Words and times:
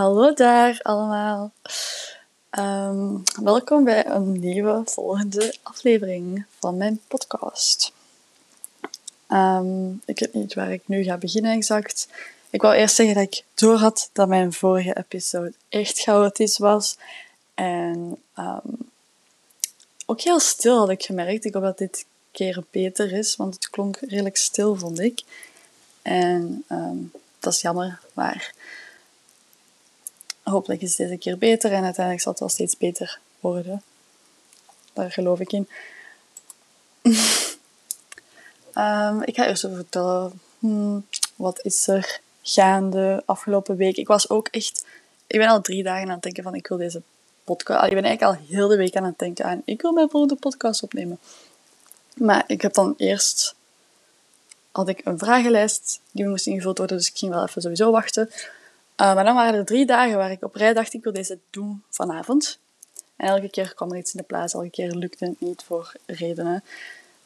Hallo 0.00 0.32
daar 0.32 0.80
allemaal. 0.82 1.52
Ehm, 2.50 3.16
welkom 3.42 3.84
bij 3.84 4.06
een 4.06 4.40
nieuwe 4.40 4.82
volgende 4.84 5.54
aflevering 5.62 6.44
van 6.58 6.76
mijn 6.76 7.00
podcast. 7.08 7.92
Ehm, 9.26 9.90
ik 10.04 10.18
weet 10.18 10.34
niet 10.34 10.54
waar 10.54 10.72
ik 10.72 10.82
nu 10.86 11.02
ga 11.02 11.16
beginnen 11.16 11.52
exact. 11.52 12.08
Ik 12.50 12.62
wou 12.62 12.74
eerst 12.74 12.94
zeggen 12.94 13.14
dat 13.14 13.24
ik 13.24 13.44
door 13.54 13.76
had 13.76 14.10
dat 14.12 14.28
mijn 14.28 14.52
vorige 14.52 14.96
episode 14.96 15.52
echt 15.68 15.98
chaotisch 15.98 16.58
was. 16.58 16.96
En 17.54 18.16
ehm, 18.34 18.68
ook 20.06 20.20
heel 20.20 20.40
stil 20.40 20.78
had 20.78 20.90
ik 20.90 21.02
gemerkt. 21.02 21.44
Ik 21.44 21.54
hoop 21.54 21.62
dat 21.62 21.78
dit 21.78 22.04
keer 22.32 22.64
beter 22.70 23.12
is, 23.12 23.36
want 23.36 23.54
het 23.54 23.70
klonk 23.70 23.96
redelijk 23.96 24.36
stil, 24.36 24.76
vond 24.76 25.00
ik. 25.00 25.22
En 26.02 26.64
dat 27.38 27.52
is 27.52 27.60
jammer, 27.60 28.00
maar 28.12 28.52
hopelijk 30.42 30.82
is 30.82 30.88
het 30.88 31.08
deze 31.08 31.18
keer 31.18 31.38
beter 31.38 31.72
en 31.72 31.84
uiteindelijk 31.84 32.22
zal 32.22 32.32
het 32.32 32.40
wel 32.40 32.48
steeds 32.48 32.76
beter 32.76 33.18
worden. 33.40 33.82
Daar 34.92 35.12
geloof 35.12 35.40
ik 35.40 35.52
in. 35.52 35.68
um, 38.74 39.22
ik 39.30 39.34
ga 39.34 39.46
eerst 39.46 39.64
even 39.64 39.76
vertellen, 39.76 40.40
hmm, 40.58 41.06
wat 41.36 41.64
is 41.64 41.88
er 41.88 42.20
gaande 42.42 43.22
afgelopen 43.26 43.76
week? 43.76 43.96
Ik 43.96 44.06
was 44.06 44.30
ook 44.30 44.48
echt, 44.48 44.84
ik 45.26 45.38
ben 45.38 45.48
al 45.48 45.60
drie 45.60 45.82
dagen 45.82 46.06
aan 46.08 46.14
het 46.14 46.22
denken 46.22 46.42
van 46.42 46.54
ik 46.54 46.66
wil 46.66 46.78
deze 46.78 47.02
podcast, 47.44 47.86
ik 47.86 47.94
ben 47.94 48.04
eigenlijk 48.04 48.38
al 48.38 48.46
heel 48.48 48.68
de 48.68 48.76
week 48.76 48.96
aan 48.96 49.04
het 49.04 49.18
denken 49.18 49.44
aan 49.44 49.62
ik 49.64 49.82
wil 49.82 49.92
mijn 49.92 50.10
volgende 50.10 50.36
podcast 50.36 50.82
opnemen. 50.82 51.18
Maar 52.14 52.44
ik 52.46 52.62
heb 52.62 52.74
dan 52.74 52.94
eerst, 52.96 53.54
had 54.72 54.88
ik 54.88 55.00
een 55.04 55.18
vragenlijst, 55.18 56.00
die 56.10 56.28
moest 56.28 56.46
ingevuld 56.46 56.78
worden, 56.78 56.96
dus 56.96 57.08
ik 57.08 57.18
ging 57.18 57.32
wel 57.32 57.46
even 57.46 57.62
sowieso 57.62 57.90
wachten. 57.90 58.30
Uh, 59.00 59.14
maar 59.14 59.24
dan 59.24 59.34
waren 59.34 59.58
er 59.58 59.64
drie 59.64 59.86
dagen 59.86 60.16
waar 60.16 60.30
ik 60.30 60.44
op 60.44 60.54
rij 60.54 60.72
dacht, 60.72 60.94
ik 60.94 61.02
wil 61.02 61.12
deze 61.12 61.38
doen 61.50 61.82
vanavond. 61.90 62.58
En 63.16 63.28
elke 63.28 63.48
keer 63.48 63.74
kwam 63.74 63.90
er 63.90 63.98
iets 63.98 64.14
in 64.14 64.20
de 64.20 64.26
plaats, 64.26 64.54
elke 64.54 64.70
keer 64.70 64.92
lukte 64.92 65.24
het 65.24 65.40
niet 65.40 65.62
voor 65.62 65.92
redenen. 66.06 66.64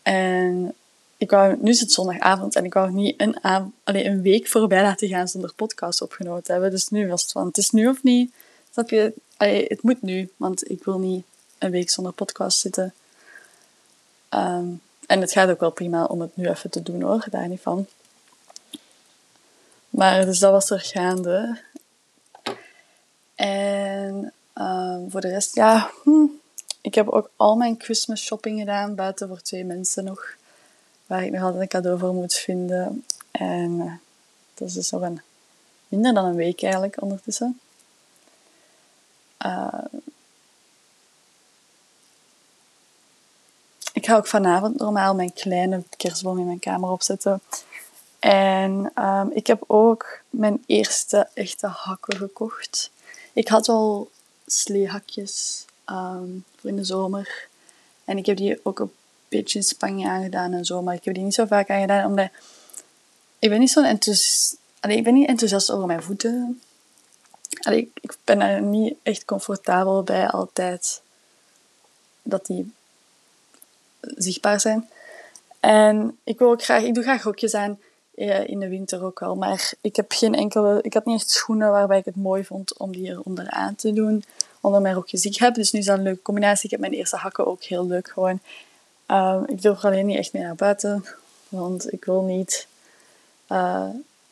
En 0.03 0.75
ik 1.17 1.31
wou, 1.31 1.57
nu 1.61 1.71
is 1.71 1.81
het 1.81 1.93
zondagavond 1.93 2.57
en 2.57 2.65
ik 2.65 2.75
wou 2.75 2.93
niet 2.93 3.21
een, 3.21 3.37
een 3.85 4.23
week 4.23 4.47
voorbij 4.47 4.83
laten 4.83 5.09
gaan 5.09 5.29
zonder 5.29 5.53
podcast 5.57 6.03
opgenomen 6.03 6.43
te 6.43 6.53
hebben. 6.53 6.71
Dus 6.71 6.89
nu 6.89 7.09
was 7.09 7.23
het 7.23 7.33
van, 7.33 7.47
het 7.47 7.59
is 7.59 7.71
nu 7.71 7.89
of 7.89 8.03
niet. 8.03 8.33
Snap 8.73 8.91
je? 8.91 9.13
Allee, 9.37 9.65
het 9.69 9.83
moet 9.83 10.03
nu, 10.03 10.31
want 10.37 10.71
ik 10.71 10.85
wil 10.85 10.99
niet 10.99 11.25
een 11.59 11.71
week 11.71 11.91
zonder 11.91 12.13
podcast 12.13 12.59
zitten. 12.59 12.95
Ehm, 14.29 14.67
en 15.07 15.21
het 15.21 15.33
gaat 15.33 15.51
ook 15.51 15.61
wel 15.61 15.71
prima 15.71 16.05
om 16.05 16.21
het 16.21 16.37
nu 16.37 16.49
even 16.49 16.71
te 16.71 16.83
doen 16.83 17.03
hoor, 17.03 17.27
daar 17.31 17.49
niet 17.49 17.61
van. 17.61 17.87
Maar 19.95 20.25
dus 20.25 20.39
dat 20.39 20.51
was 20.51 20.71
er 20.71 20.81
gaande. 20.81 21.61
En 23.35 24.33
ehm, 24.53 25.11
voor 25.11 25.21
de 25.21 25.29
rest, 25.29 25.55
ja, 25.55 25.91
hm, 26.03 26.27
ik 26.81 26.95
heb 26.95 27.09
ook 27.09 27.31
al 27.37 27.57
mijn 27.57 27.75
Christmas 27.79 28.23
shopping 28.23 28.59
gedaan, 28.59 28.95
buiten 28.95 29.29
voor 29.29 29.41
twee 29.41 29.65
mensen 29.65 30.05
nog, 30.05 30.37
waar 31.07 31.25
ik 31.25 31.33
nog 31.33 31.43
altijd 31.43 31.63
een 31.63 31.69
cadeau 31.69 31.99
voor 31.99 32.15
moet 32.15 32.35
vinden. 32.35 33.05
En 33.31 33.71
uh, 33.71 33.93
dat 34.55 34.69
is 34.69 34.75
dus 34.75 34.91
nog 34.91 35.03
een, 35.03 35.21
minder 35.89 36.15
dan 36.15 36.25
een 36.25 36.37
week 36.37 36.63
eigenlijk 36.63 37.03
ondertussen. 37.03 37.61
Uh, 39.47 39.85
ik 43.93 44.07
ga 44.07 44.17
ook 44.17 44.27
vanavond 44.27 44.79
normaal 44.79 45.15
mijn 45.15 45.33
kleine 45.33 45.83
kerstboom 45.97 46.39
in 46.39 46.47
mijn 46.47 46.59
kamer 46.59 46.91
opzetten. 46.91 47.41
En 48.25 48.93
um, 49.05 49.31
ik 49.33 49.47
heb 49.47 49.65
ook 49.67 50.21
mijn 50.31 50.63
eerste 50.67 51.29
echte 51.35 51.67
hakken 51.67 52.17
gekocht. 52.17 52.91
Ik 53.33 53.49
had 53.49 53.69
al 53.69 54.11
sleehakjes 54.47 55.65
um, 55.91 56.45
voor 56.57 56.71
in 56.71 56.77
de 56.77 56.85
zomer. 56.85 57.49
En 58.05 58.19
ik 58.19 58.27
heb 58.27 58.37
die 58.37 58.61
ook 58.63 58.79
een 58.79 58.93
beetje 59.29 59.59
in 59.59 59.65
Spanje 59.65 60.09
aangedaan 60.09 60.53
en 60.53 60.65
zo. 60.65 60.83
Maar 60.83 60.95
ik 60.95 61.05
heb 61.05 61.15
die 61.15 61.23
niet 61.23 61.35
zo 61.35 61.47
vaak 61.47 61.71
aangedaan, 61.71 62.07
omdat 62.07 62.29
ik 63.39 63.49
ben 63.49 63.59
niet 63.59 63.71
zo 63.71 63.83
enthousiast... 63.83 64.57
Ik 64.81 65.05
ben 65.05 65.15
niet 65.15 65.29
enthousiast 65.29 65.71
over 65.71 65.87
mijn 65.87 66.03
voeten. 66.03 66.63
Ik 67.71 68.17
ben 68.25 68.41
er 68.41 68.63
niet 68.63 68.95
echt 69.03 69.25
comfortabel 69.25 70.03
bij 70.03 70.29
altijd 70.29 71.03
dat 72.23 72.47
die 72.47 72.73
zichtbaar 74.01 74.61
zijn. 74.61 74.89
En 75.61 76.19
ik 76.25 76.39
wil 76.39 76.51
ook 76.51 76.63
graag, 76.63 76.83
ik 76.83 76.95
doe 76.95 77.03
graag 77.03 77.23
rokjes 77.23 77.55
aan 77.55 77.79
in 78.47 78.61
de 78.61 78.69
winter 78.69 79.05
ook 79.05 79.21
wel. 79.21 79.37
Maar 79.37 79.73
ik 79.81 79.97
heb 79.97 80.13
geen 80.13 80.35
enkele, 80.35 80.79
ik 80.83 80.95
had 80.95 81.05
niet 81.05 81.21
echt 81.21 81.31
schoenen 81.31 81.71
waarbij 81.71 81.99
ik 81.99 82.05
het 82.05 82.17
mooi 82.17 82.45
vond 82.45 82.79
om 82.79 82.93
die 82.93 83.09
eronder 83.11 83.51
aan 83.51 83.75
te 83.75 83.93
doen. 83.93 84.25
Onder 84.61 84.81
mijn 84.81 84.95
rokjes 84.95 85.25
ik 85.25 85.37
heb. 85.37 85.55
Dus 85.55 85.73
nu 85.73 85.79
is 85.79 85.87
dat 85.87 85.97
een 85.97 86.03
leuke 86.03 86.23
combinatie. 86.23 86.65
Ik 86.65 86.71
heb 86.71 86.81
mijn 86.81 86.93
eerste 86.93 87.17
hakken 87.17 87.47
ook 87.47 87.63
heel 87.63 87.87
leuk 87.87 88.09
gewoon. 88.09 88.41
Uh, 89.11 89.41
ik 89.47 89.63
durf 89.63 89.79
er 89.79 89.85
alleen 89.85 90.07
niet 90.07 90.19
echt 90.19 90.33
mee 90.33 90.43
naar 90.43 90.55
buiten. 90.55 91.05
Want 91.49 91.93
ik 91.93 92.05
wil 92.05 92.23
niet 92.23 92.67
uh, 93.51 93.89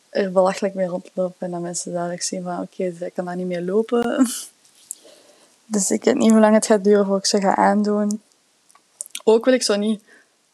er 0.09 0.31
belachelijk 0.31 0.73
mee 0.73 0.87
rondlopen. 0.87 1.45
En 1.45 1.51
dat 1.51 1.61
mensen 1.61 1.93
dadelijk 1.93 2.23
zien 2.23 2.43
van 2.43 2.53
oké, 2.53 2.83
okay, 2.83 3.07
ik 3.07 3.13
kan 3.13 3.25
daar 3.25 3.35
niet 3.35 3.47
meer 3.47 3.61
lopen. 3.61 4.27
dus 5.65 5.91
ik 5.91 6.03
weet 6.03 6.15
niet 6.15 6.31
hoe 6.31 6.39
lang 6.39 6.53
het 6.53 6.65
gaat 6.65 6.83
duren 6.83 7.05
voor 7.05 7.17
ik 7.17 7.25
ze 7.25 7.41
ga 7.41 7.55
aandoen. 7.55 8.21
Ook 9.23 9.45
wil 9.45 9.53
ik 9.53 9.63
zo 9.63 9.75
niet 9.75 10.03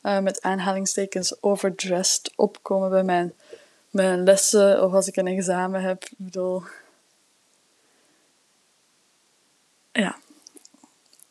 uh, 0.03 0.19
met 0.19 0.41
aanhalingstekens 0.41 1.43
overdressed 1.43 2.31
opkomen 2.35 2.89
bij 2.89 3.03
mijn, 3.03 3.33
mijn 3.89 4.23
lessen 4.23 4.83
of 4.83 4.93
als 4.93 5.07
ik 5.07 5.15
een 5.15 5.27
examen 5.27 5.81
heb. 5.81 6.03
Ik 6.03 6.17
bedoel, 6.17 6.63
ja, 9.91 10.17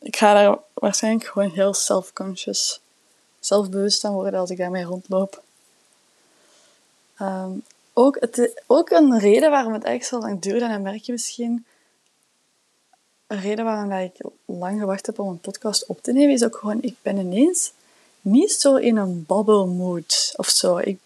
ik 0.00 0.16
ga 0.16 0.34
daar 0.34 0.58
waarschijnlijk 0.74 1.26
gewoon 1.26 1.50
heel 1.50 1.74
self-conscious, 1.74 2.80
zelfbewust 3.40 4.04
aan 4.04 4.12
worden 4.12 4.40
als 4.40 4.50
ik 4.50 4.58
daarmee 4.58 4.84
rondloop. 4.84 5.42
Um, 7.20 7.64
ook, 7.92 8.20
het, 8.20 8.62
ook 8.66 8.90
een 8.90 9.18
reden 9.18 9.50
waarom 9.50 9.72
het 9.72 9.84
eigenlijk 9.84 10.22
zo 10.22 10.28
lang 10.28 10.40
duurde, 10.40 10.64
en 10.64 10.70
dan 10.70 10.82
merk 10.82 11.02
je 11.02 11.12
misschien, 11.12 11.66
een 13.26 13.40
reden 13.40 13.64
waarom 13.64 13.92
ik 13.92 14.16
lang 14.44 14.80
gewacht 14.80 15.06
heb 15.06 15.18
om 15.18 15.28
een 15.28 15.40
podcast 15.40 15.86
op 15.86 16.02
te 16.02 16.12
nemen, 16.12 16.34
is 16.34 16.44
ook 16.44 16.56
gewoon, 16.56 16.82
ik 16.82 16.96
ben 17.02 17.16
ineens 17.16 17.72
niet 18.20 18.52
zo 18.52 18.76
in 18.76 18.96
een 18.96 19.24
bubble 19.26 19.66
mood 19.66 20.32
of 20.36 20.48
zo. 20.48 20.76
Ik, 20.76 20.98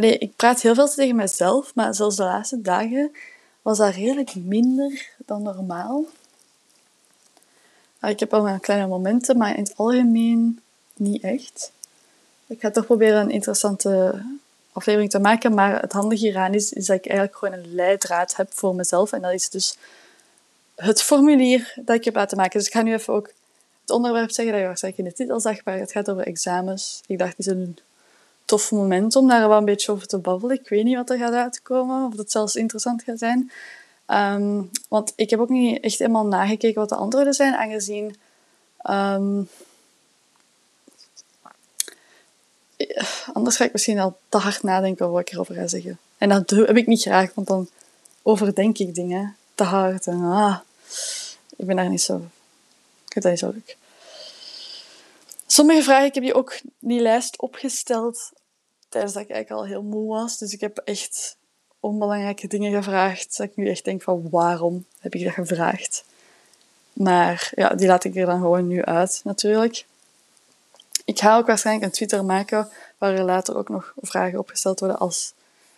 ik 0.00 0.36
praat 0.36 0.60
heel 0.60 0.74
veel 0.74 0.88
tegen 0.88 1.16
mezelf, 1.16 1.74
maar 1.74 1.94
zelfs 1.94 2.16
de 2.16 2.22
laatste 2.22 2.62
dagen 2.62 3.12
was 3.62 3.78
dat 3.78 3.94
redelijk 3.94 4.34
minder 4.34 5.08
dan 5.16 5.42
normaal. 5.42 6.04
Ik 8.02 8.20
heb 8.20 8.34
al 8.34 8.42
mijn 8.42 8.60
kleine 8.60 8.86
momenten, 8.86 9.36
maar 9.36 9.56
in 9.56 9.62
het 9.62 9.76
algemeen 9.76 10.60
niet 10.94 11.22
echt. 11.22 11.72
Ik 12.46 12.60
ga 12.60 12.70
toch 12.70 12.86
proberen 12.86 13.20
een 13.20 13.30
interessante 13.30 14.22
aflevering 14.72 15.10
te 15.10 15.18
maken, 15.18 15.54
maar 15.54 15.80
het 15.80 15.92
handige 15.92 16.24
hieraan 16.24 16.54
is, 16.54 16.72
is 16.72 16.86
dat 16.86 16.96
ik 16.96 17.06
eigenlijk 17.06 17.38
gewoon 17.38 17.54
een 17.54 17.74
leidraad 17.74 18.36
heb 18.36 18.52
voor 18.52 18.74
mezelf. 18.74 19.12
En 19.12 19.22
dat 19.22 19.32
is 19.32 19.50
dus 19.50 19.76
het 20.74 21.02
formulier 21.02 21.72
dat 21.76 21.96
ik 21.96 22.04
heb 22.04 22.14
laten 22.14 22.36
maken. 22.36 22.58
Dus 22.58 22.66
ik 22.66 22.74
ga 22.74 22.82
nu 22.82 22.92
even 22.92 23.14
ook 23.14 23.30
het 23.88 23.96
onderwerp 23.96 24.30
zeggen 24.30 24.52
dat 24.52 24.62
je 24.62 24.68
waarschijnlijk 24.68 25.04
in 25.04 25.10
de 25.10 25.16
titel 25.16 25.40
zag, 25.40 25.64
maar 25.64 25.78
het 25.78 25.92
gaat 25.92 26.10
over 26.10 26.26
examens. 26.26 27.00
Ik 27.06 27.18
dacht, 27.18 27.36
het 27.36 27.46
is 27.46 27.46
een 27.46 27.78
tof 28.44 28.70
moment 28.70 29.16
om 29.16 29.28
daar 29.28 29.48
wel 29.48 29.58
een 29.58 29.64
beetje 29.64 29.92
over 29.92 30.06
te 30.06 30.18
babbelen. 30.18 30.60
Ik 30.60 30.68
weet 30.68 30.84
niet 30.84 30.96
wat 30.96 31.10
er 31.10 31.18
gaat 31.18 31.32
uitkomen, 31.32 32.06
of 32.06 32.16
het 32.16 32.30
zelfs 32.30 32.56
interessant 32.56 33.02
gaat 33.02 33.18
zijn. 33.18 33.52
Ehm, 34.06 34.62
want 34.88 35.12
ik 35.16 35.30
heb 35.30 35.40
ook 35.40 35.48
niet 35.48 35.80
echt 35.80 35.98
helemaal 35.98 36.26
nagekeken 36.26 36.80
wat 36.80 36.88
de 36.88 36.94
antwoorden 36.94 37.34
zijn, 37.34 37.54
aangezien... 37.54 38.16
Um, 38.90 39.48
anders 43.32 43.56
ga 43.56 43.64
ik 43.64 43.72
misschien 43.72 43.98
al 43.98 44.18
te 44.28 44.38
hard 44.38 44.62
nadenken 44.62 45.04
over 45.04 45.16
wat 45.16 45.28
ik 45.28 45.34
erover 45.34 45.54
ga 45.54 45.66
zeggen. 45.66 45.98
En 46.18 46.28
dat 46.28 46.50
heb 46.50 46.76
ik 46.76 46.86
niet 46.86 47.02
graag, 47.02 47.34
want 47.34 47.46
dan 47.46 47.68
overdenk 48.22 48.78
ik 48.78 48.94
dingen 48.94 49.36
te 49.54 49.64
hard. 49.64 50.06
En 50.06 50.22
ah, 50.22 50.58
ik 51.56 51.66
ben 51.66 51.76
daar 51.76 51.88
niet 51.88 52.02
zo 52.02 52.22
ik 53.18 53.22
dat 53.22 53.30
niet 53.30 53.40
zo 53.40 53.50
leuk. 53.50 53.76
Sommige 55.50 55.82
vragen, 55.82 56.06
ik 56.06 56.14
heb 56.14 56.22
die 56.22 56.34
ook 56.34 56.58
die 56.78 57.00
lijst 57.00 57.40
opgesteld 57.40 58.32
tijdens 58.88 59.12
dat 59.12 59.22
ik 59.22 59.30
eigenlijk 59.30 59.60
al 59.60 59.68
heel 59.68 59.82
moe 59.82 60.08
was. 60.08 60.38
Dus 60.38 60.52
ik 60.52 60.60
heb 60.60 60.78
echt 60.78 61.36
onbelangrijke 61.80 62.46
dingen 62.46 62.72
gevraagd. 62.72 63.36
Dat 63.36 63.46
ik 63.46 63.56
nu 63.56 63.68
echt 63.68 63.84
denk 63.84 64.02
van 64.02 64.30
waarom 64.30 64.84
heb 64.98 65.14
ik 65.14 65.24
dat 65.24 65.32
gevraagd? 65.32 66.04
Maar 66.92 67.50
ja, 67.54 67.74
die 67.74 67.86
laat 67.86 68.04
ik 68.04 68.16
er 68.16 68.26
dan 68.26 68.40
gewoon 68.40 68.66
nu 68.66 68.84
uit 68.84 69.20
natuurlijk. 69.24 69.86
Ik 71.04 71.18
ga 71.18 71.36
ook 71.36 71.46
waarschijnlijk 71.46 71.86
een 71.86 71.92
Twitter 71.92 72.24
maken 72.24 72.68
waar 72.98 73.14
er 73.14 73.24
later 73.24 73.56
ook 73.56 73.68
nog 73.68 73.94
vragen 74.00 74.38
opgesteld 74.38 74.80
worden 74.80 74.98
als 74.98 75.32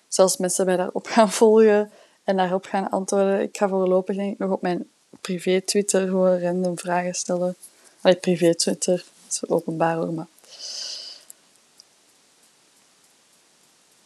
zelfs 0.08 0.37
mensen 0.37 0.67
mij 0.67 0.76
daarop 0.76 1.06
gaan 1.14 1.31
volgen 1.31 1.90
en 2.25 2.37
daarop 2.37 2.64
gaan 2.64 2.90
antwoorden. 2.90 3.40
Ik 3.40 3.56
ga 3.56 3.69
voorlopig 3.69 4.17
denk 4.17 4.32
ik 4.32 4.38
nog 4.38 4.50
op 4.50 4.62
mijn 4.62 4.88
privé 5.20 5.61
Twitter 5.61 6.06
gewoon 6.06 6.40
random 6.40 6.78
vragen 6.78 7.14
stellen. 7.14 7.56
Allee, 8.00 8.17
privé 8.17 8.55
Twitter, 8.55 9.05
is 9.32 9.49
openbaar 9.49 9.97
hoor, 9.97 10.12
maar... 10.12 10.27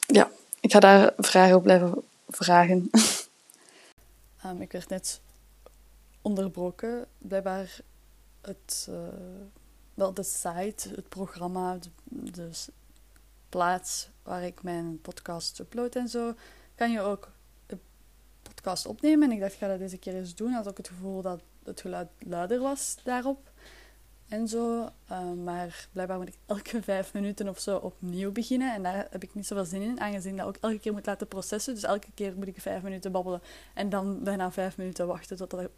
Ja, 0.06 0.30
ik 0.60 0.72
ga 0.72 0.80
daar 0.80 1.12
vragen 1.16 1.56
op 1.56 1.62
blijven 1.62 2.02
vragen. 2.28 2.90
Ehm, 4.42 4.60
ik 4.60 4.72
werd 4.72 4.88
net 4.88 5.20
onderbroken. 6.22 7.06
Blijkbaar 7.18 7.80
het, 8.40 8.86
uh, 8.90 8.96
wel 9.94 10.14
de 10.14 10.22
site, 10.22 10.88
het 10.88 11.08
programma, 11.08 11.78
de, 11.78 11.90
de, 12.30 12.50
plaats 13.48 14.08
waar 14.22 14.42
ik 14.42 14.62
mijn 14.62 15.00
podcast 15.00 15.58
upload 15.58 15.94
en 15.94 16.08
zo, 16.08 16.34
kan 16.74 16.90
je 16.90 17.00
ook 17.00 17.30
de 17.66 17.78
podcast 18.42 18.86
opnemen. 18.86 19.28
En 19.28 19.34
ik 19.34 19.40
dacht, 19.40 19.52
ik 19.52 19.58
ga 19.58 19.68
dat 19.68 19.78
deze 19.78 19.98
keer 19.98 20.14
eens 20.14 20.34
doen. 20.34 20.52
Had 20.52 20.68
ook 20.68 20.76
het 20.76 20.88
gevoel 20.88 21.22
dat 21.22 21.40
het 21.64 21.80
geluid 21.80 22.08
luider 22.18 22.60
was 22.60 22.96
daarop 23.04 23.52
en 24.28 24.48
zo. 24.48 24.88
Ehm, 25.08 25.44
maar 25.44 25.88
blijkbaar 25.92 26.18
moet 26.18 26.28
ik 26.28 26.36
elke 26.46 26.82
vijf 26.92 27.12
minuten 27.12 27.48
of 27.48 27.58
zo 27.58 27.76
opnieuw 27.76 28.32
beginnen. 28.32 28.74
En 28.74 28.82
daar 28.82 29.06
heb 29.10 29.22
ik 29.22 29.34
niet 29.34 29.46
zoveel 29.46 29.64
zin 29.64 29.82
in, 29.82 30.00
aangezien 30.00 30.36
dat 30.36 30.46
ook 30.46 30.56
elke 30.60 30.78
keer 30.78 30.92
moet 30.92 31.06
laten 31.06 31.28
processen. 31.28 31.74
Dus 31.74 31.82
elke 31.82 32.12
keer 32.14 32.34
moet 32.36 32.46
ik 32.46 32.60
vijf 32.60 32.82
minuten 32.82 33.12
babbelen 33.12 33.42
en 33.74 33.88
dan 33.88 34.22
bijna 34.22 34.52
vijf 34.52 34.76
minuten 34.76 35.06
wachten 35.06 35.36
tot 35.36 35.52
het 35.52 35.70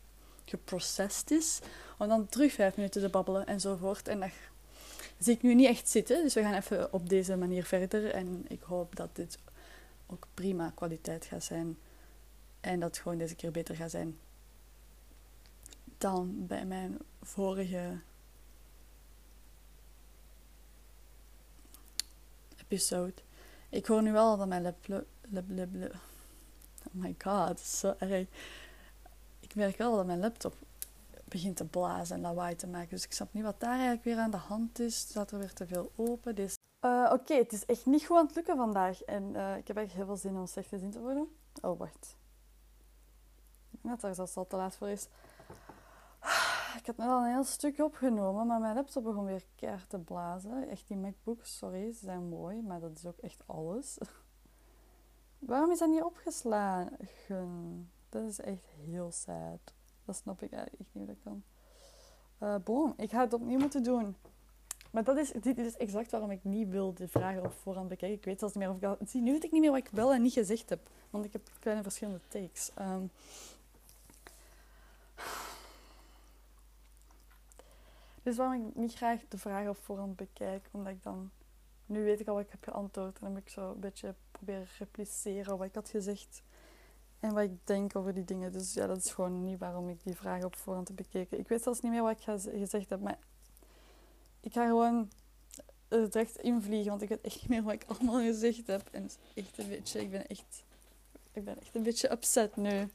geprocessed 0.45 1.31
is. 1.31 1.61
Om 1.99 2.09
dan 2.09 2.29
terug 2.29 2.53
vijf 2.53 2.77
minuten 2.77 3.03
te 3.03 3.09
babbelen 3.09 3.47
enzovoort. 3.47 4.09
En 4.09 4.21
dat 4.21 4.31
zie 5.19 5.35
ik 5.35 5.43
nu 5.43 5.55
niet 5.55 5.69
echt 5.69 5.89
zitten. 5.89 6.23
Dus 6.23 6.35
we 6.35 6.43
gaan 6.43 6.55
even 6.55 6.93
op 6.93 7.09
deze 7.09 7.37
manier 7.37 7.65
verder. 7.65 8.11
En 8.11 8.45
ik 8.49 8.63
hoop 8.63 8.97
dat 8.97 9.17
dit 9.17 9.39
ook 10.07 10.27
prima 10.35 10.73
kwaliteit 10.75 11.25
gaat 11.25 11.45
zijn. 11.45 11.79
En 12.61 12.81
dat 12.81 12.89
het 12.89 12.99
gewoon 12.99 13.19
deze 13.19 13.35
keer 13.35 13.51
beter 13.51 13.77
gaat 13.77 13.91
zijn 13.91 14.19
dan 15.99 16.47
bij 16.47 16.65
mijn 16.65 16.99
vorige 17.23 17.99
episode. 22.69 23.15
Ik 23.69 23.87
hoor 23.87 24.03
nu 24.03 24.13
wel 24.13 24.37
dat 24.37 24.49
mijn 24.49 24.63
laptop. 24.63 25.05
Oh 26.87 26.93
my 26.93 27.15
god, 27.19 27.61
zo. 27.61 27.95
Ik 29.41 29.55
merk 29.55 29.77
wel 29.77 29.97
dat 29.97 30.07
mijn 30.07 30.19
laptop 30.19 30.55
begint 31.29 31.57
te 31.57 31.65
blazen 31.65 32.17
en 32.17 32.23
lawaai 32.23 32.57
te 32.57 32.67
maken. 32.67 32.91
Dus 32.91 33.05
ik 33.05 33.13
snap 33.13 33.33
niet 33.33 33.45
wat 33.45 33.61
daar 33.61 33.71
eigenlijk 33.71 34.05
weer 34.05 34.19
aan 34.19 34.31
de 34.31 34.37
hand 34.37 34.79
is. 34.79 35.03
Er 35.03 35.09
staat 35.09 35.31
er 35.31 35.39
weer 35.39 35.53
te 35.53 35.67
veel 35.67 35.93
open. 35.97 36.35
Dus, 36.35 36.55
uh, 36.85 37.11
Oké, 37.13 37.35
het 37.35 37.53
is 37.53 37.65
echt 37.65 37.87
niet 37.87 38.07
goed 38.07 38.17
aan 38.17 38.27
het 38.27 38.35
lukken 38.35 38.57
vandaag. 38.57 39.03
En 39.03 39.23
uh, 39.23 39.57
ik 39.57 39.69
heb 39.69 39.77
echt 39.77 39.93
heel 39.93 40.07
veel 40.07 40.17
zin 40.17 40.37
om 40.37 40.47
slecht 40.47 40.69
gezien 40.69 40.91
te 40.91 41.01
worden. 41.01 41.29
Oh, 41.63 41.79
wacht. 41.79 42.17
Ik 43.71 43.79
denk 43.83 44.01
dat 44.01 44.11
er 44.11 44.15
zelfs 44.15 44.37
al 44.37 44.47
te 44.47 44.57
laat 44.57 44.77
voor 44.77 44.89
is. 44.89 45.07
Ik 46.77 46.87
had 46.87 46.97
net 46.97 47.09
al 47.09 47.23
een 47.25 47.33
heel 47.33 47.45
stuk 47.45 47.79
opgenomen, 47.79 48.47
maar 48.47 48.61
mijn 48.61 48.75
laptop 48.75 49.05
begon 49.05 49.25
weer 49.25 49.45
keihard 49.55 49.89
te 49.89 49.99
blazen. 49.99 50.69
Echt 50.69 50.89
die 50.89 50.97
MacBooks, 50.97 51.57
sorry, 51.57 51.93
ze 51.93 52.05
zijn 52.05 52.29
mooi, 52.29 52.63
maar 52.63 52.81
dat 52.81 52.97
is 52.97 53.07
ook 53.07 53.19
echt 53.19 53.43
alles. 53.47 53.99
Waarom 55.39 55.71
is 55.71 55.79
dat 55.79 55.89
niet 55.89 56.03
opgeslagen? 56.03 57.91
Dat 58.09 58.23
is 58.23 58.41
echt 58.41 58.65
heel 58.85 59.11
sad. 59.13 59.75
Dat 60.05 60.17
snap 60.17 60.43
ik 60.43 60.53
eigenlijk 60.53 60.83
niet 60.83 60.93
hoe 60.93 61.07
dat 61.07 61.17
kan. 61.23 61.43
Uh, 62.43 62.57
bon, 62.65 62.95
ik 62.97 63.11
ga 63.11 63.21
het 63.21 63.33
opnieuw 63.33 63.59
moeten 63.59 63.83
doen. 63.83 64.17
Maar 64.91 65.05
dat 65.05 65.17
is, 65.17 65.33
dit 65.33 65.59
is 65.59 65.77
exact 65.77 66.11
waarom 66.11 66.31
ik 66.31 66.45
niet 66.45 66.69
wil 66.69 66.95
de 66.95 67.09
vragen 67.09 67.45
op 67.45 67.53
voorhand 67.53 67.89
bekijken. 67.89 68.19
Ik 68.19 68.25
weet 68.25 68.39
zelfs 68.39 68.55
niet 68.55 68.65
meer 68.65 68.73
of 68.73 68.79
ik 68.81 68.85
al... 68.85 69.07
Zie, 69.07 69.23
nu 69.23 69.33
weet 69.33 69.45
ik 69.45 69.53
niet 69.53 69.61
meer 69.61 69.71
wat 69.71 69.81
ik 69.81 69.89
wel 69.93 70.13
en 70.13 70.23
niet 70.23 70.33
gezegd 70.33 70.69
heb. 70.69 70.81
Want 71.11 71.25
ik 71.25 71.33
heb 71.33 71.43
kleine 71.61 71.83
verschillende 71.83 72.21
takes. 72.29 72.71
Um, 72.79 73.11
Dus 78.27 78.37
waarom 78.37 78.69
ik 78.69 78.75
niet 78.75 78.95
graag 78.95 79.21
de 79.29 79.39
vragen 79.39 79.71
op 79.71 79.77
voorhand 79.83 80.17
bekijk, 80.17 80.69
omdat 80.71 80.93
ik 80.93 81.03
dan... 81.03 81.31
Nu 81.87 82.05
weet 82.05 82.21
ik 82.21 82.29
al 82.29 82.35
wat 82.35 82.45
ik 82.45 82.51
heb 82.51 82.65
geantwoord 82.65 83.15
en 83.15 83.21
dan 83.21 83.35
heb 83.35 83.43
ik 83.43 83.49
zo 83.49 83.71
een 83.71 83.81
beetje 83.81 84.15
proberen 84.31 84.67
repliceren 84.79 85.59
wat 85.59 85.67
ik 85.67 85.75
had 85.75 85.89
gezegd. 85.89 86.43
En 87.21 87.35
wat 87.35 87.43
ik 87.43 87.67
denk 87.67 87.97
over 87.97 88.15
die 88.15 88.25
dingen. 88.25 88.53
Dus 88.53 88.75
ja, 88.75 88.87
dat 88.87 88.97
is 88.97 89.13
gewoon 89.13 89.45
niet 89.45 89.59
waarom 89.59 89.89
ik 89.89 90.05
die 90.05 90.15
vragen 90.15 90.45
op 90.45 90.57
voorhand 90.57 90.89
heb 90.89 90.97
bekeken. 90.97 91.39
Ik 91.39 91.49
weet 91.49 91.63
zelfs 91.63 91.81
niet 91.81 91.93
meer 91.93 92.03
wat 92.03 92.19
ik 92.19 92.41
gezegd 92.59 92.91
heb, 92.91 93.01
maar 93.01 93.19
ik 94.41 94.53
ga 94.53 94.67
gewoon 94.67 95.11
het 95.89 96.15
recht 96.15 96.37
invliegen, 96.37 96.91
want 96.91 97.03
ik 97.03 97.09
weet 97.09 97.21
echt 97.21 97.41
niet 97.41 97.49
meer 97.49 97.63
wat 97.63 97.73
ik 97.73 97.85
allemaal 97.87 98.21
gezegd 98.21 98.67
heb. 98.67 98.89
En 98.93 99.11
echt 99.35 99.59
een 99.59 99.69
beetje, 99.69 100.01
ik 100.01 100.11
ben 100.11 100.27
echt, 100.27 100.65
ik 101.33 101.45
ben 101.45 101.61
echt 101.61 101.75
een 101.75 101.83
beetje 101.83 102.11
upset 102.11 102.57
nu. 102.57 102.89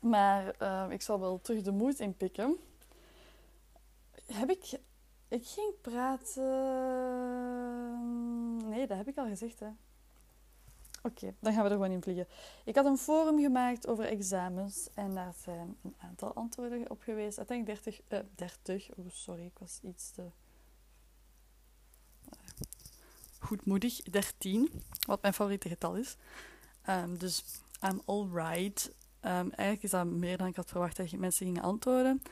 Maar 0.00 0.54
uh, 0.62 0.86
ik 0.90 1.02
zal 1.02 1.20
wel 1.20 1.40
terug 1.40 1.62
de 1.62 1.72
moed 1.72 2.00
inpikken 2.00 2.58
heb 4.26 4.50
ik... 4.50 4.80
Ik 5.28 5.46
ging 5.46 5.74
praten... 5.80 6.42
Nee, 8.68 8.86
dat 8.86 8.96
heb 8.96 9.08
ik 9.08 9.16
al 9.16 9.26
gezegd, 9.26 9.60
hè. 9.60 9.68
Oké, 11.02 11.34
dan 11.40 11.52
gaan 11.52 11.62
we 11.62 11.68
er 11.68 11.74
gewoon 11.74 11.90
in 11.90 12.02
vliegen. 12.02 12.26
Ik 12.64 12.74
had 12.74 12.84
een 12.84 12.98
forum 12.98 13.40
gemaakt 13.40 13.86
over 13.86 14.04
examens 14.04 14.88
en 14.94 15.14
daar 15.14 15.34
zijn 15.42 15.76
een 15.82 15.94
aantal 15.98 16.34
antwoorden 16.34 16.90
op 16.90 17.02
geweest. 17.02 17.38
Uiteindelijk 17.38 17.84
30, 17.84 18.00
uh, 18.08 18.18
30, 18.34 18.94
oh 18.96 19.06
sorry, 19.10 19.44
ik 19.44 19.58
was 19.58 19.80
iets 19.82 20.10
te 20.10 20.22
goedmoedig, 23.44 24.02
13, 24.02 24.70
wat 25.06 25.22
mijn 25.22 25.34
favoriete 25.34 25.68
getal 25.68 25.96
is. 25.96 26.16
Um, 26.88 27.18
dus 27.18 27.44
I'm 27.82 28.00
alright. 28.04 28.90
Um, 29.20 29.50
eigenlijk 29.50 29.82
is 29.82 29.90
dat 29.90 30.06
meer 30.06 30.36
dan 30.36 30.46
ik 30.46 30.56
had 30.56 30.70
verwacht 30.70 30.96
dat 30.96 31.12
mensen 31.12 31.46
gingen 31.46 31.62
antwoorden. 31.62 32.22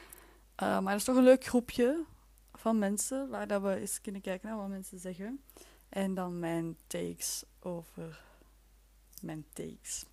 Uh, 0.62 0.80
maar 0.80 0.92
het 0.92 1.00
is 1.00 1.04
toch 1.04 1.16
een 1.16 1.22
leuk 1.22 1.44
groepje 1.44 2.04
van 2.52 2.78
mensen 2.78 3.28
waar 3.28 3.46
dat 3.46 3.62
we 3.62 3.74
eens 3.74 4.00
kunnen 4.00 4.20
kijken 4.20 4.48
naar 4.48 4.58
wat 4.58 4.68
mensen 4.68 4.98
zeggen. 4.98 5.42
En 5.88 6.14
dan 6.14 6.38
mijn 6.38 6.76
takes 6.86 7.44
over 7.60 8.22
mijn 9.20 9.44
takes. 9.52 10.04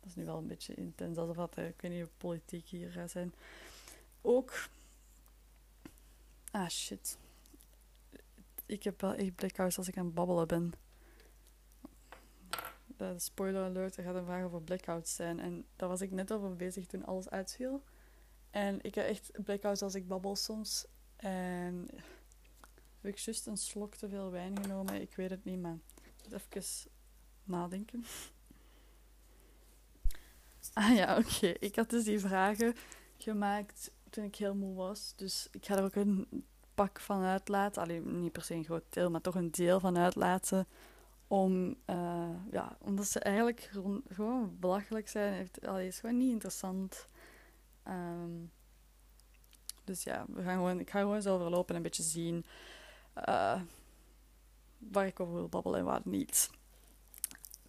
Dat 0.00 0.08
is 0.08 0.14
nu 0.14 0.24
wel 0.24 0.38
een 0.38 0.46
beetje 0.46 0.74
intens, 0.74 1.18
alsof 1.18 1.36
dat, 1.36 1.54
eh, 1.54 1.66
ik 1.66 1.80
weet 1.80 1.90
niet, 1.90 2.08
politiek 2.18 2.66
hier 2.66 2.90
gaat 2.90 3.10
zijn. 3.10 3.34
Ook. 4.20 4.68
Ah 6.50 6.68
shit. 6.68 7.18
Ik 8.66 8.82
heb 8.82 9.00
wel 9.00 9.14
echt 9.14 9.34
blackouts 9.34 9.78
als 9.78 9.88
ik 9.88 9.96
aan 9.96 10.04
het 10.04 10.14
babbelen 10.14 10.46
ben. 10.46 10.72
De 12.86 13.14
spoiler 13.18 13.64
alert, 13.64 13.96
er 13.96 14.04
gaat 14.04 14.14
een 14.14 14.24
vraag 14.24 14.44
over 14.44 14.62
blackouts 14.62 15.14
zijn. 15.14 15.40
En 15.40 15.66
daar 15.76 15.88
was 15.88 16.00
ik 16.00 16.10
net 16.10 16.32
over 16.32 16.56
bezig 16.56 16.86
toen 16.86 17.04
alles 17.04 17.30
uitviel. 17.30 17.82
En 18.50 18.78
ik 18.82 18.94
heb 18.94 19.06
echt 19.06 19.30
blackouts 19.44 19.82
als 19.82 19.94
ik 19.94 20.08
babbel 20.08 20.36
soms. 20.36 20.86
En 21.16 21.88
heb 23.00 23.12
ik 23.12 23.18
juist 23.18 23.46
een 23.46 23.56
slok 23.56 23.94
te 23.94 24.08
veel 24.08 24.30
wijn 24.30 24.62
genomen? 24.62 25.00
Ik 25.00 25.16
weet 25.16 25.30
het 25.30 25.44
niet, 25.44 25.60
maar 25.60 25.78
even 26.30 26.90
nadenken. 27.44 28.04
Ah 30.72 30.94
ja, 30.94 31.18
oké. 31.18 31.46
Ik 31.46 31.76
had 31.76 31.90
dus 31.90 32.04
die 32.04 32.20
vragen 32.20 32.74
gemaakt 33.18 33.90
toen 34.10 34.24
ik 34.24 34.36
heel 34.36 34.54
moe 34.54 34.74
was. 34.74 35.12
Dus 35.16 35.48
ik 35.50 35.66
ga 35.66 35.76
er 35.76 35.84
ook 35.84 35.94
een 35.94 36.44
pak 36.74 37.00
van 37.00 37.22
uitlaten. 37.22 37.82
Alleen 37.82 38.20
niet 38.20 38.32
per 38.32 38.42
se 38.42 38.54
een 38.54 38.64
groot 38.64 38.84
deel, 38.88 39.10
maar 39.10 39.20
toch 39.20 39.34
een 39.34 39.50
deel 39.50 39.80
van 39.80 39.98
uitlaten. 39.98 40.66
Om, 41.26 41.76
uh, 41.86 42.30
ja, 42.50 42.76
omdat 42.80 43.06
ze 43.06 43.20
eigenlijk 43.20 43.70
gewoon 44.08 44.56
belachelijk 44.60 45.08
zijn. 45.08 45.32
Het 45.34 45.58
is 45.78 45.98
gewoon 45.98 46.16
niet 46.16 46.30
interessant. 46.30 47.08
Um, 47.88 48.50
dus 49.84 50.02
ja, 50.02 50.24
we 50.28 50.42
gaan 50.42 50.56
gewoon, 50.56 50.80
ik 50.80 50.90
ga 50.90 51.00
gewoon 51.00 51.22
zo 51.22 51.34
overlopen 51.34 51.68
en 51.68 51.76
een 51.76 51.82
beetje 51.82 52.02
zien 52.02 52.44
uh, 53.28 53.60
waar 54.78 55.06
ik 55.06 55.20
over 55.20 55.34
wil 55.34 55.48
babbelen 55.48 55.78
en 55.78 55.84
waar 55.84 56.00
niet. 56.04 56.50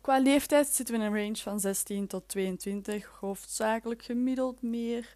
Qua 0.02 0.20
leeftijd 0.20 0.68
zitten 0.68 0.96
we 0.96 1.02
in 1.02 1.08
een 1.08 1.22
range 1.22 1.36
van 1.36 1.60
16 1.60 2.08
tot 2.08 2.28
22, 2.28 3.06
hoofdzakelijk 3.20 4.04
gemiddeld 4.04 4.62
meer 4.62 5.16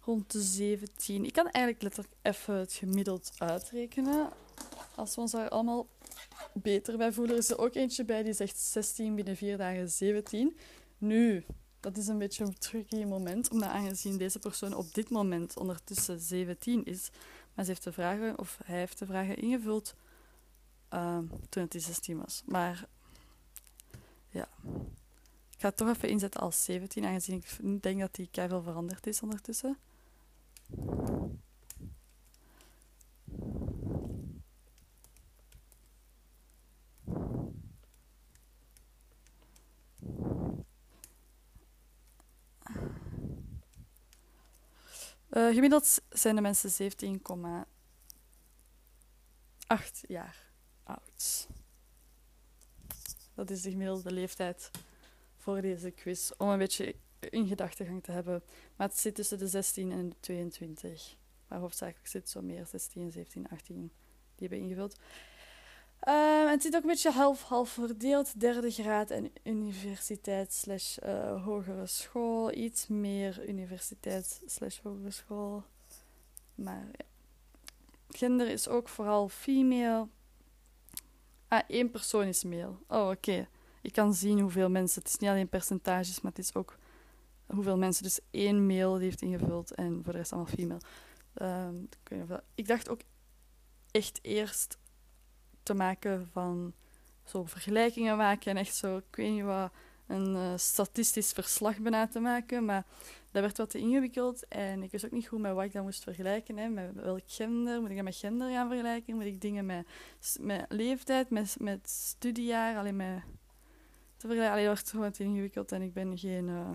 rond 0.00 0.32
de 0.32 0.40
17. 0.40 1.24
Ik 1.24 1.32
kan 1.32 1.48
eigenlijk 1.48 1.82
letterlijk 1.82 2.14
even 2.22 2.54
het 2.54 2.72
gemiddeld 2.72 3.32
uitrekenen. 3.38 4.28
Als 4.94 5.14
we 5.14 5.20
ons 5.20 5.32
daar 5.32 5.48
allemaal 5.48 5.86
beter 6.52 6.96
bij 6.96 7.12
voelen. 7.12 7.36
Is 7.36 7.50
er 7.50 7.58
ook 7.58 7.74
eentje 7.74 8.04
bij 8.04 8.22
die 8.22 8.32
zegt 8.32 8.58
16 8.58 9.14
binnen 9.14 9.36
4 9.36 9.56
dagen 9.56 9.88
17. 9.88 10.56
Nu, 10.98 11.44
dat 11.80 11.96
is 11.96 12.06
een 12.06 12.18
beetje 12.18 12.44
een 12.44 12.58
tricky 12.58 13.04
moment, 13.04 13.50
omdat 13.50 13.68
aangezien 13.68 14.16
deze 14.16 14.38
persoon 14.38 14.74
op 14.74 14.94
dit 14.94 15.10
moment 15.10 15.56
ondertussen 15.56 16.20
17 16.20 16.84
is, 16.84 17.10
maar 17.54 17.64
ze 17.64 17.70
heeft 17.70 17.84
de 17.84 17.92
vragen, 17.92 18.38
of 18.38 18.58
hij 18.64 18.78
heeft 18.78 18.98
de 18.98 19.06
vragen 19.06 19.36
ingevuld 19.36 19.94
uh, 20.94 21.18
toen 21.48 21.66
hij 21.68 21.80
16 21.80 22.18
was. 22.18 22.42
Maar 22.46 22.88
ja, 24.28 24.48
ik 25.50 25.60
ga 25.60 25.68
het 25.68 25.76
toch 25.76 25.88
even 25.88 26.08
inzetten 26.08 26.40
als 26.40 26.64
17, 26.64 27.04
aangezien 27.04 27.36
ik 27.36 27.82
denk 27.82 28.00
dat 28.00 28.16
hij 28.16 28.48
veel 28.48 28.62
veranderd 28.62 29.06
is 29.06 29.22
ondertussen. 29.22 29.78
Uh, 45.32 45.54
gemiddeld 45.54 46.00
zijn 46.08 46.34
de 46.34 46.40
mensen 46.40 46.92
17,8 46.92 46.96
jaar 50.00 50.50
oud. 50.82 51.48
Dat 53.34 53.50
is 53.50 53.62
de 53.62 53.70
gemiddelde 53.70 54.12
leeftijd 54.12 54.70
voor 55.36 55.60
deze 55.60 55.90
quiz. 55.90 56.30
Om 56.36 56.48
een 56.48 56.58
beetje 56.58 56.94
in 57.20 57.46
gedachtegang 57.46 58.02
te 58.02 58.12
hebben. 58.12 58.42
Maar 58.76 58.88
het 58.88 58.98
zit 58.98 59.14
tussen 59.14 59.38
de 59.38 59.48
16 59.48 59.92
en 59.92 60.08
de 60.08 60.16
22. 60.20 61.16
Maar 61.48 61.58
hoofdzakelijk 61.58 62.06
zit 62.06 62.28
zo 62.28 62.42
meer 62.42 62.66
16, 62.66 63.10
17, 63.10 63.48
18 63.48 63.92
die 64.34 64.48
hebben 64.48 64.58
ingevuld. 64.58 64.98
Uh, 66.08 66.50
het 66.50 66.62
zit 66.62 66.76
ook 66.76 66.82
een 66.82 66.88
beetje 66.88 67.10
half-half 67.10 67.70
verdeeld. 67.70 68.40
Derde 68.40 68.70
graad 68.70 69.10
en 69.10 69.32
universiteit 69.44 70.52
slash 70.52 70.98
uh, 71.04 71.44
hogere 71.44 71.86
school. 71.86 72.52
Iets 72.52 72.86
meer 72.86 73.48
universiteit 73.48 74.42
slash 74.46 74.78
hogere 74.82 75.10
school. 75.10 75.64
Maar 76.54 76.88
ja. 76.92 77.04
Gender 78.08 78.48
is 78.48 78.68
ook 78.68 78.88
vooral 78.88 79.28
female. 79.28 80.08
Ah, 81.48 81.62
één 81.66 81.90
persoon 81.90 82.24
is 82.26 82.44
male. 82.44 82.74
Oh, 82.88 83.08
oké. 83.08 83.48
Ik 83.82 83.92
kan 83.92 84.14
zien 84.14 84.40
hoeveel 84.40 84.70
mensen. 84.70 85.02
Het 85.02 85.10
is 85.10 85.18
niet 85.18 85.30
alleen 85.30 85.48
percentages, 85.48 86.20
maar 86.20 86.32
het 86.32 86.44
is 86.44 86.54
ook 86.54 86.76
hoeveel 87.46 87.78
mensen. 87.78 88.02
Dus 88.02 88.20
één 88.30 88.66
male 88.66 88.98
die 88.98 89.08
heeft 89.08 89.22
ingevuld 89.22 89.74
en 89.74 90.00
voor 90.04 90.12
de 90.12 90.18
rest 90.18 90.32
allemaal 90.32 90.52
female. 90.54 90.80
Um, 91.68 91.88
ik 92.54 92.66
dacht 92.66 92.88
ook 92.88 93.00
echt 93.90 94.18
eerst 94.22 94.78
te 95.62 95.74
maken 95.74 96.28
van 96.32 96.72
zo 97.24 97.44
vergelijkingen 97.44 98.16
maken 98.16 98.50
en 98.50 98.56
echt 98.56 98.76
zo, 98.76 98.96
ik 98.96 99.16
weet 99.16 99.30
niet 99.30 99.42
wat, 99.42 99.70
een 100.10 100.34
uh, 100.34 100.52
statistisch 100.56 101.32
verslag 101.32 101.78
bijna 101.78 102.06
te 102.06 102.20
maken. 102.20 102.64
Maar 102.64 102.84
dat 103.30 103.42
werd 103.42 103.56
wat 103.56 103.70
te 103.70 103.78
ingewikkeld 103.78 104.48
en 104.48 104.82
ik 104.82 104.90
wist 104.90 105.04
ook 105.04 105.10
niet 105.10 105.28
goed 105.28 105.40
met 105.40 105.52
wat 105.52 105.64
ik 105.64 105.72
dan 105.72 105.84
moest 105.84 106.02
vergelijken. 106.02 106.56
Hè. 106.56 106.68
Met 106.68 106.94
welk 106.94 107.22
gender, 107.26 107.80
moet 107.80 107.90
ik 107.90 107.96
dat 107.96 108.04
met 108.04 108.16
gender 108.16 108.50
gaan 108.50 108.68
vergelijken? 108.68 109.14
Moet 109.14 109.24
ik 109.24 109.40
dingen 109.40 109.66
met, 109.66 109.86
met 110.40 110.66
leeftijd, 110.68 111.30
met, 111.30 111.56
met 111.58 111.88
studiejaar, 111.88 112.76
alleen 112.76 112.96
met 112.96 113.22
te 114.16 114.26
vergelijken? 114.26 114.52
Allee, 114.52 114.64
dat 114.64 114.74
werd 114.74 114.90
gewoon 114.90 115.10
te 115.10 115.24
ingewikkeld 115.24 115.72
en 115.72 115.82
ik 115.82 115.92
ben 115.92 116.18
geen... 116.18 116.48
Uh, 116.48 116.70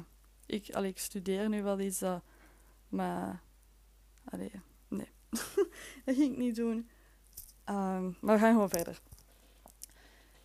ik, 0.46 0.74
allee, 0.74 0.90
ik 0.90 1.00
studeer 1.00 1.50
nu 1.50 1.64
wel 1.64 1.80
iets, 1.80 2.00
dat, 2.00 2.24
maar... 2.90 3.44
Nee. 4.88 5.10
dat 6.06 6.16
ging 6.16 6.32
ik 6.32 6.38
niet 6.38 6.56
doen. 6.56 6.90
Um, 7.70 8.18
maar 8.22 8.36
we 8.36 8.42
gaan 8.42 8.54
gewoon 8.54 8.70
verder. 8.70 9.02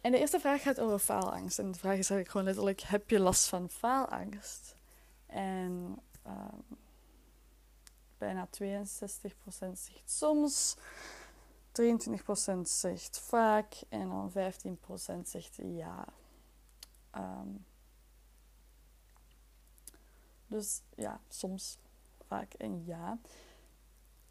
En 0.01 0.13
de 0.13 0.19
eerste 0.19 0.41
vraag 0.41 0.63
gaat 0.63 0.81
over 0.81 0.99
faalangst. 0.99 1.59
En 1.59 1.71
de 1.71 1.79
vraag 1.79 1.99
is 1.99 2.11
eigenlijk 2.11 2.31
gewoon 2.31 2.47
letterlijk: 2.47 2.81
heb 2.81 3.11
je 3.11 3.21
last 3.21 3.49
van 3.49 3.69
faalangst? 3.69 4.77
En 5.27 5.99
um, 6.27 6.79
bijna 8.19 8.49
62% 8.49 8.53
zegt 9.73 10.11
soms, 10.11 10.77
23% 11.83 12.61
zegt 12.63 13.19
vaak 13.19 13.75
en 13.89 14.09
dan 14.09 14.33
15% 14.33 15.23
zegt 15.23 15.57
ja. 15.57 16.05
Um, 17.17 17.65
dus 20.47 20.83
ja, 20.95 21.21
soms, 21.29 21.79
vaak 22.27 22.53
en 22.55 22.85
ja. 22.85 23.19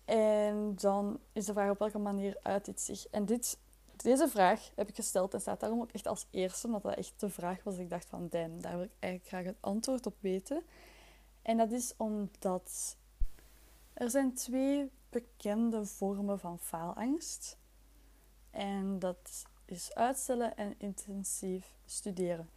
En 0.09 0.75
dan 0.75 1.19
is 1.33 1.45
de 1.45 1.53
vraag 1.53 1.69
op 1.69 1.79
welke 1.79 1.97
manier 1.97 2.37
uit 2.41 2.65
dit 2.65 2.81
zich. 2.81 3.07
En 3.07 3.25
dit, 3.25 3.59
deze 3.95 4.27
vraag 4.27 4.69
heb 4.75 4.89
ik 4.89 4.95
gesteld 4.95 5.33
en 5.33 5.41
staat 5.41 5.59
daarom 5.59 5.81
ook 5.81 5.91
echt 5.91 6.07
als 6.07 6.27
eerste, 6.31 6.67
omdat 6.67 6.83
dat 6.83 6.95
echt 6.95 7.19
de 7.19 7.29
vraag 7.29 7.63
was. 7.63 7.77
Ik 7.77 7.89
dacht 7.89 8.05
van, 8.09 8.27
damn, 8.29 8.61
daar 8.61 8.75
wil 8.75 8.85
ik 8.85 8.91
eigenlijk 8.99 9.33
graag 9.33 9.43
het 9.43 9.57
antwoord 9.59 10.05
op 10.05 10.15
weten. 10.19 10.63
En 11.41 11.57
dat 11.57 11.71
is 11.71 11.93
omdat 11.97 12.97
er 13.93 14.09
zijn 14.09 14.33
twee 14.33 14.91
bekende 15.09 15.85
vormen 15.85 16.39
van 16.39 16.59
faalangst. 16.59 17.57
En 18.51 18.99
dat 18.99 19.45
is 19.65 19.93
uitstellen 19.93 20.55
en 20.55 20.75
intensief 20.77 21.75
studeren. 21.85 22.49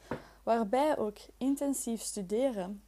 Waarbij 0.42 0.98
ook 0.98 1.18
intensief 1.36 2.00
studeren 2.00 2.82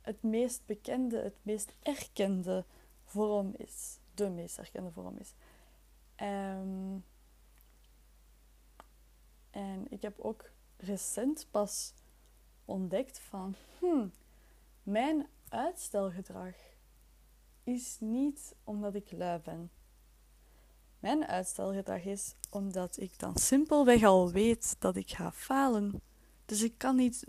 het 0.00 0.22
meest 0.22 0.62
bekende, 0.66 1.18
het 1.18 1.36
meest 1.42 1.74
erkende 1.82 2.64
vorm 3.08 3.54
is. 3.56 3.98
De 4.14 4.30
meest 4.30 4.58
erkende 4.58 4.90
vorm 4.90 5.16
is. 5.18 5.34
Um, 6.22 7.04
en 9.50 9.86
ik 9.88 10.02
heb 10.02 10.20
ook 10.20 10.50
recent 10.76 11.46
pas 11.50 11.92
ontdekt 12.64 13.18
van... 13.18 13.54
Hmm, 13.78 14.12
mijn 14.82 15.26
uitstelgedrag 15.48 16.54
is 17.64 17.96
niet 18.00 18.54
omdat 18.64 18.94
ik 18.94 19.12
lui 19.12 19.38
ben. 19.38 19.70
Mijn 20.98 21.26
uitstelgedrag 21.26 22.04
is 22.04 22.34
omdat 22.50 23.00
ik 23.00 23.18
dan 23.18 23.36
simpelweg 23.36 24.02
al 24.04 24.30
weet 24.30 24.76
dat 24.78 24.96
ik 24.96 25.10
ga 25.10 25.32
falen. 25.32 26.02
Dus 26.44 26.62
ik 26.62 26.78
kan 26.78 26.96
niet 26.96 27.24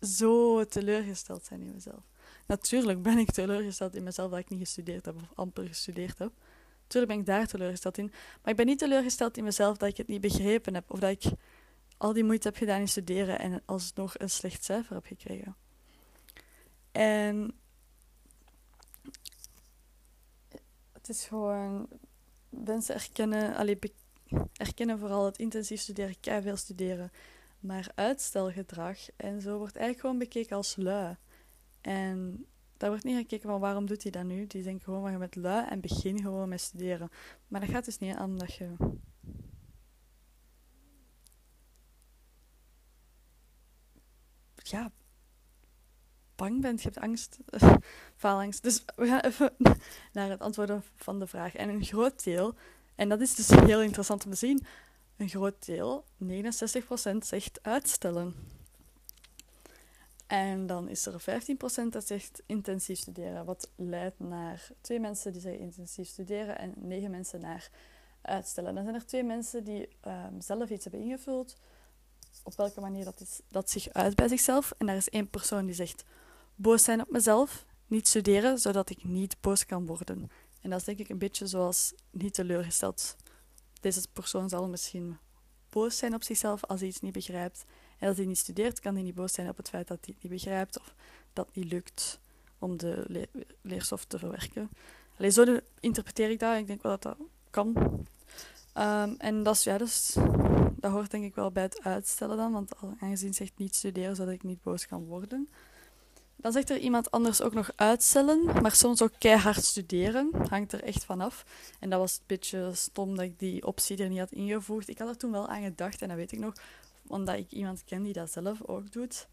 zo 0.00 0.64
teleurgesteld 0.64 1.44
zijn 1.44 1.60
in 1.60 1.72
mezelf. 1.72 2.04
Natuurlijk 2.48 3.02
ben 3.02 3.18
ik 3.18 3.30
teleurgesteld 3.30 3.94
in 3.94 4.02
mezelf 4.02 4.30
dat 4.30 4.38
ik 4.38 4.48
niet 4.48 4.58
gestudeerd 4.58 5.04
heb 5.04 5.14
of 5.16 5.22
amper 5.34 5.66
gestudeerd 5.66 6.18
heb. 6.18 6.32
Natuurlijk 6.82 7.12
ben 7.12 7.20
ik 7.20 7.26
daar 7.26 7.46
teleurgesteld 7.46 7.98
in. 7.98 8.12
Maar 8.42 8.50
ik 8.50 8.56
ben 8.56 8.66
niet 8.66 8.78
teleurgesteld 8.78 9.36
in 9.36 9.44
mezelf 9.44 9.76
dat 9.76 9.88
ik 9.88 9.96
het 9.96 10.06
niet 10.06 10.20
begrepen 10.20 10.74
heb. 10.74 10.90
Of 10.90 10.98
dat 10.98 11.10
ik 11.10 11.32
al 11.96 12.12
die 12.12 12.24
moeite 12.24 12.48
heb 12.48 12.56
gedaan 12.56 12.80
in 12.80 12.88
studeren 12.88 13.38
en 13.38 13.62
alsnog 13.64 14.18
een 14.18 14.30
slecht 14.30 14.64
cijfer 14.64 14.94
heb 14.94 15.06
gekregen. 15.06 15.56
En 16.92 17.54
het 20.92 21.08
is 21.08 21.24
gewoon... 21.24 21.88
Mensen 22.48 22.94
erkennen, 22.94 23.56
allee, 23.56 23.78
erkennen 24.52 24.98
vooral 24.98 25.24
het 25.24 25.38
intensief 25.38 25.80
studeren, 25.80 26.20
keihard 26.20 26.46
veel 26.46 26.56
studeren. 26.56 27.10
Maar 27.60 27.90
uitstelgedrag 27.94 28.98
en 29.16 29.40
zo 29.40 29.58
wordt 29.58 29.76
eigenlijk 29.76 30.00
gewoon 30.00 30.18
bekeken 30.18 30.56
als 30.56 30.76
lui. 30.76 31.16
En 31.88 32.46
daar 32.76 32.88
wordt 32.88 33.04
niet 33.04 33.16
gekeken 33.16 33.48
van 33.48 33.60
waarom 33.60 33.86
doet 33.86 34.02
hij 34.02 34.12
dat 34.12 34.24
nu. 34.24 34.46
Die 34.46 34.62
denken 34.62 34.84
gewoon 34.84 35.02
van 35.02 35.12
je 35.12 35.18
bent 35.18 35.36
lui 35.36 35.66
en 35.66 35.80
begin 35.80 36.22
gewoon 36.22 36.48
met 36.48 36.60
studeren. 36.60 37.10
Maar 37.46 37.60
dat 37.60 37.70
gaat 37.70 37.84
dus 37.84 37.98
niet 37.98 38.14
aan 38.14 38.38
dat 38.38 38.54
je... 38.54 38.76
Ja, 44.54 44.92
bang 46.36 46.60
bent, 46.60 46.82
je 46.82 46.88
hebt 46.88 47.00
angst, 47.00 47.38
faalangst. 48.16 48.62
Dus 48.62 48.84
we 48.96 49.06
gaan 49.06 49.20
even 49.20 49.54
naar 50.12 50.30
het 50.30 50.40
antwoorden 50.40 50.82
van 50.94 51.18
de 51.18 51.26
vraag. 51.26 51.54
En 51.54 51.68
een 51.68 51.84
groot 51.84 52.24
deel, 52.24 52.54
en 52.94 53.08
dat 53.08 53.20
is 53.20 53.34
dus 53.34 53.48
heel 53.48 53.82
interessant 53.82 54.24
om 54.24 54.30
te 54.30 54.36
zien, 54.36 54.66
een 55.16 55.28
groot 55.28 55.66
deel, 55.66 56.04
69%, 56.22 57.16
zegt 57.18 57.58
uitstellen. 57.62 58.57
En 60.28 60.66
dan 60.66 60.88
is 60.88 61.06
er 61.06 61.20
15% 61.20 61.88
dat 61.90 62.06
zegt 62.06 62.42
intensief 62.46 62.98
studeren, 62.98 63.44
wat 63.44 63.70
leidt 63.76 64.18
naar 64.18 64.70
twee 64.80 65.00
mensen 65.00 65.32
die 65.32 65.40
zeggen 65.40 65.60
intensief 65.60 66.08
studeren 66.08 66.58
en 66.58 66.74
negen 66.76 67.10
mensen 67.10 67.40
naar 67.40 67.70
uitstellen. 68.22 68.74
Dan 68.74 68.82
zijn 68.84 68.96
er 68.96 69.06
twee 69.06 69.22
mensen 69.22 69.64
die 69.64 69.88
um, 70.06 70.40
zelf 70.40 70.70
iets 70.70 70.84
hebben 70.84 71.02
ingevuld, 71.02 71.56
op 72.42 72.56
welke 72.56 72.80
manier 72.80 73.04
dat, 73.04 73.20
is, 73.20 73.40
dat 73.48 73.70
zich 73.70 73.88
uit 73.88 74.14
bij 74.14 74.28
zichzelf. 74.28 74.72
En 74.78 74.86
daar 74.86 74.96
is 74.96 75.08
één 75.08 75.30
persoon 75.30 75.66
die 75.66 75.74
zegt 75.74 76.04
boos 76.54 76.84
zijn 76.84 77.00
op 77.00 77.10
mezelf, 77.10 77.64
niet 77.86 78.08
studeren, 78.08 78.58
zodat 78.58 78.90
ik 78.90 79.04
niet 79.04 79.40
boos 79.40 79.66
kan 79.66 79.86
worden. 79.86 80.30
En 80.60 80.70
dat 80.70 80.78
is 80.78 80.84
denk 80.84 80.98
ik 80.98 81.08
een 81.08 81.18
beetje 81.18 81.46
zoals 81.46 81.94
niet 82.10 82.34
teleurgesteld. 82.34 83.16
Deze 83.80 84.08
persoon 84.12 84.48
zal 84.48 84.68
misschien 84.68 85.18
boos 85.68 85.96
zijn 85.96 86.14
op 86.14 86.22
zichzelf 86.22 86.64
als 86.64 86.80
hij 86.80 86.88
iets 86.88 87.00
niet 87.00 87.12
begrijpt. 87.12 87.64
En 87.98 88.08
als 88.08 88.16
hij 88.16 88.26
niet 88.26 88.38
studeert, 88.38 88.80
kan 88.80 88.94
hij 88.94 89.02
niet 89.02 89.14
boos 89.14 89.32
zijn 89.32 89.48
op 89.48 89.56
het 89.56 89.68
feit 89.68 89.88
dat 89.88 89.98
hij 90.04 90.14
het 90.14 90.22
niet 90.22 90.32
begrijpt 90.32 90.78
of 90.78 90.94
dat 91.32 91.46
het 91.46 91.56
niet 91.56 91.72
lukt 91.72 92.20
om 92.58 92.76
de 92.76 93.28
leerstof 93.62 94.04
te 94.04 94.18
verwerken. 94.18 94.70
Alleen 95.18 95.32
zo 95.32 95.58
interpreteer 95.80 96.30
ik 96.30 96.38
dat. 96.38 96.58
Ik 96.58 96.66
denk 96.66 96.82
wel 96.82 96.98
dat 96.98 97.02
dat 97.02 97.16
kan. 97.50 97.76
Um, 98.74 99.14
en 99.18 99.42
dat, 99.42 99.54
is, 99.54 99.64
ja, 99.64 99.78
dus, 99.78 100.16
dat 100.76 100.92
hoort 100.92 101.10
denk 101.10 101.24
ik 101.24 101.34
wel 101.34 101.50
bij 101.50 101.62
het 101.62 101.82
uitstellen 101.82 102.36
dan, 102.36 102.52
want 102.52 102.72
aangezien 103.00 103.34
zegt 103.34 103.52
niet 103.56 103.74
studeren 103.74 104.16
zodat 104.16 104.34
ik 104.34 104.42
niet 104.42 104.62
boos 104.62 104.86
kan 104.86 105.04
worden. 105.04 105.48
Dan 106.36 106.52
zegt 106.52 106.70
er 106.70 106.78
iemand 106.78 107.10
anders 107.10 107.42
ook 107.42 107.54
nog 107.54 107.70
uitstellen, 107.76 108.44
maar 108.62 108.74
soms 108.74 109.02
ook 109.02 109.12
keihard 109.18 109.64
studeren. 109.64 110.30
Hangt 110.48 110.72
er 110.72 110.82
echt 110.82 111.04
vanaf. 111.04 111.44
En 111.80 111.90
dat 111.90 111.98
was 111.98 112.16
een 112.16 112.24
beetje 112.26 112.70
stom 112.74 113.16
dat 113.16 113.24
ik 113.24 113.38
die 113.38 113.66
optie 113.66 113.96
er 113.96 114.08
niet 114.08 114.18
had 114.18 114.32
ingevoegd. 114.32 114.88
Ik 114.88 114.98
had 114.98 115.08
er 115.08 115.16
toen 115.16 115.30
wel 115.30 115.48
aan 115.48 115.62
gedacht, 115.62 116.02
en 116.02 116.08
dat 116.08 116.16
weet 116.16 116.32
ik 116.32 116.38
nog, 116.38 116.52
omdat 117.08 117.36
ik 117.36 117.50
iemand 117.50 117.84
ken 117.84 118.02
die 118.02 118.12
dat 118.12 118.30
zelf 118.30 118.62
ook 118.62 118.92
doet. 118.92 119.28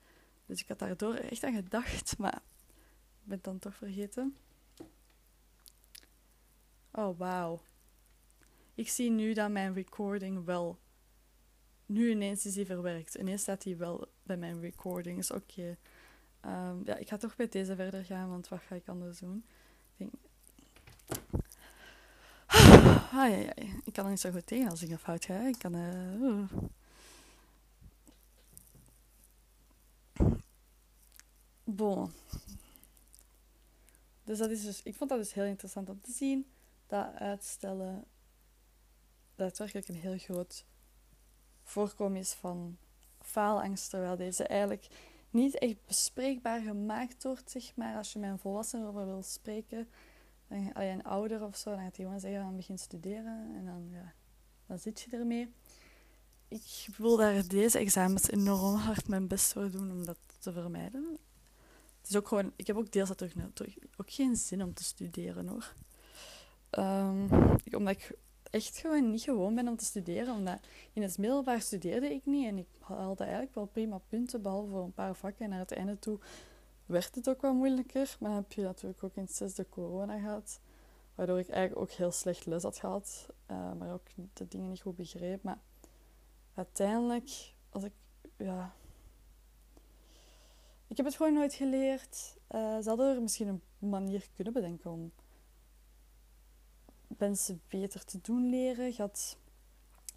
Dus 0.45 0.61
ik 0.61 0.67
had 0.67 0.79
daardoor 0.79 1.13
echt 1.13 1.43
aan 1.43 1.53
gedacht, 1.53 2.17
maar 2.17 2.41
ik 3.21 3.23
ben 3.23 3.35
het 3.35 3.43
dan 3.43 3.59
toch 3.59 3.75
vergeten. 3.75 4.35
Oh, 6.91 7.17
wauw. 7.17 7.61
Ik 8.73 8.89
zie 8.89 9.09
nu 9.09 9.33
dat 9.33 9.51
mijn 9.51 9.73
recording 9.73 10.45
wel... 10.45 10.79
Nu 11.85 12.09
ineens 12.09 12.45
is 12.45 12.55
hij 12.55 12.65
verwerkt. 12.65 13.15
Ineens 13.15 13.41
staat 13.41 13.63
hij 13.63 13.77
wel 13.77 14.07
bij 14.23 14.37
mijn 14.37 14.59
recording. 14.61 15.17
Is 15.17 15.31
oké. 15.31 15.77
Ehm, 16.39 16.77
ja, 16.83 16.95
ik 16.95 17.07
ga 17.07 17.17
toch 17.17 17.35
bij 17.35 17.49
deze 17.49 17.75
verder 17.75 18.05
gaan, 18.05 18.29
want 18.29 18.47
wat 18.47 18.61
ga 18.61 18.75
ik 18.75 18.87
anders 18.87 19.19
doen? 19.19 19.45
Ik 19.97 19.97
denk... 19.97 20.13
Ah, 22.45 23.11
ja, 23.11 23.25
ja. 23.25 23.53
Ik 23.83 23.93
kan 23.93 24.03
er 24.03 24.09
niet 24.09 24.19
zo 24.19 24.31
goed 24.31 24.47
tegen 24.47 24.69
als 24.69 24.81
ik 24.81 24.89
een 24.89 24.97
fout 24.97 25.25
ga. 25.25 25.47
Ik 25.47 25.57
kan... 25.57 25.75
Uh, 25.75 26.43
Dus 34.23 34.37
dat 34.37 34.49
is 34.49 34.63
dus, 34.63 34.83
ik 34.83 34.95
vond 34.95 35.09
dat 35.09 35.19
dus 35.19 35.33
heel 35.33 35.45
interessant 35.45 35.89
om 35.89 36.01
te 36.01 36.11
zien. 36.11 36.45
Dat 36.87 37.13
uitstellen 37.15 38.05
dat 39.35 39.57
werkelijk 39.57 39.87
een 39.87 39.95
heel 39.95 40.17
groot 40.17 40.65
voorkomen 41.63 42.19
is 42.19 42.33
van 42.33 42.77
faalangst. 43.21 43.89
Terwijl 43.89 44.15
deze 44.15 44.47
eigenlijk 44.47 44.87
niet 45.29 45.57
echt 45.57 45.85
bespreekbaar 45.85 46.61
gemaakt 46.61 47.23
wordt, 47.23 47.51
zeg 47.51 47.75
maar. 47.75 47.97
Als 47.97 48.13
je 48.13 48.19
met 48.19 48.29
een 48.29 48.39
volwassene 48.39 48.87
over 48.87 49.05
wil 49.05 49.23
spreken, 49.23 49.87
dan, 50.47 50.63
je 50.63 50.71
een 50.73 51.03
ouder 51.03 51.43
of 51.43 51.55
zo, 51.55 51.69
dan 51.69 51.79
gaat 51.79 51.95
hij 51.95 52.05
gewoon 52.05 52.19
zeggen, 52.19 52.39
dan 52.39 52.55
begin 52.55 52.79
studeren. 52.79 53.55
En 53.55 53.65
dan, 53.65 53.89
ja, 53.91 54.13
dan 54.65 54.79
zit 54.79 55.01
je 55.01 55.17
ermee. 55.17 55.53
Ik 56.47 56.87
wil 56.97 57.17
daar 57.17 57.47
deze 57.47 57.77
examens 57.77 58.29
enorm 58.29 58.75
hard 58.75 59.07
mijn 59.07 59.27
best 59.27 59.53
voor 59.53 59.71
doen 59.71 59.91
om 59.91 60.05
dat 60.05 60.17
te 60.39 60.51
vermijden. 60.51 61.17
Het 62.05 62.13
is 62.13 62.19
ook 62.19 62.27
gewoon, 62.27 62.51
ik 62.55 62.67
heb 62.67 62.77
ook 62.77 62.91
deels 62.91 63.07
dat 63.07 63.17
terug, 63.17 63.33
terug 63.53 63.77
ook 63.97 64.11
geen 64.11 64.35
zin 64.35 64.63
om 64.63 64.73
te 64.73 64.83
studeren 64.83 65.47
hoor. 65.47 65.73
Um, 66.71 67.29
omdat 67.71 67.93
ik 67.93 68.17
echt 68.49 68.77
gewoon 68.77 69.11
niet 69.11 69.21
gewoon 69.21 69.55
ben 69.55 69.67
om 69.67 69.75
te 69.75 69.85
studeren. 69.85 70.35
Omdat 70.35 70.59
in 70.93 71.01
het 71.01 71.17
middelbaar 71.17 71.61
studeerde 71.61 72.13
ik 72.13 72.25
niet 72.25 72.47
en 72.47 72.57
ik 72.57 72.67
haalde 72.79 73.23
eigenlijk 73.23 73.55
wel 73.55 73.65
prima 73.65 73.97
punten, 73.97 74.41
behalve 74.41 74.69
voor 74.69 74.83
een 74.83 74.93
paar 74.93 75.15
vakken. 75.15 75.43
En 75.45 75.49
naar 75.49 75.59
het 75.59 75.71
einde 75.71 75.99
toe 75.99 76.19
werd 76.85 77.15
het 77.15 77.29
ook 77.29 77.41
wel 77.41 77.53
moeilijker. 77.53 78.17
Maar 78.19 78.29
dan 78.29 78.39
heb 78.39 78.51
je 78.51 78.61
natuurlijk 78.61 79.03
ook 79.03 79.15
in 79.15 79.23
het 79.23 79.35
zesde 79.35 79.69
corona 79.69 80.19
gehad. 80.19 80.59
Waardoor 81.15 81.39
ik 81.39 81.49
eigenlijk 81.49 81.81
ook 81.81 81.97
heel 81.97 82.11
slecht 82.11 82.45
les 82.45 82.63
had 82.63 82.77
gehad. 82.77 83.29
Uh, 83.51 83.73
maar 83.73 83.93
ook 83.93 84.07
de 84.33 84.47
dingen 84.47 84.69
niet 84.69 84.81
goed 84.81 84.95
begreep. 84.95 85.43
Maar 85.43 85.59
uiteindelijk, 86.53 87.53
als 87.69 87.83
ik, 87.83 87.93
ja... 88.37 88.75
Ik 90.87 90.97
heb 90.97 91.05
het 91.05 91.15
gewoon 91.15 91.33
nooit 91.33 91.53
geleerd. 91.53 92.37
Uh, 92.51 92.77
ze 92.81 92.89
hadden 92.89 93.15
er 93.15 93.21
misschien 93.21 93.47
een 93.47 93.89
manier 93.89 94.27
kunnen 94.35 94.53
bedenken 94.53 94.91
om 94.91 95.11
mensen 97.17 97.61
beter 97.67 98.05
te 98.05 98.19
doen 98.21 98.49
leren. 98.49 98.93
Had 98.97 99.37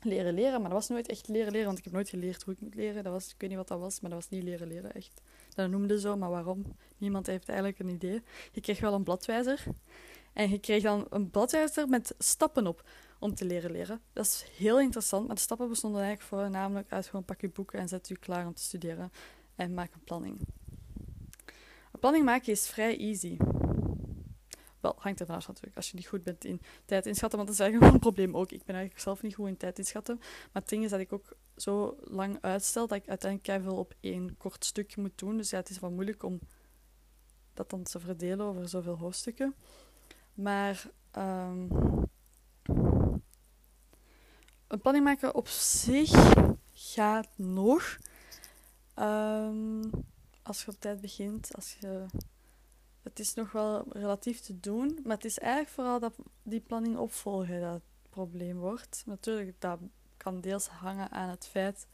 leren 0.00 0.34
leren, 0.34 0.60
maar 0.60 0.70
dat 0.70 0.78
was 0.78 0.88
nooit 0.88 1.08
echt 1.08 1.28
leren 1.28 1.52
leren, 1.52 1.66
want 1.66 1.78
ik 1.78 1.84
heb 1.84 1.92
nooit 1.92 2.08
geleerd 2.08 2.42
hoe 2.42 2.54
ik 2.54 2.60
moet 2.60 2.74
leren. 2.74 3.04
Dat 3.04 3.12
was, 3.12 3.28
ik 3.28 3.34
weet 3.38 3.48
niet 3.48 3.58
wat 3.58 3.68
dat 3.68 3.78
was, 3.78 4.00
maar 4.00 4.10
dat 4.10 4.18
was 4.18 4.28
niet 4.28 4.42
leren 4.42 4.68
leren, 4.68 4.92
echt. 4.92 5.22
Dat 5.54 5.70
noemde 5.70 6.00
zo, 6.00 6.16
maar 6.16 6.30
waarom? 6.30 6.64
Niemand 6.98 7.26
heeft 7.26 7.48
eigenlijk 7.48 7.78
een 7.78 7.88
idee. 7.88 8.22
Je 8.52 8.60
kreeg 8.60 8.80
wel 8.80 8.94
een 8.94 9.02
bladwijzer. 9.02 9.64
En 10.32 10.50
je 10.50 10.58
kreeg 10.58 10.82
dan 10.82 11.06
een 11.10 11.30
bladwijzer 11.30 11.88
met 11.88 12.14
stappen 12.18 12.66
op 12.66 12.88
om 13.18 13.34
te 13.34 13.44
leren 13.44 13.70
leren. 13.70 14.00
Dat 14.12 14.24
is 14.24 14.44
heel 14.56 14.80
interessant, 14.80 15.26
maar 15.26 15.34
de 15.34 15.40
stappen 15.40 15.68
bestonden 15.68 16.02
eigenlijk 16.02 16.30
voornamelijk 16.30 16.92
uit 16.92 17.06
gewoon 17.06 17.24
pak 17.24 17.40
je 17.40 17.48
boeken 17.48 17.78
en 17.78 17.88
zet 17.88 18.08
je 18.08 18.18
klaar 18.18 18.46
om 18.46 18.54
te 18.54 18.62
studeren 18.62 19.12
en 19.54 19.74
maak 19.74 19.94
een 19.94 20.04
planning. 20.04 20.38
Planning 22.00 22.24
maken 22.24 22.52
is 22.52 22.68
vrij 22.68 22.98
easy. 22.98 23.36
Wel, 24.80 24.94
hangt 24.98 25.20
er 25.20 25.26
vanaf 25.26 25.46
natuurlijk. 25.46 25.76
Als 25.76 25.90
je 25.90 25.96
niet 25.96 26.06
goed 26.06 26.22
bent 26.22 26.44
in 26.44 26.60
tijd 26.84 27.06
inschatten, 27.06 27.38
want 27.38 27.50
dat 27.50 27.58
is 27.58 27.64
eigenlijk 27.64 27.94
een 27.94 28.00
probleem 28.00 28.36
ook. 28.36 28.52
Ik 28.52 28.64
ben 28.64 28.74
eigenlijk 28.74 29.04
zelf 29.04 29.22
niet 29.22 29.34
goed 29.34 29.48
in 29.48 29.56
tijd 29.56 29.78
inschatten. 29.78 30.16
Maar 30.18 30.62
het 30.62 30.68
ding 30.68 30.84
is 30.84 30.90
dat 30.90 31.00
ik 31.00 31.12
ook 31.12 31.36
zo 31.56 31.96
lang 32.00 32.38
uitstel 32.40 32.86
dat 32.86 32.98
ik 32.98 33.08
uiteindelijk 33.08 33.62
veel 33.62 33.76
op 33.76 33.94
één 34.00 34.36
kort 34.36 34.64
stuk 34.64 34.96
moet 34.96 35.18
doen. 35.18 35.36
Dus 35.36 35.50
ja, 35.50 35.58
het 35.58 35.70
is 35.70 35.78
wel 35.78 35.90
moeilijk 35.90 36.22
om 36.22 36.40
dat 37.54 37.70
dan 37.70 37.82
te 37.82 38.00
verdelen 38.00 38.46
over 38.46 38.68
zoveel 38.68 38.96
hoofdstukken. 38.96 39.54
Maar 40.34 40.90
um, 41.18 41.68
een 44.66 44.80
planning 44.80 45.04
maken 45.04 45.34
op 45.34 45.48
zich 45.48 46.10
gaat 46.72 47.28
nog. 47.36 47.98
Um, 48.96 49.90
als 50.48 50.64
je 50.64 50.70
op 50.70 50.80
tijd 50.80 51.00
begint, 51.00 51.54
als 51.54 51.76
je 51.80 52.06
het 53.02 53.18
is 53.18 53.34
nog 53.34 53.52
wel 53.52 53.84
relatief 53.88 54.40
te 54.40 54.60
doen, 54.60 54.98
maar 55.04 55.16
het 55.16 55.24
is 55.24 55.38
eigenlijk 55.38 55.74
vooral 55.74 56.00
dat 56.00 56.14
die 56.42 56.60
planning 56.60 56.96
opvolgen 56.96 57.60
dat 57.60 57.72
het 57.72 58.10
probleem 58.10 58.58
wordt. 58.58 59.02
Natuurlijk, 59.06 59.60
dat 59.60 59.78
kan 60.16 60.40
deels 60.40 60.66
hangen 60.66 61.10
aan 61.10 61.28
het 61.28 61.46
feit 61.46 61.86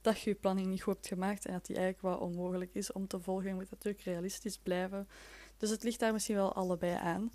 dat 0.00 0.20
je 0.20 0.30
je 0.30 0.36
planning 0.36 0.66
niet 0.66 0.82
goed 0.82 0.94
hebt 0.94 1.06
gemaakt 1.06 1.46
en 1.46 1.52
dat 1.52 1.66
die 1.66 1.76
eigenlijk 1.76 2.14
wel 2.14 2.28
onmogelijk 2.28 2.74
is 2.74 2.92
om 2.92 3.06
te 3.06 3.20
volgen. 3.20 3.48
Je 3.48 3.54
moet 3.54 3.70
natuurlijk 3.70 4.04
realistisch 4.04 4.58
blijven. 4.58 5.08
Dus 5.56 5.70
het 5.70 5.82
ligt 5.82 6.00
daar 6.00 6.12
misschien 6.12 6.36
wel 6.36 6.52
allebei 6.52 6.94
aan. 6.94 7.32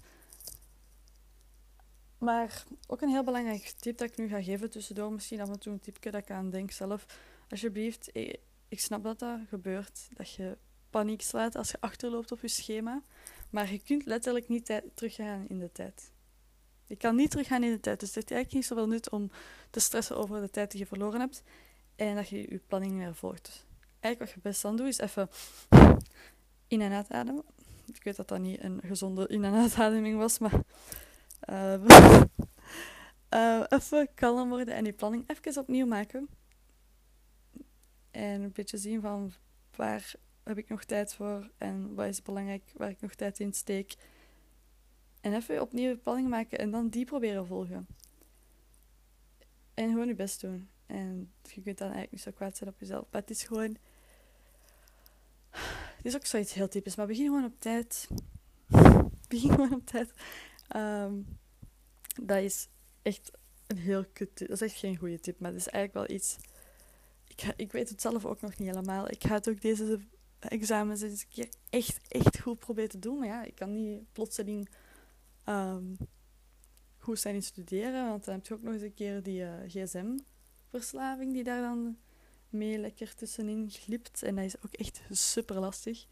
Maar 2.17 2.63
ook 2.88 3.01
een 3.01 3.10
heel 3.10 3.23
belangrijk 3.23 3.73
tip 3.80 3.97
dat 3.97 4.10
ik 4.10 4.17
nu 4.17 4.28
ga 4.28 4.41
geven 4.41 4.69
tussendoor, 4.69 5.12
misschien 5.12 5.41
af 5.41 5.49
en 5.49 5.60
toe 5.60 5.73
een 5.73 5.80
tipje 5.80 6.12
dat 6.12 6.21
ik 6.21 6.32
aan 6.32 6.49
denk 6.49 6.71
zelf. 6.71 7.06
Alsjeblieft, 7.49 8.12
eh, 8.12 8.34
ik 8.67 8.80
snap 8.80 9.04
dat 9.04 9.19
dat 9.19 9.39
gebeurt, 9.49 10.08
dat 10.13 10.34
je 10.34 10.58
paniek 10.89 11.21
slaat 11.21 11.56
als 11.56 11.71
je 11.71 11.78
achterloopt 11.80 12.32
op 12.32 12.41
je 12.41 12.47
schema. 12.47 13.01
Maar 13.49 13.71
je 13.71 13.80
kunt 13.80 14.06
letterlijk 14.06 14.47
niet 14.47 14.82
teruggaan 14.93 15.45
in 15.47 15.60
de 15.60 15.71
tijd. 15.71 16.12
Je 16.86 16.95
kan 16.95 17.15
niet 17.15 17.32
teruggaan 17.32 17.63
in 17.63 17.71
de 17.71 17.80
tijd. 17.80 17.99
Dus 17.99 18.08
het 18.08 18.15
heeft 18.17 18.32
eigenlijk 18.32 18.62
niet 18.62 18.65
zoveel 18.71 18.88
nut 18.88 19.10
om 19.10 19.32
te 19.69 19.80
stressen 19.80 20.17
over 20.17 20.41
de 20.41 20.49
tijd 20.49 20.71
die 20.71 20.80
je 20.80 20.86
verloren 20.86 21.19
hebt. 21.19 21.43
En 21.95 22.15
dat 22.15 22.30
je 22.30 22.38
je 22.38 22.62
planning 22.67 22.91
niet 22.93 23.01
meer 23.01 23.15
volgt. 23.15 23.65
Eigenlijk 23.99 24.19
wat 24.19 24.43
je 24.43 24.49
best 24.49 24.62
dan 24.62 24.75
doet, 24.75 24.88
is 24.88 24.97
even 24.97 25.30
in- 26.67 26.82
en 26.82 26.91
uitademen. 26.91 27.43
Ik 27.93 28.04
weet 28.04 28.15
dat 28.15 28.28
dat 28.28 28.39
niet 28.39 28.63
een 28.63 28.82
gezonde 28.86 29.28
in- 29.28 29.43
en 29.43 29.54
uitademing 29.54 30.17
was, 30.17 30.38
maar... 30.38 30.62
Uh, 31.49 31.73
uh, 33.34 33.63
even 33.80 34.08
kalm 34.15 34.49
worden 34.49 34.73
en 34.75 34.86
je 34.86 34.93
planning 34.93 35.23
even 35.30 35.62
opnieuw 35.62 35.86
maken. 35.86 36.28
En 38.15 38.41
een 38.41 38.51
beetje 38.51 38.78
zien 38.78 39.01
van 39.01 39.34
waar 39.75 40.13
heb 40.43 40.58
ik 40.58 40.69
nog 40.69 40.84
tijd 40.84 41.13
voor 41.13 41.51
en 41.58 41.95
wat 41.95 42.08
is 42.08 42.21
belangrijk 42.21 42.71
waar 42.73 42.89
ik 42.89 43.01
nog 43.01 43.15
tijd 43.15 43.39
in 43.39 43.54
steek. 43.54 43.95
En 45.21 45.34
even 45.34 45.62
opnieuw 45.62 45.89
een 45.89 46.01
planning 46.01 46.30
maken 46.30 46.60
en 46.60 46.71
dan 46.71 46.89
die 46.89 47.06
proberen 47.06 47.47
volgen. 47.47 47.88
En 49.73 49.89
gewoon 49.89 50.08
je 50.08 50.15
best 50.15 50.41
doen. 50.41 50.69
En 50.86 51.34
je 51.41 51.62
kunt 51.62 51.78
dan 51.78 51.88
eigenlijk 51.88 52.12
niet 52.12 52.21
zo 52.21 52.32
kwaad 52.32 52.58
zijn 52.58 52.69
op 52.69 52.80
jezelf. 52.80 53.06
Maar 53.12 53.21
het 53.21 53.30
is 53.30 53.43
gewoon. 53.43 53.78
Het 55.95 56.06
is 56.06 56.15
ook 56.15 56.25
zoiets 56.25 56.54
heel 56.54 56.67
typisch, 56.67 56.95
maar 56.95 57.08
begin 57.08 57.25
gewoon 57.25 57.45
op 57.45 57.60
tijd. 57.60 58.08
Begin 59.28 59.49
gewoon 59.49 59.73
op 59.73 59.86
tijd. 59.86 60.13
Ehm, 60.67 61.13
dat 62.21 62.38
is 62.38 62.67
echt 63.01 63.32
een 63.67 63.78
heel 63.78 64.06
kut 64.13 64.38
Dat 64.39 64.49
is 64.49 64.62
echt 64.62 64.75
geen 64.75 64.97
goede 64.97 65.19
tip, 65.19 65.39
maar 65.39 65.51
het 65.51 65.60
is 65.60 65.67
eigenlijk 65.67 66.08
wel 66.08 66.17
iets. 66.17 66.38
Ik, 67.36 67.54
ik 67.56 67.71
weet 67.71 67.89
het 67.89 68.02
zelf 68.02 68.26
ook 68.26 68.41
nog 68.41 68.58
niet 68.58 68.67
helemaal. 68.67 69.10
Ik 69.10 69.24
ga 69.24 69.34
het 69.34 69.50
ook 69.50 69.62
deze 69.62 70.00
examens 70.39 71.02
eens 71.02 71.21
een 71.21 71.28
keer 71.30 71.50
echt, 71.69 72.00
echt 72.08 72.39
goed 72.39 72.60
proberen 72.60 72.89
te 72.89 73.00
doen. 73.00 73.17
Maar 73.17 73.28
ja, 73.28 73.43
ik 73.43 73.56
kan 73.56 73.71
niet 73.74 74.12
plotseling 74.12 74.69
um, 75.45 75.98
goed 76.98 77.19
zijn 77.19 77.36
in 77.36 77.43
studeren, 77.43 78.08
want 78.08 78.26
dan 78.26 78.34
heb 78.34 78.45
je 78.45 78.54
ook 78.54 78.62
nog 78.62 78.74
eens 78.74 78.82
een 78.82 78.93
keer 78.93 79.24
die 79.24 79.43
eh, 79.43 79.52
gsm-verslaving 79.67 81.34
die 81.34 81.43
daar 81.43 81.62
dan 81.62 81.98
mee 82.50 82.78
lekker 82.78 83.15
tussenin 83.15 83.69
glipt. 83.69 84.24
En 84.24 84.36
dat 84.36 84.45
is 84.45 84.62
ook 84.65 84.74
echt 84.74 85.02
super 85.10 85.60
lastig. 85.60 86.06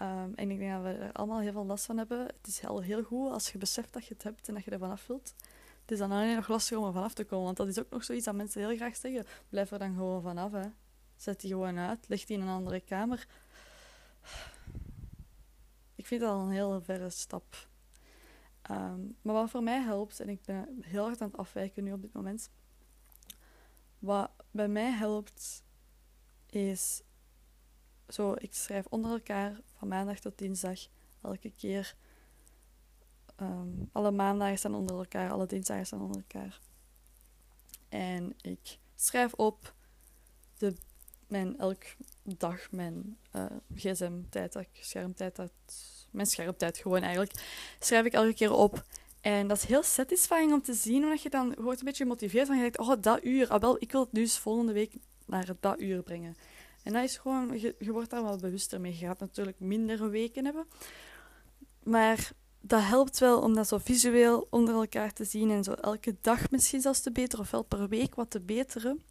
Um, 0.00 0.34
en 0.34 0.50
ik 0.50 0.58
denk 0.58 0.72
dat 0.72 0.82
we 0.82 0.88
er 0.88 1.12
allemaal 1.12 1.40
heel 1.40 1.52
veel 1.52 1.66
last 1.66 1.84
van 1.84 1.98
hebben. 1.98 2.26
Het 2.26 2.46
is 2.46 2.60
heel, 2.60 2.80
heel 2.80 3.02
goed 3.02 3.30
als 3.30 3.52
je 3.52 3.58
beseft 3.58 3.92
dat 3.92 4.06
je 4.06 4.14
het 4.14 4.22
hebt 4.22 4.48
en 4.48 4.54
dat 4.54 4.64
je 4.64 4.70
er 4.70 4.78
vanaf 4.78 5.06
wilt. 5.06 5.34
Het 5.82 5.90
is 5.90 5.98
dan 5.98 6.12
alleen 6.12 6.34
nog 6.34 6.48
lastig 6.48 6.78
om 6.78 6.84
er 6.84 6.92
vanaf 6.92 7.14
te 7.14 7.24
komen, 7.24 7.44
want 7.44 7.56
dat 7.56 7.68
is 7.68 7.78
ook 7.78 7.90
nog 7.90 8.04
zoiets 8.04 8.24
dat 8.24 8.34
mensen 8.34 8.66
heel 8.66 8.76
graag 8.76 8.96
zeggen. 8.96 9.26
Blijf 9.48 9.70
er 9.70 9.78
dan 9.78 9.94
gewoon 9.94 10.22
vanaf, 10.22 10.52
hè. 10.52 10.68
Zet 11.16 11.40
die 11.40 11.50
gewoon 11.50 11.78
uit, 11.78 12.08
leg 12.08 12.24
die 12.24 12.36
in 12.36 12.42
een 12.42 12.48
andere 12.48 12.80
kamer. 12.80 13.26
Ik 15.94 16.06
vind 16.06 16.20
dat 16.20 16.30
al 16.30 16.40
een 16.40 16.50
hele 16.50 16.80
verre 16.80 17.10
stap. 17.10 17.68
Ehm, 18.62 19.00
maar 19.22 19.34
wat 19.34 19.50
voor 19.50 19.62
mij 19.62 19.80
helpt, 19.80 20.20
en 20.20 20.28
ik 20.28 20.42
ben 20.44 20.78
heel 20.80 21.04
hard 21.04 21.20
aan 21.20 21.28
het 21.28 21.36
afwijken 21.36 21.84
nu 21.84 21.92
op 21.92 22.02
dit 22.02 22.12
moment. 22.12 22.50
Wat 23.98 24.30
bij 24.50 24.68
mij 24.68 24.90
helpt, 24.90 25.62
is 26.46 27.02
zo, 28.08 28.34
ik 28.38 28.54
schrijf 28.54 28.86
onder 28.86 29.10
elkaar 29.10 29.60
van 29.72 29.88
maandag 29.88 30.18
tot 30.18 30.38
dinsdag 30.38 30.78
elke 31.22 31.50
keer. 31.50 31.96
Um, 33.42 33.88
alle 33.92 34.10
maandagen 34.10 34.58
staan 34.58 34.74
onder 34.74 34.96
elkaar, 34.96 35.30
alle 35.30 35.46
dinsdagen 35.46 35.86
staan 35.86 36.00
onder 36.00 36.16
elkaar. 36.28 36.60
En 37.88 38.34
ik 38.40 38.78
schrijf 38.94 39.32
op 39.32 39.74
de 40.58 40.74
mijn 41.26 41.58
elk 41.58 41.82
dag 42.22 42.70
mijn 42.70 43.16
uh, 43.32 43.44
gsm-tijd, 43.74 44.56
schermtijd, 44.72 45.38
mijn 46.10 46.26
schermtijd 46.26 46.78
gewoon 46.78 47.02
eigenlijk, 47.02 47.32
schrijf 47.78 48.04
ik 48.04 48.12
elke 48.12 48.34
keer 48.34 48.52
op. 48.52 48.84
En 49.20 49.48
dat 49.48 49.56
is 49.56 49.64
heel 49.64 49.82
satisfying 49.82 50.52
om 50.52 50.62
te 50.62 50.74
zien, 50.74 51.02
omdat 51.02 51.22
je 51.22 51.30
dan 51.30 51.54
wordt 51.58 51.78
een 51.78 51.84
beetje 51.84 52.02
gemotiveerd 52.02 52.46
van 52.46 52.56
je 52.56 52.62
denkt, 52.62 52.78
oh, 52.78 52.92
dat 53.00 53.24
uur, 53.24 53.48
ah, 53.48 53.60
wel, 53.60 53.76
ik 53.78 53.92
wil 53.92 54.00
het 54.00 54.12
dus 54.12 54.38
volgende 54.38 54.72
week 54.72 54.94
naar 55.26 55.48
dat 55.60 55.80
uur 55.80 56.02
brengen. 56.02 56.36
En 56.82 56.92
dat 56.92 57.02
is 57.04 57.16
gewoon, 57.16 57.60
je, 57.60 57.74
je 57.78 57.92
wordt 57.92 58.10
daar 58.10 58.22
wel 58.22 58.36
bewuster 58.36 58.80
mee. 58.80 58.92
Je 58.98 59.06
gaat 59.06 59.20
natuurlijk 59.20 59.60
minder 59.60 60.10
weken 60.10 60.44
hebben. 60.44 60.66
Maar 61.82 62.32
dat 62.62 62.82
helpt 62.82 63.18
wel 63.18 63.40
om 63.40 63.54
dat 63.54 63.68
zo 63.68 63.78
visueel 63.78 64.46
onder 64.50 64.74
elkaar 64.74 65.12
te 65.12 65.24
zien 65.24 65.50
en 65.50 65.64
zo 65.64 65.72
elke 65.72 66.16
dag 66.20 66.50
misschien 66.50 66.80
zelfs 66.80 67.00
te 67.00 67.12
beter, 67.12 67.40
ofwel 67.40 67.62
per 67.62 67.88
week 67.88 68.14
wat 68.14 68.30
te 68.30 68.40
beteren 68.40 69.02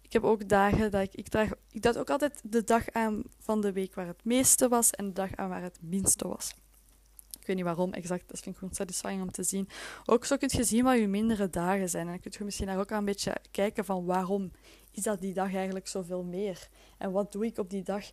Ik 0.00 0.12
heb 0.12 0.24
ook 0.24 0.48
dagen 0.48 0.90
dat 0.90 1.02
ik... 1.02 1.14
Ik, 1.14 1.28
draag, 1.28 1.50
ik 1.70 1.82
dacht 1.82 1.98
ook 1.98 2.10
altijd 2.10 2.40
de 2.44 2.64
dag 2.64 2.90
aan 2.90 3.22
van 3.38 3.60
de 3.60 3.72
week 3.72 3.94
waar 3.94 4.06
het 4.06 4.24
meeste 4.24 4.68
was 4.68 4.90
en 4.90 5.06
de 5.06 5.12
dag 5.12 5.36
aan 5.36 5.48
waar 5.48 5.62
het 5.62 5.78
minste 5.80 6.28
was. 6.28 6.54
Ik 7.40 7.46
weet 7.46 7.56
niet 7.56 7.64
waarom 7.64 7.92
exact, 7.92 8.28
dat 8.28 8.40
vind 8.40 8.54
ik 8.54 8.58
gewoon 8.58 8.74
satisfying 8.74 9.22
om 9.22 9.30
te 9.30 9.42
zien. 9.42 9.68
Ook 10.04 10.24
zo 10.24 10.36
kun 10.36 10.50
je 10.52 10.64
zien 10.64 10.84
wat 10.84 10.98
je 10.98 11.08
mindere 11.08 11.50
dagen 11.50 11.88
zijn. 11.88 12.06
En 12.06 12.12
dan 12.12 12.20
kun 12.20 12.32
je 12.38 12.44
misschien 12.44 12.66
daar 12.66 12.78
ook 12.78 12.90
een 12.90 13.04
beetje 13.04 13.36
kijken 13.50 13.84
van 13.84 14.04
waarom 14.04 14.52
is 14.90 15.02
dat 15.02 15.20
die 15.20 15.34
dag 15.34 15.54
eigenlijk 15.54 15.88
zoveel 15.88 16.22
meer? 16.22 16.68
En 16.98 17.12
wat 17.12 17.32
doe 17.32 17.46
ik 17.46 17.58
op 17.58 17.70
die 17.70 17.82
dag 17.82 18.04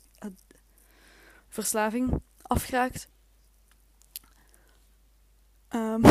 verslaving 1.49 2.21
afgeraakt. 2.43 3.09
Um, 5.71 6.03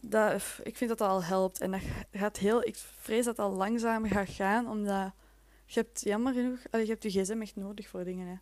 dat, 0.00 0.42
ik 0.62 0.76
vind 0.76 0.90
dat 0.90 0.98
dat 0.98 1.08
al 1.08 1.24
helpt. 1.24 1.60
En 1.60 1.70
dat 1.70 1.80
gaat 2.12 2.36
heel, 2.36 2.66
ik 2.66 2.76
vrees 2.76 3.24
dat 3.24 3.36
dat 3.36 3.46
al 3.46 3.56
langzamer 3.56 4.10
gaat 4.10 4.28
gaan, 4.28 4.68
omdat 4.68 5.12
je 5.66 5.80
hebt, 5.80 6.00
jammer 6.00 6.32
genoeg, 6.32 6.58
je 6.70 6.86
hebt 6.86 7.02
je 7.02 7.10
gsm 7.10 7.40
echt 7.40 7.56
nodig 7.56 7.88
voor 7.88 8.04
dingen. 8.04 8.26
Hè. 8.26 8.36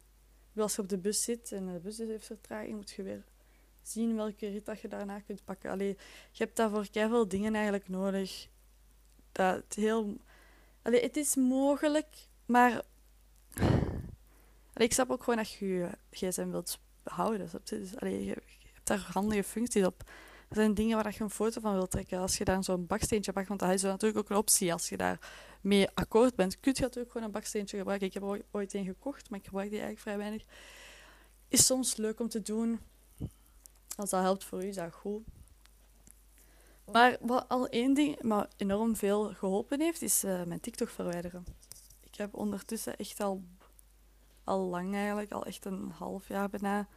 Als 0.56 0.76
je 0.76 0.82
op 0.82 0.88
de 0.88 0.98
bus 0.98 1.22
zit 1.22 1.52
en 1.52 1.72
de 1.72 1.78
bus 1.78 1.98
heeft 1.98 2.26
vertraging, 2.26 2.76
moet 2.76 2.90
je 2.90 3.02
weer 3.02 3.24
zien 3.82 4.16
welke 4.16 4.48
rit 4.48 4.66
dat 4.66 4.80
je 4.80 4.88
daarna 4.88 5.20
kunt 5.20 5.44
pakken. 5.44 5.70
Allee, 5.70 5.96
je 6.30 6.44
hebt 6.44 6.56
daarvoor 6.56 6.86
veel 6.90 7.28
dingen 7.28 7.54
eigenlijk 7.54 7.88
nodig. 7.88 8.48
Dat 9.32 9.54
het 9.54 9.74
heel... 9.74 10.16
Allee, 10.82 11.02
het 11.02 11.16
is 11.16 11.36
mogelijk, 11.36 12.16
maar... 12.46 12.82
Ik 14.74 14.92
snap 14.92 15.10
ook 15.10 15.22
gewoon 15.22 15.38
dat 15.38 15.50
je 15.50 15.66
je 15.66 15.90
gsm 16.10 16.50
wilt 16.50 16.78
behouden. 17.02 17.50
Dus, 17.64 17.90
je, 18.00 18.34
hebt 18.72 18.86
daar 18.86 19.08
handige 19.12 19.44
functies 19.44 19.84
op. 19.84 20.02
Er 20.48 20.56
zijn 20.56 20.74
dingen 20.74 21.02
waar 21.02 21.12
je 21.12 21.20
een 21.20 21.30
foto 21.30 21.60
van 21.60 21.74
wilt 21.74 21.90
trekken. 21.90 22.18
Als 22.18 22.38
je 22.38 22.44
daar 22.44 22.64
zo'n 22.64 22.86
baksteentje 22.86 23.32
pakt, 23.32 23.48
want 23.48 23.60
dat 23.60 23.70
is 23.70 23.82
natuurlijk 23.82 24.18
ook 24.18 24.30
een 24.30 24.36
optie. 24.36 24.72
Als 24.72 24.88
je 24.88 24.96
daar 24.96 25.18
mee 25.62 25.88
akkoord 25.94 26.34
bent, 26.34 26.60
kun 26.60 26.72
je 26.74 26.80
natuurlijk 26.80 27.12
gewoon 27.12 27.26
een 27.26 27.32
baksteentje 27.32 27.76
gebruiken. 27.76 28.06
Ik 28.06 28.14
heb 28.14 28.44
ooit 28.50 28.74
een 28.74 28.84
gekocht, 28.84 29.30
maar 29.30 29.38
ik 29.38 29.44
gebruik 29.44 29.70
die 29.70 29.80
eigenlijk 29.80 30.08
vrij 30.08 30.18
weinig. 30.18 30.44
Is 31.48 31.66
soms 31.66 31.96
leuk 31.96 32.20
om 32.20 32.28
te 32.28 32.42
doen. 32.42 32.80
Als 33.96 34.10
dat 34.10 34.22
helpt 34.22 34.44
voor 34.44 34.64
u, 34.64 34.66
is 34.66 34.74
dat 34.74 34.92
goed. 34.92 35.22
Maar 36.92 37.16
wat 37.20 37.48
al 37.48 37.68
één 37.68 37.94
ding 37.94 38.22
maar 38.22 38.48
enorm 38.56 38.96
veel 38.96 39.34
geholpen 39.34 39.80
heeft, 39.80 40.02
is 40.02 40.24
uh, 40.24 40.42
mijn 40.42 40.60
TikTok 40.60 40.88
verwijderen. 40.88 41.44
Ik 42.00 42.14
heb 42.14 42.34
ondertussen 42.34 42.96
echt 42.96 43.20
al, 43.20 43.42
al 44.44 44.60
lang 44.60 44.94
eigenlijk, 44.94 45.32
al 45.32 45.44
echt 45.44 45.64
een 45.64 45.90
half 45.90 46.28
jaar 46.28 46.48
bijna, 46.48 46.88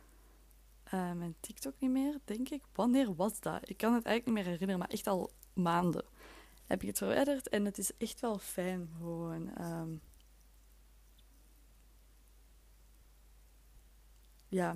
uh, 0.93 1.11
mijn 1.11 1.35
TikTok 1.39 1.73
niet 1.79 1.91
meer, 1.91 2.19
denk 2.23 2.49
ik. 2.49 2.63
Wanneer 2.73 3.15
was 3.15 3.39
dat? 3.39 3.69
Ik 3.69 3.77
kan 3.77 3.93
het 3.93 4.05
eigenlijk 4.05 4.25
niet 4.25 4.35
meer 4.35 4.53
herinneren, 4.53 4.79
maar 4.79 4.89
echt 4.89 5.07
al 5.07 5.31
maanden 5.53 6.05
heb 6.67 6.81
ik 6.81 6.87
het 6.87 6.97
verwijderd. 6.97 7.49
En 7.49 7.65
het 7.65 7.77
is 7.77 7.97
echt 7.97 8.19
wel 8.19 8.37
fijn 8.37 8.89
gewoon. 8.97 9.51
Um, 9.61 10.01
ja, 14.47 14.75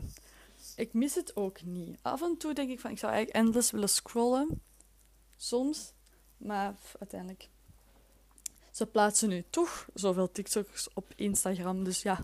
ik 0.75 0.93
mis 0.93 1.15
het 1.15 1.35
ook 1.35 1.61
niet. 1.61 1.99
Af 2.01 2.21
en 2.21 2.37
toe 2.37 2.53
denk 2.53 2.69
ik 2.69 2.79
van, 2.79 2.91
ik 2.91 2.99
zou 2.99 3.13
eigenlijk 3.13 3.45
endless 3.45 3.71
willen 3.71 3.89
scrollen. 3.89 4.61
Soms. 5.37 5.93
Maar 6.37 6.75
uiteindelijk. 6.99 7.49
Ze 8.71 8.85
plaatsen 8.85 9.29
nu 9.29 9.43
toch 9.49 9.87
zoveel 9.93 10.31
TikToks 10.31 10.93
op 10.93 11.13
Instagram. 11.15 11.83
Dus 11.83 12.01
ja, 12.01 12.19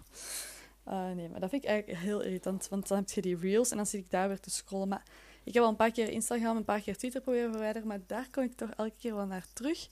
uh, 0.88 1.12
nee, 1.12 1.30
maar 1.30 1.39
dat 1.39 1.49
vind 1.49 1.63
ik 1.63 1.69
eigenlijk 1.69 1.99
heel 1.99 2.21
irritant. 2.21 2.67
Want 2.67 2.88
dan 2.88 2.97
heb 2.97 3.10
je 3.10 3.21
die 3.21 3.38
reels 3.38 3.71
en 3.71 3.78
dan 3.78 3.86
zit 3.86 4.04
ik 4.04 4.12
daar 4.12 4.28
weer 4.28 4.39
te 4.39 4.49
scrollen. 4.49 4.88
Maar 4.88 5.04
ik 5.45 5.53
heb 5.53 5.63
al 5.63 5.69
een 5.69 5.75
paar 5.75 5.91
keer 5.91 6.10
Instagram, 6.10 6.58
een 6.58 6.65
paar 6.65 6.81
keer 6.81 6.97
Twitter 6.97 7.21
proberen 7.21 7.51
verwijderen. 7.51 7.88
Maar 7.88 7.99
daar 8.08 8.27
kom 8.31 8.43
ik 8.43 8.55
toch 8.55 8.69
elke 8.69 8.95
keer 8.97 9.15
wel 9.15 9.25
naar 9.25 9.45
terug. 9.53 9.88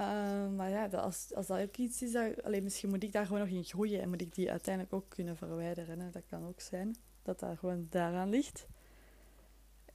Uh, 0.00 0.48
maar 0.56 0.70
ja, 0.70 0.86
als, 0.86 1.34
als 1.34 1.46
dat 1.46 1.60
ook 1.60 1.76
iets 1.76 2.02
is, 2.02 2.12
dat, 2.12 2.42
alleen, 2.42 2.62
misschien 2.62 2.88
moet 2.88 3.02
ik 3.02 3.12
daar 3.12 3.26
gewoon 3.26 3.40
nog 3.40 3.48
in 3.48 3.64
groeien. 3.64 4.00
En 4.00 4.08
moet 4.08 4.20
ik 4.20 4.34
die 4.34 4.50
uiteindelijk 4.50 4.94
ook 4.94 5.08
kunnen 5.08 5.36
verwijderen. 5.36 6.00
Hè? 6.00 6.10
Dat 6.10 6.22
kan 6.28 6.46
ook 6.46 6.60
zijn. 6.60 6.96
Dat 7.22 7.40
dat 7.40 7.58
gewoon 7.58 7.86
daaraan 7.90 8.28
ligt. 8.28 8.66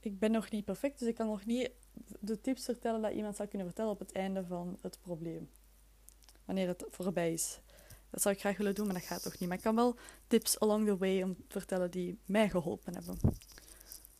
Ik 0.00 0.18
ben 0.18 0.30
nog 0.30 0.50
niet 0.50 0.64
perfect, 0.64 0.98
dus 0.98 1.08
ik 1.08 1.14
kan 1.14 1.26
nog 1.26 1.44
niet 1.44 1.70
de 2.20 2.40
tips 2.40 2.64
vertellen 2.64 3.02
dat 3.02 3.12
iemand 3.12 3.36
zou 3.36 3.48
kunnen 3.48 3.66
vertellen 3.66 3.92
op 3.92 3.98
het 3.98 4.12
einde 4.12 4.44
van 4.44 4.78
het 4.80 4.98
probleem. 5.00 5.50
Wanneer 6.44 6.68
het 6.68 6.84
voorbij 6.90 7.32
is. 7.32 7.60
Dat 8.10 8.22
zou 8.22 8.34
ik 8.34 8.40
graag 8.40 8.56
willen 8.56 8.74
doen, 8.74 8.86
maar 8.86 8.94
dat 8.94 9.04
gaat 9.04 9.22
toch 9.22 9.38
niet. 9.38 9.48
Maar 9.48 9.58
ik 9.58 9.62
kan 9.62 9.74
wel 9.74 9.96
tips 10.26 10.60
along 10.60 10.86
the 10.86 10.96
way 10.96 11.22
om 11.22 11.36
te 11.48 11.58
vertellen 11.58 11.90
die 11.90 12.18
mij 12.24 12.50
geholpen 12.50 12.94
hebben. 12.94 13.18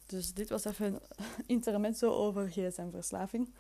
Dus 0.09 0.35
dit 0.35 0.49
was 0.49 0.65
even 0.65 0.87
een 0.87 1.01
intermezzo 1.57 2.11
over 2.13 2.51
gsm-verslaving. 2.51 3.53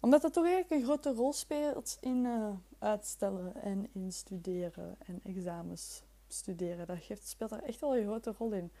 Omdat 0.00 0.22
dat 0.22 0.32
toch 0.32 0.44
eigenlijk 0.44 0.80
een 0.80 0.86
grote 0.86 1.12
rol 1.12 1.32
speelt 1.32 1.98
in 2.00 2.24
uh, 2.24 2.48
uitstellen 2.78 3.54
en 3.62 3.88
in 3.92 4.12
studeren 4.12 4.96
en 5.06 5.20
examens 5.22 6.02
studeren. 6.28 6.86
Dat 6.86 6.98
geeft, 7.00 7.28
speelt 7.28 7.50
daar 7.50 7.62
echt 7.62 7.80
wel 7.80 7.96
een 7.96 8.04
grote 8.04 8.34
rol 8.38 8.52
in. 8.52 8.72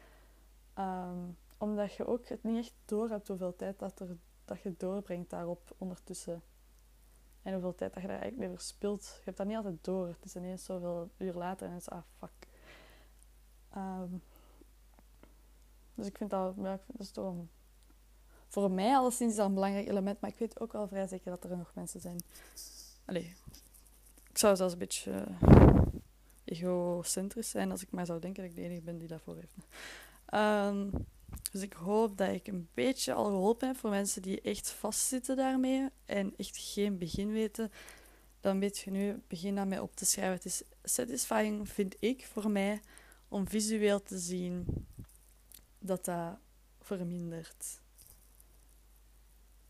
Um, 0.78 1.36
omdat 1.58 1.94
je 1.94 2.06
ook 2.06 2.26
het 2.26 2.42
niet 2.42 2.58
echt 2.58 2.74
door 2.84 3.08
hebt 3.10 3.28
hoeveel 3.28 3.56
tijd 3.56 3.78
dat, 3.78 4.00
er, 4.00 4.16
dat 4.44 4.60
je 4.60 4.74
doorbrengt 4.76 5.30
daarop 5.30 5.74
ondertussen. 5.78 6.42
En 7.42 7.52
hoeveel 7.52 7.74
tijd 7.74 7.92
dat 7.92 8.02
je 8.02 8.08
daar 8.08 8.20
eigenlijk 8.20 8.48
mee 8.48 8.58
verspilt. 8.58 9.12
Je 9.16 9.22
hebt 9.24 9.36
dat 9.36 9.46
niet 9.46 9.56
altijd 9.56 9.84
door. 9.84 10.06
Het 10.06 10.24
is 10.24 10.36
ineens 10.36 10.64
zoveel 10.64 11.10
uur 11.16 11.34
later 11.34 11.66
en 11.66 11.72
het 11.72 11.80
is 11.80 11.90
ah 11.90 12.02
fuck. 12.18 12.48
Um, 13.76 14.22
dus 15.94 16.06
ik 16.06 16.16
vind 16.16 16.30
dat, 16.30 16.54
ja, 16.56 16.74
ik 16.74 16.80
vind 16.86 17.14
dat 17.14 17.34
is 17.34 17.46
voor 18.54 18.70
mij 18.70 18.94
alleszins 18.94 19.36
dat 19.36 19.46
een 19.46 19.54
belangrijk 19.54 19.88
element. 19.88 20.20
Maar 20.20 20.30
ik 20.30 20.38
weet 20.38 20.60
ook 20.60 20.72
wel 20.72 20.88
vrij 20.88 21.06
zeker 21.06 21.30
dat 21.30 21.44
er 21.44 21.56
nog 21.56 21.72
mensen 21.74 22.00
zijn. 22.00 22.22
Allee, 23.04 23.34
ik 24.30 24.38
zou 24.38 24.56
zelfs 24.56 24.72
een 24.72 24.78
beetje 24.78 25.26
uh, 25.42 25.82
egocentrisch 26.44 27.50
zijn 27.50 27.70
als 27.70 27.82
ik 27.82 27.90
maar 27.90 28.06
zou 28.06 28.20
denken 28.20 28.42
dat 28.42 28.50
ik 28.50 28.56
de 28.56 28.62
enige 28.62 28.80
ben 28.80 28.98
die 28.98 29.08
dat 29.08 29.20
voor 29.22 29.36
heeft. 29.36 29.54
Um, 30.34 30.90
dus 31.52 31.62
ik 31.62 31.72
hoop 31.72 32.16
dat 32.16 32.28
ik 32.28 32.46
een 32.46 32.68
beetje 32.74 33.12
al 33.12 33.24
geholpen 33.24 33.68
heb 33.68 33.76
voor 33.76 33.90
mensen 33.90 34.22
die 34.22 34.40
echt 34.40 34.70
vastzitten 34.70 35.36
daarmee 35.36 35.88
en 36.06 36.34
echt 36.36 36.56
geen 36.56 36.98
begin 36.98 37.32
weten. 37.32 37.72
Dan 38.40 38.58
weet 38.58 38.78
je 38.78 38.90
nu, 38.90 39.22
begin 39.28 39.54
daarmee 39.54 39.82
op 39.82 39.96
te 39.96 40.04
schrijven. 40.04 40.34
Het 40.34 40.44
is 40.44 40.62
satisfying, 40.82 41.68
vind 41.68 41.96
ik, 41.98 42.26
voor 42.26 42.50
mij, 42.50 42.80
om 43.28 43.48
visueel 43.48 44.02
te 44.02 44.18
zien 44.18 44.66
dat 45.86 46.04
dat 46.04 46.36
vermindert. 46.80 47.80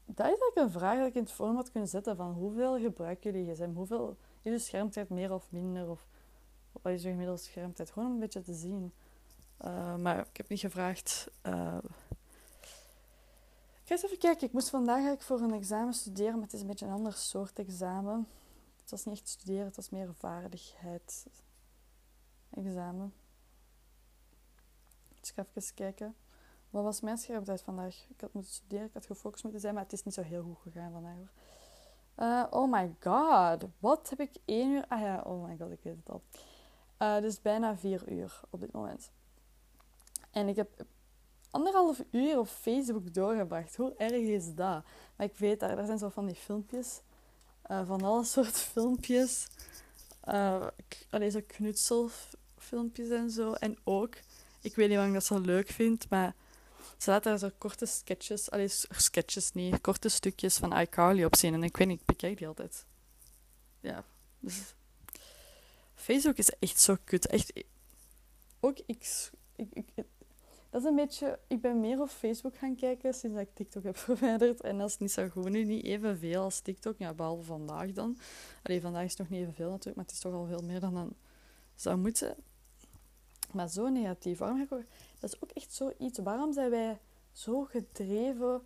Dat 0.05 0.18
is 0.18 0.24
eigenlijk 0.24 0.57
een 0.57 0.70
vraag 0.70 0.98
dat 0.98 1.07
ik 1.07 1.14
in 1.14 1.22
het 1.22 1.33
format 1.33 1.70
kunnen 1.70 1.88
zetten 1.88 2.16
van 2.16 2.33
hoeveel 2.33 2.79
gebruiken 2.79 3.33
jullie 3.33 3.55
gsm? 3.55 3.72
Hoeveel 3.74 4.16
is 4.42 4.53
je 4.53 4.59
schermtijd 4.59 5.09
meer 5.09 5.33
of 5.33 5.46
minder? 5.48 5.90
Of 5.90 6.07
wat 6.72 6.92
is 6.92 7.03
je 7.03 7.09
gemiddelde 7.09 7.40
schermtijd? 7.40 7.90
Gewoon 7.90 8.09
om 8.09 8.14
een 8.14 8.20
beetje 8.20 8.42
te 8.42 8.55
zien. 8.55 8.92
Uh, 9.64 9.96
maar 9.96 10.18
ik 10.18 10.37
heb 10.37 10.48
niet 10.48 10.61
gevraagd. 10.61 11.31
Uh, 11.46 11.79
ik 13.83 13.90
ga 13.90 13.94
eens 13.94 14.05
even 14.05 14.18
kijken. 14.18 14.46
Ik 14.46 14.53
moest 14.53 14.70
vandaag 14.70 14.94
eigenlijk 14.94 15.24
voor 15.24 15.40
een 15.40 15.55
examen 15.55 15.94
studeren, 15.94 16.35
maar 16.35 16.42
het 16.42 16.53
is 16.53 16.61
een 16.61 16.66
beetje 16.66 16.87
een 16.87 16.92
ander 16.92 17.12
soort 17.12 17.59
examen. 17.59 18.29
Het 18.81 18.90
was 18.90 19.05
niet 19.05 19.14
echt 19.14 19.29
studeren, 19.29 19.64
het 19.64 19.77
was 19.77 19.90
meer 19.90 20.14
vaardigheid 20.14 21.27
examen. 22.50 23.12
Ik 25.28 25.34
ga 25.34 25.46
even 25.54 25.74
kijken. 25.74 26.14
Wat 26.70 26.82
was 26.82 27.00
mijn 27.00 27.18
schermtijd 27.18 27.62
vandaag? 27.62 28.06
Ik 28.08 28.20
had 28.20 28.32
moeten 28.32 28.52
studeren, 28.52 28.87
ik 28.87 28.94
had 28.94 29.06
gefocust 29.06 29.42
moeten 29.42 29.60
zijn, 29.60 29.74
maar 29.74 29.82
het 29.82 29.92
is 29.92 30.04
niet 30.04 30.14
zo 30.14 30.22
heel 30.22 30.42
goed 30.42 30.72
gegaan 30.72 30.92
vandaag 30.92 31.16
hoor. 31.16 31.30
Uh, 32.16 32.44
oh 32.50 32.70
my 32.72 32.94
god, 33.00 33.64
wat 33.78 34.10
heb 34.10 34.20
ik 34.20 34.37
één 34.44 34.70
uur? 34.70 34.84
Ah 34.88 35.00
ja, 35.00 35.22
oh 35.26 35.44
my 35.46 35.56
god, 35.56 35.70
ik 35.70 35.80
weet 35.82 35.96
het 35.96 36.10
al. 36.10 36.22
Uh, 36.98 37.20
dus 37.20 37.40
bijna 37.40 37.76
vier 37.76 38.12
uur 38.12 38.40
op 38.50 38.60
dit 38.60 38.72
moment. 38.72 39.10
En 40.30 40.48
ik 40.48 40.56
heb 40.56 40.87
anderhalf 41.50 42.02
uur 42.10 42.38
op 42.38 42.46
Facebook 42.46 43.14
doorgebracht. 43.14 43.76
Hoe 43.76 43.94
erg 43.96 44.12
is 44.12 44.54
dat? 44.54 44.84
Maar 45.16 45.26
ik 45.26 45.37
weet, 45.37 45.60
daar, 45.60 45.76
daar 45.76 45.87
zijn 45.87 45.98
zo 45.98 46.08
van 46.08 46.26
die 46.26 46.34
filmpjes. 46.34 47.00
Uh, 47.70 47.87
van 47.87 48.02
alle 48.02 48.24
soorten 48.34 48.54
filmpjes. 48.54 49.48
Uh, 50.24 50.66
zo 51.30 51.40
knutselfilmpjes 51.46 53.08
en 53.08 53.30
zo. 53.30 53.52
En 53.52 53.76
ook, 53.84 54.14
ik 54.64 54.74
weet 54.74 54.88
niet 54.88 54.96
waarom 54.96 55.14
dat 55.14 55.24
zo 55.24 55.38
leuk 55.38 55.68
vind, 55.68 56.09
maar 56.11 56.35
ze 56.98 57.11
laten 57.11 57.31
daar 57.31 57.38
zo 57.38 57.50
korte 57.59 57.87
sketches, 57.87 58.50
alleen 58.50 58.70
sketches 58.90 59.53
niet, 59.53 59.81
korte 59.81 60.09
stukjes 60.09 60.57
van 60.57 60.79
iCarly 60.79 61.24
op 61.24 61.37
zien. 61.37 61.55
En 61.55 61.62
ik 61.62 61.77
weet 61.77 61.88
niet, 61.88 62.00
ik 62.00 62.07
bekijk 62.07 62.38
die 62.38 62.46
altijd. 62.46 62.87
Ja, 63.81 64.05
dus 64.38 64.74
Facebook 65.94 66.37
is 66.37 66.50
echt 66.59 66.81
zo 66.81 66.96
kut. 67.05 67.27
Echt, 67.27 67.53
ook 68.61 68.79
ik, 68.87 69.31
ik, 69.57 69.68
ik 69.72 70.05
dat 70.74 70.83
is 70.83 70.88
een 70.88 70.96
beetje... 70.96 71.38
Ik 71.46 71.61
ben 71.61 71.81
meer 71.81 72.00
op 72.00 72.09
Facebook 72.09 72.57
gaan 72.57 72.77
kijken 72.77 73.14
sinds 73.14 73.40
ik 73.40 73.48
TikTok 73.55 73.83
heb 73.83 73.96
verwijderd. 74.09 74.61
En 74.61 74.79
dat 74.79 74.88
is 74.88 74.98
niet 74.98 75.12
zo 75.12 75.29
goed 75.29 75.48
nu, 75.48 75.64
niet 75.64 75.85
evenveel 75.85 76.42
als 76.42 76.61
TikTok. 76.61 76.98
Ja, 76.98 77.14
behalve 77.14 77.42
vandaag 77.42 77.92
dan. 77.92 78.18
Allee, 78.62 78.81
vandaag 78.81 79.05
is 79.05 79.11
het 79.11 79.18
nog 79.18 79.29
niet 79.29 79.40
evenveel 79.40 79.70
natuurlijk, 79.70 79.96
maar 79.96 80.05
het 80.05 80.14
is 80.14 80.20
toch 80.20 80.33
al 80.33 80.46
veel 80.46 80.62
meer 80.62 80.81
dan 80.81 80.94
dan 80.94 81.14
zou 81.74 81.96
moeten. 81.96 82.37
Maar 83.55 83.69
zo 83.69 83.88
negatief. 83.88 84.38
Waarom 84.38 84.61
ik 84.61 84.69
Dat 84.69 85.33
is 85.33 85.43
ook 85.43 85.51
echt 85.51 85.73
zoiets. 85.73 86.19
Waarom 86.19 86.53
zijn 86.53 86.71
wij 86.71 86.99
zo 87.33 87.64
gedreven 87.64 88.62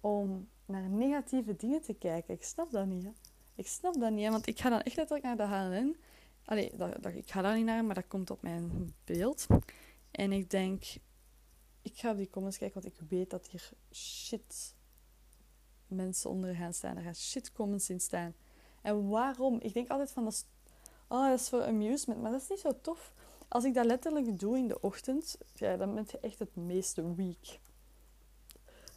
om 0.00 0.48
naar 0.64 0.88
negatieve 0.88 1.56
dingen 1.56 1.82
te 1.82 1.94
kijken? 1.94 2.34
Ik 2.34 2.42
snap 2.42 2.70
dat 2.70 2.86
niet. 2.86 3.04
Hè? 3.04 3.10
Ik 3.54 3.66
snap 3.66 4.00
dat 4.00 4.10
niet, 4.10 4.28
want 4.28 4.46
ik 4.46 4.60
ga 4.60 4.70
dan 4.70 4.80
echt 4.80 4.96
letterlijk 4.96 5.26
naar 5.26 5.36
de 5.36 5.54
HLN. 5.54 5.96
Allee, 6.44 6.76
dat, 6.76 7.06
ik 7.14 7.30
ga 7.30 7.42
daar 7.42 7.56
niet 7.56 7.64
naar, 7.64 7.84
maar 7.84 7.94
dat 7.94 8.08
komt 8.08 8.30
op 8.30 8.42
mijn 8.42 8.94
beeld. 9.04 9.46
En 10.10 10.32
ik 10.32 10.50
denk, 10.50 10.84
ik 11.82 11.96
ga 11.96 12.10
op 12.10 12.16
die 12.16 12.30
comments 12.30 12.58
kijken, 12.58 12.82
want 12.82 12.94
ik 12.94 13.08
weet 13.08 13.30
dat 13.30 13.46
hier 13.46 13.70
shit 13.92 14.74
mensen 15.86 16.30
onder 16.30 16.54
gaan 16.54 16.74
staan. 16.74 16.96
Er 16.96 17.02
gaan 17.02 17.14
shit 17.14 17.52
comments 17.52 17.90
in 17.90 18.00
staan. 18.00 18.34
En 18.82 19.08
waarom? 19.08 19.60
Ik 19.60 19.74
denk 19.74 19.88
altijd 19.88 20.12
van, 20.12 20.24
dat 20.24 20.32
is, 20.32 20.44
oh, 21.08 21.28
dat 21.28 21.40
is 21.40 21.48
voor 21.48 21.62
amusement, 21.62 22.22
maar 22.22 22.30
dat 22.30 22.42
is 22.42 22.48
niet 22.48 22.58
zo 22.58 22.80
tof. 22.80 23.12
Als 23.48 23.64
ik 23.64 23.74
dat 23.74 23.84
letterlijk 23.84 24.38
doe 24.38 24.56
in 24.56 24.68
de 24.68 24.80
ochtend, 24.80 25.38
ja, 25.54 25.76
dan 25.76 25.94
ben 25.94 26.06
je 26.10 26.18
echt 26.20 26.38
het 26.38 26.56
meeste 26.56 27.14
weak. 27.14 27.58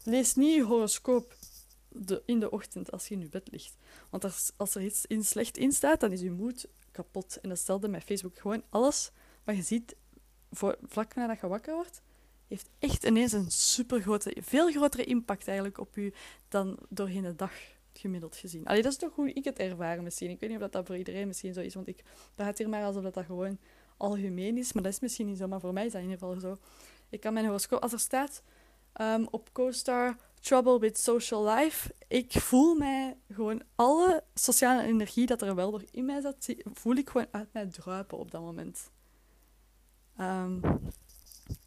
Lees 0.03 0.35
niet 0.35 0.55
je 0.55 0.63
horoscoop 0.63 1.35
de, 1.87 2.21
in 2.25 2.39
de 2.39 2.51
ochtend 2.51 2.91
als 2.91 3.07
je 3.07 3.13
in 3.13 3.21
je 3.21 3.29
bed 3.29 3.51
ligt. 3.51 3.75
Want 4.09 4.23
als, 4.23 4.51
als 4.57 4.75
er 4.75 4.81
iets 4.81 5.05
in 5.05 5.23
slecht 5.23 5.57
in 5.57 5.71
staat, 5.71 5.99
dan 5.99 6.11
is 6.11 6.21
je 6.21 6.31
moed 6.31 6.67
kapot. 6.91 7.39
En 7.41 7.49
datzelfde 7.49 7.87
met 7.87 8.03
Facebook. 8.03 8.37
Gewoon 8.37 8.63
alles 8.69 9.11
wat 9.43 9.55
je 9.55 9.61
ziet 9.61 9.95
voor, 10.51 10.77
vlak 10.83 11.15
nadat 11.15 11.39
je 11.39 11.47
wakker 11.47 11.73
wordt, 11.73 12.01
heeft 12.47 12.69
echt 12.79 13.03
ineens 13.03 13.31
een 13.31 13.51
super 13.51 14.01
grote, 14.01 14.37
veel 14.39 14.71
grotere 14.71 15.03
impact 15.03 15.47
eigenlijk 15.47 15.77
op 15.77 15.95
je 15.95 16.13
dan 16.47 16.77
doorheen 16.89 17.21
de 17.21 17.35
dag 17.35 17.51
gemiddeld 17.93 18.35
gezien. 18.35 18.65
Allee, 18.65 18.81
dat 18.81 18.91
is 18.91 18.97
toch 18.97 19.15
hoe 19.15 19.33
ik 19.33 19.43
het 19.43 19.59
ervaren 19.59 20.03
misschien. 20.03 20.29
Ik 20.29 20.39
weet 20.39 20.49
niet 20.49 20.61
of 20.61 20.69
dat, 20.69 20.85
voor 20.85 20.97
iedereen 20.97 21.27
misschien 21.27 21.53
zo 21.53 21.61
is, 21.61 21.73
want 21.73 21.87
ik 21.87 22.03
praat 22.35 22.57
hier 22.57 22.69
maar 22.69 22.83
alsof 22.83 23.03
dat, 23.03 23.13
dat 23.13 23.25
gewoon 23.25 23.59
algemeen 23.99 24.57
is, 24.57 24.73
maar 24.73 24.83
dat 24.83 24.91
is 24.91 24.99
misschien 24.99 25.25
niet 25.25 25.37
zo, 25.37 25.47
maar 25.47 25.59
voor 25.59 25.73
mij 25.73 25.85
is 25.85 25.91
dat 25.91 26.01
in 26.01 26.09
ieder 26.09 26.27
geval 26.27 26.39
zo. 26.39 26.57
Ik 27.09 27.19
kan 27.19 27.33
mijn 27.33 27.45
horoscoop, 27.45 27.81
als 27.81 27.93
er 27.93 27.99
staat 27.99 28.43
um, 29.01 29.27
op 29.31 29.49
CoStar 29.53 30.17
Trouble 30.39 30.79
with 30.79 30.97
Social 30.97 31.49
Life, 31.49 31.95
ik 32.07 32.31
voel 32.31 32.75
mij 32.75 33.17
gewoon 33.31 33.63
alle 33.75 34.23
sociale 34.33 34.83
energie 34.83 35.25
dat 35.25 35.41
er 35.41 35.55
wel 35.55 35.71
door 35.71 35.83
in 35.91 36.05
mij 36.05 36.21
zat, 36.21 36.55
voel 36.73 36.95
ik 36.95 37.09
gewoon 37.09 37.27
uit 37.31 37.53
mij 37.53 37.65
druipen 37.65 38.17
op 38.17 38.31
dat 38.31 38.41
moment. 38.41 38.91
Um, 40.19 40.61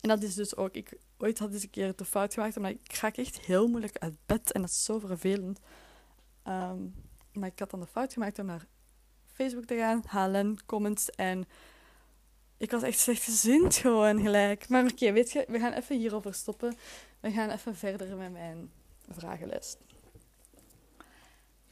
en 0.01 0.09
dat 0.09 0.23
is 0.23 0.35
dus 0.35 0.57
ook, 0.57 0.75
ik 0.75 0.99
ooit 1.19 1.39
had 1.39 1.53
eens 1.53 1.63
een 1.63 1.71
keer 1.71 1.97
de 1.97 2.05
fout 2.05 2.35
gemaakt, 2.35 2.59
maar 2.59 2.71
ik 2.71 2.95
raak 2.95 3.17
echt 3.17 3.41
heel 3.41 3.69
moeilijk 3.69 3.99
uit 3.99 4.17
bed 4.27 4.53
en 4.53 4.61
dat 4.61 4.71
is 4.71 4.85
zo 4.85 4.99
vervelend. 4.99 5.61
Um, 6.49 6.95
maar 7.33 7.49
ik 7.49 7.59
had 7.59 7.71
dan 7.71 7.81
de 7.81 7.87
fout 7.87 8.13
gemaakt 8.13 8.39
om 8.39 8.47
naar 8.47 8.67
Facebook 9.33 9.65
te 9.65 9.77
gaan, 9.77 10.03
HLN, 10.07 10.59
comments 10.67 11.11
en 11.11 11.47
ik 12.63 12.71
was 12.71 12.83
echt 12.83 12.99
slecht 12.99 13.23
gezind 13.23 13.77
gewoon 13.77 14.21
gelijk. 14.21 14.69
Maar 14.69 14.85
oké, 14.85 15.13
weet 15.13 15.33
je, 15.33 15.45
we 15.49 15.59
gaan 15.59 15.73
even 15.73 15.97
hierover 15.97 16.35
stoppen. 16.35 16.77
We 17.21 17.31
gaan 17.31 17.51
even 17.51 17.77
verder 17.77 18.17
met 18.17 18.33
mijn 18.33 18.73
vragenlijst. 19.09 19.79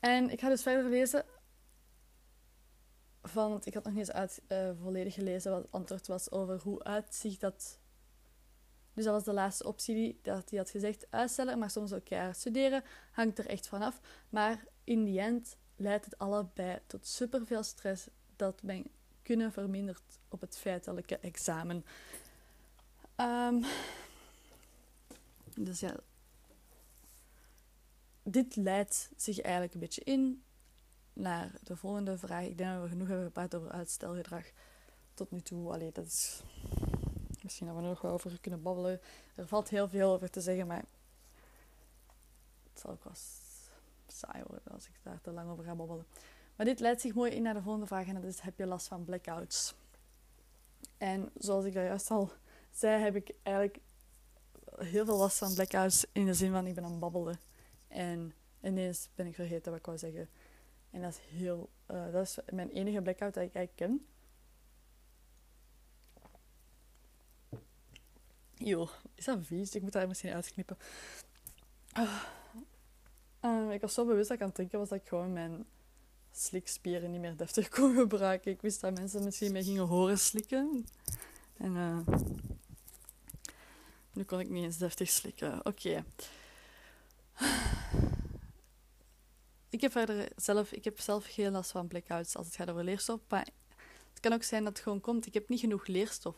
En 0.00 0.30
ik 0.30 0.40
ga 0.40 0.48
dus 0.48 0.62
verder 0.62 0.90
lezen 0.90 1.24
van, 3.22 3.50
want 3.50 3.66
ik 3.66 3.74
had 3.74 3.84
nog 3.84 3.92
niet 3.92 4.02
eens 4.08 4.12
uit, 4.12 4.42
uh, 4.48 4.70
volledig 4.82 5.14
gelezen 5.14 5.50
wat 5.50 5.62
het 5.62 5.72
antwoord 5.72 6.06
was 6.06 6.30
over 6.30 6.60
hoe 6.60 6.84
uitzicht 6.84 7.40
dat. 7.40 7.78
Dus 8.94 9.04
dat 9.04 9.14
was 9.14 9.24
de 9.24 9.32
laatste 9.32 9.66
optie 9.66 9.94
die, 9.94 10.18
dat 10.22 10.50
hij 10.50 10.58
had 10.58 10.70
gezegd, 10.70 11.06
uitstellen, 11.10 11.58
maar 11.58 11.70
soms 11.70 11.92
ook 11.92 12.04
keihard 12.04 12.36
studeren, 12.36 12.84
hangt 13.12 13.38
er 13.38 13.46
echt 13.46 13.68
vanaf. 13.68 14.00
Maar 14.28 14.64
in 14.84 15.04
die 15.04 15.20
end 15.20 15.56
leidt 15.76 16.04
het 16.04 16.18
allebei 16.18 16.78
tot 16.86 17.06
superveel 17.06 17.62
stress 17.62 18.08
dat 18.36 18.62
mijn 18.62 18.90
kunnen 19.30 19.52
vermindert 19.52 20.18
op 20.28 20.40
het 20.40 20.58
feitelijke 20.58 21.18
examen. 21.18 21.84
Um, 23.16 23.64
dus 25.56 25.80
ja, 25.80 25.96
dit 28.22 28.56
leidt 28.56 29.10
zich 29.16 29.40
eigenlijk 29.40 29.74
een 29.74 29.80
beetje 29.80 30.04
in 30.04 30.42
naar 31.12 31.52
de 31.62 31.76
volgende 31.76 32.18
vraag. 32.18 32.44
Ik 32.44 32.58
denk 32.58 32.72
dat 32.72 32.82
we 32.82 32.88
genoeg 32.88 33.08
hebben 33.08 33.26
gepraat 33.26 33.54
over 33.54 33.70
uitstelgedrag 33.70 34.44
tot 35.14 35.30
nu 35.30 35.40
toe. 35.40 35.72
Allee, 35.72 35.92
dat 35.92 36.06
is 36.06 36.42
misschien 37.42 37.66
dat 37.66 37.76
we 37.76 37.82
er 37.82 37.88
nog 37.88 38.00
wel 38.00 38.12
over 38.12 38.40
kunnen 38.40 38.62
babbelen. 38.62 39.00
Er 39.34 39.46
valt 39.46 39.68
heel 39.68 39.88
veel 39.88 40.12
over 40.12 40.30
te 40.30 40.40
zeggen, 40.40 40.66
maar 40.66 40.84
het 42.70 42.80
zal 42.80 42.90
ook 42.90 43.04
wel 43.04 43.14
saai 44.06 44.42
worden 44.46 44.72
als 44.72 44.86
ik 44.86 44.94
daar 45.02 45.20
te 45.20 45.30
lang 45.30 45.50
over 45.50 45.64
ga 45.64 45.74
babbelen. 45.74 46.06
Maar 46.60 46.68
dit 46.68 46.80
leidt 46.80 47.00
zich 47.00 47.14
mooi 47.14 47.30
in 47.30 47.42
naar 47.42 47.54
de 47.54 47.62
volgende 47.62 47.86
vraag 47.86 48.06
en 48.06 48.14
dat 48.14 48.24
is: 48.24 48.40
heb 48.40 48.58
je 48.58 48.66
last 48.66 48.88
van 48.88 49.04
blackouts? 49.04 49.74
En 50.98 51.30
zoals 51.38 51.64
ik 51.64 51.72
daar 51.72 51.84
juist 51.84 52.10
al 52.10 52.32
zei, 52.70 53.02
heb 53.02 53.16
ik 53.16 53.34
eigenlijk 53.42 53.78
heel 54.76 55.04
veel 55.04 55.16
last 55.16 55.38
van 55.38 55.54
blackouts 55.54 56.06
in 56.12 56.26
de 56.26 56.34
zin 56.34 56.52
van 56.52 56.66
ik 56.66 56.74
ben 56.74 56.84
aan 56.84 56.90
het 56.90 57.00
babbelen. 57.00 57.40
En 57.88 58.34
ineens 58.62 59.08
ben 59.14 59.26
ik 59.26 59.34
vergeten 59.34 59.70
wat 59.70 59.80
ik 59.80 59.86
wou 59.86 59.98
zeggen. 59.98 60.28
En 60.90 61.02
dat 61.02 61.10
is 61.10 61.38
heel... 61.38 61.70
Uh, 61.90 62.12
dat 62.12 62.22
is 62.22 62.38
mijn 62.52 62.70
enige 62.70 63.02
blackout 63.02 63.34
dat 63.34 63.44
ik 63.44 63.54
eigenlijk 63.54 63.76
ken. 63.76 64.06
Yo, 68.54 68.88
is 69.14 69.24
dat 69.24 69.38
vies? 69.42 69.74
Ik 69.74 69.82
moet 69.82 69.92
daar 69.92 70.08
misschien 70.08 70.32
uitknippen. 70.32 70.76
Uh, 73.44 73.72
ik 73.72 73.80
was 73.80 73.94
zo 73.94 74.06
bewust 74.06 74.28
dat 74.28 74.36
ik 74.36 74.42
aan 74.42 74.48
het 74.48 74.56
drinken 74.56 74.78
was 74.78 74.88
dat 74.88 74.98
ik 74.98 75.08
gewoon 75.08 75.32
mijn 75.32 75.66
slikspieren 76.32 77.10
niet 77.10 77.20
meer 77.20 77.36
deftig 77.36 77.68
kon 77.78 77.94
gebruiken. 77.94 78.52
Ik 78.52 78.62
wist 78.62 78.80
dat 78.80 78.94
mensen 78.94 79.24
misschien 79.24 79.52
mij 79.52 79.62
gingen 79.62 79.86
horen 79.86 80.18
slikken. 80.18 80.86
En 81.56 81.74
uh, 81.74 81.98
nu 84.12 84.24
kon 84.24 84.40
ik 84.40 84.48
niet 84.48 84.64
eens 84.64 84.78
deftig 84.78 85.10
slikken. 85.10 85.66
Oké. 85.66 86.04
Ik 89.70 89.80
heb 89.80 89.92
verder 89.92 90.28
zelf, 90.36 90.72
ik 90.72 90.84
heb 90.84 91.00
zelf 91.00 91.24
geen 91.28 91.52
last 91.52 91.70
van 91.70 91.86
blackouts 91.86 92.36
als 92.36 92.46
het 92.46 92.56
gaat 92.56 92.70
over 92.70 92.84
leerstof. 92.84 93.20
Maar 93.28 93.48
het 94.10 94.20
kan 94.20 94.32
ook 94.32 94.42
zijn 94.42 94.64
dat 94.64 94.72
het 94.72 94.82
gewoon 94.82 95.00
komt. 95.00 95.26
Ik 95.26 95.34
heb 95.34 95.48
niet 95.48 95.60
genoeg 95.60 95.86
leerstof 95.86 96.36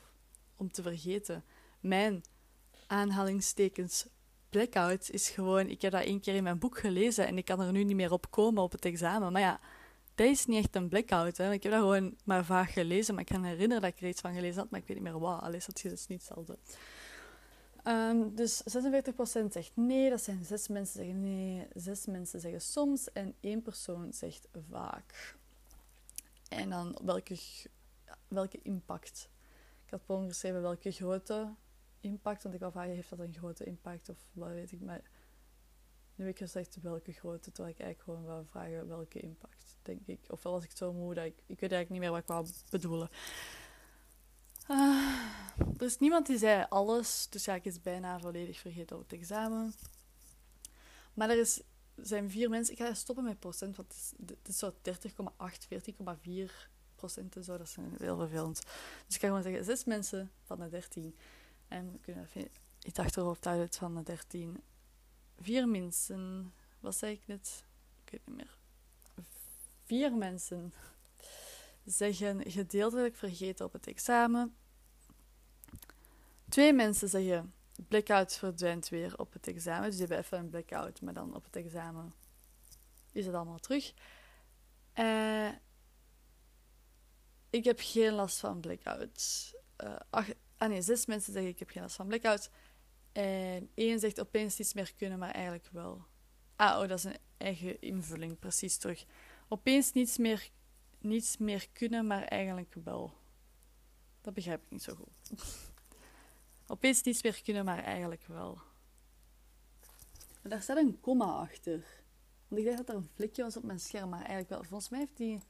om 0.56 0.72
te 0.72 0.82
vergeten. 0.82 1.44
Mijn 1.80 2.22
aanhalingstekens 2.86 4.06
blackout 4.48 5.10
is 5.10 5.28
gewoon... 5.28 5.68
Ik 5.68 5.82
heb 5.82 5.92
dat 5.92 6.02
één 6.02 6.20
keer 6.20 6.34
in 6.34 6.42
mijn 6.42 6.58
boek 6.58 6.78
gelezen 6.78 7.26
en 7.26 7.38
ik 7.38 7.44
kan 7.44 7.60
er 7.60 7.72
nu 7.72 7.84
niet 7.84 7.96
meer 7.96 8.12
op 8.12 8.30
komen 8.30 8.62
op 8.62 8.72
het 8.72 8.84
examen. 8.84 9.32
Maar 9.32 9.40
ja, 9.40 9.60
is 10.30 10.46
niet 10.46 10.58
echt 10.58 10.76
een 10.76 10.88
blackout. 10.88 11.36
Hè. 11.36 11.52
Ik 11.52 11.62
heb 11.62 11.72
dat 11.72 11.80
gewoon 11.80 12.16
maar 12.24 12.44
vaag 12.44 12.72
gelezen, 12.72 13.14
maar 13.14 13.22
ik 13.22 13.28
kan 13.28 13.44
herinneren 13.44 13.82
dat 13.82 13.92
ik 13.92 14.00
er 14.00 14.08
iets 14.08 14.20
van 14.20 14.34
gelezen 14.34 14.60
had, 14.60 14.70
maar 14.70 14.80
ik 14.80 14.86
weet 14.86 14.96
niet 14.96 15.12
meer 15.12 15.18
wat. 15.18 15.40
Alles 15.40 15.66
dat 15.66 15.76
is 15.76 15.90
dus 15.90 16.06
niet 16.06 16.18
hetzelfde. 16.18 16.58
Um, 17.84 18.34
dus 18.34 18.62
46% 18.62 18.64
zegt 19.50 19.70
nee, 19.74 20.10
dat 20.10 20.22
zijn 20.22 20.44
zes 20.44 20.68
mensen 20.68 20.94
zeggen 20.94 21.20
nee, 21.20 21.66
zes 21.74 22.06
mensen 22.06 22.40
zeggen 22.40 22.60
soms 22.60 23.12
en 23.12 23.34
één 23.40 23.62
persoon 23.62 24.12
zegt 24.12 24.48
vaak. 24.70 25.36
En 26.48 26.70
dan 26.70 26.98
welke, 27.04 27.38
welke 28.28 28.58
impact. 28.62 29.28
Ik 29.84 29.90
had 29.90 30.06
Paul 30.06 30.26
geschreven 30.26 30.62
welke 30.62 30.90
grote 30.90 31.54
impact, 32.00 32.42
want 32.42 32.54
ik 32.54 32.60
wil 32.60 32.70
vragen, 32.70 32.94
heeft 32.94 33.10
dat 33.10 33.18
een 33.18 33.34
grote 33.34 33.64
impact 33.64 34.08
of 34.08 34.16
wat 34.32 34.48
weet 34.48 34.72
ik, 34.72 34.80
maar 34.80 35.02
nu 36.14 36.24
heb 36.24 36.34
ik 36.34 36.40
gezegd 36.40 36.78
welke 36.82 37.12
grote, 37.12 37.52
terwijl 37.52 37.74
ik 37.74 37.80
eigenlijk 37.80 38.02
gewoon 38.02 38.34
wil 38.34 38.46
vragen 38.50 38.88
welke 38.88 39.20
impact, 39.20 39.76
denk 39.82 40.06
ik. 40.06 40.20
Ofwel 40.28 40.52
was 40.52 40.64
ik 40.64 40.76
zo 40.76 40.92
moe 40.92 41.14
dat 41.14 41.24
ik, 41.24 41.34
ik 41.46 41.60
weet 41.60 41.72
eigenlijk 41.72 41.90
niet 41.90 42.00
meer 42.00 42.10
wat 42.10 42.20
ik 42.20 42.26
wou 42.26 42.46
bedoelen. 42.70 43.08
Uh, 44.68 45.12
er 45.76 45.86
is 45.86 45.98
niemand 45.98 46.26
die 46.26 46.38
zei 46.38 46.66
alles, 46.68 47.26
dus 47.30 47.44
ja, 47.44 47.54
ik 47.54 47.64
is 47.64 47.80
bijna 47.80 48.20
volledig 48.20 48.58
vergeten 48.58 48.96
op 48.96 49.02
het 49.02 49.12
examen. 49.12 49.74
Maar 51.14 51.30
er 51.30 51.38
is, 51.38 51.62
zijn 51.96 52.30
vier 52.30 52.48
mensen, 52.48 52.74
ik 52.74 52.80
ga 52.80 52.94
stoppen 52.94 53.24
met 53.24 53.38
procent, 53.38 53.76
want 53.76 54.12
het 54.26 54.48
is, 54.48 54.58
zo 54.58 54.72
30,8, 54.72 55.68
14,4 55.68 56.52
procent 56.96 57.36
en 57.36 57.44
zo, 57.44 57.56
dat 57.56 57.66
is 57.66 57.76
heel 57.98 58.16
vervelend. 58.16 58.62
Dus 59.06 59.14
ik 59.14 59.20
ga 59.20 59.26
gewoon 59.26 59.42
zeggen, 59.42 59.64
zes 59.64 59.84
mensen 59.84 60.30
van 60.42 60.58
de 60.58 60.68
13. 60.68 61.16
En 61.68 61.92
we 61.92 61.98
kunnen 61.98 62.24
even 62.24 62.48
iets 62.82 62.98
achterhoofd 62.98 63.46
uit 63.46 63.76
van 63.76 63.94
de 63.94 64.02
13 64.02 64.60
vier 65.42 65.68
mensen. 65.68 66.52
Wat 66.80 66.96
zei 66.96 67.12
ik 67.12 67.26
net? 67.26 67.64
Ik 68.04 68.10
weet 68.10 68.26
niet 68.26 68.36
meer. 68.36 68.56
Vier 69.84 70.12
mensen 70.12 70.72
zeggen 71.84 72.50
gedeeltelijk 72.50 73.16
vergeten 73.16 73.64
op 73.64 73.72
het 73.72 73.86
examen. 73.86 74.56
Twee 76.48 76.72
mensen 76.72 77.08
zeggen 77.08 77.54
blackout 77.88 78.36
verdwijnt 78.36 78.88
weer 78.88 79.18
op 79.18 79.32
het 79.32 79.46
examen. 79.46 79.82
Dus 79.88 79.96
die 79.96 80.06
hebben 80.06 80.24
even 80.24 80.38
een 80.38 80.50
blackout, 80.50 81.00
maar 81.00 81.14
dan 81.14 81.34
op 81.34 81.44
het 81.44 81.56
examen 81.56 82.14
is 83.12 83.26
het 83.26 83.34
allemaal 83.34 83.58
terug. 83.58 83.92
Uh, 84.98 85.48
ik 87.50 87.64
heb 87.64 87.78
geen 87.82 88.12
last 88.12 88.38
van 88.38 88.60
blackouts. 88.60 89.54
Uh, 89.84 90.24
Ah 90.62 90.68
nee, 90.68 90.82
zes 90.82 91.06
mensen 91.06 91.32
zeggen 91.32 91.50
ik 91.50 91.58
heb 91.58 91.70
geen 91.70 91.82
last 91.82 91.96
van 91.96 92.06
blackout. 92.06 92.50
En 93.12 93.70
één 93.74 93.98
zegt 93.98 94.20
opeens 94.20 94.58
niets 94.58 94.74
meer 94.74 94.94
kunnen, 94.94 95.18
maar 95.18 95.30
eigenlijk 95.30 95.68
wel. 95.72 96.04
Ah, 96.56 96.80
oh, 96.80 96.88
dat 96.88 96.98
is 96.98 97.04
een 97.04 97.18
eigen 97.36 97.80
invulling, 97.80 98.38
precies 98.38 98.76
terug. 98.76 99.04
Opeens 99.48 99.92
niets 99.92 100.18
meer, 100.18 100.50
niets 100.98 101.36
meer 101.36 101.68
kunnen, 101.72 102.06
maar 102.06 102.22
eigenlijk 102.22 102.74
wel. 102.84 103.14
Dat 104.20 104.34
begrijp 104.34 104.62
ik 104.62 104.70
niet 104.70 104.82
zo 104.82 104.94
goed. 104.94 105.30
opeens 106.66 107.02
niets 107.02 107.22
meer 107.22 107.42
kunnen, 107.42 107.64
maar 107.64 107.78
eigenlijk 107.78 108.26
wel. 108.26 108.58
daar 110.42 110.62
staat 110.62 110.76
een 110.76 111.00
komma 111.00 111.24
achter. 111.24 111.84
Want 112.48 112.60
ik 112.60 112.66
dacht 112.66 112.78
dat 112.78 112.88
er 112.88 112.94
een 112.94 113.10
vlekje 113.14 113.42
was 113.42 113.56
op 113.56 113.62
mijn 113.62 113.80
scherm, 113.80 114.08
maar 114.08 114.20
eigenlijk 114.20 114.48
wel. 114.48 114.62
Volgens 114.62 114.88
mij 114.88 114.98
heeft 114.98 115.16
die 115.16 115.40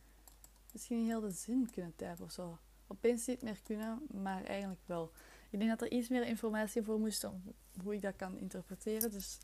misschien 0.72 1.04
heel 1.04 1.20
de 1.20 1.30
zin 1.30 1.70
kunnen 1.70 1.96
typen 1.96 2.24
of 2.24 2.32
zo. 2.32 2.58
Opeens 2.86 3.26
niet 3.26 3.42
meer 3.42 3.60
kunnen, 3.62 4.06
maar 4.10 4.44
eigenlijk 4.44 4.80
wel. 4.86 5.12
Ik 5.52 5.58
denk 5.58 5.70
dat 5.70 5.80
er 5.80 5.90
iets 5.96 6.08
meer 6.08 6.26
informatie 6.26 6.82
voor 6.82 6.98
moest 6.98 7.24
om 7.24 7.42
hoe 7.82 7.94
ik 7.94 8.02
dat 8.02 8.16
kan 8.16 8.38
interpreteren. 8.38 9.10
Dus 9.10 9.38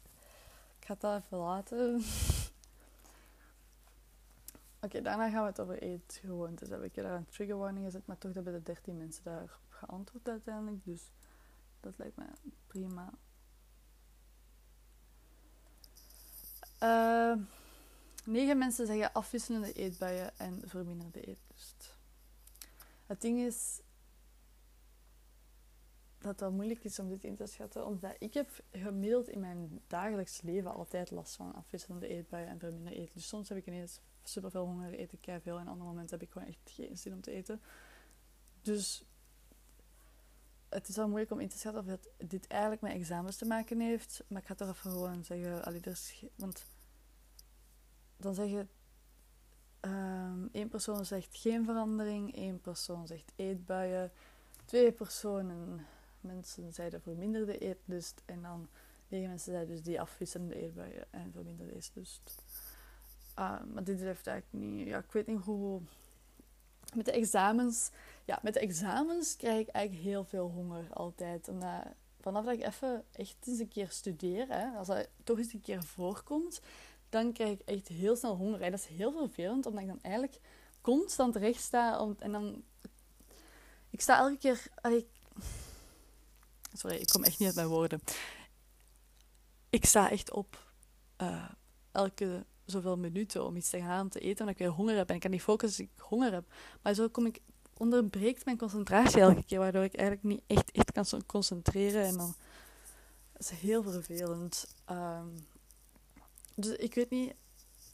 ik 0.78 0.86
ga 0.86 0.96
dat 0.98 1.22
even 1.24 1.38
laten. 1.38 2.02
Oké, 4.82 5.02
daarna 5.02 5.30
gaan 5.30 5.42
we 5.42 5.48
het 5.48 5.60
over 5.60 5.82
eetgewoontes 5.82 6.68
hebben. 6.68 6.88
Ik 6.88 6.94
heb 6.94 7.04
daar 7.04 7.16
een 7.16 7.28
trigger 7.28 7.56
warning 7.56 7.84
gezet, 7.84 8.06
maar 8.06 8.18
toch 8.18 8.34
hebben 8.34 8.52
de 8.52 8.62
13 8.62 8.96
mensen 8.96 9.24
daarop 9.24 9.60
geantwoord 9.68 10.28
uiteindelijk. 10.28 10.84
Dus 10.84 11.10
dat 11.80 11.98
lijkt 11.98 12.16
me 12.16 12.24
prima. 12.66 13.10
Uh, 16.82 17.44
negen 18.24 18.58
mensen 18.58 18.86
zeggen 18.86 19.12
afwisselende 19.12 19.72
eetbuien 19.72 20.38
en 20.38 20.62
verminderde 20.64 21.20
eetlust. 21.20 21.96
Het 23.06 23.20
ding 23.20 23.38
is 23.38 23.80
dat 26.18 26.30
het 26.30 26.40
wel 26.40 26.52
moeilijk 26.52 26.84
is 26.84 26.98
om 26.98 27.08
dit 27.08 27.24
in 27.24 27.36
te 27.36 27.46
schatten, 27.46 27.86
omdat 27.86 28.14
ik 28.18 28.34
heb 28.34 28.62
gemiddeld 28.72 29.28
in 29.28 29.40
mijn 29.40 29.80
dagelijks 29.86 30.42
leven 30.42 30.74
altijd 30.74 31.10
last 31.10 31.36
van 31.36 31.54
afwisselende 31.54 32.08
eetbuien 32.08 32.48
en 32.48 32.58
verminderde 32.58 32.98
eetlust. 32.98 33.28
Soms 33.28 33.48
heb 33.48 33.58
ik 33.58 33.66
ineens 33.66 34.00
super 34.22 34.50
veel 34.50 34.64
honger, 34.64 35.00
eet 35.00 35.12
ik 35.12 35.40
veel 35.42 35.58
en 35.58 35.68
andere 35.68 35.88
momenten 35.88 36.18
heb 36.18 36.26
ik 36.26 36.32
gewoon 36.32 36.48
echt 36.48 36.60
geen 36.64 36.98
zin 36.98 37.12
om 37.12 37.20
te 37.20 37.30
eten. 37.30 37.60
Dus 38.62 39.04
het 40.68 40.88
is 40.88 40.96
wel 40.96 41.08
moeilijk 41.08 41.30
om 41.30 41.40
in 41.40 41.48
te 41.48 41.58
schatten 41.58 41.84
of 41.86 41.98
dit 42.16 42.46
eigenlijk 42.46 42.82
met 42.82 42.92
examens 42.92 43.36
te 43.36 43.46
maken 43.46 43.80
heeft. 43.80 44.24
Maar 44.28 44.40
ik 44.40 44.46
ga 44.46 44.54
toch 44.54 44.68
even 44.68 44.90
gewoon 44.90 45.24
zeggen, 45.24 45.64
allee, 45.64 45.80
er 45.80 46.20
want 46.34 46.66
dan 48.16 48.34
zeggen 48.34 48.68
um, 49.80 50.48
één 50.52 50.68
persoon 50.68 51.04
zegt 51.04 51.36
geen 51.36 51.64
verandering, 51.64 52.34
één 52.34 52.60
persoon 52.60 53.06
zegt 53.06 53.32
eetbuien, 53.36 54.12
twee 54.64 54.92
personen, 54.92 55.86
mensen 56.20 56.72
zeiden 56.72 57.00
verminderde 57.00 57.58
eetlust 57.58 58.22
en 58.24 58.42
dan 58.42 58.68
negen 59.08 59.28
mensen 59.28 59.52
zeiden 59.52 59.74
dus 59.74 59.84
die 59.84 60.00
afwisselende 60.00 60.54
eetbuien 60.54 61.12
en 61.12 61.32
verminderde 61.32 61.74
eetlust. 61.74 62.42
Uh, 63.38 63.60
maar 63.72 63.84
dit 63.84 64.00
heeft 64.00 64.26
eigenlijk 64.26 64.64
niet, 64.64 64.86
ja, 64.86 64.98
ik 64.98 65.12
weet 65.12 65.26
niet 65.26 65.40
hoe. 65.40 65.80
Met 66.94 67.04
de 67.04 67.12
examens, 67.12 67.90
ja, 68.24 68.38
met 68.42 68.54
de 68.54 68.60
examens 68.60 69.36
krijg 69.36 69.60
ik 69.60 69.68
eigenlijk 69.68 70.04
heel 70.04 70.24
veel 70.24 70.50
honger 70.50 70.92
altijd. 70.92 71.48
Vanaf 72.20 72.44
dat 72.44 72.54
ik 72.54 72.64
even 72.64 73.04
echt 73.12 73.36
eens 73.46 73.58
een 73.58 73.68
keer 73.68 73.88
studeer, 73.88 74.46
hè, 74.48 74.76
als 74.76 74.86
dat 74.86 75.08
toch 75.24 75.38
eens 75.38 75.52
een 75.52 75.60
keer 75.60 75.82
voorkomt, 75.82 76.60
dan 77.08 77.32
krijg 77.32 77.50
ik 77.50 77.60
echt 77.60 77.88
heel 77.88 78.16
snel 78.16 78.36
honger. 78.36 78.58
Dat 78.58 78.72
is 78.72 78.86
heel 78.86 79.12
vervelend, 79.12 79.66
omdat 79.66 79.82
ik 79.82 79.88
dan 79.88 80.02
eigenlijk 80.02 80.40
constant 80.80 81.36
recht 81.36 81.62
sta. 81.62 82.00
Om, 82.00 82.16
en 82.18 82.32
dan... 82.32 82.62
Ik 83.90 84.00
sta 84.00 84.18
elke 84.18 84.38
keer... 84.38 84.62
Ik, 84.82 85.06
sorry, 86.72 86.96
ik 86.96 87.08
kom 87.08 87.24
echt 87.24 87.38
niet 87.38 87.48
uit 87.48 87.56
mijn 87.56 87.68
woorden. 87.68 88.00
Ik 89.70 89.84
sta 89.84 90.10
echt 90.10 90.32
op 90.32 90.72
uh, 91.22 91.48
elke 91.92 92.46
zoveel 92.64 92.96
minuten 92.96 93.44
om 93.44 93.56
iets 93.56 93.70
te 93.70 93.80
gaan 93.80 94.08
te 94.08 94.20
eten, 94.20 94.40
omdat 94.40 94.54
ik 94.60 94.66
weer 94.66 94.76
honger 94.76 94.96
heb. 94.96 95.08
En 95.08 95.14
ik 95.14 95.20
kan 95.20 95.30
niet 95.30 95.42
focussen 95.42 95.84
als 95.84 95.94
ik 95.96 96.02
honger 96.02 96.32
heb. 96.32 96.52
Maar 96.82 96.94
zo 96.94 97.08
kom 97.08 97.26
ik, 97.26 97.40
onderbreekt 97.76 98.44
mijn 98.44 98.58
concentratie 98.58 99.20
elke 99.20 99.44
keer, 99.44 99.58
waardoor 99.58 99.84
ik 99.84 99.94
eigenlijk 99.94 100.28
niet 100.28 100.42
echt, 100.46 100.70
echt 100.70 100.92
kan 100.92 101.26
concentreren. 101.26 102.04
En 102.04 102.16
dan 102.16 102.34
is 103.36 103.50
het 103.50 103.58
heel 103.58 103.82
vervelend. 103.82 104.66
Um, 104.90 105.46
dus 106.54 106.76
ik 106.76 106.94
weet 106.94 107.10
niet. 107.10 107.34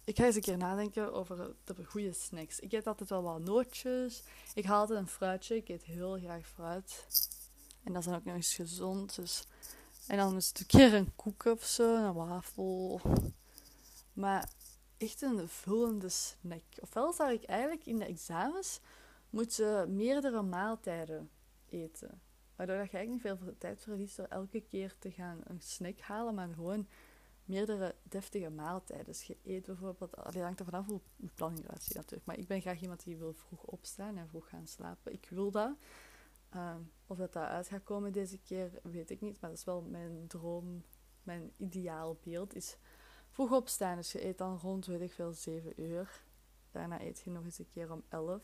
Ik 0.04 0.16
ga 0.16 0.24
eens 0.24 0.34
een 0.34 0.40
keer 0.40 0.56
nadenken 0.56 1.12
over 1.12 1.54
de 1.64 1.84
goede 1.84 2.12
snacks. 2.12 2.60
Ik 2.60 2.72
eet 2.72 2.86
altijd 2.86 3.08
wel 3.08 3.22
wat 3.22 3.40
nootjes. 3.40 4.22
Ik 4.54 4.64
haal 4.64 4.80
altijd 4.80 4.98
een 4.98 5.08
fruitje. 5.08 5.56
Ik 5.56 5.68
eet 5.68 5.84
heel 5.84 6.18
graag 6.18 6.46
fruit. 6.46 7.06
En 7.84 7.92
dat 7.92 8.02
is 8.02 8.08
dan 8.08 8.18
ook 8.18 8.24
nog 8.24 8.34
eens 8.34 8.54
gezond. 8.54 9.14
Dus. 9.14 9.44
En 10.06 10.16
dan 10.16 10.36
is 10.36 10.48
het 10.48 10.60
een 10.60 10.66
keer 10.66 10.94
een 10.94 11.14
koek 11.16 11.44
of 11.44 11.64
zo, 11.64 11.96
een 11.96 12.14
wafel. 12.14 13.00
Maar 14.12 14.48
echt 14.96 15.22
een 15.22 15.48
vullende 15.48 16.08
snack. 16.08 16.62
Ofwel 16.80 17.12
zou 17.12 17.32
ik 17.32 17.44
eigenlijk 17.44 17.86
in 17.86 17.98
de 17.98 18.04
examens 18.04 18.80
moeten 19.30 19.96
meerdere 19.96 20.42
maaltijden 20.42 21.30
eten. 21.68 22.20
Waardoor 22.56 22.76
je 22.76 22.80
eigenlijk 22.80 23.10
niet 23.10 23.38
veel 23.38 23.54
tijd 23.58 23.82
verliest 23.82 24.16
door 24.16 24.26
elke 24.26 24.60
keer 24.60 24.94
te 24.98 25.10
gaan 25.10 25.40
een 25.44 25.60
snack 25.60 26.00
halen, 26.00 26.34
maar 26.34 26.48
gewoon 26.54 26.86
meerdere 27.44 27.94
deftige 28.02 28.50
maaltijden. 28.50 29.06
Dus 29.06 29.22
je 29.22 29.36
eet 29.44 29.66
bijvoorbeeld, 29.66 30.14
dat 30.14 30.34
hangt 30.34 30.58
er 30.58 30.64
vanaf 30.64 30.86
hoe 30.86 31.00
je 31.16 31.30
planning 31.34 31.64
eruit 31.64 31.82
ziet 31.82 31.94
natuurlijk. 31.94 32.26
Maar 32.26 32.38
ik 32.38 32.46
ben 32.46 32.60
graag 32.60 32.80
iemand 32.80 33.04
die 33.04 33.16
wil 33.16 33.32
vroeg 33.32 33.62
opstaan 33.62 34.16
en 34.16 34.28
vroeg 34.28 34.48
gaan 34.48 34.66
slapen. 34.66 35.12
Ik 35.12 35.26
wil 35.30 35.50
dat. 35.50 35.76
Ehm, 36.54 36.80
of 37.06 37.16
dat 37.16 37.32
dat 37.32 37.42
uit 37.42 37.68
gaat 37.68 37.84
komen 37.84 38.12
deze 38.12 38.38
keer, 38.38 38.70
weet 38.82 39.10
ik 39.10 39.20
niet. 39.20 39.40
Maar 39.40 39.50
dat 39.50 39.58
is 39.58 39.64
wel 39.64 39.82
mijn 39.82 40.26
droom, 40.26 40.84
mijn 41.22 41.52
ideaal 41.56 42.18
beeld. 42.22 42.54
Is 42.54 42.76
vroeg 43.30 43.52
opstaan. 43.52 43.96
Dus 43.96 44.12
je 44.12 44.24
eet 44.24 44.38
dan 44.38 44.58
rond, 44.58 44.86
weet 44.86 45.00
ik 45.00 45.12
veel, 45.12 45.32
7 45.32 45.80
uur. 45.80 46.22
Daarna 46.70 47.00
eet 47.00 47.20
je 47.20 47.30
nog 47.30 47.44
eens 47.44 47.58
een 47.58 47.68
keer 47.68 47.92
om 47.92 48.02
11. 48.08 48.42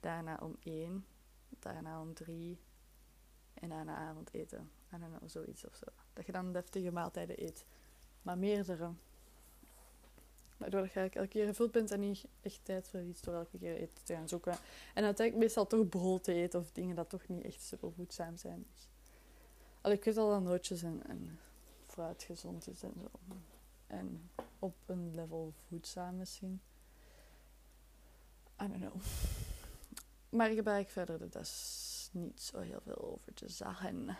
Daarna 0.00 0.38
om 0.42 0.56
1. 0.60 1.06
Daarna 1.48 2.00
om 2.00 2.14
3. 2.14 2.60
En 3.54 3.68
daarna 3.68 3.96
avondeten. 3.96 4.70
En 4.88 5.00
dan 5.00 5.30
zoiets 5.30 5.66
of 5.66 5.74
zo. 5.74 5.86
Dat 6.12 6.26
je 6.26 6.32
dan 6.32 6.52
deftige 6.52 6.92
maaltijden 6.92 7.42
eet 7.42 7.66
maar 8.22 8.38
meerdere. 8.38 8.92
Waardoor 10.58 10.82
je 10.94 11.00
elke 11.00 11.26
keer 11.26 11.46
gevuld 11.46 11.70
bent 11.70 11.90
en 11.90 12.00
niet 12.00 12.24
echt 12.42 12.60
tijd 12.62 12.88
verliest 12.88 13.24
door 13.24 13.34
elke 13.34 13.58
keer 13.58 13.76
eten 13.76 14.04
te 14.04 14.14
gaan 14.14 14.28
zoeken. 14.28 14.52
En 14.94 15.04
uiteindelijk 15.04 15.36
meestal 15.36 15.66
toch 15.66 15.88
brood 15.88 16.24
te 16.24 16.32
eten 16.32 16.60
of 16.60 16.72
dingen 16.72 16.96
dat 16.96 17.08
toch 17.08 17.28
niet 17.28 17.44
echt 17.44 17.62
super 17.62 17.92
voedzaam 17.92 18.36
zijn. 18.36 18.66
Al 19.80 19.90
ik 19.90 20.04
weet 20.04 20.16
al 20.16 20.30
dat 20.30 20.42
nootjes 20.42 20.82
en, 20.82 21.02
en 21.06 21.38
fruit 21.86 22.22
gezond 22.22 22.68
is 22.68 22.82
en 22.82 22.92
zo. 23.00 23.36
En 23.86 24.30
op 24.58 24.74
een 24.86 25.14
level 25.14 25.52
voedzaam 25.68 26.16
misschien. 26.16 26.60
I 28.62 28.68
don't 28.68 28.80
know. 28.80 29.02
Maar 30.28 30.50
ik 30.50 30.56
heb 30.56 30.66
eigenlijk 30.66 31.08
verder 31.08 31.30
de 31.30 31.38
is 31.38 32.08
niet 32.12 32.40
zo 32.40 32.58
heel 32.58 32.80
veel 32.84 33.12
over 33.12 33.34
te 33.34 33.48
zeggen. 33.48 34.16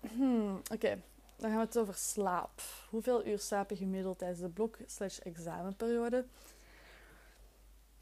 Hmm, 0.00 0.60
Oké, 0.72 1.02
dan 1.36 1.50
gaan 1.50 1.58
we 1.58 1.66
het 1.66 1.78
over 1.78 1.94
slaap. 1.94 2.62
Hoeveel 2.90 3.26
uur 3.26 3.38
slaap 3.38 3.70
je 3.70 3.76
gemiddeld 3.76 4.18
tijdens 4.18 4.40
de 4.40 4.48
blok-examenperiode? 4.48 6.24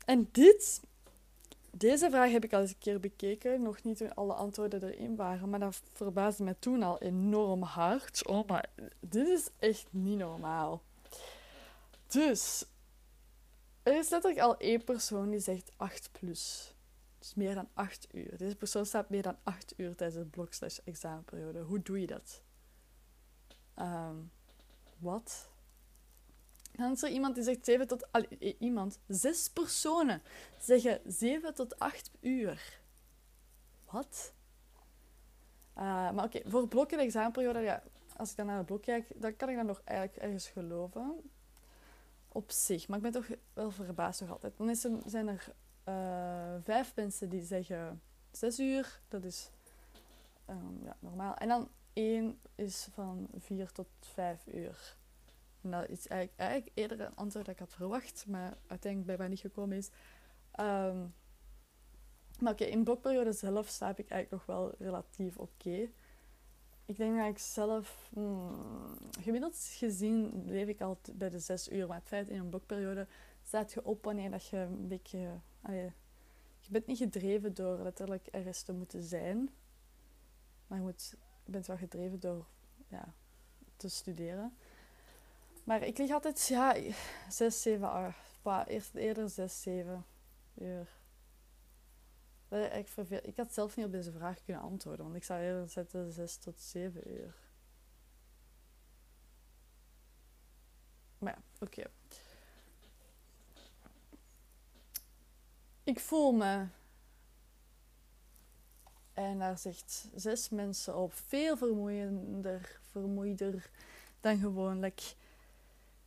En 0.05 0.29
dit, 0.33 0.81
deze 1.71 2.11
vraag 2.11 2.31
heb 2.31 2.45
ik 2.45 2.53
al 2.53 2.61
eens 2.61 2.71
een 2.71 2.79
keer 2.79 3.01
bekeken. 3.01 3.63
Nog 3.63 3.83
niet 3.83 3.97
toen 3.97 4.15
alle 4.15 4.33
antwoorden 4.33 4.83
erin 4.83 5.17
waren. 5.17 5.51
Maar 5.51 5.61
dat 5.61 5.83
verbaasde 5.93 6.45
me 6.45 6.57
toen 6.59 6.83
al 6.83 6.99
enorm 6.99 7.63
hard. 7.63 8.27
Oh, 8.27 8.49
maar 8.49 8.71
dit 9.01 9.29
is 9.29 9.49
echt 9.59 9.87
niet 9.91 10.19
normaal. 10.19 10.83
Dus, 12.07 12.65
er 13.83 13.99
is 13.99 14.09
letterlijk 14.09 14.43
al 14.43 14.57
één 14.57 14.85
persoon 14.85 15.31
die 15.31 15.41
zegt 15.41 15.71
8 15.77 16.09
plus. 16.13 16.75
Dus 17.19 17.35
meer 17.35 17.55
dan 17.55 17.69
8 17.75 18.09
uur. 18.13 18.37
Deze 18.37 18.57
persoon 18.57 18.87
staat 18.87 19.11
meer 19.11 19.23
dan 19.23 19.37
8 19.43 19.75
uur 19.77 19.97
tijdens 19.97 20.23
de 20.23 20.29
blok 20.31 20.51
examenperiode. 20.85 21.61
Hoe 21.61 21.83
doe 21.83 22.01
je 22.01 22.07
dat? 22.07 22.42
Um, 23.79 24.31
wat? 24.99 25.51
Dan 26.73 26.93
is 26.93 27.03
er 27.03 27.11
iemand 27.11 27.35
die 27.35 27.45
zegt 27.45 27.65
7 27.65 27.87
tot... 27.87 28.13
Allee, 28.13 28.57
iemand, 28.59 28.99
zes 29.09 29.51
personen 29.51 30.23
zeggen 30.59 31.01
7 31.07 31.55
tot 31.55 31.79
8 31.79 32.11
uur. 32.21 32.81
Wat? 33.91 34.33
Uh, 35.77 36.11
maar 36.11 36.25
oké, 36.25 36.41
voor 36.45 36.69
blokken 36.69 36.99
de 36.99 37.05
examenperiode, 37.05 37.61
ja, 37.61 37.83
als 38.17 38.31
ik 38.31 38.37
dan 38.37 38.47
naar 38.47 38.57
het 38.57 38.67
blok 38.67 38.83
kijk, 38.83 39.07
dan 39.15 39.37
kan 39.37 39.49
ik 39.49 39.57
dat 39.57 39.67
nog 39.67 39.81
eigenlijk 39.85 40.19
ergens 40.19 40.49
geloven. 40.49 41.31
Op 42.29 42.51
zich. 42.51 42.89
Maar 42.89 42.97
ik 42.97 43.03
ben 43.03 43.13
toch 43.13 43.29
wel 43.53 43.71
verbaasd 43.71 44.21
nog 44.21 44.31
altijd. 44.31 44.57
Dan 44.57 44.71
is 44.71 44.85
er, 44.85 44.91
zijn 45.07 45.29
er 45.29 45.55
uh, 45.89 46.65
vijf 46.65 46.95
mensen 46.95 47.29
die 47.29 47.43
zeggen 47.43 48.03
zes 48.31 48.59
uur. 48.59 49.01
Dat 49.09 49.25
is 49.25 49.51
um, 50.49 50.81
ja, 50.85 50.97
normaal. 50.99 51.35
En 51.35 51.49
dan 51.49 51.69
één 51.93 52.41
is 52.55 52.89
van 52.93 53.29
vier 53.37 53.73
tot 53.73 53.89
vijf 54.01 54.47
uur. 54.47 54.97
En 55.61 55.71
dat 55.71 55.89
is 55.89 56.07
eigenlijk, 56.07 56.41
eigenlijk 56.41 56.71
eerder 56.79 57.01
een 57.01 57.17
antwoord 57.17 57.47
dat 57.47 57.55
ik 57.55 57.61
had 57.61 57.73
verwacht, 57.75 58.25
maar 58.27 58.57
uiteindelijk 58.67 59.07
bij 59.07 59.19
mij 59.19 59.29
niet 59.29 59.41
gekomen 59.41 59.77
is. 59.77 59.91
Um, 60.61 61.15
Maar 62.39 62.53
oké, 62.53 62.65
in 62.65 62.85
blokperiode 62.85 63.33
zelf 63.33 63.69
slaap 63.69 63.99
ik 63.99 64.11
eigenlijk 64.11 64.47
nog 64.47 64.57
wel 64.57 64.75
relatief 64.79 65.37
oké. 65.39 65.89
Ik 66.85 66.97
denk 66.97 67.17
dat 67.17 67.29
ik 67.29 67.39
zelf, 67.39 68.09
hmm, 68.13 68.99
gemiddeld 69.21 69.57
gezien, 69.57 70.45
leef 70.47 70.69
ik 70.69 70.81
al 70.81 70.99
bij 71.15 71.29
de 71.31 71.39
zes 71.39 71.69
uur. 71.69 71.87
Maar 71.87 72.01
feit 72.01 72.29
in 72.29 72.39
een 72.39 72.49
blokperiode 72.49 73.07
staat 73.43 73.73
je 73.73 73.85
op 73.85 74.05
wanneer 74.05 74.31
dat 74.31 74.47
je 74.47 74.57
een 74.57 74.89
beetje. 74.89 75.41
Je 76.59 76.71
bent 76.71 76.87
niet 76.87 76.99
gedreven 76.99 77.55
door 77.55 77.79
letterlijk 77.83 78.27
ergens 78.27 78.63
te 78.63 78.73
moeten 78.73 79.03
zijn, 79.03 79.51
maar 80.67 80.79
je, 80.79 80.85
moet, 80.85 81.17
bent 81.53 81.67
wel 81.67 81.77
gedreven 81.77 82.21
door 82.21 82.47
ja, 82.89 83.15
te 83.77 83.89
studeren. 83.89 84.57
Maar 85.65 85.83
ik 85.83 85.99
lig 85.99 86.11
altijd, 86.11 86.47
ja, 86.47 86.77
6, 87.29 87.63
7, 87.63 87.91
8. 87.91 88.69
Eerst 88.69 88.95
eerder 88.95 89.29
6, 89.31 89.63
7 89.63 90.05
uur. 90.55 90.89
Ik, 92.49 92.89
ik 93.23 93.37
had 93.37 93.53
zelf 93.53 93.77
niet 93.77 93.87
op 93.87 93.93
deze 93.93 94.13
vraag 94.13 94.45
kunnen 94.45 94.63
antwoorden, 94.63 95.05
want 95.05 95.17
ik 95.17 95.25
zou 95.25 95.41
eerder 95.41 95.69
zetten 95.69 96.13
6 96.13 96.37
tot 96.37 96.61
7 96.61 97.11
uur. 97.11 97.35
Maar 101.19 101.33
ja, 101.37 101.67
oké. 101.67 101.83
Ik 105.85 106.01
voel 106.01 106.33
me, 106.33 106.67
en 109.13 109.39
daar 109.39 109.59
zegt 109.59 110.09
zes 110.15 110.49
mensen 110.49 110.97
op, 110.97 111.13
veel 111.13 111.57
vermoeiender, 111.57 112.81
vermoeider 112.91 113.71
dan 114.21 114.39
gewoonlijk. 114.39 115.15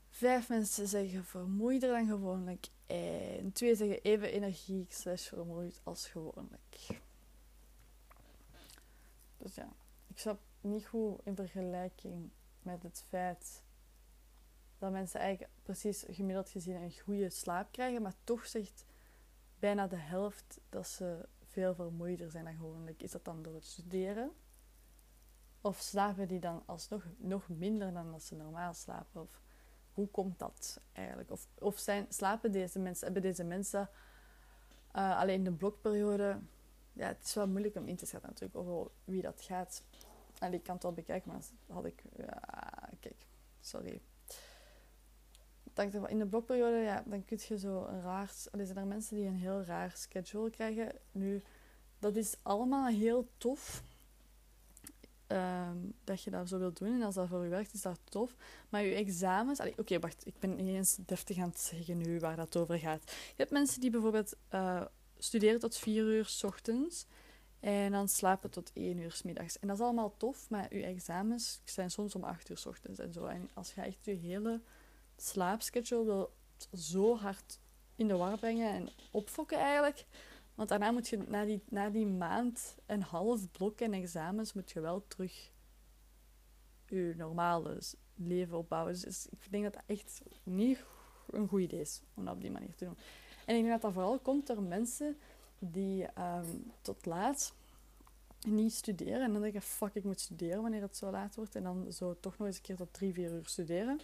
Vijf 0.09 0.49
mensen 0.49 0.87
zeggen 0.87 1.25
vermoeider 1.25 1.89
dan 1.89 2.07
gewoonlijk. 2.07 2.67
En 2.85 3.51
twee 3.51 3.75
zeggen 3.75 4.01
even 4.01 4.31
energiek 4.31 4.93
slash 4.93 5.27
vermoeid 5.27 5.81
als 5.83 6.07
gewoonlijk. 6.07 6.87
Dus 9.37 9.55
ja, 9.55 9.73
ik 10.07 10.19
snap 10.19 10.39
niet 10.61 10.85
goed 10.85 11.19
in 11.23 11.35
vergelijking 11.35 12.31
met 12.61 12.83
het 12.83 13.03
feit 13.07 13.63
dat 14.77 14.91
mensen 14.91 15.19
eigenlijk 15.19 15.51
precies 15.63 16.03
gemiddeld 16.07 16.49
gezien 16.49 16.75
een 16.75 16.99
goede 17.03 17.29
slaap 17.29 17.71
krijgen, 17.71 18.01
maar 18.01 18.15
toch 18.23 18.45
zegt 18.45 18.85
bijna 19.59 19.87
de 19.87 19.95
helft 19.95 20.59
dat 20.69 20.87
ze 20.87 21.27
veel 21.55 21.75
vermoeider 21.75 22.31
zijn 22.31 22.45
dan 22.45 22.55
gewoonlijk. 22.55 23.01
Is 23.01 23.11
dat 23.11 23.25
dan 23.25 23.41
door 23.41 23.53
het 23.53 23.65
studeren? 23.65 24.31
Of 25.61 25.79
slapen 25.79 26.27
die 26.27 26.39
dan 26.39 26.63
alsnog 26.65 27.05
nog 27.17 27.49
minder 27.49 27.93
dan 27.93 28.11
dat 28.11 28.23
ze 28.23 28.35
normaal 28.35 28.73
slapen? 28.73 29.21
Of 29.21 29.41
hoe 29.93 30.07
komt 30.07 30.39
dat 30.39 30.81
eigenlijk? 30.93 31.31
Of, 31.31 31.47
of 31.59 31.77
zijn, 31.77 32.05
slapen 32.09 32.51
deze 32.51 32.79
mensen, 32.79 33.05
hebben 33.05 33.21
deze 33.23 33.43
mensen 33.43 33.89
uh, 34.95 35.19
alleen 35.19 35.43
de 35.43 35.51
blokperiode? 35.51 36.39
Ja, 36.93 37.07
het 37.07 37.23
is 37.23 37.33
wel 37.33 37.47
moeilijk 37.47 37.75
om 37.75 37.87
in 37.87 37.95
te 37.95 38.05
schatten 38.05 38.29
natuurlijk 38.29 38.59
over 38.59 38.91
wie 39.03 39.21
dat 39.21 39.41
gaat. 39.41 39.83
En 40.39 40.53
ik 40.53 40.63
kan 40.63 40.73
het 40.73 40.83
wel 40.83 40.93
bekijken, 40.93 41.31
maar 41.31 41.41
had 41.67 41.85
ik... 41.85 42.03
Ja, 42.17 42.89
kijk, 42.99 43.27
sorry. 43.59 44.01
In 46.07 46.19
de 46.19 46.25
blokperiode, 46.25 46.77
ja, 46.77 47.03
dan 47.05 47.25
kun 47.25 47.39
je 47.47 47.57
zo 47.57 47.85
een 47.85 48.01
raar... 48.01 48.31
Er 48.51 48.65
zijn 48.65 48.77
er 48.77 48.85
mensen 48.85 49.15
die 49.15 49.25
een 49.25 49.35
heel 49.35 49.61
raar 49.61 49.91
schedule 49.95 50.49
krijgen. 50.49 50.91
Nu, 51.11 51.41
dat 51.99 52.15
is 52.15 52.35
allemaal 52.41 52.87
heel 52.87 53.27
tof 53.37 53.83
Ehm, 55.27 55.77
dat 56.03 56.23
je 56.23 56.31
dat 56.31 56.49
zo 56.49 56.57
wilt 56.57 56.77
doen. 56.77 56.93
En 56.93 57.01
als 57.01 57.15
dat 57.15 57.27
voor 57.27 57.43
je 57.43 57.49
werkt, 57.49 57.73
is 57.73 57.81
dat 57.81 57.99
tof. 58.03 58.35
Maar 58.69 58.83
je 58.83 58.95
examens... 58.95 59.59
Oké, 59.77 59.99
wacht. 59.99 60.27
Ik 60.27 60.39
ben 60.39 60.55
niet 60.55 60.67
eens 60.67 60.97
deftig 61.05 61.37
aan 61.37 61.49
het 61.49 61.59
zeggen 61.59 61.97
nu 61.97 62.19
waar 62.19 62.35
dat 62.35 62.57
over 62.57 62.79
gaat. 62.79 63.11
Je 63.11 63.33
hebt 63.35 63.51
mensen 63.51 63.81
die 63.81 63.89
bijvoorbeeld 63.89 64.35
uh, 64.53 64.81
studeren 65.17 65.59
tot 65.59 65.77
vier 65.77 66.03
uur 66.03 66.25
s 66.25 66.43
ochtends. 66.43 67.05
En 67.59 67.91
dan 67.91 68.07
slapen 68.07 68.49
tot 68.49 68.71
één 68.73 68.97
uur 68.97 69.11
s 69.11 69.23
middags. 69.23 69.59
En 69.59 69.67
dat 69.67 69.77
is 69.77 69.83
allemaal 69.83 70.17
tof, 70.17 70.49
maar 70.49 70.75
je 70.75 70.83
examens 70.83 71.61
zijn 71.63 71.91
soms 71.91 72.15
om 72.15 72.23
acht 72.23 72.49
uur 72.49 72.57
s 72.57 72.65
ochtends 72.65 72.99
en 72.99 73.13
zo. 73.13 73.25
En 73.25 73.49
als 73.53 73.73
je 73.73 73.81
echt 73.81 74.05
je 74.05 74.11
hele 74.11 74.61
slaapschedule 75.15 76.05
wil 76.05 76.33
zo 76.73 77.17
hard 77.17 77.59
in 77.95 78.07
de 78.07 78.15
war 78.15 78.37
brengen 78.37 78.71
en 78.71 78.89
opfokken 79.11 79.57
eigenlijk, 79.57 80.05
want 80.55 80.69
daarna 80.69 80.91
moet 80.91 81.07
je, 81.07 81.17
na 81.17 81.45
die, 81.45 81.63
na 81.69 81.89
die 81.89 82.05
maand 82.05 82.75
en 82.85 83.01
half 83.01 83.51
blok 83.51 83.79
en 83.79 83.93
examens, 83.93 84.53
moet 84.53 84.71
je 84.71 84.79
wel 84.79 85.05
terug 85.07 85.53
je 86.87 87.13
normale 87.17 87.81
leven 88.15 88.57
opbouwen. 88.57 89.01
Dus 89.01 89.27
ik 89.27 89.51
denk 89.51 89.63
dat 89.63 89.73
dat 89.73 89.83
echt 89.85 90.21
niet 90.43 90.83
een 91.29 91.47
goed 91.47 91.61
idee 91.61 91.79
is 91.79 92.01
om 92.13 92.25
dat 92.25 92.35
op 92.35 92.41
die 92.41 92.51
manier 92.51 92.75
te 92.75 92.85
doen. 92.85 92.97
En 93.45 93.55
ik 93.55 93.61
denk 93.61 93.69
dat 93.69 93.81
dat 93.81 93.93
vooral 93.93 94.19
komt 94.19 94.47
door 94.47 94.61
mensen 94.61 95.17
die 95.59 96.05
ehm, 96.05 96.57
tot 96.81 97.05
laat 97.05 97.53
niet 98.47 98.73
studeren. 98.73 99.21
En 99.21 99.33
dan 99.33 99.41
denk 99.41 99.53
je, 99.53 99.61
fuck, 99.61 99.95
ik 99.95 100.03
moet 100.03 100.19
studeren 100.19 100.61
wanneer 100.61 100.81
het 100.81 100.97
zo 100.97 101.11
laat 101.11 101.35
wordt. 101.35 101.55
En 101.55 101.63
dan 101.63 101.91
zo 101.91 102.19
toch 102.19 102.37
nog 102.37 102.47
eens 102.47 102.57
een 102.57 102.63
keer 102.63 102.75
tot 102.75 102.93
drie, 102.93 103.13
vier 103.13 103.31
uur 103.31 103.45
studeren. 103.45 103.99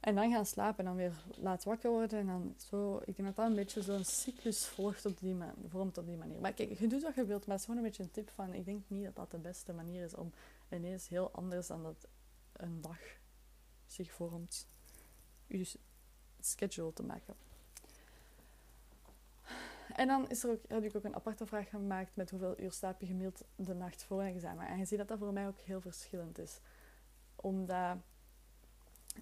En 0.00 0.14
dan 0.14 0.30
gaan 0.30 0.46
slapen 0.46 0.78
en 0.78 0.84
dan 0.84 0.96
weer 0.96 1.22
laat 1.36 1.64
wakker 1.64 1.90
worden. 1.90 2.18
En 2.18 2.26
dan 2.26 2.54
zo, 2.56 2.96
ik 3.04 3.16
denk 3.16 3.28
dat 3.28 3.36
dat 3.36 3.46
een 3.46 3.54
beetje 3.54 3.82
zo'n 3.82 4.04
cyclus 4.04 4.66
volgt 4.66 5.06
op 5.06 5.18
die 5.18 5.36
vormt 5.68 5.98
op 5.98 6.06
die 6.06 6.16
manier. 6.16 6.40
Maar 6.40 6.52
kijk, 6.52 6.78
je 6.78 6.86
doet 6.86 7.02
wat 7.02 7.14
je 7.14 7.24
wilt, 7.24 7.46
maar 7.46 7.56
het 7.56 7.58
is 7.58 7.64
gewoon 7.64 7.80
een 7.80 7.88
beetje 7.88 8.02
een 8.02 8.10
tip 8.10 8.30
van... 8.30 8.54
Ik 8.54 8.64
denk 8.64 8.82
niet 8.86 9.04
dat 9.04 9.16
dat 9.16 9.30
de 9.30 9.38
beste 9.38 9.72
manier 9.72 10.04
is 10.04 10.14
om 10.14 10.32
ineens 10.68 11.08
heel 11.08 11.30
anders 11.32 11.66
dan 11.66 11.82
dat 11.82 12.08
een 12.52 12.80
dag 12.80 12.98
zich 13.86 14.12
vormt, 14.12 14.68
je 15.46 15.72
schedule 16.40 16.92
te 16.92 17.02
maken. 17.02 17.34
En 19.94 20.06
dan 20.06 20.28
is 20.28 20.44
er 20.44 20.50
ook, 20.50 20.62
heb 20.68 20.84
ik 20.84 20.96
ook 20.96 21.04
een 21.04 21.14
aparte 21.14 21.46
vraag 21.46 21.68
gemaakt 21.68 22.16
met 22.16 22.30
hoeveel 22.30 22.60
uur 22.60 22.72
slaap 22.72 23.00
je 23.00 23.06
gemiddeld 23.06 23.44
de 23.56 23.74
nacht 23.74 24.04
voor 24.04 24.20
een 24.20 24.34
examen. 24.34 24.66
En 24.66 24.78
je 24.78 24.84
ziet 24.84 24.98
dat 24.98 25.08
dat 25.08 25.18
voor 25.18 25.32
mij 25.32 25.46
ook 25.46 25.58
heel 25.58 25.80
verschillend 25.80 26.38
is. 26.38 26.60
Omdat 27.36 27.96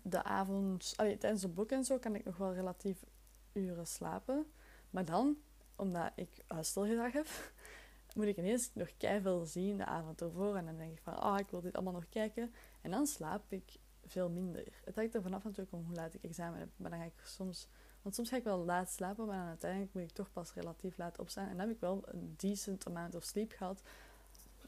de 0.02 0.22
avond, 0.22 0.94
tijdens 0.96 1.40
de 1.40 1.48
boek 1.48 1.70
en 1.70 1.84
zo, 1.84 1.98
kan 1.98 2.14
ik 2.14 2.24
nog 2.24 2.36
wel 2.36 2.54
relatief 2.54 3.04
uren 3.52 3.86
slapen. 3.86 4.46
Maar 4.90 5.04
dan, 5.04 5.36
omdat 5.76 6.12
ik 6.14 6.28
uitstelgedrag 6.46 7.12
heb, 7.12 7.26
moet 8.16 8.26
ik 8.26 8.36
ineens 8.36 8.70
nog 8.74 8.88
veel 8.98 9.44
zien 9.44 9.76
de 9.76 9.84
avond 9.84 10.20
ervoor. 10.20 10.56
En 10.56 10.64
dan 10.64 10.76
denk 10.76 10.92
ik 10.92 11.02
van, 11.02 11.18
ah, 11.18 11.38
ik 11.38 11.50
wil 11.50 11.60
dit 11.60 11.74
allemaal 11.74 11.92
nog 11.92 12.08
kijken. 12.08 12.54
En 12.80 12.90
dan 12.90 13.06
slaap 13.06 13.52
ik 13.52 13.78
veel 14.04 14.30
minder. 14.30 14.64
Het 14.84 14.94
hangt 14.94 15.14
er 15.14 15.22
vanaf 15.22 15.44
natuurlijk 15.44 15.72
om 15.72 15.84
hoe 15.84 15.94
laat 15.94 16.14
ik 16.14 16.22
examen 16.22 16.58
heb. 16.58 16.68
Maar 16.76 16.90
dan 16.90 16.98
ga 16.98 17.04
ik 17.04 17.22
soms... 17.24 17.68
Want 18.02 18.14
soms 18.14 18.28
ga 18.28 18.36
ik 18.36 18.44
wel 18.44 18.64
laat 18.64 18.90
slapen, 18.90 19.26
maar 19.26 19.38
dan 19.38 19.46
uiteindelijk 19.46 19.94
moet 19.94 20.02
ik 20.02 20.10
toch 20.10 20.32
pas 20.32 20.54
relatief 20.54 20.96
laat 20.96 21.18
opstaan. 21.18 21.48
En 21.48 21.56
dan 21.56 21.66
heb 21.66 21.74
ik 21.74 21.80
wel 21.80 22.02
een 22.04 22.34
decent 22.36 22.86
amount 22.86 23.14
of 23.14 23.24
sleep 23.24 23.52
gehad. 23.52 23.82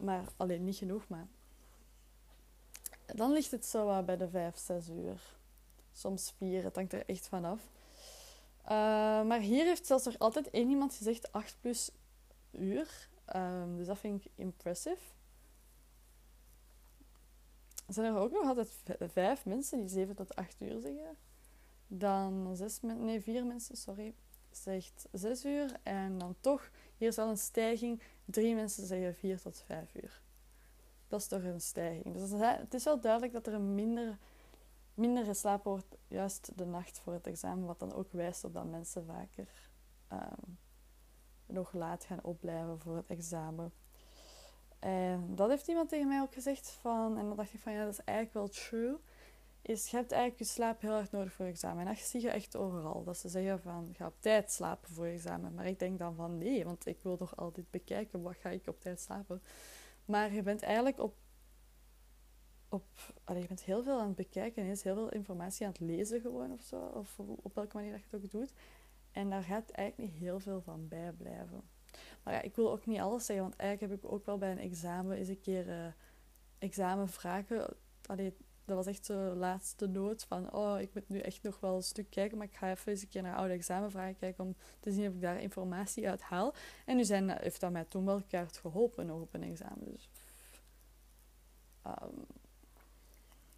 Maar 0.00 0.24
alleen 0.36 0.64
niet 0.64 0.76
genoeg, 0.76 1.08
maar 1.08 1.28
dan 3.14 3.32
ligt 3.32 3.50
het 3.50 3.66
zo 3.66 4.02
bij 4.02 4.16
de 4.16 4.28
5, 4.28 4.56
6 4.56 4.88
uur. 4.88 5.36
Soms 5.92 6.32
4, 6.36 6.64
het 6.64 6.74
hangt 6.74 6.92
er 6.92 7.06
echt 7.06 7.28
vanaf. 7.28 7.60
Uh, 8.62 8.70
maar 9.22 9.40
hier 9.40 9.64
heeft 9.64 9.86
zelfs 9.86 10.04
nog 10.04 10.18
altijd 10.18 10.50
één 10.50 10.70
iemand 10.70 10.94
gezegd 10.94 11.32
8 11.32 11.56
plus 11.60 11.90
uur. 12.50 13.08
Um, 13.36 13.76
dus 13.76 13.86
dat 13.86 13.98
vind 13.98 14.24
ik 14.24 14.32
impressive. 14.34 15.00
Er 17.86 17.94
zijn 17.94 18.14
er 18.14 18.20
ook 18.20 18.32
nog 18.32 18.46
altijd 18.46 18.70
vijf 19.12 19.44
mensen 19.44 19.78
die 19.78 19.88
7 19.88 20.14
tot 20.14 20.34
8 20.34 20.60
uur 20.60 20.80
zeggen. 20.80 21.16
Dan 21.86 22.56
zes 22.56 22.80
nee, 22.80 23.20
vier 23.20 23.46
mensen, 23.46 23.76
sorry, 23.76 24.14
zegt 24.50 25.06
6 25.12 25.44
uur. 25.44 25.72
En 25.82 26.18
dan 26.18 26.34
toch, 26.40 26.70
hier 26.96 27.08
is 27.08 27.18
al 27.18 27.28
een 27.28 27.38
stijging. 27.38 28.02
Drie 28.24 28.54
mensen 28.54 28.86
zeggen 28.86 29.14
4 29.14 29.40
tot 29.40 29.62
5 29.66 29.94
uur 29.94 30.20
dat 31.08 31.20
is 31.20 31.26
toch 31.26 31.42
een 31.42 31.60
stijging. 31.60 32.14
Dus 32.14 32.30
het 32.30 32.74
is 32.74 32.84
wel 32.84 33.00
duidelijk 33.00 33.32
dat 33.32 33.46
er 33.46 33.54
een 33.54 33.74
minder, 33.74 34.18
minder 34.94 35.24
geslapen 35.24 35.70
wordt 35.70 35.96
juist 36.08 36.50
de 36.58 36.66
nacht 36.66 36.98
voor 36.98 37.12
het 37.12 37.26
examen, 37.26 37.66
wat 37.66 37.78
dan 37.78 37.94
ook 37.94 38.12
wijst 38.12 38.44
op 38.44 38.54
dat 38.54 38.70
mensen 38.70 39.06
vaker 39.06 39.48
um, 40.12 40.58
nog 41.46 41.72
laat 41.72 42.04
gaan 42.04 42.22
opblijven 42.22 42.78
voor 42.78 42.96
het 42.96 43.10
examen. 43.10 43.72
En 44.78 45.34
dat 45.34 45.48
heeft 45.48 45.68
iemand 45.68 45.88
tegen 45.88 46.08
mij 46.08 46.20
ook 46.20 46.34
gezegd 46.34 46.70
van, 46.70 47.18
en 47.18 47.26
dan 47.26 47.36
dacht 47.36 47.54
ik 47.54 47.60
van 47.60 47.72
ja, 47.72 47.84
dat 47.84 47.92
is 47.92 48.04
eigenlijk 48.04 48.34
wel 48.34 48.48
true, 48.48 48.98
is 49.62 49.90
je 49.90 49.96
hebt 49.96 50.12
eigenlijk 50.12 50.42
je 50.42 50.46
slaap 50.54 50.80
heel 50.80 50.96
erg 50.96 51.10
nodig 51.10 51.32
voor 51.32 51.44
je 51.44 51.50
examen. 51.50 51.86
En 51.86 51.94
dat 51.94 52.04
zie 52.04 52.20
je 52.20 52.30
echt 52.30 52.56
overal. 52.56 53.04
Dat 53.04 53.16
ze 53.16 53.28
zeggen 53.28 53.60
van, 53.60 53.90
ga 53.92 54.06
op 54.06 54.20
tijd 54.20 54.52
slapen 54.52 54.92
voor 54.92 55.06
je 55.06 55.12
examen. 55.12 55.54
Maar 55.54 55.66
ik 55.66 55.78
denk 55.78 55.98
dan 55.98 56.14
van 56.14 56.38
nee, 56.38 56.64
want 56.64 56.86
ik 56.86 56.98
wil 57.02 57.16
toch 57.16 57.36
altijd 57.36 57.70
bekijken, 57.70 58.22
wat 58.22 58.36
ga 58.36 58.48
ik 58.48 58.66
op 58.66 58.80
tijd 58.80 59.00
slapen? 59.00 59.42
Maar 60.08 60.32
je 60.32 60.42
bent 60.42 60.62
eigenlijk 60.62 61.00
op. 61.00 61.16
op 62.68 62.84
je 63.26 63.46
bent 63.46 63.62
heel 63.62 63.82
veel 63.82 64.00
aan 64.00 64.06
het 64.06 64.16
bekijken 64.16 64.62
en 64.62 64.68
is 64.68 64.82
heel 64.82 64.94
veel 64.94 65.08
informatie 65.08 65.66
aan 65.66 65.72
het 65.72 65.80
lezen 65.80 66.20
gewoon 66.20 66.52
of 66.52 66.60
zo. 66.60 66.76
Of 66.76 67.18
op 67.18 67.54
welke 67.54 67.76
manier 67.76 67.90
dat 67.90 68.00
je 68.00 68.06
het 68.10 68.24
ook 68.24 68.30
doet. 68.30 68.52
En 69.12 69.30
daar 69.30 69.42
gaat 69.42 69.70
eigenlijk 69.70 70.10
niet 70.10 70.20
heel 70.20 70.40
veel 70.40 70.60
van 70.60 70.88
bijblijven. 70.88 71.62
Maar 72.22 72.34
ja, 72.34 72.42
ik 72.42 72.56
wil 72.56 72.70
ook 72.70 72.86
niet 72.86 73.00
alles 73.00 73.26
zeggen, 73.26 73.44
want 73.44 73.56
eigenlijk 73.56 73.92
heb 73.92 74.04
ik 74.04 74.12
ook 74.12 74.26
wel 74.26 74.38
bij 74.38 74.50
een 74.50 74.58
examen 74.58 75.16
eens 75.16 75.28
een 75.28 75.40
keer 75.40 75.68
uh, 75.68 75.86
examenvragen. 76.58 77.76
Allee, 78.06 78.36
dat 78.68 78.76
was 78.76 78.86
echt 78.86 79.06
de 79.06 79.32
laatste 79.36 79.86
noot 79.86 80.24
van, 80.24 80.52
oh, 80.52 80.80
ik 80.80 80.94
moet 80.94 81.08
nu 81.08 81.18
echt 81.18 81.42
nog 81.42 81.60
wel 81.60 81.76
een 81.76 81.82
stuk 81.82 82.10
kijken, 82.10 82.38
maar 82.38 82.46
ik 82.46 82.54
ga 82.54 82.70
even 82.70 82.92
eens 82.92 83.02
een 83.02 83.08
keer 83.08 83.22
naar 83.22 83.36
oude 83.36 83.52
examenvragen 83.52 84.16
kijken 84.16 84.44
om 84.44 84.54
te 84.80 84.92
zien 84.92 85.08
of 85.08 85.14
ik 85.14 85.20
daar 85.20 85.40
informatie 85.40 86.08
uit 86.08 86.20
haal. 86.20 86.54
En 86.84 86.96
nu 86.96 87.04
zijn, 87.04 87.30
heeft 87.30 87.60
dat 87.60 87.70
mij 87.70 87.84
toen 87.84 88.04
wel 88.04 88.22
keihard 88.22 88.56
geholpen 88.56 89.06
nog 89.06 89.20
op 89.20 89.34
een 89.34 89.42
examen. 89.42 89.84
Dus, 89.84 90.08
um, 91.86 92.26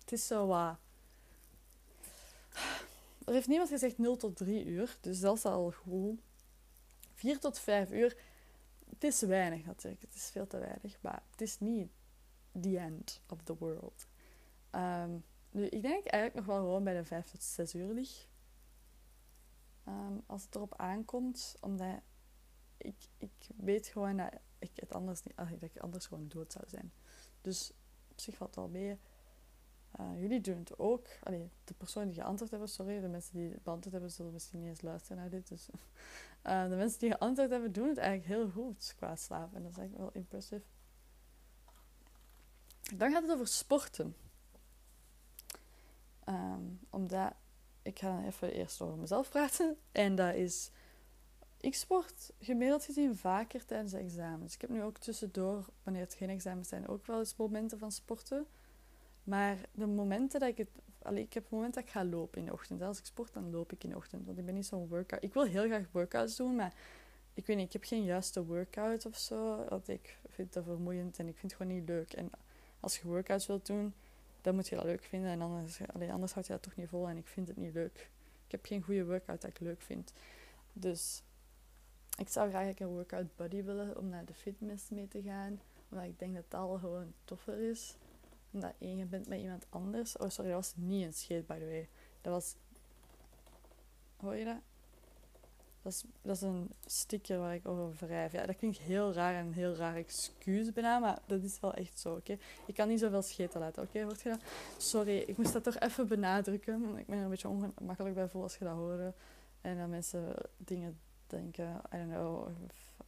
het 0.01 0.13
is 0.13 0.27
zo 0.27 0.47
wat... 0.47 0.77
Er 3.25 3.33
heeft 3.33 3.49
niemand 3.49 3.69
gezegd 3.69 3.99
0 3.99 4.17
tot 4.17 4.37
3 4.37 4.65
uur, 4.65 4.97
dus 5.01 5.21
dat 5.21 5.37
is 5.37 5.45
al 5.45 5.71
goed. 5.71 6.21
4 7.15 7.39
tot 7.39 7.59
5 7.59 7.91
uur, 7.91 8.17
het 8.91 9.05
is 9.05 9.21
weinig 9.21 9.65
natuurlijk. 9.65 10.03
Het 10.03 10.15
is 10.15 10.31
veel 10.31 10.47
te 10.47 10.59
weinig, 10.59 10.99
maar 11.01 11.23
het 11.31 11.41
is 11.41 11.59
niet 11.61 11.91
the 12.61 12.79
end 12.79 13.21
of 13.29 13.43
the 13.43 13.57
world. 13.59 14.07
Um, 14.73 15.25
nu, 15.51 15.66
ik 15.66 15.83
denk 15.83 16.07
eigenlijk 16.07 16.35
nog 16.35 16.45
wel 16.45 16.57
gewoon 16.57 16.85
bij 16.85 16.95
de 16.95 17.05
5 17.05 17.31
tot 17.31 17.43
6 17.43 17.75
uur 17.75 17.93
lig. 17.93 18.27
Um, 19.89 20.23
als 20.27 20.45
het 20.45 20.55
erop 20.55 20.75
aankomt, 20.77 21.57
omdat 21.61 22.01
ik, 22.77 22.97
ik 23.18 23.49
weet 23.57 23.87
gewoon 23.87 24.16
dat 24.16 24.33
ik 24.59 24.71
het 24.75 24.93
anders 24.93 25.23
niet, 25.23 25.37
dat 25.37 25.62
ik 25.75 25.79
anders 25.79 26.07
gewoon 26.07 26.29
dood 26.29 26.53
zou 26.53 26.64
zijn. 26.68 26.93
Dus 27.41 27.73
op 28.11 28.21
zich 28.21 28.37
valt 28.37 28.55
het 28.55 28.59
wel 28.59 28.68
mee. 28.68 28.99
Uh, 30.01 30.21
jullie 30.21 30.41
doen 30.41 30.59
het 30.59 30.79
ook. 30.79 31.07
De 31.64 31.75
persoon 31.77 32.07
die 32.07 32.14
geantwoord 32.14 32.51
hebben, 32.51 32.68
sorry, 32.68 33.01
de 33.01 33.09
mensen 33.09 33.37
die 33.37 33.57
beantwoord 33.62 33.93
hebben 33.93 34.11
zullen 34.11 34.33
misschien 34.33 34.59
niet 34.59 34.68
eens 34.68 34.81
luisteren 34.81 35.16
naar 35.16 35.31
dit. 35.31 35.49
Dus, 35.49 35.68
uh, 36.47 36.62
de 36.71 36.77
mensen 36.77 36.99
die 36.99 37.11
geantwoord 37.11 37.51
hebben, 37.51 37.73
doen 37.73 37.89
het 37.89 37.99
eigenlijk 37.99 38.29
heel 38.29 38.51
goed 38.51 38.95
qua 38.97 39.16
slaap. 39.16 39.55
En 39.55 39.62
dat 39.62 39.71
is 39.71 39.79
eigenlijk 39.79 40.12
wel 40.12 40.23
impressive. 40.23 40.62
Dan 42.97 43.12
gaat 43.12 43.23
het 43.23 43.33
over 43.33 43.49
sporten. 43.49 44.14
Um, 46.31 46.81
omdat 46.91 47.33
ik 47.83 47.99
ga 47.99 48.24
even 48.24 48.53
eerst 48.53 48.81
over 48.81 48.99
mezelf 48.99 49.31
praten. 49.31 49.76
En 49.93 50.14
dat 50.14 50.35
is. 50.35 50.70
Ik 51.61 51.74
sport 51.74 52.33
gemiddeld 52.39 52.85
gezien 52.85 53.16
vaker 53.16 53.64
tijdens 53.64 53.93
de 53.93 53.99
examens. 53.99 54.55
Ik 54.55 54.61
heb 54.61 54.70
nu 54.70 54.83
ook 54.83 54.99
tussendoor, 54.99 55.66
wanneer 55.83 56.03
het 56.03 56.14
geen 56.14 56.28
examens 56.28 56.68
zijn, 56.68 56.89
ook 56.89 57.07
wel 57.07 57.18
eens 57.18 57.37
momenten 57.37 57.78
van 57.78 57.93
sporten. 57.93 58.47
Maar 59.24 59.57
de 59.72 59.87
momenten 59.87 60.41
dat 60.41 60.49
ik 60.49 60.59
het. 60.59 60.68
Ik 61.18 61.33
heb 61.33 61.51
momenten 61.51 61.81
dat 61.81 61.91
ik 61.91 61.97
ga 61.97 62.05
lopen 62.05 62.39
in 62.39 62.47
de 62.47 62.53
ochtend. 62.53 62.83
Als 62.83 62.99
ik 62.99 63.05
sport, 63.05 63.33
dan 63.33 63.51
loop 63.51 63.72
ik 63.72 63.85
in 63.85 63.91
de 63.91 63.97
ochtend. 63.97 64.26
Want 64.26 64.39
ik 64.39 64.45
ben 64.45 64.55
niet 64.55 64.66
zo'n 64.66 64.89
workout. 64.89 65.22
Ik 65.22 65.35
wil 65.35 65.45
heel 65.45 65.64
graag 65.64 65.87
workouts 65.91 66.37
doen, 66.37 66.55
maar 66.55 66.74
ik 67.35 67.47
weet 67.47 67.57
niet, 67.57 67.66
ik 67.66 67.72
heb 67.72 67.85
geen 67.85 68.05
juiste 68.05 68.45
workout 68.45 69.07
of 69.07 69.18
zo. 69.18 69.64
Want 69.68 69.89
ik 69.89 70.18
vind 70.28 70.53
dat 70.53 70.64
vermoeiend 70.64 71.18
en 71.18 71.28
ik 71.28 71.37
vind 71.37 71.53
het 71.53 71.61
gewoon 71.61 71.76
niet 71.76 71.89
leuk. 71.89 72.12
En 72.12 72.31
als 72.81 72.99
je 72.99 73.09
workouts 73.09 73.47
wilt 73.47 73.66
doen, 73.66 73.95
dan 74.41 74.55
moet 74.55 74.68
je 74.68 74.76
dat 74.76 74.84
leuk 74.84 75.05
vinden. 75.05 75.30
En 75.30 75.41
anders, 75.41 75.80
allee, 75.86 76.12
anders 76.12 76.32
houd 76.32 76.47
je 76.47 76.53
dat 76.53 76.62
toch 76.62 76.76
niet 76.76 76.88
vol 76.88 77.09
en 77.09 77.16
ik 77.16 77.26
vind 77.26 77.49
het 77.49 77.57
niet 77.57 77.74
leuk. 77.74 78.11
Ik 78.45 78.51
heb 78.51 78.64
geen 78.64 78.82
goede 78.82 79.05
workout 79.05 79.41
dat 79.41 79.51
ik 79.51 79.61
leuk 79.61 79.80
vind. 79.80 80.12
Dus 80.72 81.22
ik 82.18 82.28
zou 82.28 82.49
graag 82.49 82.78
een 82.78 82.86
workout 82.86 83.36
buddy 83.36 83.62
willen 83.62 83.97
om 83.97 84.09
naar 84.09 84.24
de 84.24 84.34
fitness 84.34 84.88
mee 84.88 85.09
te 85.09 85.22
gaan. 85.22 85.61
Omdat 85.88 86.07
ik 86.07 86.18
denk 86.18 86.34
dat 86.34 86.45
dat 86.49 86.61
al 86.61 86.78
gewoon 86.78 87.12
toffer 87.24 87.70
is. 87.70 87.97
Omdat 88.51 88.74
één, 88.78 88.97
je 88.97 89.05
bent 89.05 89.28
met 89.28 89.41
iemand 89.41 89.66
anders. 89.68 90.16
Oh, 90.16 90.28
sorry, 90.28 90.51
dat 90.51 90.61
was 90.61 90.74
niet 90.76 91.05
een 91.05 91.12
scheet, 91.12 91.47
by 91.47 91.59
the 91.59 91.64
way. 91.64 91.88
Dat 92.20 92.32
was... 92.32 92.57
Hoor 94.16 94.36
je 94.36 94.45
dat? 94.45 94.61
Dat 95.83 95.93
is, 95.93 96.05
dat 96.22 96.37
is 96.37 96.43
een 96.43 96.70
sticker 96.87 97.39
waar 97.39 97.55
ik 97.55 97.66
over 97.66 98.07
wrijf. 98.07 98.33
Ja, 98.33 98.47
dat 98.47 98.57
klinkt 98.57 98.78
heel 98.78 99.12
raar 99.12 99.35
en 99.35 99.47
een 99.47 99.53
heel 99.53 99.74
raar 99.74 99.97
excuus 99.97 100.72
bijna, 100.72 100.99
maar 100.99 101.18
dat 101.26 101.43
is 101.43 101.61
wel 101.61 101.74
echt 101.74 101.99
zo, 101.99 102.14
oké? 102.14 102.39
Ik 102.66 102.74
kan 102.74 102.89
niet 102.89 103.01
zoveel 103.01 103.22
scheten 103.22 103.61
laten, 103.61 103.83
oké? 103.83 104.03
Hoort 104.03 104.20
je 104.20 104.28
dat? 104.28 104.41
Sorry, 104.76 105.18
ik 105.18 105.37
moest 105.37 105.53
dat 105.53 105.64
toch 105.64 105.78
even 105.78 106.09
benadrukken. 106.09 106.99
Ik 106.99 107.07
ben 107.07 107.16
er 107.16 107.22
een 107.24 107.31
beetje 107.31 107.49
ongemakkelijk 107.49 108.14
bij 108.14 108.28
voel 108.28 108.43
als 108.43 108.57
je 108.57 108.64
dat 108.64 108.74
hoort. 108.74 109.14
En 109.61 109.76
dan 109.76 109.91
mensen 109.91 110.35
dingen 110.57 110.99
denken, 111.26 111.83
I 111.95 111.97
don't 111.97 112.11
know, 112.11 112.49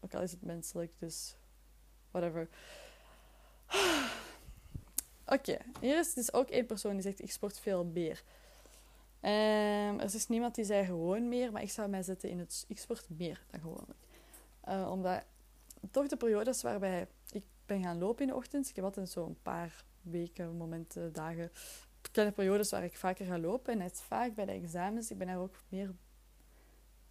ook 0.01 0.15
al 0.15 0.23
is 0.23 0.31
het 0.31 0.43
menselijk, 0.43 0.93
dus 0.99 1.37
whatever. 2.11 2.49
Oké, 5.27 5.57
hier 5.81 5.99
is 5.99 6.15
dus 6.15 6.33
ook 6.33 6.49
één 6.49 6.67
persoon 6.67 6.93
die 6.93 7.03
zegt, 7.03 7.23
ik 7.23 7.31
sport 7.31 7.61
veel 7.61 7.85
meer. 7.85 8.23
Um, 9.25 10.01
er 10.01 10.15
is 10.15 10.29
niemand 10.29 10.55
die 10.55 10.65
zei 10.65 10.85
gewoon 10.85 11.29
meer, 11.29 11.53
maar 11.53 11.63
ik 11.63 11.71
zou 11.71 11.89
mij 11.89 12.03
zetten 12.03 12.29
in 12.29 12.39
het 12.39 12.65
ik 12.69 12.79
sport 12.79 13.07
meer 13.09 13.45
dan 13.51 13.61
gewoonlijk. 13.61 13.99
Uh, 14.69 14.91
omdat 14.91 15.25
toch 15.91 16.07
de 16.07 16.17
periodes 16.17 16.63
waarbij 16.63 17.07
ik 17.31 17.45
ben 17.67 17.83
gaan 17.83 17.99
lopen 17.99 18.23
in 18.23 18.29
de 18.29 18.35
ochtend, 18.35 18.69
ik 18.69 18.77
heb 18.77 18.85
altijd 18.85 19.11
zo'n 19.11 19.37
paar 19.43 19.85
weken, 20.01 20.57
momenten, 20.57 21.13
dagen, 21.13 21.51
kleine 22.11 22.35
periodes 22.35 22.71
waar 22.71 22.85
ik 22.85 22.97
vaker 22.97 23.27
ga 23.27 23.39
lopen. 23.39 23.81
En 23.81 23.91
is 23.91 24.01
vaak 24.01 24.35
bij 24.35 24.45
de 24.45 24.53
examens, 24.53 25.11
ik 25.11 25.19
ben 25.19 25.27
daar 25.27 25.39
ook 25.39 25.57
meer 25.69 25.95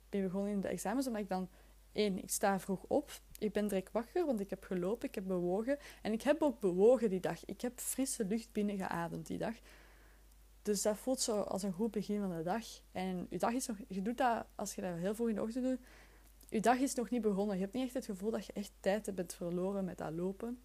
mee 0.09 0.21
begonnen 0.21 0.51
in 0.51 0.61
de 0.61 0.67
examens, 0.67 1.07
omdat 1.07 1.21
ik 1.21 1.29
dan, 1.29 1.49
één, 1.91 2.17
ik 2.17 2.29
sta 2.29 2.59
vroeg 2.59 2.83
op, 2.87 3.11
ik 3.37 3.51
ben 3.51 3.67
direct 3.67 3.91
wakker, 3.91 4.25
want 4.25 4.39
ik 4.39 4.49
heb 4.49 4.63
gelopen, 4.63 5.07
ik 5.07 5.15
heb 5.15 5.27
bewogen. 5.27 5.77
En 6.01 6.11
ik 6.11 6.21
heb 6.21 6.41
ook 6.41 6.59
bewogen 6.59 7.09
die 7.09 7.19
dag. 7.19 7.45
Ik 7.45 7.61
heb 7.61 7.79
frisse 7.79 8.25
lucht 8.25 8.51
binnengeademd 8.51 9.27
die 9.27 9.37
dag. 9.37 9.55
Dus 10.61 10.81
dat 10.81 10.97
voelt 10.97 11.19
zo 11.19 11.41
als 11.41 11.63
een 11.63 11.73
goed 11.73 11.91
begin 11.91 12.19
van 12.19 12.37
de 12.37 12.43
dag. 12.43 12.65
En 12.91 13.27
je 13.29 13.37
dag 13.37 13.53
is 13.53 13.67
nog, 13.67 13.77
je 13.87 14.01
doet 14.01 14.17
dat 14.17 14.45
als 14.55 14.75
je 14.75 14.81
dat 14.81 14.97
heel 14.97 15.15
vroeg 15.15 15.29
in 15.29 15.35
de 15.35 15.41
ochtend 15.41 15.65
doet. 15.65 15.79
Je 16.49 16.59
dag 16.61 16.77
is 16.77 16.93
nog 16.93 17.09
niet 17.09 17.21
begonnen. 17.21 17.55
Je 17.55 17.61
hebt 17.61 17.73
niet 17.73 17.83
echt 17.83 17.93
het 17.93 18.05
gevoel 18.05 18.31
dat 18.31 18.45
je 18.45 18.53
echt 18.53 18.71
tijd 18.79 19.05
hebt 19.05 19.33
verloren 19.33 19.85
met 19.85 19.97
dat 19.97 20.13
lopen. 20.13 20.61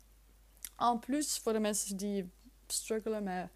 En 0.77 0.99
plus, 0.99 1.39
voor 1.39 1.53
de 1.53 1.61
mensen 1.61 1.97
die 1.97 2.31
struggelen 2.67 3.23
met 3.23 3.49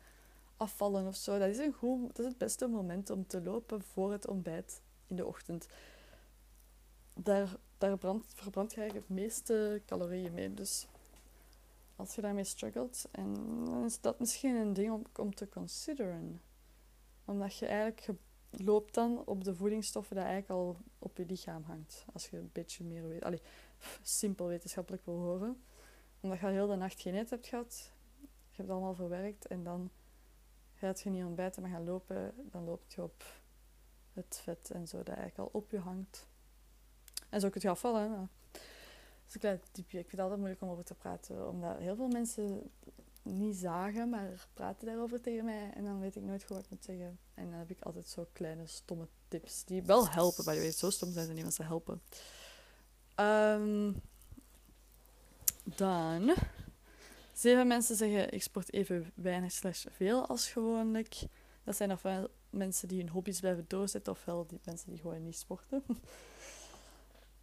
afvallen 0.56 1.06
of 1.06 1.16
zo, 1.16 1.38
dat 1.38 1.48
is, 1.48 1.58
een 1.58 1.72
goed, 1.72 2.06
dat 2.06 2.18
is 2.18 2.24
het 2.24 2.38
beste 2.38 2.66
moment 2.66 3.10
om 3.10 3.26
te 3.26 3.42
lopen 3.42 3.82
voor 3.82 4.12
het 4.12 4.26
ontbijt 4.26 4.82
in 5.06 5.16
de 5.16 5.26
ochtend. 5.26 5.66
Daar, 7.14 7.56
daar 7.78 7.98
brandt, 7.98 8.32
verbrand 8.34 8.74
je 8.74 8.80
het 8.80 9.08
meeste 9.08 9.82
calorieën 9.86 10.32
mee. 10.32 10.54
Dus 10.54 10.86
als 12.00 12.14
je 12.14 12.20
daarmee 12.20 12.44
struggelt. 12.44 13.08
En 13.10 13.34
dan 13.64 13.84
is 13.84 14.00
dat 14.00 14.18
misschien 14.18 14.54
een 14.54 14.72
ding 14.72 14.92
om, 14.92 15.04
om 15.16 15.34
te 15.34 15.48
consideren. 15.48 16.40
Omdat 17.24 17.56
je 17.56 17.66
eigenlijk 17.66 18.18
loopt 18.50 18.94
dan 18.94 19.26
op 19.26 19.44
de 19.44 19.54
voedingsstoffen 19.54 20.16
die 20.16 20.24
eigenlijk 20.24 20.60
al 20.60 20.76
op 20.98 21.16
je 21.16 21.26
lichaam 21.26 21.62
hangt. 21.62 22.04
Als 22.12 22.28
je 22.28 22.36
een 22.36 22.50
beetje 22.52 22.84
meer 22.84 23.08
weet. 23.08 23.22
Allee, 23.22 23.42
simpel 24.02 24.46
wetenschappelijk 24.46 25.04
wil 25.04 25.18
horen. 25.18 25.62
Omdat 26.20 26.38
je 26.38 26.46
al 26.46 26.52
heel 26.52 26.66
de 26.66 26.76
nacht 26.76 27.00
geen 27.00 27.14
eten 27.14 27.28
hebt 27.28 27.46
gehad. 27.46 27.92
Je 28.20 28.26
hebt 28.46 28.56
het 28.56 28.70
allemaal 28.70 28.94
verwerkt. 28.94 29.46
En 29.46 29.62
dan 29.64 29.90
gaat 30.74 31.00
je 31.00 31.10
niet 31.10 31.24
ontbijten, 31.24 31.62
maar 31.62 31.70
gaan 31.70 31.84
lopen. 31.84 32.34
Dan 32.50 32.64
loop 32.64 32.82
je 32.88 33.02
op 33.02 33.24
het 34.12 34.40
vet 34.42 34.70
en 34.70 34.86
zo 34.86 34.96
dat 34.96 35.16
eigenlijk 35.16 35.38
al 35.38 35.60
op 35.60 35.70
je 35.70 35.78
hangt. 35.78 36.28
En 37.28 37.40
zo 37.40 37.48
kun 37.48 37.60
je 37.60 37.68
afvallen 37.68 38.30
is 39.30 39.34
een 39.34 39.40
klein 39.40 39.60
tipje. 39.72 39.98
Ik 39.98 40.08
vind 40.08 40.10
het 40.10 40.20
altijd 40.20 40.38
moeilijk 40.38 40.62
om 40.62 40.68
over 40.68 40.84
te 40.84 40.94
praten, 40.94 41.48
omdat 41.48 41.78
heel 41.78 41.96
veel 41.96 42.08
mensen 42.08 42.70
niet 43.22 43.56
zagen, 43.56 44.08
maar 44.08 44.46
praten 44.54 44.86
daarover 44.86 45.20
tegen 45.20 45.44
mij. 45.44 45.70
En 45.74 45.84
dan 45.84 46.00
weet 46.00 46.16
ik 46.16 46.22
nooit 46.22 46.42
goed 46.42 46.56
wat 46.56 46.64
ik 46.64 46.70
moet 46.70 46.84
zeggen. 46.84 47.18
En 47.34 47.50
dan 47.50 47.58
heb 47.58 47.70
ik 47.70 47.80
altijd 47.80 48.08
zo 48.08 48.26
kleine, 48.32 48.66
stomme 48.66 49.08
tips 49.28 49.64
die 49.64 49.82
wel 49.82 50.08
helpen. 50.08 50.44
Bij 50.44 50.54
de 50.54 50.60
weet, 50.60 50.76
zo 50.76 50.90
stom 50.90 51.12
zijn 51.12 51.26
ze 51.26 51.32
niet, 51.32 51.42
maar 51.42 51.52
ze 51.52 51.62
helpen. 51.62 52.02
Um, 53.16 54.00
dan... 55.64 56.34
Zeven 57.32 57.66
mensen 57.66 57.96
zeggen, 57.96 58.32
ik 58.32 58.42
sport 58.42 58.72
even 58.72 59.12
weinig 59.14 59.52
slash 59.52 59.84
veel 59.90 60.26
als 60.26 60.48
gewoonlijk. 60.48 61.22
Dat 61.64 61.76
zijn 61.76 61.92
ofwel 61.92 62.28
mensen 62.50 62.88
die 62.88 62.98
hun 62.98 63.08
hobby's 63.08 63.40
blijven 63.40 63.64
doorzetten, 63.68 64.12
ofwel 64.12 64.46
die 64.46 64.60
mensen 64.64 64.90
die 64.90 65.00
gewoon 65.00 65.22
niet 65.22 65.36
sporten. 65.36 65.82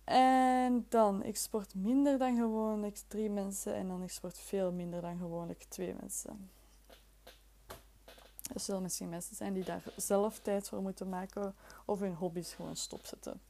En 0.07 0.85
dan, 0.89 1.23
ik 1.23 1.37
sport 1.37 1.75
minder 1.75 2.17
dan 2.17 2.35
gewoonlijk 2.35 2.97
drie 3.07 3.29
mensen. 3.29 3.73
En 3.73 3.87
dan, 3.87 4.03
ik 4.03 4.11
sport 4.11 4.39
veel 4.39 4.71
minder 4.71 5.01
dan 5.01 5.17
gewoonlijk 5.17 5.63
twee 5.63 5.95
mensen. 5.99 6.49
Er 8.53 8.59
zullen 8.59 8.81
misschien 8.81 9.09
mensen 9.09 9.35
zijn 9.35 9.53
die 9.53 9.63
daar 9.63 9.83
zelf 9.95 10.39
tijd 10.39 10.67
voor 10.67 10.81
moeten 10.81 11.09
maken. 11.09 11.55
Of 11.85 11.99
hun 11.99 12.13
hobby's 12.13 12.53
gewoon 12.53 12.75
stopzetten. 12.75 13.41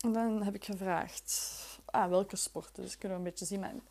En 0.00 0.12
dan 0.12 0.42
heb 0.42 0.54
ik 0.54 0.64
gevraagd, 0.64 1.58
ah, 1.84 2.08
welke 2.08 2.36
sporten? 2.36 2.82
Dus 2.82 2.98
kunnen 2.98 3.18
we 3.18 3.24
een 3.24 3.30
beetje 3.30 3.46
zien. 3.46 3.60
Maar 3.60 3.74
ik 3.74 3.82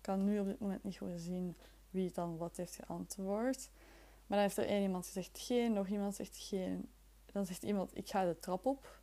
kan 0.00 0.24
nu 0.24 0.40
op 0.40 0.46
dit 0.46 0.60
moment 0.60 0.84
niet 0.84 0.96
goed 0.96 1.08
zien 1.16 1.56
wie 1.90 2.10
dan 2.14 2.36
wat 2.36 2.56
heeft 2.56 2.74
geantwoord. 2.74 3.68
Maar 4.26 4.38
dan 4.38 4.38
heeft 4.38 4.56
er 4.56 4.66
één 4.66 4.82
iemand 4.82 5.06
gezegd 5.06 5.38
geen, 5.38 5.72
nog 5.72 5.88
iemand 5.88 6.14
zegt 6.14 6.36
geen, 6.36 6.88
dan 7.34 7.46
zegt 7.46 7.62
iemand, 7.62 7.96
ik 7.96 8.08
ga 8.08 8.24
de 8.24 8.38
trap 8.38 8.66
op. 8.66 9.00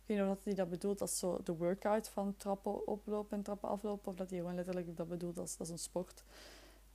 Ik 0.00 0.16
weet 0.16 0.26
niet 0.26 0.36
of 0.36 0.44
hij 0.44 0.54
dat 0.54 0.68
bedoelt 0.68 1.00
als 1.00 1.18
zo 1.18 1.42
de 1.42 1.56
workout 1.56 2.08
van 2.08 2.36
trappen 2.36 2.86
oplopen 2.86 3.36
en 3.36 3.42
trappen 3.42 3.68
aflopen. 3.68 4.08
Of 4.08 4.14
dat 4.14 4.30
hij 4.30 4.38
gewoon 4.38 4.54
letterlijk 4.54 4.96
dat 4.96 5.08
bedoelt 5.08 5.38
als, 5.38 5.58
als 5.58 5.68
een 5.68 5.78
sport. 5.78 6.24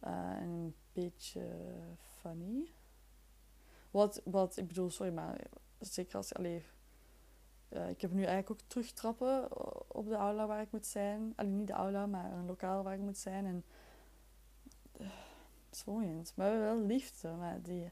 Uh, 0.03 0.37
een 0.41 0.75
beetje 0.93 1.45
funny. 1.97 2.71
Wat, 3.91 4.21
wat, 4.23 4.57
ik 4.57 4.67
bedoel, 4.67 4.89
sorry, 4.89 5.13
maar 5.13 5.41
zeker 5.79 6.15
als... 6.15 6.33
Allee, 6.33 6.65
uh, 7.69 7.89
ik 7.89 8.01
heb 8.01 8.11
nu 8.11 8.23
eigenlijk 8.23 8.51
ook 8.51 8.67
terug 8.67 8.91
trappen 8.91 9.47
op 9.95 10.07
de 10.07 10.15
aula 10.15 10.47
waar 10.47 10.61
ik 10.61 10.71
moet 10.71 10.85
zijn. 10.85 11.33
Alleen 11.35 11.57
niet 11.57 11.67
de 11.67 11.73
aula, 11.73 12.05
maar 12.05 12.31
een 12.31 12.45
lokaal 12.45 12.83
waar 12.83 12.93
ik 12.93 12.99
moet 12.99 13.17
zijn. 13.17 13.45
En 13.45 13.63
Zwongend. 15.71 16.33
Maar 16.35 16.51
we 16.51 16.57
hebben 16.57 16.77
wel 16.77 16.85
liefde. 16.85 17.29
Maar 17.29 17.61
die... 17.61 17.91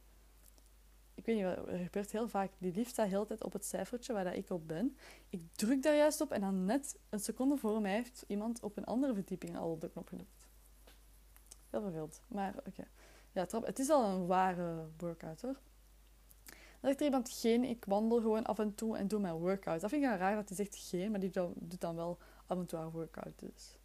Ik 1.20 1.26
weet 1.26 1.36
niet, 1.36 1.46
wat 1.46 1.68
er 1.68 1.78
gebeurt 1.78 2.12
heel 2.12 2.28
vaak. 2.28 2.52
Die 2.58 2.74
liefde 2.74 2.90
staat 2.90 3.08
heel 3.08 3.26
tijd 3.26 3.44
op 3.44 3.54
het 3.54 3.66
cijfertje 3.66 4.14
waar 4.14 4.24
dat 4.24 4.36
ik 4.36 4.50
op 4.50 4.68
ben. 4.68 4.98
Ik 5.30 5.42
druk 5.52 5.84
daar 5.84 5.96
juist 5.96 6.22
op 6.22 6.32
en 6.32 6.42
dan 6.42 6.66
net 6.66 7.00
een 7.10 7.20
seconde 7.20 7.58
voor 7.58 7.82
mij 7.82 7.94
heeft 7.94 8.24
iemand 8.28 8.64
op 8.64 8.78
een 8.78 8.86
andere 8.86 9.14
verdieping 9.14 9.58
al 9.58 9.80
de 9.80 9.90
knop 9.90 10.08
gedrukt. 10.08 10.48
Heel 11.70 11.82
verveeld. 11.82 12.22
Maar 12.28 12.56
oké. 12.66 12.88
Ja, 13.32 13.46
trap. 13.46 13.66
Het 13.66 13.80
is 13.80 13.90
al 13.90 14.06
een 14.06 14.26
ware 14.26 14.88
workout 14.98 15.42
hoor. 15.42 15.60
Dan 16.46 16.90
zegt 16.90 17.00
er 17.00 17.06
iemand 17.06 17.30
geen, 17.30 17.64
ik 17.64 17.86
wandel 17.86 18.22
gewoon 18.22 18.46
af 18.46 18.60
en 18.60 18.76
toe 18.76 18.98
en 18.98 19.08
doe 19.08 19.20
mijn 19.20 19.36
workout. 19.36 19.82
Dat 19.82 19.90
vind 19.90 20.04
ik 20.04 20.10
raar 20.10 20.36
dat 20.36 20.48
hij 20.48 20.58
zegt 20.58 20.76
geen, 20.76 21.12
maar 21.12 21.20
die 21.20 21.32
doet 21.56 21.82
dan 21.82 21.96
wel 21.96 22.18
af 22.46 22.58
en 22.58 22.66
toe 22.66 22.80
haar 22.80 22.92
workout. 22.92 23.40
Dus 23.40 23.78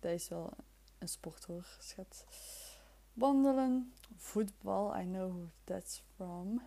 dat 0.00 0.12
is 0.12 0.28
wel 0.28 0.50
een 0.98 1.08
sport 1.08 1.44
hoor, 1.44 1.76
schat. 1.78 2.24
Wandelen, 3.12 3.92
voetbal, 4.16 4.96
I 5.00 5.04
know 5.04 5.30
who 5.30 5.48
that's 5.64 6.02
from. 6.14 6.62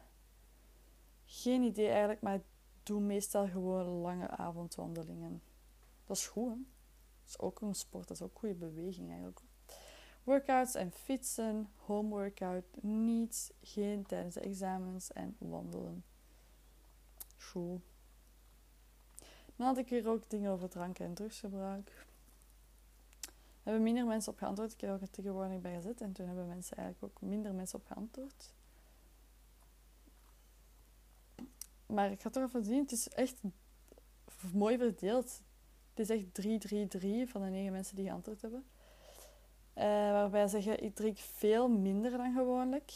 Geen 1.25 1.63
idee 1.63 1.89
eigenlijk, 1.89 2.21
maar 2.21 2.35
ik 2.35 2.45
doe 2.83 3.01
meestal 3.01 3.47
gewoon 3.47 3.85
lange 3.85 4.27
avondwandelingen. 4.27 5.41
Dat 6.05 6.17
is 6.17 6.27
goed 6.27 6.49
hè. 6.49 6.55
Dat 6.55 7.29
is 7.29 7.39
ook 7.39 7.61
een 7.61 7.73
sport, 7.73 8.07
dat 8.07 8.17
is 8.17 8.23
ook 8.23 8.39
goede 8.39 8.55
beweging 8.55 9.07
eigenlijk. 9.07 9.41
Workouts 10.23 10.75
en 10.75 10.91
fietsen, 10.91 11.69
home 11.75 12.09
workout 12.09 12.65
niet, 12.81 13.53
geen 13.61 14.05
tijdens 14.05 14.33
de 14.33 14.39
examens 14.39 15.11
en 15.11 15.35
wandelen. 15.37 16.03
Goed. 17.37 17.81
Dan 19.55 19.67
had 19.67 19.77
ik 19.77 19.89
hier 19.89 20.07
ook 20.07 20.29
dingen 20.29 20.51
over 20.51 20.69
drank 20.69 20.99
en 20.99 21.13
drugsgebruik. 21.13 22.04
Hebben 23.65 23.83
minder 23.83 24.05
mensen 24.05 24.31
op 24.31 24.37
geantwoord. 24.37 24.73
Ik 24.73 24.81
heb 24.81 24.91
ook 24.91 25.07
tegenwoordig 25.11 25.61
bij 25.61 25.75
gezet 25.75 26.01
en 26.01 26.11
toen 26.11 26.25
hebben 26.25 26.47
mensen 26.47 26.77
eigenlijk 26.77 27.13
ook 27.13 27.29
minder 27.29 27.53
mensen 27.53 27.79
op 27.79 27.85
geantwoord. 27.85 28.53
Maar 31.85 32.11
ik 32.11 32.21
ga 32.21 32.29
toch 32.29 32.43
even 32.43 32.63
zien, 32.63 32.81
het 32.81 32.91
is 32.91 33.09
echt 33.09 33.41
mooi 34.53 34.77
verdeeld. 34.77 35.41
Het 35.93 36.09
is 36.09 36.09
echt 36.09 36.25
3-3-3 37.27 37.29
van 37.31 37.41
de 37.41 37.47
negen 37.47 37.71
mensen 37.71 37.95
die 37.95 38.05
geantwoord 38.05 38.41
hebben. 38.41 38.65
Uh, 39.77 39.83
waarbij 39.83 40.47
ze 40.47 40.61
zeggen, 40.61 40.83
ik 40.83 40.95
drink 40.95 41.17
veel 41.17 41.67
minder 41.67 42.11
dan 42.11 42.33
gewoonlijk. 42.33 42.93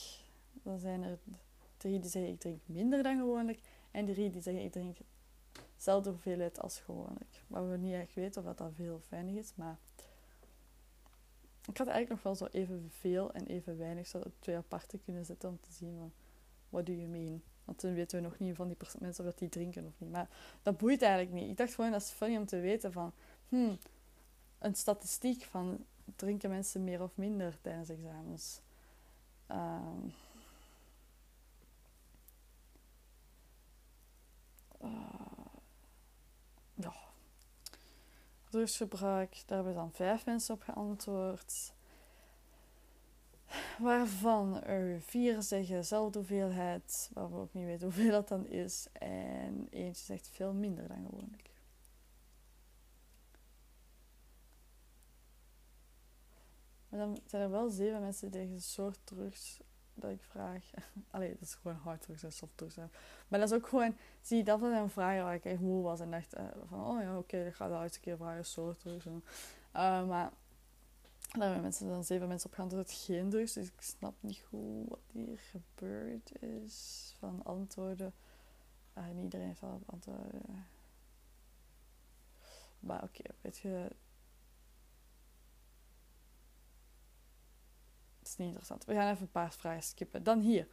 Dan 0.51 0.80
zijn 0.80 1.03
er 1.03 1.20
drie 1.78 1.99
die 1.99 2.09
zeggen, 2.09 2.32
ik 2.32 2.39
drink 2.39 2.59
minder 2.65 3.03
dan 3.03 3.17
gewoonlijk. 3.17 3.59
En 3.91 4.05
drie 4.05 4.30
die 4.30 4.41
zeggen, 4.41 4.63
ik 4.63 4.72
drink 4.72 4.97
dezelfde 5.76 6.09
hoeveelheid 6.09 6.59
als 6.59 6.80
gewoonlijk. 6.80 7.43
Maar 7.47 7.70
we 7.70 7.78
niet 7.78 7.93
echt 7.93 8.13
weten 8.13 8.41
of 8.41 8.47
dat, 8.47 8.57
dat 8.57 8.72
veel 8.76 8.95
of 8.95 9.11
is. 9.11 9.51
Maar 9.55 9.78
ik 11.70 11.78
had 11.78 11.88
eigenlijk 11.88 12.09
nog 12.09 12.24
wel 12.24 12.36
zo 12.36 12.57
even 12.57 12.91
veel 12.99 13.32
en 13.32 13.45
even 13.45 13.78
weinig 13.78 14.07
zo 14.07 14.22
twee 14.39 14.55
aparte 14.55 14.97
kunnen 14.97 15.26
zetten 15.26 15.49
om 15.49 15.59
te 15.61 15.72
zien 15.72 15.97
van, 15.97 16.11
what 16.70 16.86
do 16.86 16.93
you 16.93 17.07
mean? 17.07 17.41
Want 17.65 17.82
dan 17.82 17.93
weten 17.93 18.17
we 18.22 18.28
nog 18.28 18.39
niet 18.39 18.55
van 18.55 18.67
die 18.67 18.78
mensen 18.99 19.24
of 19.24 19.30
dat 19.30 19.39
die 19.39 19.49
drinken 19.49 19.86
of 19.86 19.93
niet. 19.97 20.11
Maar 20.11 20.30
dat 20.61 20.78
boeit 20.78 21.01
eigenlijk 21.01 21.34
niet. 21.34 21.49
Ik 21.49 21.57
dacht 21.57 21.74
gewoon, 21.74 21.91
dat 21.91 22.01
is 22.01 22.09
funny 22.09 22.38
om 22.38 22.45
te 22.45 22.59
weten 22.59 22.91
van, 22.91 23.13
hmm, 23.49 23.78
een 24.59 24.76
statistiek 24.76 25.43
van 25.43 25.86
drinken 26.15 26.49
mensen 26.49 26.84
meer 26.84 27.01
of 27.01 27.11
minder 27.15 27.57
tijdens 27.61 27.89
examens. 27.89 28.61
Um, 29.51 30.13
ja. 36.74 36.93
Drugsgebruik, 38.50 39.43
daar 39.45 39.58
hebben 39.58 39.76
dan 39.76 39.91
vijf 39.91 40.26
mensen 40.26 40.54
op 40.56 40.62
geantwoord. 40.62 41.74
Waarvan 43.80 44.64
er 44.64 45.02
vier 45.02 45.41
zeggen 45.41 45.76
dezelfde 45.76 46.20
hoeveelheid, 46.20 47.10
waar 47.14 47.32
we 47.32 47.38
ook 47.38 47.54
niet 47.54 47.66
weten 47.66 47.84
hoeveel 47.84 48.12
dat 48.12 48.28
dan 48.28 48.47
is. 48.47 48.88
En 48.93 49.68
eentje 49.70 50.04
zegt 50.04 50.30
veel 50.30 50.54
minder 50.54 50.88
dan 50.88 51.06
gewoonlijk. 51.10 51.50
Maar 56.89 57.00
dan 57.00 57.20
zijn 57.26 57.41
er 57.41 57.50
wel 57.50 57.70
zeven 57.70 58.02
mensen 58.02 58.32
die 58.32 58.41
een 58.41 58.62
soort 58.62 59.00
drugs 59.04 59.60
dat 60.00 60.12
ik 60.12 60.24
vraag. 60.24 60.70
Allee, 61.12 61.30
dat 61.30 61.41
is 61.41 61.54
gewoon 61.54 61.78
hard 61.78 62.02
drugs 62.02 62.24
en 62.24 62.32
soft 62.32 62.58
drugs. 62.58 62.76
Maar 63.28 63.39
dat 63.39 63.52
is 63.52 63.56
ook 63.56 63.68
gewoon, 63.68 63.95
zie 64.22 64.43
dat 64.43 64.60
was 64.60 64.72
een 64.72 64.89
vraag 64.89 65.24
waar 65.24 65.36
ik 65.36 65.45
echt 65.45 65.60
moe 65.60 65.84
was 65.84 66.00
en 66.00 66.12
dacht 66.12 66.38
uh, 66.38 66.43
van, 66.68 66.86
oh 66.86 67.02
ja, 67.02 67.18
oké, 67.18 67.45
ik 67.45 67.56
ga 67.56 67.68
de 67.68 67.74
een 67.74 68.00
keer 68.02 68.18
vragen, 68.18 68.45
soort 68.45 68.80
drugs. 68.80 69.06
Uh, 69.06 69.22
maar 70.08 70.32
daar 71.32 71.41
hebben 71.41 71.62
mensen 71.62 71.88
dan 71.88 72.04
zeven 72.04 72.28
mensen 72.28 72.50
op 72.50 72.56
geantwoord, 72.56 72.91
geen 72.91 73.30
drugs. 73.30 73.54
Dus 73.54 73.68
ik 73.68 73.82
snap 73.82 74.14
niet 74.20 74.43
goed 74.50 74.89
wat 74.89 75.00
hier 75.12 75.38
gebeurd 75.38 76.41
is 76.41 77.16
van 77.20 77.43
antwoorden. 77.43 78.14
Uh, 78.97 79.08
niet 79.14 79.24
iedereen 79.24 79.47
heeft 79.47 79.64
al 79.64 79.82
antwoorden. 79.86 80.68
Maar 82.80 83.04
oké, 83.04 83.24
weet 83.41 83.58
je, 83.58 83.91
interessant. 88.47 88.85
We 88.85 88.93
gaan 88.93 89.09
even 89.09 89.21
een 89.21 89.31
paar 89.31 89.53
vragen 89.53 89.83
skippen. 89.83 90.23
Dan 90.23 90.39
hier. 90.39 90.67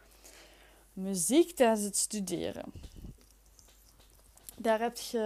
Muziek 0.92 1.50
tijdens 1.50 1.82
het 1.82 1.96
studeren. 1.96 2.72
Daar 4.56 4.80
heb 4.80 4.96
je 4.96 5.18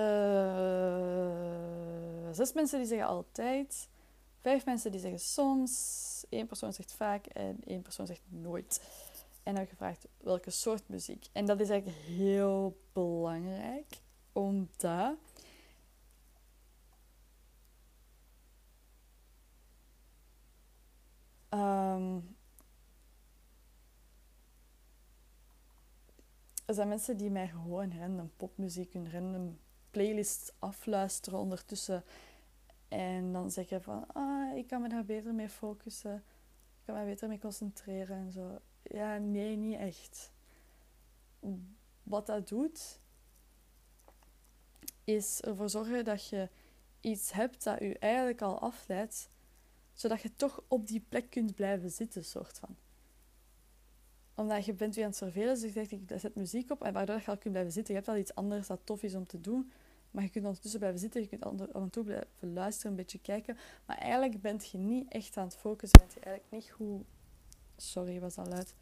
zes 2.33 2.53
mensen 2.53 2.79
die 2.79 2.89
zeggen 2.89 3.07
altijd. 3.07 3.89
Vijf 4.41 4.65
mensen 4.65 4.91
die 4.91 5.01
zeggen 5.01 5.21
soms. 5.21 6.25
één 6.29 6.47
persoon 6.47 6.73
zegt 6.73 6.93
vaak 6.93 7.27
en 7.27 7.59
één 7.67 7.83
persoon 7.83 8.07
zegt 8.07 8.23
nooit. 8.29 8.81
En 9.43 9.53
dan 9.53 9.63
heb 9.63 9.69
gevraagd 9.69 10.07
welke 10.19 10.51
soort 10.51 10.89
muziek. 10.89 11.27
En 11.33 11.47
dat 11.47 11.61
is 11.61 11.69
eigenlijk 11.69 12.01
heel 12.07 12.77
belangrijk. 12.93 13.99
Omdat 14.33 15.17
Um, 21.55 22.37
er 26.67 26.75
zijn 26.75 26.89
mensen 26.89 27.17
die 27.17 27.31
mij 27.31 27.49
gewoon 27.49 27.99
random 27.99 28.31
popmuziek, 28.37 28.95
een 28.95 29.11
random 29.11 29.59
playlist 29.91 30.55
afluisteren 30.59 31.39
ondertussen. 31.39 32.05
En 32.89 33.33
dan 33.33 33.51
zeggen 33.51 33.83
van, 33.83 34.07
ah, 34.13 34.57
ik 34.57 34.67
kan 34.67 34.83
me 34.83 34.89
daar 34.89 35.05
beter 35.05 35.35
mee 35.35 35.49
focussen. 35.49 36.15
Ik 36.15 36.87
kan 36.87 36.95
me 36.95 37.05
beter 37.05 37.29
mee 37.29 37.39
concentreren 37.39 38.17
en 38.17 38.33
zo. 38.33 38.59
Ja, 38.83 39.19
nee, 39.19 39.57
niet 39.57 39.79
echt. 39.79 40.33
Wat 42.03 42.27
dat 42.27 42.49
doet, 42.49 43.01
is 45.05 45.41
ervoor 45.41 45.71
zorgen 45.71 46.05
dat 46.05 46.29
je 46.29 46.49
iets 47.01 47.33
hebt 47.33 47.65
dat 47.65 47.79
je 47.79 47.99
eigenlijk 47.99 48.43
al 48.43 48.61
afleidt 48.61 49.29
zodat 50.01 50.23
je 50.23 50.35
toch 50.37 50.63
op 50.69 50.87
die 50.87 51.05
plek 51.09 51.31
kunt 51.31 51.55
blijven 51.55 51.91
zitten, 51.91 52.25
soort 52.25 52.59
van. 52.59 52.77
Omdat 54.35 54.65
je 54.65 54.73
bent 54.73 54.95
weer 54.95 55.05
aan 55.05 55.11
het 55.11 55.19
vervelen, 55.19 55.55
dus 55.55 55.63
je 55.63 55.71
zegt, 55.71 55.91
ik 55.91 56.01
zet 56.17 56.35
muziek 56.35 56.71
op, 56.71 56.83
en 56.83 56.93
waardoor 56.93 57.17
je 57.17 57.27
al 57.27 57.37
kunt 57.37 57.53
blijven 57.53 57.73
zitten. 57.73 57.95
Je 57.95 58.01
hebt 58.01 58.13
al 58.13 58.19
iets 58.19 58.35
anders 58.35 58.67
dat 58.67 58.81
tof 58.85 59.03
is 59.03 59.15
om 59.15 59.27
te 59.27 59.41
doen, 59.41 59.73
maar 60.11 60.23
je 60.23 60.31
kunt 60.31 60.45
ondertussen 60.45 60.79
blijven 60.79 61.01
zitten, 61.01 61.21
je 61.21 61.27
kunt 61.27 61.45
af 61.45 61.83
en 61.83 61.91
toe 61.91 62.05
blijven 62.05 62.29
luisteren, 62.41 62.91
een 62.91 62.97
beetje 62.97 63.19
kijken. 63.19 63.59
Maar 63.87 63.97
eigenlijk 63.97 64.41
ben 64.41 64.61
je 64.71 64.79
niet 64.79 65.13
echt 65.13 65.37
aan 65.37 65.45
het 65.45 65.57
focussen, 65.57 66.01
ben 66.01 66.09
je 66.15 66.21
eigenlijk 66.21 66.53
niet 66.53 66.71
goed... 66.71 67.05
Sorry, 67.77 68.21
was 68.21 68.35
dat 68.35 68.49
luid? 68.49 68.75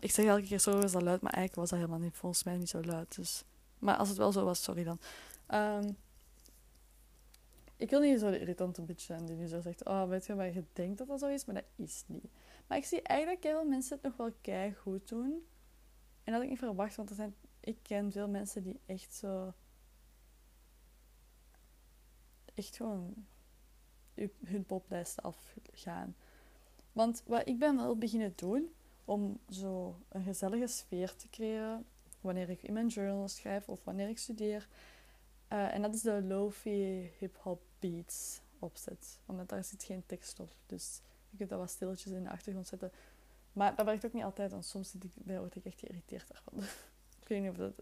ik 0.00 0.10
zeg 0.10 0.26
elke 0.26 0.42
keer 0.42 0.60
sorry, 0.60 0.80
was 0.80 0.92
dat 0.92 1.02
luid, 1.02 1.20
maar 1.20 1.32
eigenlijk 1.32 1.60
was 1.60 1.70
dat 1.70 1.78
helemaal 1.78 2.06
niet, 2.06 2.16
volgens 2.16 2.42
mij 2.42 2.56
niet 2.56 2.68
zo 2.68 2.82
luid. 2.82 3.16
Dus. 3.16 3.44
Maar 3.78 3.96
als 3.96 4.08
het 4.08 4.18
wel 4.18 4.32
zo 4.32 4.44
was, 4.44 4.62
sorry 4.62 4.84
dan. 4.84 4.98
Um, 5.54 5.96
ik 7.80 7.90
wil 7.90 8.00
niet 8.00 8.20
zo 8.20 8.30
irritante 8.30 8.82
bitch 8.82 9.02
zijn 9.02 9.26
die 9.26 9.36
nu 9.36 9.46
zo 9.46 9.60
zegt, 9.60 9.84
oh, 9.84 10.08
weet 10.08 10.26
je, 10.26 10.34
maar 10.34 10.54
je 10.54 10.64
denkt 10.72 10.98
dat 10.98 11.08
dat 11.08 11.20
zo 11.20 11.28
is, 11.28 11.44
maar 11.44 11.54
dat 11.54 11.64
is 11.76 12.04
niet. 12.06 12.30
Maar 12.66 12.78
ik 12.78 12.84
zie 12.84 13.02
eigenlijk 13.02 13.42
heel 13.42 13.60
veel 13.60 13.68
mensen 13.68 13.94
het 13.94 14.02
nog 14.02 14.16
wel 14.16 14.32
kei 14.40 14.74
goed 14.74 15.08
doen. 15.08 15.46
En 16.24 16.32
dat 16.32 16.34
had 16.34 16.42
ik 16.42 16.48
niet 16.48 16.58
verwacht, 16.58 16.96
want 16.96 17.10
er 17.10 17.16
zijn, 17.16 17.34
ik 17.60 17.78
ken 17.82 18.12
veel 18.12 18.28
mensen 18.28 18.62
die 18.62 18.80
echt 18.86 19.14
zo... 19.14 19.52
Echt 22.54 22.76
gewoon 22.76 23.26
hun 24.44 24.64
poplijsten 24.64 25.22
afgaan. 25.22 26.16
Want 26.92 27.22
wat 27.26 27.48
ik 27.48 27.58
ben 27.58 27.76
wel 27.76 27.96
beginnen 27.96 28.32
doen, 28.36 28.72
om 29.04 29.38
zo 29.48 29.96
een 30.08 30.22
gezellige 30.22 30.66
sfeer 30.66 31.16
te 31.16 31.28
creëren, 31.28 31.84
wanneer 32.20 32.50
ik 32.50 32.62
in 32.62 32.72
mijn 32.72 32.88
journal 32.88 33.28
schrijf 33.28 33.68
of 33.68 33.84
wanneer 33.84 34.08
ik 34.08 34.18
studeer, 34.18 34.68
uh, 35.52 35.74
en 35.74 35.82
dat 35.82 35.94
is 35.94 36.02
de 36.02 36.22
lofi 36.22 37.10
hip-hop 37.18 37.68
beats 37.80 38.40
opzet. 38.58 39.18
Omdat 39.26 39.48
daar 39.48 39.64
zit 39.64 39.82
geen 39.82 40.06
tekst 40.06 40.40
op. 40.40 40.54
Dus 40.66 41.00
je 41.30 41.36
kunt 41.36 41.50
dat 41.50 41.58
wat 41.58 41.70
stilletjes 41.70 42.12
in 42.12 42.22
de 42.22 42.30
achtergrond 42.30 42.66
zetten. 42.66 42.92
Maar 43.52 43.76
dat 43.76 43.86
werkt 43.86 44.06
ook 44.06 44.12
niet 44.12 44.24
altijd, 44.24 44.50
want 44.50 44.64
soms 44.64 44.90
zit 44.90 45.04
ik, 45.04 45.12
word 45.24 45.56
ik 45.56 45.64
echt 45.64 45.78
geïrriteerd 45.78 46.28
daarvan. 46.28 46.58
ik 47.22 47.28
weet 47.28 47.40
niet 47.40 47.50
of 47.50 47.56
dat, 47.56 47.72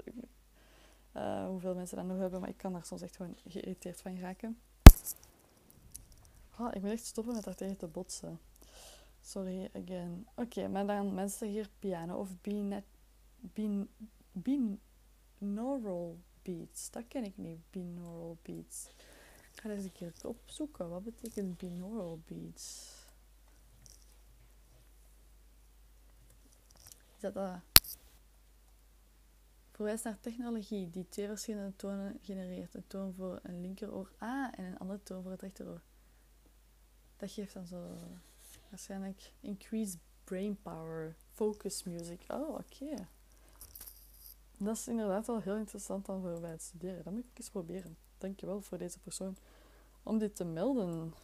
uh, 1.17 1.47
hoeveel 1.47 1.75
mensen 1.75 1.97
dat 1.97 2.07
nog 2.07 2.19
hebben, 2.19 2.41
maar 2.41 2.49
ik 2.49 2.57
kan 2.57 2.73
daar 2.73 2.85
soms 2.85 3.03
echt 3.03 3.17
gewoon 3.17 3.37
geïrriteerd 3.47 4.01
van 4.01 4.19
raken. 4.19 4.59
Oh, 6.59 6.69
ik 6.73 6.83
moet 6.83 6.91
echt 6.91 7.05
stoppen 7.05 7.35
met 7.35 7.45
daar 7.45 7.55
tegen 7.55 7.77
te 7.77 7.87
botsen. 7.87 8.41
Sorry 9.21 9.71
again. 9.73 10.27
Oké, 10.35 10.69
maar 10.69 10.87
dan 10.87 11.15
mensen 11.15 11.49
hier 11.49 11.71
piano 11.79 12.19
of 12.19 12.41
bin, 12.41 12.83
bin, 13.41 13.91
binaural 14.33 16.19
beats. 16.43 16.91
Dat 16.91 17.09
ken 17.09 17.25
ik 17.25 17.37
niet, 17.37 17.59
binaural 17.71 18.39
beats. 18.43 18.89
Ga 19.61 19.69
eens 19.69 19.85
een 19.85 19.93
keer 19.93 20.13
opzoeken. 20.23 20.89
Wat 20.89 21.05
betekent 21.05 21.59
binaural 21.59 22.21
beats? 22.27 22.97
Is 27.15 27.21
dat 27.21 27.35
dat? 27.35 27.61
Verwijst 29.71 30.05
naar 30.05 30.21
technologie 30.21 30.91
die 30.91 31.09
twee 31.09 31.27
verschillende 31.27 31.77
tonen 31.77 32.19
genereert. 32.23 32.75
Een 32.75 32.87
toon 32.87 33.15
voor 33.15 33.41
een 33.43 33.61
linkeroor 33.61 34.13
A 34.23 34.55
en 34.55 34.65
een 34.65 34.79
andere 34.79 35.03
toon 35.03 35.23
voor 35.23 35.31
het 35.31 35.43
rechteroor. 35.43 35.81
Dat 37.17 37.31
geeft 37.31 37.55
dan 37.55 37.67
zo 37.67 37.99
waarschijnlijk 38.69 39.33
increased 39.41 39.99
brain 40.25 40.63
power, 40.63 41.17
focus 41.33 41.83
music. 41.83 42.25
Oh, 42.29 42.49
oké. 42.49 43.09
Dat 44.59 44.77
is 44.77 44.89
inderdaad 44.89 45.27
wel 45.27 45.41
heel 45.41 45.57
interessant 45.57 46.07
dan 46.07 46.21
voor 46.21 46.41
bij 46.41 46.51
het 46.51 46.63
studeren. 46.63 47.05
Dat 47.05 47.13
moet 47.13 47.25
ik 47.25 47.39
eens 47.39 47.51
proberen. 47.51 47.97
Dankjewel 48.19 48.61
voor 48.61 48.79
deze 48.79 48.99
persoon 48.99 49.37
om 50.03 50.19
dit 50.19 50.37
te 50.37 50.45
melden. 50.45 51.15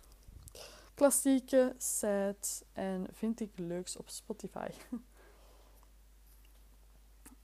Klassieke, 0.94 1.74
sad 1.78 2.64
en 2.72 3.06
vind 3.12 3.40
ik 3.40 3.58
leuks 3.58 3.96
op 3.96 4.08
Spotify. 4.08 4.68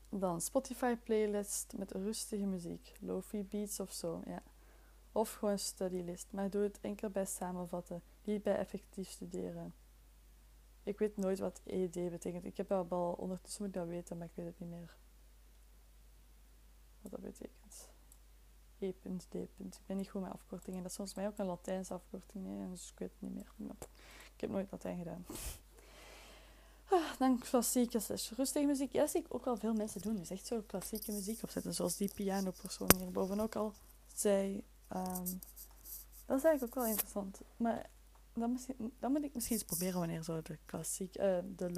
Dan 0.09 0.40
Spotify 0.40 0.96
playlist 0.96 1.72
met 1.76 1.92
rustige 1.92 2.46
muziek, 2.46 2.92
lofi 3.01 3.44
beats 3.44 3.80
of 3.80 3.92
zo, 3.92 4.22
ja. 4.26 4.42
Of 5.12 5.32
gewoon 5.32 5.59
studylist, 5.59 6.26
maar 6.30 6.51
doe 6.51 6.62
het 6.62 6.78
enkel 6.80 7.11
bij 7.11 7.26
samenvatten, 7.26 8.03
niet 8.24 8.42
bij 8.42 8.57
effectief 8.57 9.11
studeren. 9.11 9.74
Ik 10.82 10.98
weet 10.98 11.16
nooit 11.16 11.38
wat 11.38 11.61
ED 11.64 11.92
betekent. 11.92 12.44
Ik 12.44 12.57
heb 12.57 12.68
dat 12.68 12.90
al 12.90 13.12
ondertussen 13.12 13.64
moet 13.64 13.74
dat 13.74 13.86
weten, 13.86 14.18
maar 14.18 14.26
ik 14.26 14.32
weet 14.34 14.46
het 14.46 14.61
niet 14.61 14.70
meer. 14.70 14.96
Wat 17.01 17.11
dat 17.11 17.20
betekent. 17.20 17.89
E.D. 18.81 19.35
Ik 19.35 19.78
ben 19.87 19.97
niet 19.97 20.11
goed 20.11 20.22
met 20.22 20.33
afkortingen. 20.33 20.83
Dat 20.83 20.91
is 20.91 20.97
volgens 20.97 21.16
mij 21.16 21.26
ook 21.26 21.39
een 21.39 21.47
Latijnse 21.47 21.95
afkorting, 21.95 22.47
nee, 22.47 22.68
dus 22.68 22.91
ik 22.91 22.99
weet 22.99 23.11
het 23.11 23.20
niet 23.20 23.33
meer. 23.59 23.76
Ik 24.35 24.41
heb 24.41 24.51
nooit 24.51 24.70
Latijn 24.70 24.99
gedaan. 24.99 25.26
Ah, 26.93 27.18
dan 27.18 27.39
klassieke 27.39 28.01
slash 28.01 28.31
rustige 28.31 28.66
muziek. 28.66 28.93
Ja, 28.93 29.01
dat 29.01 29.11
zie 29.11 29.20
ik 29.20 29.35
ook 29.35 29.45
wel 29.45 29.57
veel 29.57 29.74
mensen 29.74 30.01
doen. 30.01 30.16
Dus 30.16 30.31
echt 30.31 30.47
zo 30.47 30.62
klassieke 30.66 31.12
muziek 31.12 31.43
opzetten. 31.43 31.74
Zoals 31.74 31.97
die 31.97 32.14
pianopersoon 32.14 32.91
hierboven 32.99 33.41
ook 33.41 33.57
al 33.57 33.72
zei. 34.14 34.64
Um, 34.97 35.41
dat 36.26 36.39
is 36.39 36.45
eigenlijk 36.45 36.62
ook 36.62 36.74
wel 36.74 36.87
interessant. 36.87 37.41
Maar 37.57 37.91
dan, 38.33 38.53
misschien, 38.53 38.93
dan 38.99 39.12
moet 39.12 39.22
ik 39.22 39.35
misschien 39.35 39.57
eens 39.57 39.64
proberen 39.64 39.99
wanneer 39.99 40.22
zo 40.22 40.43
de 40.43 40.59
klassiek, 40.64 41.18
uh, 41.18 41.39
de 41.57 41.70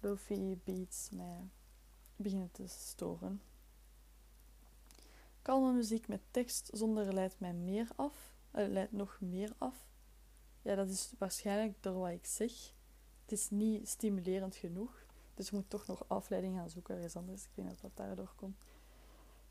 lofi 0.00 0.60
beats 0.64 1.08
mij 1.10 1.50
beginnen 2.16 2.50
te 2.50 2.64
storen. 2.66 3.40
Kalme 5.48 5.72
muziek 5.72 6.08
met 6.08 6.20
tekst 6.30 6.70
zonder 6.72 7.14
leidt 7.14 7.40
mij 7.40 7.52
meer 7.52 7.88
af. 7.96 8.34
Uh, 8.54 8.68
leidt 8.68 8.92
nog 8.92 9.20
meer 9.20 9.52
af. 9.58 9.86
Ja, 10.62 10.74
dat 10.74 10.88
is 10.88 11.12
waarschijnlijk 11.18 11.82
door 11.82 11.94
wat 11.94 12.10
ik 12.10 12.26
zeg 12.26 12.52
het 13.22 13.32
is 13.32 13.50
niet 13.50 13.88
stimulerend 13.88 14.56
genoeg. 14.56 15.06
Dus 15.34 15.48
je 15.48 15.56
moet 15.56 15.70
toch 15.70 15.86
nog 15.86 16.08
afleiding 16.08 16.56
gaan 16.56 16.70
zoeken 16.70 16.94
ergens 16.94 17.16
anders. 17.16 17.44
Ik 17.44 17.50
denk 17.54 17.68
dat 17.68 17.80
dat 17.80 17.96
daardoor 17.96 18.32
komt. 18.36 18.56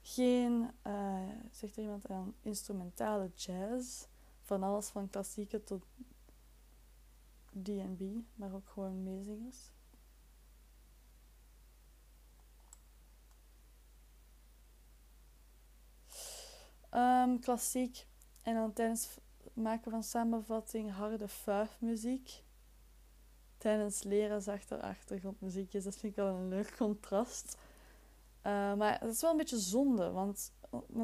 Geen, 0.01 0.71
uh, 0.87 1.29
zegt 1.51 1.77
er 1.77 1.83
iemand 1.83 2.07
aan, 2.07 2.35
instrumentale 2.41 3.31
jazz. 3.35 4.05
Van 4.41 4.63
alles 4.63 4.87
van 4.87 5.09
klassieke 5.09 5.63
tot 5.63 5.85
D&B, 7.63 8.01
maar 8.35 8.53
ook 8.53 8.69
gewoon 8.69 9.03
meezingers. 9.03 9.71
Um, 16.93 17.39
klassiek. 17.39 18.07
En 18.41 18.55
dan 18.55 18.73
tijdens 18.73 19.15
het 19.43 19.55
maken 19.55 19.91
van 19.91 20.03
samenvatting 20.03 20.91
harde 20.91 21.27
fuifmuziek 21.27 22.43
tijdens 23.57 24.03
leren 24.03 24.41
zachter 24.41 24.79
achtergrondmuziekjes. 24.79 25.83
Dat 25.83 25.97
vind 25.97 26.11
ik 26.11 26.17
wel 26.23 26.35
een 26.35 26.47
leuk 26.47 26.75
contrast. 26.77 27.57
Uh, 28.37 28.73
maar 28.73 28.99
het 28.99 29.13
is 29.13 29.21
wel 29.21 29.31
een 29.31 29.37
beetje 29.37 29.59
zonde, 29.59 30.11
want 30.11 30.51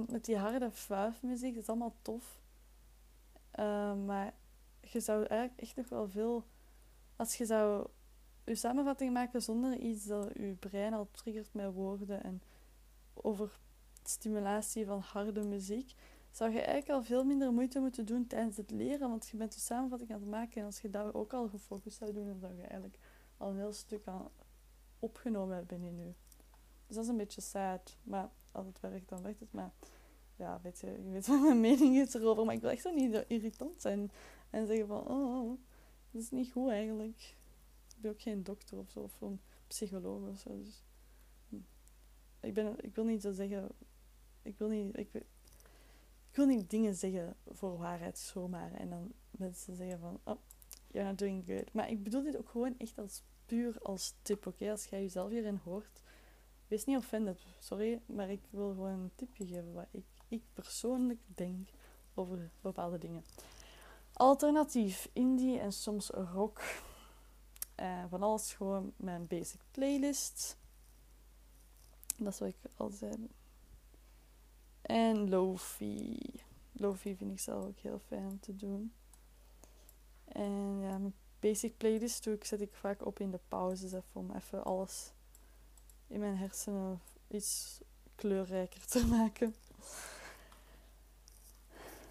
met 0.07 0.25
die 0.25 0.37
harde 0.37 0.71
fuifmuziek, 0.71 1.55
is 1.55 1.67
allemaal 1.69 1.95
tof. 2.01 2.41
Uh, 3.59 3.95
maar 3.95 4.33
je 4.81 4.99
zou 4.99 5.25
eigenlijk 5.25 5.61
echt 5.61 5.75
nog 5.75 5.89
wel 5.89 6.09
veel... 6.09 6.43
Als 7.15 7.35
je 7.35 7.45
zou 7.45 7.87
je 8.43 8.55
samenvatting 8.55 9.13
maken 9.13 9.41
zonder 9.41 9.77
iets 9.77 10.05
dat 10.05 10.29
je 10.33 10.55
brein 10.59 10.93
al 10.93 11.07
triggert 11.11 11.53
met 11.53 11.73
woorden 11.73 12.23
en 12.23 12.41
over 13.13 13.59
stimulatie 14.09 14.85
van 14.85 14.99
harde 14.99 15.43
muziek, 15.43 15.93
zou 16.31 16.51
je 16.51 16.61
eigenlijk 16.61 16.89
al 16.89 17.03
veel 17.03 17.23
minder 17.23 17.53
moeite 17.53 17.79
moeten 17.79 18.05
doen 18.05 18.27
tijdens 18.27 18.57
het 18.57 18.71
leren, 18.71 19.09
want 19.09 19.27
je 19.27 19.37
bent 19.37 19.53
de 19.53 19.59
samenvatting 19.59 20.11
aan 20.11 20.19
het 20.19 20.29
maken 20.29 20.61
en 20.61 20.65
als 20.65 20.79
je 20.79 20.89
daar 20.89 21.13
ook 21.13 21.33
al 21.33 21.47
gefocust 21.47 21.97
zou 21.97 22.13
doen, 22.13 22.25
dan 22.25 22.39
zou 22.39 22.55
je 22.55 22.61
eigenlijk 22.61 22.97
al 23.37 23.49
een 23.49 23.57
heel 23.57 23.73
stuk 23.73 24.07
aan 24.07 24.29
opgenomen 24.99 25.55
hebben 25.55 25.83
in 25.83 25.97
je. 25.97 26.13
Dus 26.87 26.95
dat 26.95 27.03
is 27.03 27.09
een 27.09 27.17
beetje 27.17 27.41
sad, 27.41 27.97
maar 28.03 28.29
als 28.51 28.65
het 28.65 28.79
werkt, 28.79 29.09
dan 29.09 29.21
werkt 29.21 29.39
het. 29.39 29.51
Maar 29.51 29.71
ja, 30.35 30.59
weet 30.63 30.79
je, 30.79 30.87
je 30.87 31.09
weet 31.09 31.27
wat 31.27 31.41
mijn 31.41 31.59
mening 31.59 31.97
is 31.97 32.13
erover, 32.13 32.45
maar 32.45 32.55
ik 32.55 32.61
wil 32.61 32.69
echt 32.69 32.81
zo 32.81 32.91
niet 32.91 33.25
irritant 33.27 33.81
zijn 33.81 34.11
en 34.49 34.67
zeggen 34.67 34.87
van, 34.87 35.07
oh, 35.07 35.41
oh, 35.41 35.59
dat 36.11 36.21
is 36.21 36.31
niet 36.31 36.51
goed 36.51 36.69
eigenlijk. 36.69 37.35
Ik 37.95 38.01
ben 38.01 38.11
ook 38.11 38.21
geen 38.21 38.43
dokter 38.43 38.77
of 38.77 38.89
zo, 38.89 38.99
of 38.99 39.21
een 39.21 39.41
psycholoog 39.67 40.29
of 40.29 40.39
zo. 40.39 40.63
Dus, 40.63 40.83
hm. 41.49 41.55
ik, 42.39 42.53
ben, 42.53 42.75
ik 42.81 42.95
wil 42.95 43.05
niet 43.05 43.21
zo 43.21 43.31
zeggen, 43.31 43.69
ik 44.43 44.57
wil 44.57 44.67
niet, 44.67 44.97
ik, 44.97 45.09
wil 46.31 46.45
niet 46.45 46.69
dingen 46.69 46.95
zeggen 46.95 47.35
voor 47.47 47.77
waarheid 47.77 48.17
zomaar. 48.17 48.73
En 48.73 48.89
dan 48.89 49.11
mensen 49.31 49.75
zeggen 49.75 49.99
van, 49.99 50.19
oh, 50.23 50.39
you're 50.87 51.09
not 51.09 51.17
doing 51.17 51.45
good. 51.45 51.73
Maar 51.73 51.89
ik 51.89 52.03
bedoel 52.03 52.23
dit 52.23 52.37
ook 52.37 52.49
gewoon 52.49 52.75
echt 52.77 52.97
als 52.97 53.23
puur 53.45 53.77
als 53.81 54.13
tip, 54.21 54.47
oké? 54.47 54.71
Als 54.71 54.85
jij 54.85 55.01
jezelf 55.01 55.29
hierin 55.29 55.59
hoort, 55.63 56.01
wees 56.67 56.85
niet 56.85 56.97
offended, 56.97 57.45
sorry. 57.59 58.01
Maar 58.05 58.29
ik 58.29 58.41
wil 58.49 58.69
gewoon 58.69 58.99
een 58.99 59.11
tipje 59.15 59.45
geven 59.45 59.73
wat 59.73 59.87
ik, 59.91 60.05
ik 60.27 60.43
persoonlijk 60.53 61.19
denk 61.25 61.69
over 62.13 62.51
bepaalde 62.61 62.97
dingen. 62.97 63.23
Alternatief, 64.13 65.09
indie 65.13 65.59
en 65.59 65.71
soms 65.71 66.09
rock. 66.09 66.61
Uh, 67.79 68.03
van 68.09 68.23
alles 68.23 68.53
gewoon 68.53 68.93
mijn 68.95 69.27
basic 69.27 69.59
playlist. 69.71 70.57
Dat 72.17 72.37
wat 72.37 72.49
ik 72.49 72.55
al 72.75 72.89
zei. 72.89 73.29
En 74.83 75.29
Lofi. 75.29 76.19
Lofi 76.71 77.15
vind 77.15 77.31
ik 77.31 77.39
zelf 77.39 77.65
ook 77.65 77.79
heel 77.79 77.99
fijn 77.99 78.27
om 78.27 78.39
te 78.39 78.55
doen. 78.55 78.93
En 80.25 80.79
ja, 80.81 80.97
mijn 80.97 81.13
basic 81.39 81.77
playlist 81.77 82.23
doe 82.23 82.33
ik, 82.33 82.45
zet 82.45 82.61
ik 82.61 82.73
vaak 82.73 83.05
op 83.05 83.19
in 83.19 83.31
de 83.31 83.39
pauzes 83.47 83.91
even 83.91 84.03
om 84.13 84.31
even 84.31 84.63
alles 84.63 85.11
in 86.07 86.19
mijn 86.19 86.37
hersenen 86.37 87.01
iets 87.27 87.79
kleurrijker 88.15 88.85
te 88.85 89.05
maken. 89.17 89.55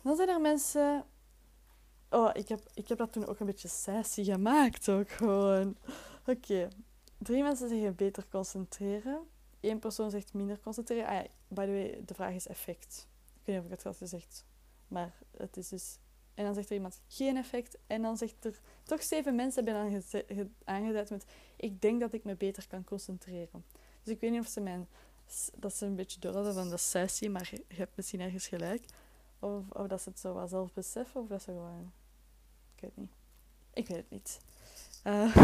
Dan 0.03 0.17
zijn 0.17 0.29
er 0.29 0.41
mensen. 0.41 1.05
Oh, 2.11 2.31
ik 2.33 2.49
heb, 2.49 2.61
ik 2.75 2.89
heb 2.89 2.99
dat 2.99 3.13
toen 3.13 3.27
ook 3.27 3.41
een 3.41 3.47
beetje 3.47 3.69
sassy 3.69 4.25
gemaakt, 4.25 4.89
ook 4.89 5.11
gewoon. 5.11 5.77
Oké, 6.27 6.69
drie 7.19 7.43
mensen 7.43 7.69
zeggen 7.69 7.95
beter 7.95 8.27
concentreren. 8.31 9.27
Eén 9.63 9.79
persoon 9.79 10.11
zegt 10.11 10.35
minder 10.35 10.61
concentreren. 10.61 11.07
Ah, 11.07 11.25
by 11.49 11.65
the 11.65 11.71
way, 11.71 12.03
de 12.05 12.15
vraag 12.15 12.35
is 12.35 12.47
effect. 12.47 13.09
Ik 13.35 13.41
weet 13.45 13.57
niet 13.57 13.59
of 13.59 13.65
ik 13.65 13.71
het 13.71 13.83
had 13.83 13.97
gezegd. 13.97 14.45
Maar 14.89 15.19
het 15.37 15.57
is 15.57 15.69
dus... 15.69 15.99
En 16.35 16.45
dan 16.45 16.55
zegt 16.55 16.69
er 16.69 16.75
iemand 16.75 17.01
geen 17.09 17.37
effect. 17.37 17.79
En 17.87 18.03
dan 18.03 18.17
zegt 18.17 18.45
er... 18.45 18.61
Toch 18.83 19.03
zeven 19.03 19.35
mensen 19.35 19.67
hebben 19.67 20.55
aangeduid 20.65 21.11
met... 21.11 21.25
Ik 21.57 21.81
denk 21.81 22.01
dat 22.01 22.13
ik 22.13 22.25
me 22.25 22.35
beter 22.35 22.67
kan 22.69 22.85
concentreren. 22.85 23.65
Dus 24.03 24.15
ik 24.15 24.21
weet 24.21 24.31
niet 24.31 24.41
of 24.41 24.47
ze 24.47 24.61
mijn... 24.61 24.89
Dat 25.57 25.75
ze 25.75 25.87
een 25.87 25.97
beetje 25.97 26.21
door 26.21 26.35
hadden 26.35 26.55
van 26.55 26.69
de 26.69 26.77
sessie. 26.77 27.31
Maar 27.31 27.51
je 27.69 27.77
hebt 27.77 27.97
misschien 27.97 28.21
ergens 28.21 28.47
gelijk. 28.47 28.85
Of, 29.39 29.71
of 29.71 29.87
dat 29.87 30.03
ze 30.03 30.09
het 30.09 30.19
zo 30.19 30.35
wel 30.35 30.49
zelf 30.49 30.73
beseffen. 30.73 31.21
Of 31.21 31.29
dat 31.29 31.43
ze 31.43 31.51
gewoon... 31.51 31.93
Ik 32.75 32.81
weet 32.81 32.97
niet. 32.97 33.13
Ik 33.73 33.89
weet 33.89 33.97
het 33.97 34.11
niet. 34.11 34.41
Uh, 35.05 35.37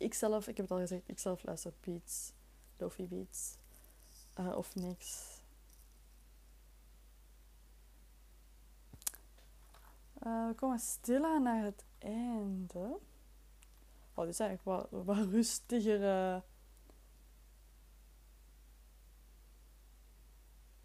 ik 0.00 0.14
zelf, 0.14 0.48
ik 0.48 0.56
heb 0.56 0.68
het 0.68 0.70
al 0.70 0.80
gezegd, 0.80 1.08
ik 1.08 1.18
zelf 1.18 1.42
luister 1.42 1.72
beats, 1.80 2.32
lofi 2.76 3.06
beats 3.06 3.56
uh, 4.38 4.56
of 4.56 4.74
niks. 4.74 5.38
Uh, 10.26 10.48
we 10.48 10.54
komen 10.54 10.78
stilaan 10.78 11.42
naar 11.42 11.64
het 11.64 11.84
einde. 11.98 12.98
Oh, 14.14 14.24
dit 14.24 14.28
is 14.28 14.40
eigenlijk 14.40 14.90
wat, 14.90 15.04
wat 15.04 15.26
rustiger. 15.26 16.00
Uh... 16.00 16.40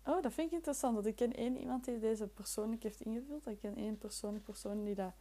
Oh, 0.05 0.21
dat 0.21 0.33
vind 0.33 0.47
ik 0.47 0.53
interessant. 0.53 0.95
Dat 0.95 1.05
ik 1.05 1.15
ken 1.15 1.33
één 1.33 1.57
iemand 1.57 1.85
die 1.85 1.99
deze 1.99 2.27
persoonlijk 2.27 2.83
heeft 2.83 3.01
ingevuld. 3.01 3.47
Ik 3.47 3.59
ken 3.59 3.75
één 3.75 3.97
persoonlijke 3.97 4.51
persoon 4.51 4.83
die 4.83 4.95
dat 4.95 5.13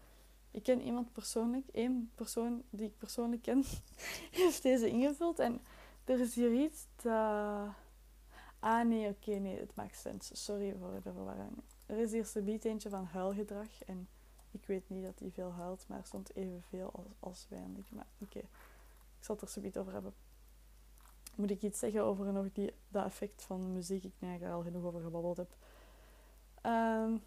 Ik 0.55 0.63
ken 0.63 0.81
iemand 0.81 1.13
persoonlijk, 1.13 1.69
één 1.69 2.11
persoon 2.15 2.63
die 2.71 2.87
ik 2.87 2.99
persoonlijk 2.99 3.43
ken, 3.43 3.65
heeft 4.31 4.63
deze 4.63 4.89
ingevuld. 4.89 5.39
En 5.39 5.61
er 6.05 6.21
is 6.21 6.35
hier 6.35 6.53
iets 6.53 6.87
dat... 7.03 7.69
Ah 8.59 8.87
nee, 8.87 9.09
oké, 9.09 9.31
nee, 9.31 9.59
het 9.59 9.75
maakt 9.75 9.97
sens. 9.97 10.45
Sorry 10.45 10.75
voor 10.79 11.01
de 11.03 11.13
verwarring. 11.13 11.63
Er 11.87 11.99
is 11.99 12.13
hier 12.13 12.25
subiet 12.25 12.65
eentje 12.65 12.89
van 12.89 13.05
huilgedrag. 13.05 13.85
En 13.87 14.09
ik 14.51 14.67
weet 14.67 14.89
niet 14.89 15.05
dat 15.05 15.19
hij 15.19 15.31
veel 15.31 15.53
huilt, 15.53 15.85
maar 15.89 15.99
er 15.99 16.07
stond 16.07 16.37
evenveel 16.37 16.91
als, 16.93 17.07
als 17.21 17.47
weinig. 17.49 17.91
Maar 17.91 18.07
oké, 18.19 18.39
ik 18.39 19.21
zal 19.21 19.35
het 19.35 19.45
er 19.45 19.51
subiet 19.51 19.79
over 19.79 19.93
hebben. 19.93 20.15
Moet 21.35 21.51
ik 21.51 21.63
iets 21.63 21.79
zeggen 21.79 22.03
over 22.03 22.33
nog 22.33 22.53
die, 22.53 22.75
dat 22.89 23.05
effect 23.05 23.43
van 23.43 23.73
muziek? 23.73 24.05
Ik 24.05 24.13
denk 24.19 24.41
dat 24.41 24.49
ik 24.49 24.55
al 24.55 24.63
genoeg 24.63 24.85
over 24.85 25.01
gebabbeld 25.01 25.37
heb. 25.37 25.57
Um, 26.63 27.23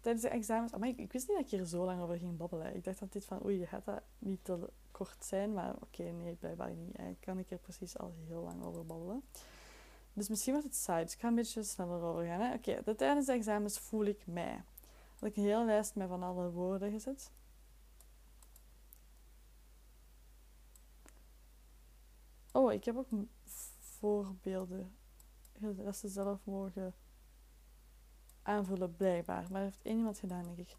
tijdens 0.00 0.24
de 0.24 0.30
examens... 0.30 0.72
Ik, 0.72 1.12
wist 1.12 1.28
niet 1.28 1.36
dat 1.36 1.46
ik 1.46 1.50
hier 1.50 1.64
zo 1.64 1.84
lang 1.84 2.00
over 2.00 2.18
ging 2.18 2.36
babbelen. 2.36 2.74
Ik 2.74 2.84
dacht 2.84 2.98
dat 2.98 3.12
dit 3.12 3.24
van... 3.24 3.44
Oei, 3.44 3.66
gaat 3.66 3.84
dat 3.84 4.02
niet 4.18 4.44
te 4.44 4.70
kort 4.90 5.24
zijn? 5.24 5.52
Maar 5.52 5.74
oké, 5.80 6.02
nee, 6.02 6.34
blijkbaar 6.34 6.70
niet. 6.70 6.96
Eigenlijk 6.96 7.20
kan 7.20 7.38
ik 7.38 7.50
er 7.50 7.58
precies 7.58 7.98
al 7.98 8.14
heel 8.26 8.42
lang 8.42 8.62
over 8.64 8.86
babbelen. 8.86 9.22
Dus 10.12 10.28
misschien 10.28 10.52
wordt 10.52 10.68
het 10.68 10.76
saai. 10.76 11.04
Dus 11.04 11.14
ik 11.14 11.20
ga 11.20 11.28
een 11.28 11.34
beetje 11.34 11.62
sneller 11.62 12.02
over 12.02 12.24
gaan. 12.24 12.52
Oké, 12.52 12.94
tijdens 12.94 13.26
de 13.26 13.32
examens 13.32 13.78
voel 13.78 14.04
ik 14.04 14.26
mij. 14.26 14.62
Had 15.18 15.28
ik 15.28 15.36
een 15.36 15.42
hele 15.42 15.64
lijst 15.64 15.94
met 15.94 16.08
van 16.08 16.22
alle 16.22 16.50
woorden 16.50 16.90
gezet. 16.90 17.32
Oh, 22.52 22.72
ik 22.72 22.84
heb 22.84 22.96
ook 22.96 23.08
voorbeelden. 23.78 24.94
Dat 25.58 25.96
ze 25.96 26.08
zelf 26.08 26.44
mogen 26.44 26.94
aanvullen, 28.50 28.96
blijkbaar. 28.96 29.46
Maar 29.50 29.62
heeft 29.62 29.82
één 29.82 29.96
iemand 29.96 30.18
gedaan, 30.18 30.44
denk 30.44 30.58
ik. 30.58 30.76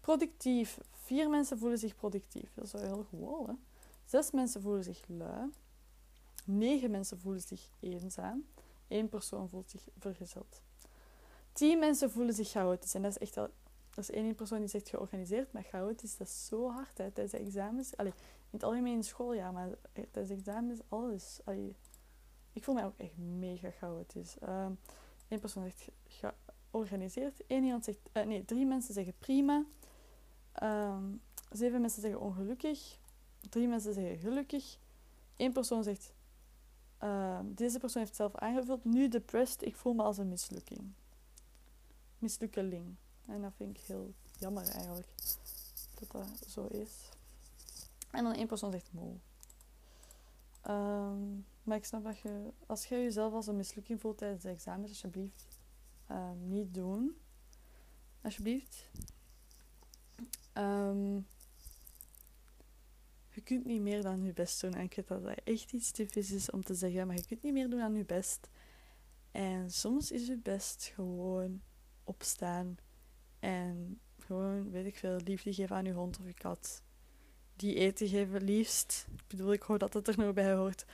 Productief. 0.00 0.78
Vier 0.90 1.30
mensen 1.30 1.58
voelen 1.58 1.78
zich 1.78 1.94
productief. 1.94 2.54
Dat 2.54 2.64
is 2.64 2.72
wel 2.72 2.82
heel 2.82 3.06
gewoon, 3.08 3.46
hè? 3.46 3.54
Zes 4.04 4.30
mensen 4.30 4.62
voelen 4.62 4.84
zich 4.84 5.02
lui. 5.06 5.50
Negen 6.44 6.90
mensen 6.90 7.18
voelen 7.18 7.40
zich 7.40 7.70
eenzaam. 7.80 8.44
Eén 8.88 9.08
persoon 9.08 9.48
voelt 9.48 9.70
zich 9.70 9.88
vergezeld. 9.98 10.60
Tien 11.52 11.78
mensen 11.78 12.10
voelen 12.10 12.34
zich 12.34 12.48
chaotisch. 12.48 12.94
En 12.94 13.02
dat 13.02 13.10
is 13.10 13.18
echt 13.18 13.36
al... 13.36 13.48
Dat 13.90 14.08
is 14.08 14.10
één 14.10 14.34
persoon 14.34 14.58
die 14.58 14.68
zegt 14.68 14.88
georganiseerd, 14.88 15.52
maar 15.52 15.62
chaotisch, 15.62 16.16
dat 16.16 16.26
is 16.26 16.46
zo 16.46 16.70
hard 16.70 16.98
hè, 16.98 17.10
tijdens 17.10 17.30
de 17.30 17.38
examens. 17.38 17.96
Allee, 17.96 18.12
in 18.12 18.50
het 18.50 18.62
algemeen 18.62 18.94
in 18.94 19.04
school, 19.04 19.32
ja, 19.32 19.50
maar 19.50 19.68
tijdens 19.92 20.28
de 20.28 20.34
examens 20.34 20.80
alles. 20.88 21.40
Ik 22.52 22.64
voel 22.64 22.74
mij 22.74 22.84
ook 22.84 22.96
echt 22.96 23.16
mega 23.16 23.70
chaotisch. 23.70 24.36
Eén 24.40 24.78
ehm, 25.28 25.40
persoon 25.40 25.62
zegt 25.62 25.88
georganiseerd. 26.74 27.42
Eén 27.46 27.64
iemand 27.64 27.84
zegt... 27.84 27.98
Uh, 28.12 28.22
nee, 28.22 28.44
drie 28.44 28.66
mensen 28.66 28.94
zeggen 28.94 29.14
prima. 29.18 29.64
Ehm, 30.52 31.04
zeven 31.50 31.80
mensen 31.80 32.02
zeggen 32.02 32.20
ongelukkig. 32.20 32.98
Drie 33.50 33.68
mensen 33.68 33.94
zeggen 33.94 34.18
gelukkig. 34.18 34.78
Eén 35.36 35.52
persoon 35.52 35.82
zegt 35.82 36.14
Ehm, 37.04 37.54
deze 37.54 37.78
persoon 37.78 38.02
heeft 38.02 38.16
zelf 38.16 38.34
aangevuld. 38.34 38.84
Nu 38.84 39.08
depressed, 39.08 39.62
ik 39.64 39.76
voel 39.76 39.92
me 39.92 40.02
als 40.02 40.18
een 40.18 40.28
mislukking. 40.28 40.92
Mislukkeling. 42.18 42.94
En 43.26 43.42
dat 43.42 43.52
vind 43.56 43.78
ik 43.78 43.84
heel 43.84 44.14
jammer 44.38 44.68
eigenlijk. 44.68 45.08
Dat 45.94 46.10
dat 46.12 46.44
zo 46.48 46.66
is. 46.66 47.08
En 48.10 48.24
dan 48.24 48.32
één 48.32 48.46
persoon 48.46 48.70
zegt 48.70 48.92
moe. 48.92 49.14
Um, 50.68 51.46
maar 51.62 51.76
ik 51.76 51.84
snap 51.84 52.04
dat 52.04 52.18
je, 52.18 52.52
als 52.66 52.86
je 52.86 52.94
jezelf 52.94 53.32
als 53.32 53.46
een 53.46 53.56
mislukking 53.56 54.00
voelt 54.00 54.18
tijdens 54.18 54.42
de 54.42 54.48
examens, 54.48 54.90
alsjeblieft 54.90 55.53
um, 56.10 56.48
niet 56.48 56.74
doen. 56.74 57.16
Alsjeblieft. 58.22 58.86
Um, 60.54 61.26
je 63.30 63.40
kunt 63.40 63.64
niet 63.64 63.80
meer 63.80 64.02
dan 64.02 64.24
je 64.24 64.32
best 64.32 64.60
doen. 64.60 64.74
En 64.74 64.82
ik 64.82 64.94
weet 64.94 65.08
dat 65.08 65.22
dat 65.22 65.40
echt 65.44 65.72
iets 65.72 65.90
typisch 65.90 66.30
is 66.30 66.50
om 66.50 66.64
te 66.64 66.74
zeggen, 66.74 67.06
maar 67.06 67.16
je 67.16 67.26
kunt 67.26 67.42
niet 67.42 67.52
meer 67.52 67.70
doen 67.70 67.78
dan 67.78 67.94
je 67.94 68.04
best. 68.04 68.48
En 69.30 69.70
soms 69.70 70.10
is 70.10 70.26
je 70.26 70.38
best 70.38 70.90
gewoon 70.94 71.62
opstaan 72.04 72.76
en 73.38 74.00
gewoon, 74.18 74.70
weet 74.70 74.86
ik 74.86 74.96
veel, 74.96 75.16
liefde 75.24 75.52
geven 75.54 75.76
aan 75.76 75.84
je 75.84 75.92
hond 75.92 76.18
of 76.18 76.26
je 76.26 76.34
kat. 76.34 76.82
Die 77.56 77.74
eten 77.74 78.08
geven, 78.08 78.42
liefst. 78.42 79.06
Ik 79.12 79.26
bedoel, 79.28 79.52
ik 79.52 79.62
hoor 79.62 79.78
dat 79.78 79.94
het 79.94 80.08
er 80.08 80.18
nog 80.18 80.32
bij 80.32 80.54
hoort. 80.54 80.84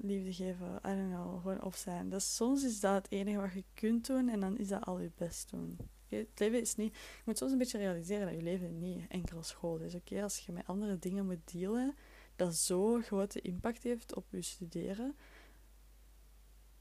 Liefde 0.00 0.32
geven, 0.32 0.76
I 0.76 0.94
don't 0.94 1.12
know, 1.12 1.40
gewoon 1.40 1.62
opstaan. 1.62 2.08
Dus 2.08 2.36
soms 2.36 2.64
is 2.64 2.80
dat 2.80 2.94
het 2.94 3.12
enige 3.12 3.40
wat 3.40 3.52
je 3.52 3.64
kunt 3.74 4.06
doen 4.06 4.28
en 4.28 4.40
dan 4.40 4.58
is 4.58 4.68
dat 4.68 4.84
al 4.84 4.98
je 4.98 5.10
best 5.14 5.50
doen. 5.50 5.78
Het 6.08 6.38
leven 6.38 6.60
is 6.60 6.74
niet... 6.74 6.94
Je 6.94 7.22
moet 7.24 7.38
soms 7.38 7.52
een 7.52 7.58
beetje 7.58 7.78
realiseren 7.78 8.26
dat 8.26 8.34
je 8.34 8.42
leven 8.42 8.78
niet 8.78 9.08
enkel 9.08 9.42
school 9.42 9.78
is. 9.78 10.22
Als 10.22 10.38
je 10.38 10.52
met 10.52 10.66
andere 10.66 10.98
dingen 10.98 11.26
moet 11.26 11.52
dealen, 11.52 11.94
dat 12.36 12.54
zo'n 12.54 13.02
grote 13.02 13.40
impact 13.40 13.82
heeft 13.82 14.14
op 14.14 14.26
je 14.30 14.42
studeren, 14.42 15.16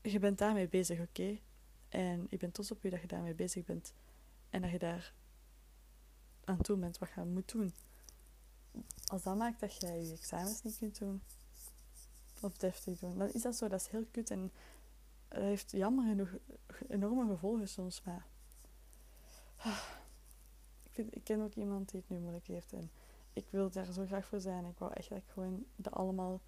je 0.02 0.20
bent 0.20 0.38
daarmee 0.38 0.68
bezig, 0.68 1.00
oké? 1.00 1.40
En 1.90 2.28
ik 2.30 2.40
ben 2.40 2.52
trots 2.52 2.72
op 2.72 2.84
je 2.84 2.90
dat 2.90 3.02
je 3.02 3.08
daarmee 3.08 3.34
bezig 3.34 3.66
bent. 3.66 3.94
En 4.50 4.62
dat 4.62 4.72
je 4.72 4.80
daar 4.80 5.14
aan 6.44 6.62
toe 6.62 6.78
bent 6.78 6.98
wat 6.98 7.10
je 7.16 7.24
moet 7.24 7.52
doen. 7.52 7.74
Als 9.06 9.24
dat 9.24 9.38
maakt 9.38 9.60
dat 9.60 9.82
jij 9.82 10.04
je 10.04 10.12
examens 10.12 10.64
niet 10.64 10.78
kunt 10.78 11.00
doen, 11.00 11.22
of 12.44 12.58
deftig 12.58 13.00
doen, 13.00 13.18
dan 13.18 13.30
is 13.34 13.42
dat 13.42 13.56
zo. 13.56 13.68
Dat 13.68 13.82
is 13.82 13.88
heel 13.88 14.06
kut 14.12 14.32
en 14.32 14.52
dat 15.28 15.42
heeft 15.42 15.72
jammer 15.72 16.06
genoeg 16.06 16.30
enorme 16.88 17.28
gevolgen 17.28 17.68
soms, 17.68 18.02
maar 18.04 18.26
ik, 20.88 20.92
vind, 20.92 21.16
ik 21.16 21.24
ken 21.24 21.42
ook 21.42 21.54
iemand 21.54 21.90
die 21.90 22.00
het 22.00 22.10
nu 22.10 22.18
moeilijk 22.18 22.48
heeft. 22.48 22.74
En 22.74 22.92
ik 23.34 23.46
wil 23.50 23.70
daar 23.70 23.86
zo 23.86 24.06
graag 24.06 24.26
voor 24.26 24.40
zijn. 24.40 24.66
Ik 24.66 24.78
wou 24.78 24.94
echt 24.94 25.10
dat 25.10 25.18
ik 25.18 25.28
gewoon 25.28 25.66
dat 25.76 25.94
allemaal 25.94 26.42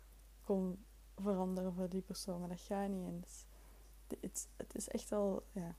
kon 0.43 0.85
veranderen 1.15 1.73
voor 1.73 1.89
die 1.89 2.01
persoon. 2.01 2.39
Maar 2.39 2.49
dat 2.49 2.59
gaat 2.59 2.89
niet. 2.89 3.05
En 3.05 3.23
het, 4.21 4.47
het 4.55 4.75
is 4.75 4.87
echt 4.87 5.11
al, 5.11 5.43
ja. 5.51 5.75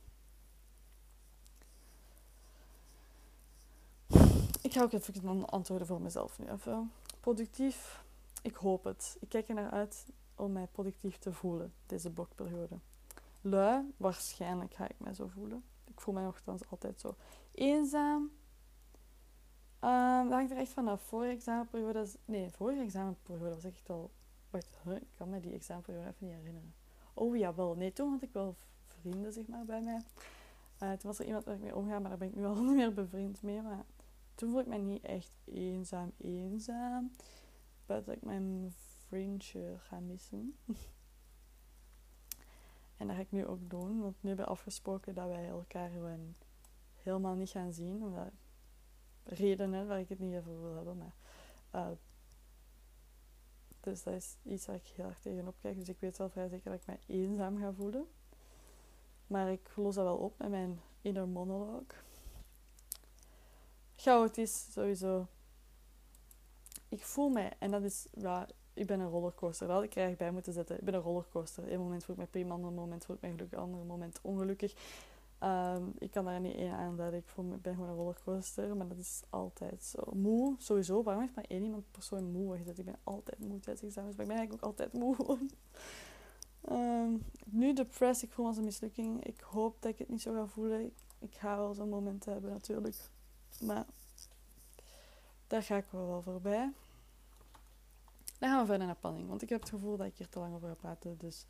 Ik 4.62 4.72
ga 4.72 4.82
ook 4.82 4.92
even 4.92 5.48
antwoorden 5.48 5.86
voor 5.86 6.00
mezelf 6.00 6.38
nu 6.38 6.48
even. 6.48 6.92
Productief, 7.20 8.04
ik 8.42 8.54
hoop 8.54 8.84
het. 8.84 9.16
Ik 9.20 9.28
kijk 9.28 9.48
er 9.48 9.54
naar 9.54 9.70
uit 9.70 10.06
om 10.34 10.52
mij 10.52 10.66
productief 10.66 11.18
te 11.18 11.32
voelen, 11.32 11.72
deze 11.86 12.10
blokperiode. 12.10 12.78
Lui, 13.40 13.92
waarschijnlijk 13.96 14.74
ga 14.74 14.88
ik 14.88 14.98
mij 14.98 15.14
zo 15.14 15.26
voelen 15.26 15.64
ik 15.90 16.00
voel 16.00 16.14
mij 16.14 16.22
nogthans 16.22 16.62
altijd 16.70 17.00
zo 17.00 17.14
eenzaam. 17.52 18.22
Um, 19.80 20.22
dat 20.22 20.32
hangt 20.32 20.50
er 20.50 20.56
echt 20.56 20.72
vanaf. 20.72 21.02
Vorige 21.02 21.32
examenperiode... 21.32 22.06
Nee, 22.24 22.50
vorige 22.50 22.80
examenperiode 22.80 23.54
was 23.54 23.64
echt 23.64 23.90
al... 23.90 24.10
Wacht, 24.50 24.78
ik 24.86 25.06
kan 25.14 25.30
me 25.30 25.40
die 25.40 25.52
examenperiode 25.52 26.08
even 26.08 26.26
niet 26.26 26.36
herinneren. 26.36 26.74
Oh 27.14 27.36
ja, 27.36 27.54
wel. 27.54 27.74
Nee, 27.74 27.92
toen 27.92 28.10
had 28.10 28.22
ik 28.22 28.32
wel 28.32 28.56
vrienden, 28.86 29.32
zeg 29.32 29.46
maar, 29.46 29.64
bij 29.64 29.80
mij. 29.80 30.00
Uh, 30.82 30.90
toen 30.90 31.10
was 31.10 31.18
er 31.18 31.26
iemand 31.26 31.44
waar 31.44 31.54
ik 31.54 31.60
mee 31.60 31.76
omga, 31.76 31.98
maar 31.98 32.08
daar 32.08 32.18
ben 32.18 32.28
ik 32.28 32.34
nu 32.34 32.44
al 32.44 32.54
niet 32.62 32.74
meer 32.74 32.92
bevriend 32.92 33.42
mee. 33.42 33.62
Maar 33.62 33.84
toen 34.34 34.50
voel 34.50 34.60
ik 34.60 34.66
mij 34.66 34.78
niet 34.78 35.04
echt 35.04 35.36
eenzaam, 35.44 36.12
eenzaam. 36.16 37.10
Dat 37.90 38.08
ik 38.08 38.22
mijn 38.22 38.72
vriendje 39.08 39.76
ga 39.78 40.00
missen. 40.00 40.56
En 42.96 43.06
dat 43.06 43.16
ga 43.16 43.22
ik 43.22 43.30
nu 43.30 43.46
ook 43.46 43.70
doen, 43.70 44.00
want 44.00 44.22
nu 44.22 44.28
hebben 44.28 44.46
we 44.46 44.52
afgesproken 44.52 45.14
dat 45.14 45.28
wij 45.28 45.48
elkaar 45.48 45.90
gewoon 45.90 46.34
helemaal 46.94 47.34
niet 47.34 47.50
gaan 47.50 47.72
zien. 47.72 48.02
Omdat 48.02 48.30
redenen 49.22 49.86
waar 49.86 50.00
ik 50.00 50.08
het 50.08 50.18
niet 50.18 50.36
over 50.36 50.60
wil 50.60 50.74
hebben. 50.74 50.96
Maar, 50.96 51.14
uh, 51.74 51.96
dus 53.80 54.02
dat 54.02 54.14
is 54.14 54.36
iets 54.42 54.66
waar 54.66 54.76
ik 54.76 54.86
heel 54.86 55.04
erg 55.04 55.20
tegenop 55.20 55.56
kijk. 55.60 55.78
Dus 55.78 55.88
ik 55.88 56.00
weet 56.00 56.18
wel 56.18 56.30
vrij 56.30 56.48
zeker 56.48 56.70
dat 56.70 56.80
ik 56.80 56.86
mij 56.86 57.00
eenzaam 57.06 57.58
ga 57.58 57.72
voelen. 57.72 58.06
Maar 59.26 59.52
ik 59.52 59.76
los 59.76 59.94
dat 59.94 60.04
wel 60.04 60.16
op 60.16 60.38
met 60.38 60.50
mijn 60.50 60.80
inner 61.00 61.28
monologue. 61.28 61.98
Chaotisch, 63.96 64.72
sowieso. 64.72 65.26
Ik 66.90 67.04
voel 67.04 67.28
mij, 67.28 67.52
en 67.58 67.70
dat 67.70 67.82
is 67.82 68.06
ja, 68.12 68.48
ik 68.74 68.86
ben 68.86 69.00
een 69.00 69.08
rollercoaster. 69.08 69.66
Dat 69.66 69.76
had 69.76 69.84
ik 69.84 69.90
er 69.90 69.96
eigenlijk 69.96 70.24
bij 70.24 70.32
moeten 70.32 70.52
zetten. 70.52 70.78
Ik 70.78 70.84
ben 70.84 70.94
een 70.94 71.00
rollercoaster. 71.00 71.72
Eén 71.72 71.80
moment 71.80 72.04
voel 72.04 72.14
ik 72.14 72.20
me 72.20 72.26
prima, 72.26 72.54
ander 72.54 72.72
moment 72.72 73.04
voel 73.04 73.16
ik 73.16 73.22
me 73.22 73.30
gelukkig, 73.30 73.58
ander 73.58 73.84
moment 73.84 74.18
ongelukkig. 74.22 74.74
Ehm, 75.38 75.82
ik 75.98 76.10
kan 76.10 76.24
daar 76.24 76.40
niet 76.40 76.54
één 76.54 76.72
aanduiden. 76.72 77.18
Ik 77.18 77.28
voel 77.28 77.44
me, 77.44 77.56
ben 77.56 77.74
gewoon 77.74 77.88
een 77.88 77.96
rollercoaster, 77.96 78.76
maar 78.76 78.88
dat 78.88 78.98
is 78.98 79.22
altijd 79.30 79.84
zo. 79.84 79.98
Moe, 80.12 80.54
sowieso. 80.58 81.02
Waarom 81.02 81.22
heeft 81.22 81.34
maar 81.34 81.44
één 81.48 81.62
iemand 81.62 81.90
persoon 81.90 82.30
moe 82.30 82.56
gezet? 82.56 82.78
Ik 82.78 82.84
ben 82.84 82.98
altijd 83.04 83.38
moe 83.38 83.60
tijdens 83.60 83.86
examens, 83.86 84.16
maar 84.16 84.26
ik 84.26 84.30
ben 84.30 84.38
eigenlijk 84.38 84.66
ook 84.66 84.70
altijd 84.70 84.92
moe. 84.92 85.38
um, 86.70 87.24
nu 87.44 87.72
depressed, 87.72 88.28
ik 88.28 88.34
voel 88.34 88.44
me 88.44 88.50
als 88.50 88.58
een 88.58 88.64
mislukking. 88.64 89.24
Ik 89.24 89.40
hoop 89.40 89.76
dat 89.80 89.92
ik 89.92 89.98
het 89.98 90.08
niet 90.08 90.22
zo 90.22 90.32
ga 90.32 90.46
voelen. 90.46 90.84
Ik, 90.84 90.94
ik 91.18 91.34
ga 91.34 91.56
wel 91.56 91.74
zo'n 91.74 91.88
moment 91.88 92.24
hebben 92.24 92.50
natuurlijk. 92.50 92.96
Maar 93.60 93.86
daar 95.50 95.62
ga 95.62 95.76
ik 95.76 95.84
wel, 95.90 96.22
voorbij. 96.22 96.72
Dan 98.38 98.48
gaan 98.48 98.60
we 98.60 98.66
verder 98.66 98.86
naar 98.86 98.96
planning. 98.96 99.28
Want 99.28 99.42
ik 99.42 99.48
heb 99.48 99.60
het 99.60 99.68
gevoel 99.68 99.96
dat 99.96 100.06
ik 100.06 100.16
hier 100.16 100.28
te 100.28 100.38
lang 100.38 100.54
over 100.54 100.68
ga 100.68 100.74
praten. 100.74 101.18
Dus 101.18 101.46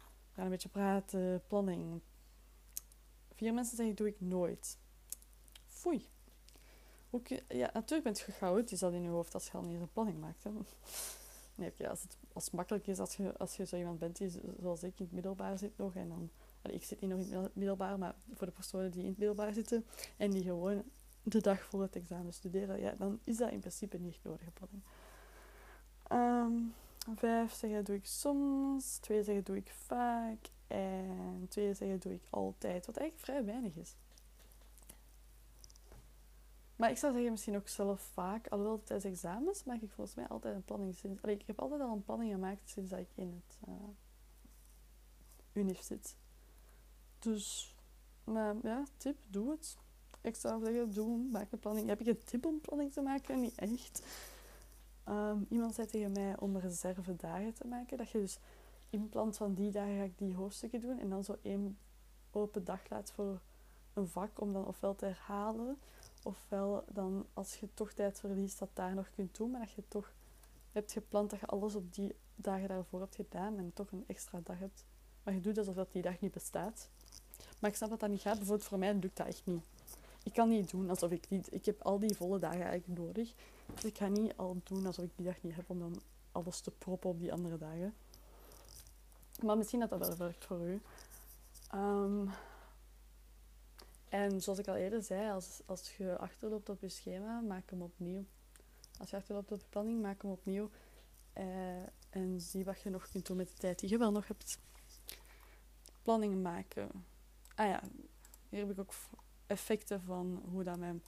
we 0.00 0.34
gaan 0.34 0.44
een 0.44 0.50
beetje 0.50 0.68
praten. 0.68 1.42
Planning. 1.46 2.00
Vier 3.34 3.54
mensen 3.54 3.76
zeggen, 3.76 3.94
doe 3.94 4.06
ik 4.06 4.20
nooit. 4.20 4.78
Foei. 5.66 6.08
Ja, 7.48 7.70
natuurlijk 7.72 8.02
bent 8.02 8.18
je 8.18 8.32
chaotisch 8.32 8.78
dat 8.78 8.92
in 8.92 9.02
je 9.02 9.08
hoofd 9.08 9.34
als 9.34 9.46
je 9.46 9.52
al 9.52 9.62
niet 9.62 9.72
eens 9.72 9.80
een 9.80 9.92
planning 9.92 10.20
maakt. 10.20 10.44
Hè. 10.44 10.50
Nee, 11.54 11.88
als, 11.88 12.02
het, 12.02 12.16
als 12.32 12.44
het 12.44 12.52
makkelijk 12.54 12.86
is 12.86 12.98
als 12.98 13.16
je, 13.16 13.36
als 13.38 13.56
je 13.56 13.66
zo 13.66 13.76
iemand 13.76 13.98
bent 13.98 14.16
die 14.16 14.30
zoals 14.60 14.82
ik 14.82 14.98
in 14.98 15.04
het 15.04 15.12
middelbaar 15.12 15.58
zit 15.58 15.76
nog. 15.78 15.94
En 15.94 16.08
dan, 16.08 16.30
ik 16.62 16.84
zit 16.84 17.00
niet 17.00 17.10
nog 17.10 17.18
in 17.18 17.32
het 17.32 17.42
mid- 17.42 17.54
middelbaar, 17.54 17.98
maar 17.98 18.14
voor 18.32 18.46
de 18.46 18.52
personen 18.52 18.90
die 18.90 19.02
in 19.02 19.08
het 19.08 19.18
middelbaar 19.18 19.52
zitten 19.52 19.86
en 20.16 20.30
die 20.30 20.42
gewoon 20.42 20.84
de 21.22 21.40
dag 21.40 21.62
voor 21.62 21.82
het 21.82 21.96
examen 21.96 22.32
studeren, 22.32 22.80
ja, 22.80 22.94
dan 22.98 23.20
is 23.24 23.36
dat 23.36 23.50
in 23.50 23.60
principe 23.60 23.98
niet 23.98 24.18
planning. 24.22 24.82
Ehm, 26.02 26.52
vijf 27.16 27.52
zeggen 27.52 27.84
doe 27.84 27.96
ik 27.96 28.06
soms, 28.06 28.96
twee 28.96 29.22
zeggen 29.22 29.44
doe 29.44 29.56
ik 29.56 29.70
vaak 29.70 30.50
en 30.66 31.46
twee 31.48 31.74
zeggen 31.74 31.98
doe 32.00 32.12
ik 32.12 32.22
altijd, 32.30 32.86
wat 32.86 32.96
eigenlijk 32.96 33.26
vrij 33.26 33.44
weinig 33.44 33.76
is. 33.76 33.94
Maar 36.76 36.90
ik 36.90 36.98
zou 36.98 37.12
zeggen 37.12 37.30
misschien 37.30 37.56
ook 37.56 37.68
zelf 37.68 38.00
vaak, 38.00 38.48
alhoewel 38.48 38.82
tijdens 38.82 39.12
examens 39.12 39.64
maak 39.64 39.80
ik 39.80 39.90
volgens 39.90 40.16
mij 40.16 40.28
altijd 40.28 40.54
een 40.54 40.64
planning. 40.64 40.94
Sinds, 40.94 41.22
allee, 41.22 41.36
ik 41.36 41.46
heb 41.46 41.60
altijd 41.60 41.80
al 41.80 41.92
een 41.92 42.02
planning 42.02 42.32
gemaakt 42.32 42.70
sinds 42.70 42.90
dat 42.90 42.98
ik 42.98 43.10
in 43.14 43.42
het 43.46 43.68
uh, 43.68 43.74
unif 45.52 45.82
zit. 45.82 46.16
Dus, 47.18 47.74
maar 48.24 48.56
ja, 48.62 48.84
tip, 48.96 49.16
doe 49.28 49.50
het. 49.50 49.76
Ik 50.22 50.36
zou 50.36 50.64
zeggen, 50.64 50.92
doe, 50.92 51.18
maak 51.30 51.52
een 51.52 51.58
planning. 51.58 51.88
Heb 51.88 52.00
ik 52.00 52.06
een 52.06 52.24
tip 52.24 52.46
om 52.46 52.60
planning 52.60 52.92
te 52.92 53.00
maken? 53.00 53.40
Niet 53.40 53.54
echt. 53.54 54.02
Um, 55.08 55.46
iemand 55.48 55.74
zei 55.74 55.86
tegen 55.86 56.12
mij 56.12 56.38
om 56.38 56.56
reserve 56.56 57.16
dagen 57.16 57.54
te 57.54 57.66
maken. 57.66 57.98
Dat 57.98 58.10
je 58.10 58.18
dus 58.18 58.38
inplant 58.90 59.36
van 59.36 59.54
die 59.54 59.70
dagen 59.70 59.96
ga 59.96 60.02
ik 60.02 60.18
die 60.18 60.34
hoofdstukken 60.34 60.80
doen. 60.80 60.98
En 60.98 61.08
dan 61.08 61.24
zo 61.24 61.36
één 61.42 61.78
open 62.30 62.64
dag 62.64 62.88
laat 62.88 63.10
voor 63.10 63.40
een 63.92 64.08
vak 64.08 64.40
om 64.40 64.52
dan 64.52 64.66
ofwel 64.66 64.94
te 64.94 65.04
herhalen. 65.04 65.78
Ofwel 66.22 66.84
dan 66.88 67.26
als 67.32 67.56
je 67.56 67.68
toch 67.74 67.92
tijd 67.92 68.20
verliest 68.20 68.58
dat 68.58 68.70
daar 68.72 68.94
nog 68.94 69.10
kunt 69.10 69.36
doen. 69.36 69.50
Maar 69.50 69.60
dat 69.60 69.72
je 69.72 69.82
toch 69.88 70.12
hebt 70.72 70.92
gepland 70.92 71.30
dat 71.30 71.40
je 71.40 71.46
alles 71.46 71.74
op 71.74 71.94
die 71.94 72.14
dagen 72.34 72.68
daarvoor 72.68 73.00
hebt 73.00 73.14
gedaan. 73.14 73.58
En 73.58 73.72
toch 73.74 73.92
een 73.92 74.04
extra 74.06 74.40
dag 74.44 74.58
hebt. 74.58 74.84
Maar 75.22 75.34
je 75.34 75.40
doet 75.40 75.58
alsof 75.58 75.74
dat 75.74 75.92
die 75.92 76.02
dag 76.02 76.20
niet 76.20 76.32
bestaat. 76.32 76.88
Maar 77.58 77.70
ik 77.70 77.76
snap 77.76 77.90
dat 77.90 78.00
dat 78.00 78.10
niet 78.10 78.20
gaat. 78.20 78.36
Bijvoorbeeld 78.36 78.68
voor 78.68 78.78
mij 78.78 78.94
lukt 78.94 79.16
dat 79.16 79.26
echt 79.26 79.46
niet. 79.46 79.64
Ik 80.24 80.32
kan 80.32 80.48
niet 80.48 80.70
doen 80.70 80.90
alsof 80.90 81.10
ik 81.10 81.28
niet... 81.28 81.54
Ik 81.54 81.64
heb 81.64 81.82
al 81.82 81.98
die 81.98 82.16
volle 82.16 82.38
dagen 82.38 82.64
eigenlijk 82.64 83.00
nodig. 83.00 83.34
Dus 83.74 83.84
ik 83.84 83.98
ga 83.98 84.08
niet 84.08 84.36
al 84.36 84.60
doen 84.64 84.86
alsof 84.86 85.04
ik 85.04 85.10
die 85.16 85.26
dag 85.26 85.42
niet 85.42 85.54
heb 85.54 85.70
om 85.70 85.78
dan 85.78 86.00
alles 86.32 86.60
te 86.60 86.70
proppen 86.70 87.10
op 87.10 87.20
die 87.20 87.32
andere 87.32 87.58
dagen. 87.58 87.94
Maar 89.42 89.56
misschien 89.56 89.80
dat 89.80 89.90
dat 89.90 90.08
wel 90.08 90.16
werkt 90.16 90.44
voor 90.44 90.60
u. 90.60 90.80
Um, 91.74 92.30
en 94.08 94.40
zoals 94.40 94.58
ik 94.58 94.68
al 94.68 94.74
eerder 94.74 95.02
zei, 95.02 95.30
als, 95.30 95.60
als 95.66 95.96
je 95.96 96.18
achterloopt 96.18 96.68
op 96.68 96.80
je 96.80 96.88
schema, 96.88 97.40
maak 97.40 97.70
hem 97.70 97.82
opnieuw. 97.82 98.24
Als 98.98 99.10
je 99.10 99.16
achterloopt 99.16 99.52
op 99.52 99.60
je 99.60 99.66
planning, 99.68 100.02
maak 100.02 100.22
hem 100.22 100.30
opnieuw. 100.30 100.70
Uh, 101.38 101.82
en 102.10 102.40
zie 102.40 102.64
wat 102.64 102.82
je 102.82 102.90
nog 102.90 103.08
kunt 103.08 103.26
doen 103.26 103.36
met 103.36 103.48
de 103.48 103.56
tijd 103.56 103.78
die 103.78 103.88
je 103.88 103.98
wel 103.98 104.12
nog 104.12 104.28
hebt. 104.28 104.58
Planningen 106.02 106.42
maken. 106.42 107.04
Ah 107.54 107.66
ja, 107.66 107.82
hier 108.48 108.60
heb 108.60 108.70
ik 108.70 108.80
ook 108.80 108.92
effecten 109.52 110.02
van 110.02 110.42
hoe 110.50 110.64
dat 110.64 110.78
mijn 110.78 111.02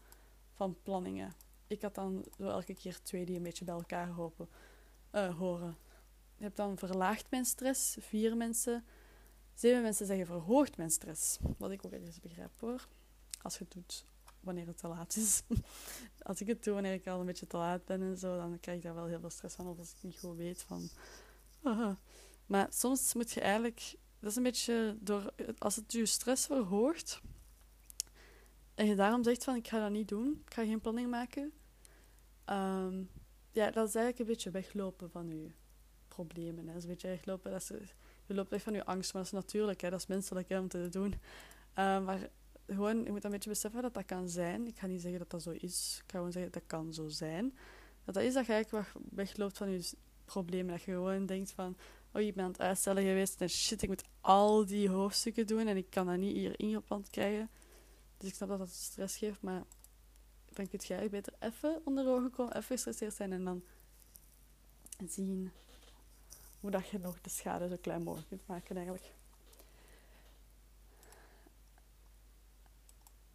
van 0.54 0.76
planningen. 0.82 1.34
Ik 1.66 1.82
had 1.82 1.94
dan 1.94 2.24
zo 2.38 2.48
elke 2.48 2.74
keer 2.74 3.02
twee 3.02 3.24
die 3.24 3.36
een 3.36 3.42
beetje 3.42 3.64
bij 3.64 3.74
elkaar 3.74 4.08
hopen, 4.08 4.48
uh, 5.12 5.36
horen. 5.38 5.76
Je 6.36 6.44
hebt 6.44 6.56
dan 6.56 6.78
verlaagd 6.78 7.30
mijn 7.30 7.44
stress, 7.44 7.96
vier 8.00 8.36
mensen. 8.36 8.84
Zeven 9.54 9.82
mensen 9.82 10.06
zeggen 10.06 10.26
verhoogt 10.26 10.76
mijn 10.76 10.90
stress. 10.90 11.38
Wat 11.58 11.70
ik 11.70 11.84
ook 11.86 11.92
ergens 11.92 12.20
begrijp 12.20 12.60
hoor. 12.60 12.88
Als 13.42 13.58
je 13.58 13.64
het 13.64 13.72
doet 13.72 14.04
wanneer 14.40 14.66
het 14.66 14.78
te 14.78 14.88
laat 14.88 15.16
is. 15.16 15.42
als 16.22 16.40
ik 16.40 16.46
het 16.46 16.64
doe 16.64 16.74
wanneer 16.74 16.92
ik 16.92 17.06
al 17.06 17.20
een 17.20 17.26
beetje 17.26 17.46
te 17.46 17.56
laat 17.56 17.84
ben 17.84 18.02
en 18.02 18.16
zo, 18.16 18.36
dan 18.36 18.60
krijg 18.60 18.76
ik 18.76 18.84
daar 18.84 18.94
wel 18.94 19.06
heel 19.06 19.20
veel 19.20 19.30
stress 19.30 19.54
van. 19.54 19.66
Of 19.66 19.78
als 19.78 19.90
ik 19.90 20.02
niet 20.02 20.18
goed 20.18 20.36
weet 20.36 20.62
van. 20.62 20.88
Uh, 21.62 21.90
maar 22.46 22.66
soms 22.70 23.14
moet 23.14 23.30
je 23.30 23.40
eigenlijk. 23.40 23.96
Dat 24.20 24.30
is 24.30 24.36
een 24.36 24.42
beetje 24.42 24.96
door. 25.00 25.34
Als 25.58 25.76
het 25.76 25.92
je 25.92 26.06
stress 26.06 26.46
verhoogt. 26.46 27.20
En 28.74 28.86
je 28.86 28.94
daarom 28.94 29.24
zegt 29.24 29.44
van 29.44 29.56
ik 29.56 29.68
ga 29.68 29.80
dat 29.80 29.90
niet 29.90 30.08
doen. 30.08 30.42
Ik 30.46 30.54
ga 30.54 30.64
geen 30.64 30.80
planning 30.80 31.10
maken. 31.10 31.52
Um, 32.50 33.10
ja, 33.50 33.70
dat 33.70 33.88
is 33.88 33.94
eigenlijk 33.94 34.18
een 34.18 34.26
beetje 34.26 34.50
weglopen 34.50 35.10
van 35.10 35.28
je 35.28 35.50
problemen. 36.08 36.66
Hè. 36.66 36.72
Dat 36.72 36.76
is 36.76 36.82
een 36.82 36.90
beetje 36.90 37.08
weglopen. 37.08 37.50
Dat 37.50 37.60
is, 37.60 37.94
je 38.26 38.34
loopt 38.34 38.50
weg 38.50 38.62
van 38.62 38.72
je 38.72 38.84
angst, 38.84 39.12
maar 39.12 39.22
dat 39.22 39.32
is 39.32 39.38
natuurlijk. 39.38 39.80
Hè. 39.80 39.90
Dat 39.90 40.00
is 40.00 40.06
menselijk 40.06 40.48
hè, 40.48 40.58
om 40.58 40.68
te 40.68 40.88
doen. 40.88 41.14
Uh, 41.78 42.04
maar 42.04 42.28
gewoon, 42.66 43.04
je 43.04 43.10
moet 43.10 43.24
een 43.24 43.30
beetje 43.30 43.50
beseffen 43.50 43.82
dat 43.82 43.94
dat 43.94 44.04
kan 44.04 44.28
zijn. 44.28 44.66
Ik 44.66 44.78
ga 44.78 44.86
niet 44.86 45.00
zeggen 45.00 45.18
dat 45.18 45.30
dat 45.30 45.42
zo 45.42 45.50
is. 45.50 46.00
Ik 46.04 46.10
ga 46.10 46.16
gewoon 46.18 46.32
zeggen 46.32 46.52
dat 46.52 46.60
dat 46.62 46.78
kan 46.78 46.94
zo 46.94 47.08
zijn. 47.08 47.54
Dat 48.04 48.14
dat 48.14 48.24
is 48.24 48.34
dat 48.34 48.46
je 48.46 48.52
eigenlijk 48.52 48.88
wegloopt 49.10 49.56
van 49.56 49.70
je 49.70 49.90
problemen. 50.24 50.72
Dat 50.72 50.82
je 50.82 50.92
gewoon 50.92 51.26
denkt 51.26 51.52
van... 51.52 51.76
Oh, 52.12 52.22
je 52.22 52.32
bent 52.32 52.46
aan 52.46 52.52
het 52.52 52.60
uitstellen 52.60 53.02
geweest. 53.02 53.40
En 53.40 53.48
shit, 53.48 53.82
ik 53.82 53.88
moet 53.88 54.04
al 54.20 54.66
die 54.66 54.88
hoofdstukken 54.88 55.46
doen. 55.46 55.66
En 55.66 55.76
ik 55.76 55.90
kan 55.90 56.06
dat 56.06 56.16
niet 56.16 56.36
hier 56.36 56.60
ingepland 56.60 57.10
krijgen. 57.10 57.50
Dus 58.24 58.32
ik 58.32 58.38
snap 58.38 58.48
dat 58.48 58.58
dat 58.58 58.70
stress 58.70 59.16
geeft. 59.16 59.42
Maar 59.42 59.64
dan 60.44 60.68
kun 60.68 60.80
je 60.86 61.08
beter 61.08 61.32
even 61.38 61.80
onder 61.84 62.08
ogen 62.08 62.30
komen. 62.30 62.56
Even 62.56 62.68
gestresseerd 62.68 63.14
zijn. 63.14 63.32
En 63.32 63.44
dan 63.44 63.62
zien 65.08 65.52
hoe 66.60 66.70
dat 66.70 66.88
je 66.88 66.98
nog 66.98 67.20
de 67.20 67.30
schade 67.30 67.68
zo 67.68 67.76
klein 67.80 68.02
mogelijk 68.02 68.28
kunt 68.28 68.46
maken 68.46 68.76
eigenlijk. 68.76 69.14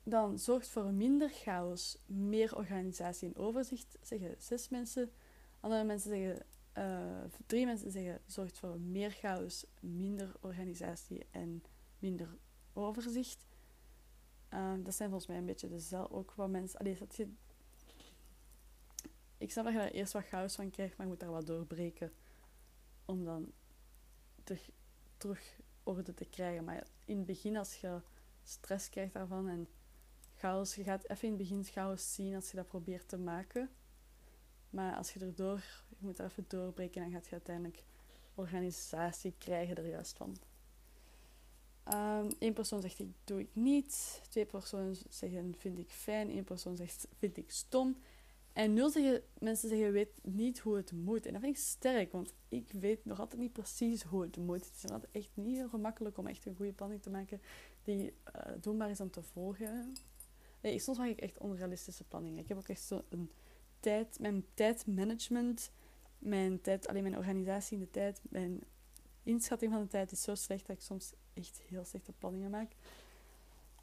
Dan 0.03 0.39
zorgt 0.39 0.67
voor 0.67 0.85
minder 0.85 1.29
chaos, 1.29 1.97
meer 2.05 2.55
organisatie 2.55 3.27
en 3.27 3.35
overzicht, 3.35 3.97
zeggen 4.01 4.35
zes 4.37 4.69
mensen. 4.69 5.11
Andere 5.59 5.83
mensen 5.83 6.09
zeggen, 6.09 6.45
uh, 6.77 7.23
drie 7.45 7.65
mensen 7.65 7.91
zeggen, 7.91 8.21
zorgt 8.25 8.59
voor 8.59 8.79
meer 8.79 9.11
chaos, 9.11 9.65
minder 9.79 10.35
organisatie 10.39 11.25
en 11.31 11.63
minder 11.99 12.37
overzicht. 12.73 13.48
Uh, 14.53 14.73
dat 14.83 14.95
zijn 14.95 15.09
volgens 15.09 15.29
mij 15.29 15.37
een 15.37 15.45
beetje 15.45 15.67
dezelfde, 15.67 16.15
ook 16.15 16.33
wat 16.33 16.49
mensen... 16.49 16.79
Allee, 16.79 16.97
dat 16.97 17.15
je, 17.15 17.27
ik 19.37 19.51
snap 19.51 19.63
dat 19.63 19.73
je 19.73 19.79
daar 19.79 19.89
eerst 19.91 20.13
wat 20.13 20.25
chaos 20.25 20.55
van 20.55 20.69
krijgt, 20.69 20.97
maar 20.97 21.05
je 21.05 21.11
moet 21.11 21.21
daar 21.21 21.31
wat 21.31 21.47
doorbreken 21.47 22.11
om 23.05 23.25
dan 23.25 23.51
terug, 24.43 24.69
terug 25.17 25.59
orde 25.83 26.13
te 26.13 26.25
krijgen. 26.25 26.63
Maar 26.63 26.87
in 27.05 27.17
het 27.17 27.25
begin, 27.25 27.57
als 27.57 27.75
je 27.75 28.01
stress 28.43 28.89
krijgt 28.89 29.13
daarvan 29.13 29.47
en 29.47 29.67
chaos, 30.35 30.75
je 30.75 30.83
gaat 30.83 31.09
even 31.09 31.27
in 31.27 31.33
het 31.33 31.41
begin 31.41 31.63
chaos 31.63 32.13
zien 32.13 32.35
als 32.35 32.51
je 32.51 32.57
dat 32.57 32.67
probeert 32.67 33.07
te 33.07 33.17
maken. 33.17 33.69
Maar 34.69 34.95
als 34.95 35.13
je 35.13 35.19
erdoor, 35.19 35.63
je 35.87 35.95
moet 35.99 36.19
er 36.19 36.25
even 36.25 36.45
doorbreken, 36.47 37.01
dan 37.01 37.11
gaat 37.11 37.25
je 37.25 37.31
uiteindelijk 37.31 37.83
organisatie 38.35 39.33
krijgen 39.37 39.75
er 39.75 39.87
juist 39.87 40.17
van. 40.17 40.37
Um, 41.93 42.27
Eén 42.39 42.53
persoon 42.53 42.81
zegt 42.81 42.99
ik 42.99 43.07
doe 43.23 43.39
ik 43.39 43.49
niet. 43.53 44.21
Twee 44.29 44.45
personen 44.45 44.95
zeggen 45.09 45.55
vind 45.57 45.79
ik 45.79 45.89
fijn. 45.89 46.29
Eén 46.29 46.43
persoon 46.43 46.75
zegt 46.75 47.07
vind 47.17 47.37
ik 47.37 47.51
stom. 47.51 47.97
En 48.53 48.73
nul 48.73 48.89
zeggen, 48.89 49.23
mensen 49.39 49.69
zeggen 49.69 49.91
weet 49.91 50.11
niet 50.21 50.59
hoe 50.59 50.75
het 50.75 50.91
moet. 50.91 51.25
En 51.25 51.33
dat 51.33 51.41
vind 51.41 51.55
ik 51.55 51.61
sterk, 51.61 52.11
want 52.11 52.33
ik 52.47 52.71
weet 52.71 53.05
nog 53.05 53.19
altijd 53.19 53.41
niet 53.41 53.53
precies 53.53 54.03
hoe 54.03 54.21
het 54.21 54.37
moet. 54.37 54.65
Het 54.65 54.83
is 54.83 54.91
altijd 54.91 55.11
echt 55.11 55.29
niet 55.33 55.55
heel 55.55 55.69
gemakkelijk 55.69 56.17
om 56.17 56.27
echt 56.27 56.45
een 56.45 56.55
goede 56.55 56.73
planning 56.73 57.01
te 57.01 57.09
maken 57.09 57.41
die 57.83 58.03
uh, 58.05 58.51
doenbaar 58.61 58.89
is 58.89 59.01
om 59.01 59.11
te 59.11 59.21
volgen. 59.21 59.93
Soms 60.61 60.97
maak 60.97 61.09
ik 61.09 61.21
echt 61.21 61.37
onrealistische 61.37 62.03
planningen. 62.03 62.39
Ik 62.39 62.47
heb 62.47 62.57
ook 62.57 62.67
echt 62.67 62.83
zo 62.83 63.03
een 63.09 63.31
tijd, 63.79 64.19
mijn 64.19 64.45
tijdmanagement, 64.53 65.71
mijn 66.17 66.61
tijd, 66.61 66.87
alleen 66.87 67.03
mijn 67.03 67.17
organisatie 67.17 67.77
in 67.77 67.83
de 67.83 67.89
tijd, 67.89 68.21
mijn 68.29 68.63
inschatting 69.23 69.71
van 69.71 69.81
de 69.81 69.87
tijd 69.87 70.11
is 70.11 70.21
zo 70.21 70.35
slecht 70.35 70.67
dat 70.67 70.75
ik 70.75 70.81
soms 70.81 71.13
echt 71.39 71.61
heel 71.67 71.85
slechte 71.85 72.11
planningen 72.11 72.49
maak. 72.49 72.71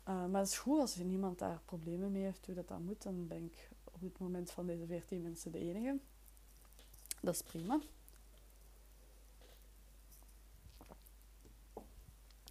Uh, 0.08 0.26
maar 0.26 0.42
is 0.42 0.58
goed 0.58 0.80
als 0.80 0.96
er 0.96 1.04
niemand 1.04 1.38
daar 1.38 1.60
problemen 1.64 2.12
mee 2.12 2.22
heeft 2.22 2.46
hoe 2.46 2.54
dat, 2.54 2.68
dat 2.68 2.78
moet. 2.78 3.02
Dan 3.02 3.26
ben 3.26 3.44
ik 3.44 3.70
op 3.84 4.00
het 4.00 4.18
moment 4.18 4.50
van 4.50 4.66
deze 4.66 4.86
14 4.86 5.22
mensen 5.22 5.52
de 5.52 5.58
enige. 5.58 5.98
Dat 7.20 7.34
is 7.34 7.42
prima. 7.42 7.80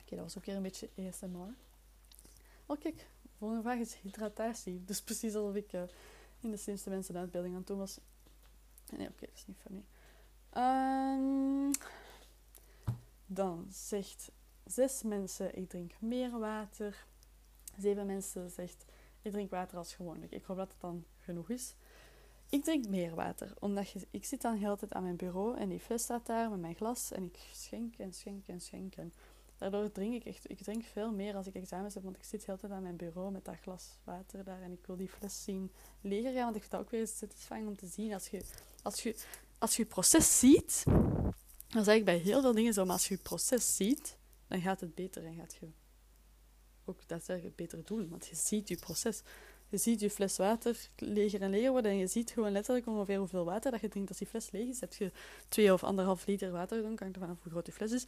Oké, 0.02 0.16
dat 0.16 0.20
was 0.20 0.38
ook 0.38 0.46
weer 0.46 0.56
een 0.56 0.62
beetje 0.62 0.90
ASMR. 0.98 1.54
Oh 2.66 2.80
kijk, 2.80 2.98
de 3.22 3.30
volgende 3.38 3.64
vraag 3.64 3.80
is 3.80 3.96
hydratatie. 3.96 4.84
Dus 4.86 5.02
precies 5.02 5.36
alsof 5.36 5.56
ik 5.56 5.74
uh, 5.74 5.84
in 6.40 6.52
de 6.52 6.58
slimste 6.58 6.90
mensen 6.90 7.14
de 7.14 7.20
uitbeelding 7.20 7.54
aan 7.54 7.60
het 7.60 7.70
doen 7.70 7.78
was. 7.78 8.00
Nee, 8.98 9.08
oké, 9.08 9.26
dat 9.26 9.36
is 9.36 9.46
niet 9.48 9.58
funny. 9.58 9.84
Um, 10.58 11.72
dan 13.26 13.68
zegt 13.72 14.32
zes 14.66 15.04
mensen, 15.04 15.56
ik 15.56 15.70
drink 15.70 15.92
meer 16.00 16.40
water. 16.40 17.06
Zeven 17.78 18.06
mensen 18.06 18.50
zegt, 18.50 18.86
ik 19.22 19.32
drink 19.32 19.50
water 19.50 19.78
als 19.78 19.94
gewoonlijk. 19.94 20.32
Ik 20.32 20.44
hoop 20.44 20.58
dat 20.58 20.72
het 20.72 20.82
dan 20.82 21.06
genoeg 21.20 21.50
is. 21.50 21.76
Ik 22.50 22.64
drink 22.64 22.88
meer 22.88 23.16
water, 23.16 23.54
omdat 23.60 23.90
je, 23.90 24.08
ik 24.12 24.26
zit 24.26 24.42
dan 24.42 24.60
de 24.60 24.60
tijd 24.60 24.94
aan 24.94 25.04
mijn 25.04 25.16
bureau 25.16 25.58
en 25.58 25.70
die 25.70 25.80
fles 25.80 26.02
staat 26.02 26.26
daar 26.26 26.50
met 26.50 26.60
mijn 26.60 26.76
glas 26.76 27.12
en 27.12 27.24
ik 27.24 27.40
schenk 27.54 27.98
en 27.98 28.14
schenk 28.14 28.48
en 28.48 28.62
schenk. 28.62 28.96
En 28.96 29.14
daardoor 29.58 29.92
drink 29.92 30.14
ik 30.14 30.26
echt... 30.26 30.50
Ik 30.50 30.64
drink 30.64 30.84
veel 30.84 31.12
meer 31.12 31.36
als 31.36 31.48
ik 31.48 31.56
examens 31.56 31.94
heb, 31.94 32.04
want 32.04 32.16
ik 32.16 32.24
zit 32.24 32.46
de 32.46 32.58
tijd 32.58 32.72
aan 32.72 32.82
mijn 32.82 32.96
bureau 32.96 33.32
met 33.32 33.46
dat 33.46 33.56
glas 33.62 33.98
water 34.04 34.44
daar 34.44 34.62
en 34.62 34.72
ik 34.72 34.86
wil 34.86 34.96
die 34.96 35.10
fles 35.10 35.44
zien 35.44 35.72
leger 36.02 36.34
gaan, 36.34 36.44
want 36.44 36.56
ik 36.56 36.62
vind 36.62 36.72
dat 36.72 36.82
ook 36.82 36.90
weer 36.90 37.08
satisfying 37.08 37.68
om 37.68 37.76
te 37.76 37.88
zien. 37.88 38.14
Als 38.14 38.28
je, 38.28 38.42
als 38.84 39.04
je, 39.04 39.16
als 39.58 39.76
je 39.76 39.86
proces 39.86 40.40
ziet, 40.40 40.84
dan 41.68 41.84
zeg 41.84 41.96
ik 41.96 42.06
bij 42.06 42.18
heel 42.18 42.42
veel 42.42 42.54
dingen 42.54 42.74
zo, 42.74 42.86
maar 42.86 42.94
als 42.94 43.08
je 43.08 43.18
proces 43.18 43.76
ziet, 43.76 44.18
dan 44.48 44.62
gaat 44.62 44.80
het 44.80 44.96
beter 44.96 45.26
en 45.26 45.36
gaat 45.36 45.58
je 45.60 45.68
ook 46.86 47.02
het 47.08 47.56
beter 47.56 47.86
doen, 47.86 48.10
want 48.10 48.28
je 48.28 48.36
ziet 48.36 48.68
je 48.68 48.76
proces. 48.76 49.22
Je 49.70 49.78
ziet 49.78 50.00
je 50.00 50.10
fles 50.10 50.38
water 50.38 50.90
leger 50.96 51.42
en 51.42 51.50
leger 51.50 51.72
worden 51.72 51.92
en 51.92 51.98
je 51.98 52.08
ziet 52.08 52.32
gewoon 52.32 52.52
letterlijk 52.52 52.88
ongeveer 52.88 53.18
hoeveel 53.18 53.46
water 53.46 53.72
dat 53.72 53.82
je 53.82 53.88
drinkt 53.88 54.10
als 54.10 54.18
die 54.18 54.28
fles 54.28 54.52
leeg 54.52 54.68
is. 54.68 54.80
Heb 54.80 54.94
je 54.94 55.12
twee 55.48 55.74
of 55.74 55.84
anderhalf 55.84 56.26
liter 56.26 56.52
water 56.52 56.76
gedronken, 56.76 57.04
hangt 57.04 57.20
ervan 57.20 57.36
af 57.36 57.42
hoe 57.44 57.52
groot 57.52 57.66
die 57.66 57.74
fles 57.74 57.92
is. 57.92 58.06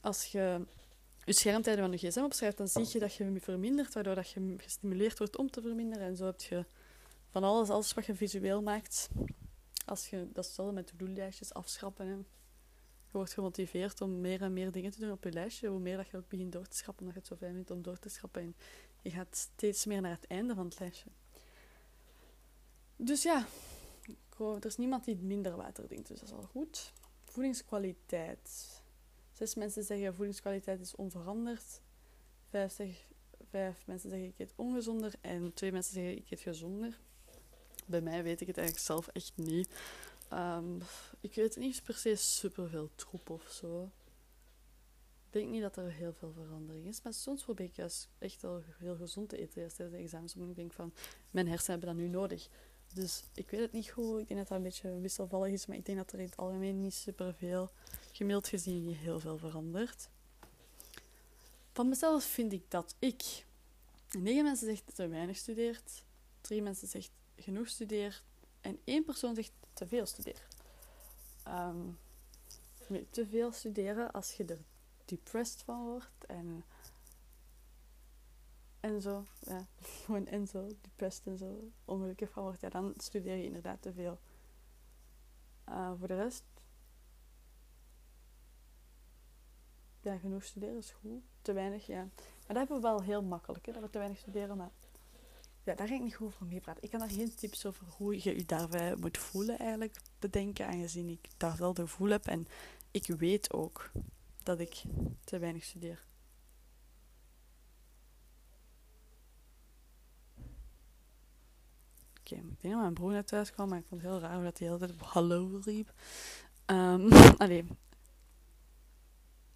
Als 0.00 0.24
je 0.24 0.60
je 1.24 1.32
schermtijden 1.32 1.84
van 1.84 1.92
je 1.98 2.08
gsm 2.08 2.22
opschrijft, 2.22 2.56
dan 2.56 2.68
zie 2.68 2.86
je 2.92 2.98
dat 2.98 3.14
je 3.14 3.40
vermindert, 3.40 3.94
waardoor 3.94 4.14
dat 4.14 4.30
je 4.30 4.54
gestimuleerd 4.56 5.18
wordt 5.18 5.36
om 5.36 5.50
te 5.50 5.60
verminderen. 5.60 6.06
En 6.06 6.16
zo 6.16 6.24
heb 6.24 6.40
je 6.40 6.64
van 7.30 7.44
alles, 7.44 7.68
alles 7.68 7.94
wat 7.94 8.06
je 8.06 8.14
visueel 8.14 8.62
maakt. 8.62 9.08
Als 9.86 10.10
je, 10.10 10.28
dat 10.32 10.44
is 10.44 10.58
met 10.72 10.86
to-do-lijstjes 10.86 11.54
afschrappen. 11.54 12.06
Hè. 12.06 12.16
Wordt 13.18 13.32
gemotiveerd 13.32 14.00
om 14.00 14.20
meer 14.20 14.42
en 14.42 14.52
meer 14.52 14.72
dingen 14.72 14.90
te 14.90 15.00
doen 15.00 15.10
op 15.10 15.24
je 15.24 15.32
lijstje. 15.32 15.68
Hoe 15.68 15.78
meer 15.78 15.96
dat 15.96 16.08
je 16.08 16.16
ook 16.16 16.28
begint 16.28 16.52
door 16.52 16.66
te 16.66 16.76
schrappen, 16.76 17.06
omdat 17.06 17.14
je 17.14 17.20
het 17.20 17.28
zo 17.28 17.46
fijn 17.46 17.54
vindt 17.54 17.70
om 17.70 17.82
door 17.82 17.98
te 17.98 18.08
schrappen. 18.08 18.42
En 18.42 18.54
je 19.02 19.10
gaat 19.10 19.36
steeds 19.36 19.86
meer 19.86 20.00
naar 20.00 20.14
het 20.14 20.26
einde 20.26 20.54
van 20.54 20.64
het 20.64 20.78
lijstje. 20.78 21.10
Dus 22.96 23.22
ja, 23.22 23.46
er 24.38 24.66
is 24.66 24.76
niemand 24.76 25.04
die 25.04 25.16
minder 25.16 25.56
water 25.56 25.86
drinkt, 25.86 26.08
dus 26.08 26.18
dat 26.18 26.28
is 26.28 26.34
al 26.34 26.42
goed. 26.42 26.92
Voedingskwaliteit. 27.24 28.82
Zes 29.32 29.54
mensen 29.54 29.84
zeggen 29.84 30.14
voedingskwaliteit 30.14 30.80
is 30.80 30.96
onveranderd. 30.96 31.80
Vijf, 32.48 32.72
zeg, 32.72 33.06
vijf 33.50 33.86
mensen 33.86 34.10
zeggen 34.10 34.28
ik 34.28 34.38
eet 34.38 34.52
ongezonder. 34.56 35.14
En 35.20 35.54
twee 35.54 35.72
mensen 35.72 35.94
zeggen 35.94 36.16
ik 36.16 36.30
eet 36.30 36.40
gezonder. 36.40 37.00
Bij 37.86 38.00
mij 38.00 38.22
weet 38.22 38.40
ik 38.40 38.46
het 38.46 38.56
eigenlijk 38.56 38.86
zelf 38.86 39.08
echt 39.08 39.32
niet. 39.36 39.68
Um, 40.32 40.78
ik 41.20 41.34
weet 41.34 41.56
niet 41.56 41.82
per 41.82 41.94
se 41.94 42.14
superveel 42.14 42.90
troep 42.94 43.30
of 43.30 43.48
zo. 43.50 43.90
Ik 45.26 45.32
denk 45.34 45.48
niet 45.48 45.62
dat 45.62 45.76
er 45.76 45.92
heel 45.92 46.12
veel 46.12 46.32
verandering 46.32 46.86
is. 46.86 47.02
Maar 47.02 47.12
soms 47.12 47.42
probeer 47.42 47.66
ik 47.66 47.76
juist 47.76 48.08
echt 48.18 48.42
wel 48.42 48.62
heel 48.78 48.96
gezond 48.96 49.28
te 49.28 49.36
eten 49.36 49.52
tijdens 49.52 49.76
de 49.76 49.96
examens. 49.96 50.34
Omdat 50.34 50.50
ik 50.50 50.56
denk 50.56 50.72
van, 50.72 50.92
mijn 51.30 51.48
hersenen 51.48 51.78
hebben 51.78 51.96
dat 51.96 52.04
nu 52.04 52.10
nodig. 52.12 52.48
Dus 52.94 53.22
ik 53.34 53.50
weet 53.50 53.60
het 53.60 53.72
niet 53.72 53.90
goed. 53.90 54.20
Ik 54.20 54.28
denk 54.28 54.40
dat 54.40 54.48
dat 54.48 54.56
een 54.56 54.64
beetje 54.64 55.00
wisselvallig 55.00 55.52
is. 55.52 55.66
Maar 55.66 55.76
ik 55.76 55.86
denk 55.86 55.98
dat 55.98 56.12
er 56.12 56.18
in 56.18 56.24
het 56.24 56.36
algemeen 56.36 56.80
niet 56.80 56.94
superveel, 56.94 57.70
gemiddeld 58.12 58.48
gezien, 58.48 58.88
heel 58.94 59.20
veel 59.20 59.38
verandert. 59.38 60.08
Van 61.72 61.88
mezelf 61.88 62.24
vind 62.24 62.52
ik 62.52 62.70
dat 62.70 62.94
ik... 62.98 63.46
Negen 64.18 64.44
mensen 64.44 64.66
zegt 64.66 64.94
te 64.94 65.08
weinig 65.08 65.36
studeert. 65.36 66.04
Drie 66.40 66.62
mensen 66.62 66.88
zegt 66.88 67.10
genoeg 67.36 67.68
studeert. 67.68 68.22
En 68.60 68.78
één 68.84 69.04
persoon 69.04 69.34
zegt 69.34 69.52
te 69.78 69.86
veel 69.86 70.06
studeert. 70.06 70.46
Um, 71.48 71.98
te 73.10 73.26
veel 73.26 73.52
studeren 73.52 74.10
als 74.10 74.32
je 74.32 74.44
er 74.44 74.58
depressed 75.04 75.62
van 75.62 75.84
wordt 75.84 76.24
en, 76.26 76.64
en 78.80 79.00
zo. 79.00 79.24
Ja, 79.40 79.66
gewoon 80.04 80.26
en 80.26 80.46
zo, 80.46 80.66
depressed 80.80 81.26
en 81.26 81.38
zo, 81.38 81.70
ongelukkig 81.84 82.30
van 82.30 82.42
wordt, 82.42 82.60
ja, 82.60 82.68
dan 82.68 82.94
studeer 82.96 83.36
je 83.36 83.44
inderdaad 83.44 83.82
te 83.82 83.92
veel. 83.92 84.18
Uh, 85.68 85.92
voor 85.98 86.08
de 86.08 86.16
rest, 86.16 86.44
ja, 90.00 90.16
genoeg 90.16 90.44
studeren 90.44 90.76
is 90.76 90.90
goed. 90.90 91.22
Te 91.42 91.52
weinig, 91.52 91.86
ja. 91.86 92.00
Maar 92.00 92.46
dat 92.46 92.56
hebben 92.56 92.76
we 92.76 92.82
wel 92.82 93.02
heel 93.02 93.22
makkelijk, 93.22 93.66
hè, 93.66 93.72
dat 93.72 93.82
we 93.82 93.90
te 93.90 93.98
weinig 93.98 94.18
studeren, 94.18 94.56
maar 94.56 94.70
ja, 95.68 95.74
daar 95.74 95.88
ga 95.88 95.94
ik 95.94 96.02
niet 96.02 96.14
goed 96.14 96.26
over 96.26 96.46
meepraten. 96.46 96.82
Ik 96.82 96.90
kan 96.90 97.00
daar 97.00 97.10
geen 97.10 97.34
tips 97.34 97.66
over 97.66 97.86
hoe 97.96 98.14
je 98.22 98.36
je 98.36 98.44
daarbij 98.44 98.96
moet 98.96 99.18
voelen 99.18 99.58
eigenlijk 99.58 99.96
bedenken, 100.18 100.66
aangezien 100.66 101.08
ik 101.08 101.28
daar 101.36 101.56
wel 101.56 101.74
de 101.74 101.82
gevoel 101.82 102.08
heb. 102.08 102.26
En 102.26 102.46
ik 102.90 103.06
weet 103.06 103.52
ook 103.52 103.90
dat 104.42 104.60
ik 104.60 104.82
te 105.24 105.38
weinig 105.38 105.64
studeer. 105.64 106.04
Oké, 112.20 112.34
ik 112.34 112.60
denk 112.60 112.74
dat 112.74 112.80
mijn 112.82 112.94
broer 112.94 113.12
net 113.12 113.26
thuis 113.26 113.52
kwam, 113.52 113.68
maar 113.68 113.78
ik 113.78 113.84
vond 113.88 114.02
het 114.02 114.10
heel 114.10 114.20
raar 114.20 114.42
dat 114.42 114.58
hij 114.58 114.68
de 114.68 114.74
hele 114.74 114.86
tijd 114.86 115.00
hallo 115.00 115.60
riep. 115.64 115.92
Um, 116.66 117.12
allee. 117.42 117.66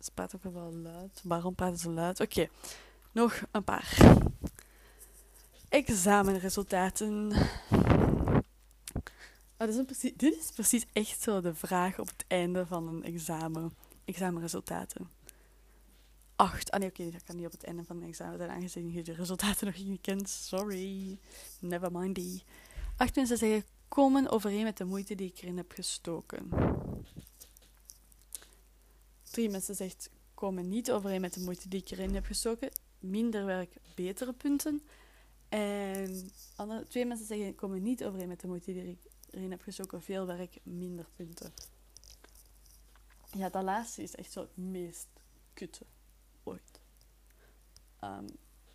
Ze 0.01 0.11
praten 0.15 0.41
ook 0.45 0.53
wel 0.53 0.73
luid. 0.73 1.21
Waarom 1.25 1.55
praten 1.55 1.79
ze 1.79 1.91
luid? 1.91 2.21
Oké, 2.21 2.49
nog 3.13 3.43
een 3.51 3.65
paar 3.65 4.21
examenresultaten. 5.73 7.33
Dit, 9.57 9.69
is 9.69 9.85
precies, 9.85 10.13
dit 10.17 10.37
is 10.37 10.51
precies 10.55 10.87
echt 10.93 11.23
zo 11.23 11.41
de 11.41 11.55
vraag 11.55 11.99
op 11.99 12.07
het 12.07 12.25
einde 12.29 12.67
van 12.67 12.89
een 12.89 13.05
examen. 13.05 13.75
Examenresultaten. 14.05 15.11
Acht. 16.37 16.71
Ah 16.71 16.81
nee, 16.81 16.89
oké, 16.89 17.11
dat 17.11 17.23
kan 17.23 17.37
niet 17.37 17.47
op 17.47 17.53
het 17.53 17.65
einde 17.65 17.85
van 17.85 17.97
een 17.97 18.09
examen 18.09 18.39
zijn, 18.39 18.51
aangezien 18.51 18.93
je 18.93 19.03
de 19.03 19.13
resultaten 19.13 19.67
nog 19.67 19.77
niet 19.77 20.01
kent. 20.01 20.29
Sorry. 20.29 21.19
Never 21.61 21.93
mindy. 21.93 22.43
Acht 22.97 23.17
mensen 23.17 23.39
zeggen 23.39 23.65
komen 23.89 24.31
overeen 24.31 24.65
met 24.65 24.77
de 24.77 24.85
moeite 24.85 25.15
die 25.15 25.29
ik 25.29 25.39
erin 25.43 25.57
heb 25.57 25.73
gestoken. 25.73 26.51
Drie 29.31 29.51
mensen 29.51 29.75
zeggen 29.75 30.11
komen 30.35 30.69
niet 30.69 30.91
overeen 30.91 31.21
met 31.21 31.35
de 31.35 31.41
moeite 31.41 31.69
die 31.69 31.81
ik 31.81 31.91
erin 31.91 32.15
heb 32.15 32.25
gestoken. 32.27 32.71
Minder 32.99 33.45
werk, 33.45 33.77
betere 33.95 34.33
punten. 34.33 34.83
En 35.53 36.31
twee 36.89 37.07
mensen 37.07 37.27
zeggen, 37.27 37.55
komen 37.55 37.83
niet 37.83 38.05
overeen 38.05 38.29
met 38.29 38.41
de 38.41 38.47
moeite 38.47 38.73
die 38.73 38.89
ik 38.89 38.99
erin 39.31 39.51
heb 39.51 39.63
gestoken. 39.63 40.03
Veel 40.03 40.27
werk, 40.27 40.59
minder 40.63 41.07
punten. 41.17 41.53
Ja, 43.33 43.49
dat 43.49 43.63
laatste 43.63 44.03
is 44.03 44.15
echt 44.15 44.33
zo 44.33 44.41
het 44.41 44.57
meest 44.57 45.09
kutte 45.55 45.85
ooit. 46.43 46.81
Um, 48.05 48.27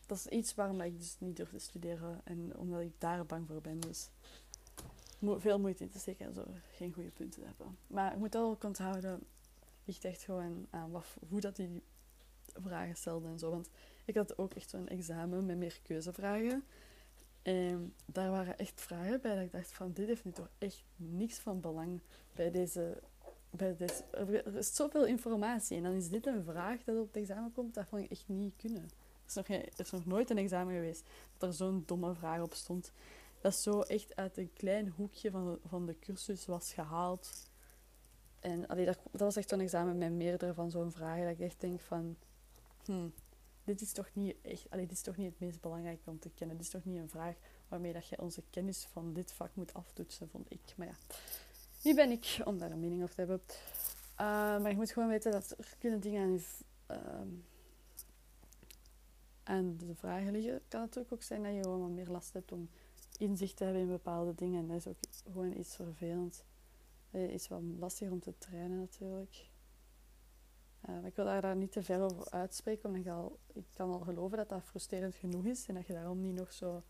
dat 0.05 0.17
is 0.17 0.28
iets 0.28 0.55
waarom 0.55 0.82
ik 0.82 0.97
dus 0.97 1.15
niet 1.19 1.36
durf 1.36 1.49
te 1.49 1.59
studeren. 1.59 2.21
En 2.23 2.57
omdat 2.57 2.82
ik 2.82 2.93
daar 2.97 3.25
bang 3.25 3.47
voor 3.47 3.61
ben. 3.61 3.80
Dus 3.80 4.09
veel 5.21 5.59
moeite 5.59 5.84
in 5.84 5.89
te 5.89 5.99
steken 5.99 6.25
en 6.25 6.34
zo 6.34 6.45
geen 6.75 6.93
goede 6.93 7.09
punten 7.09 7.45
hebben. 7.45 7.78
Maar 7.88 8.13
ik 8.13 8.17
moet 8.17 8.34
wel 8.34 8.49
ook 8.49 8.63
onthouden, 8.63 9.23
ligt 9.86 10.05
echt 10.05 10.21
gewoon 10.21 10.67
aan 10.69 10.91
wat, 10.91 11.05
hoe 11.30 11.39
dat 11.39 11.55
die 11.55 11.84
vragen 12.53 12.95
stelde 12.95 13.28
en 13.28 13.39
zo. 13.39 13.49
Want 13.49 13.69
ik 14.07 14.15
had 14.15 14.37
ook 14.37 14.53
echt 14.53 14.69
zo'n 14.69 14.87
examen 14.87 15.45
met 15.45 15.57
meer 15.57 15.79
keuzevragen. 15.83 16.63
En 17.41 17.93
daar 18.05 18.31
waren 18.31 18.57
echt 18.57 18.81
vragen 18.81 19.21
bij 19.21 19.35
dat 19.35 19.43
ik 19.43 19.51
dacht 19.51 19.73
van, 19.73 19.93
dit 19.93 20.07
heeft 20.07 20.25
nu 20.25 20.31
toch 20.31 20.49
echt 20.57 20.83
niks 20.95 21.37
van 21.37 21.61
belang 21.61 21.99
bij 22.33 22.51
deze... 22.51 23.01
Bij 23.49 23.75
deze 23.75 24.03
er 24.11 24.55
is 24.55 24.75
zoveel 24.75 25.05
informatie 25.05 25.77
en 25.77 25.84
dan 25.84 25.93
is 25.93 26.09
dit 26.09 26.25
een 26.25 26.43
vraag 26.43 26.84
dat 26.84 26.97
op 26.97 27.07
het 27.07 27.15
examen 27.15 27.51
komt, 27.51 27.73
dat 27.73 27.88
vond 27.88 28.03
ik 28.03 28.11
echt 28.11 28.27
niet 28.27 28.53
kunnen. 28.57 28.84
Er 28.84 29.27
is 29.27 29.34
nog, 29.34 29.47
er 29.47 29.79
is 29.79 29.91
nog 29.91 30.05
nooit 30.05 30.29
een 30.29 30.38
examen 30.38 30.73
geweest 30.73 31.09
dat 31.38 31.49
er 31.49 31.55
zo'n 31.55 31.84
domme 31.85 32.13
vraag 32.13 32.41
op 32.41 32.53
stond. 32.53 32.91
Dat 33.41 33.55
zo 33.55 33.81
echt 33.81 34.15
uit 34.15 34.38
een 34.38 34.53
klein 34.53 34.89
hoekje 34.89 35.31
van 35.31 35.45
de, 35.45 35.59
van 35.67 35.85
de 35.85 35.99
cursus 35.99 36.45
was 36.45 36.73
gehaald. 36.73 37.49
En 38.39 38.61
dat, 38.61 38.85
dat 38.85 39.21
was 39.21 39.35
echt 39.35 39.49
zo'n 39.49 39.59
examen 39.59 39.97
met 39.97 40.11
meerdere 40.11 40.53
van 40.53 40.71
zo'n 40.71 40.91
vragen 40.91 41.23
dat 41.23 41.34
ik 41.34 41.39
echt 41.39 41.61
denk 41.61 41.79
van... 41.79 42.17
Hmm, 42.85 43.13
dit 43.68 43.81
is 43.81 43.91
toch 43.91 44.10
niet 44.14 44.35
echt, 44.41 44.72
dit 44.72 44.91
is 44.91 45.02
toch 45.02 45.18
niet 45.18 45.30
het 45.30 45.39
meest 45.39 45.61
belangrijke 45.61 46.10
om 46.10 46.19
te 46.19 46.30
kennen. 46.30 46.57
Dit 46.57 46.65
is 46.65 46.72
toch 46.72 46.85
niet 46.85 46.98
een 46.98 47.10
vraag 47.10 47.35
waarmee 47.68 47.94
dat 47.94 48.07
je 48.07 48.22
onze 48.22 48.44
kennis 48.49 48.85
van 48.85 49.14
dit 49.14 49.31
vak 49.31 49.56
moet 49.56 49.73
aftoetsen, 49.73 50.30
vond 50.30 50.52
ik. 50.52 50.73
Maar 50.76 50.88
ja, 50.88 50.95
wie 51.81 51.95
ben 51.95 52.11
ik 52.11 52.41
om 52.44 52.57
daar 52.57 52.72
een 52.72 52.80
mening 52.80 53.03
over 53.03 53.15
te 53.15 53.22
hebben? 53.22 53.41
Uh, 54.11 54.61
maar 54.61 54.69
je 54.69 54.76
moet 54.76 54.91
gewoon 54.91 55.10
weten 55.10 55.31
dat 55.31 55.53
er 55.57 55.76
kunnen 55.80 55.99
dingen 55.99 56.22
aan, 56.22 56.98
uh, 56.98 57.22
aan 59.44 59.77
de 59.77 59.95
vragen 59.95 60.31
liggen. 60.31 60.53
Het 60.53 60.68
kan 60.68 60.81
natuurlijk 60.81 61.14
ook 61.14 61.23
zijn 61.23 61.44
dat 61.44 61.53
je 61.53 61.64
gewoon 61.64 61.81
wat 61.81 61.89
meer 61.89 62.10
last 62.10 62.34
hebt 62.34 62.52
om 62.52 62.69
inzicht 63.18 63.56
te 63.56 63.64
hebben 63.64 63.81
in 63.81 63.88
bepaalde 63.88 64.35
dingen. 64.35 64.60
En 64.60 64.68
dat 64.68 64.77
is 64.77 64.88
ook 64.88 64.98
gewoon 65.31 65.57
iets 65.57 65.76
vervelend. 65.76 66.44
Het 67.10 67.31
is 67.31 67.48
wat 67.48 67.61
lastig 67.80 68.10
om 68.10 68.19
te 68.19 68.38
trainen 68.38 68.80
natuurlijk. 68.80 69.49
Uh, 70.89 71.05
ik 71.05 71.15
wil 71.15 71.25
daar, 71.25 71.41
daar 71.41 71.55
niet 71.55 71.71
te 71.71 71.83
veel 71.83 72.01
over 72.01 72.29
uitspreken, 72.29 72.89
omdat 72.89 73.05
ik, 73.05 73.11
al, 73.11 73.39
ik 73.53 73.65
kan 73.73 73.91
al 73.91 73.99
geloven 73.99 74.37
dat 74.37 74.49
dat 74.49 74.63
frustrerend 74.63 75.15
genoeg 75.15 75.45
is 75.45 75.67
en 75.67 75.75
dat 75.75 75.87
je 75.87 75.93
daarom 75.93 76.21
niet 76.21 76.35
nog 76.35 76.53
zo 76.53 76.83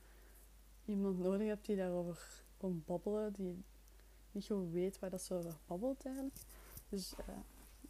iemand 0.86 1.20
nodig 1.20 1.48
hebt 1.48 1.66
die 1.66 1.76
daarover 1.76 2.44
kon 2.58 2.84
babbelen, 2.86 3.34
die 3.34 3.64
niet 4.32 4.46
gewoon 4.46 4.72
weet 4.72 5.00
waar 5.00 5.10
dat 5.10 5.22
zo 5.22 5.38
over 5.38 5.58
babbelt 5.66 6.06
eigenlijk. 6.06 6.36
Dus 6.90 7.14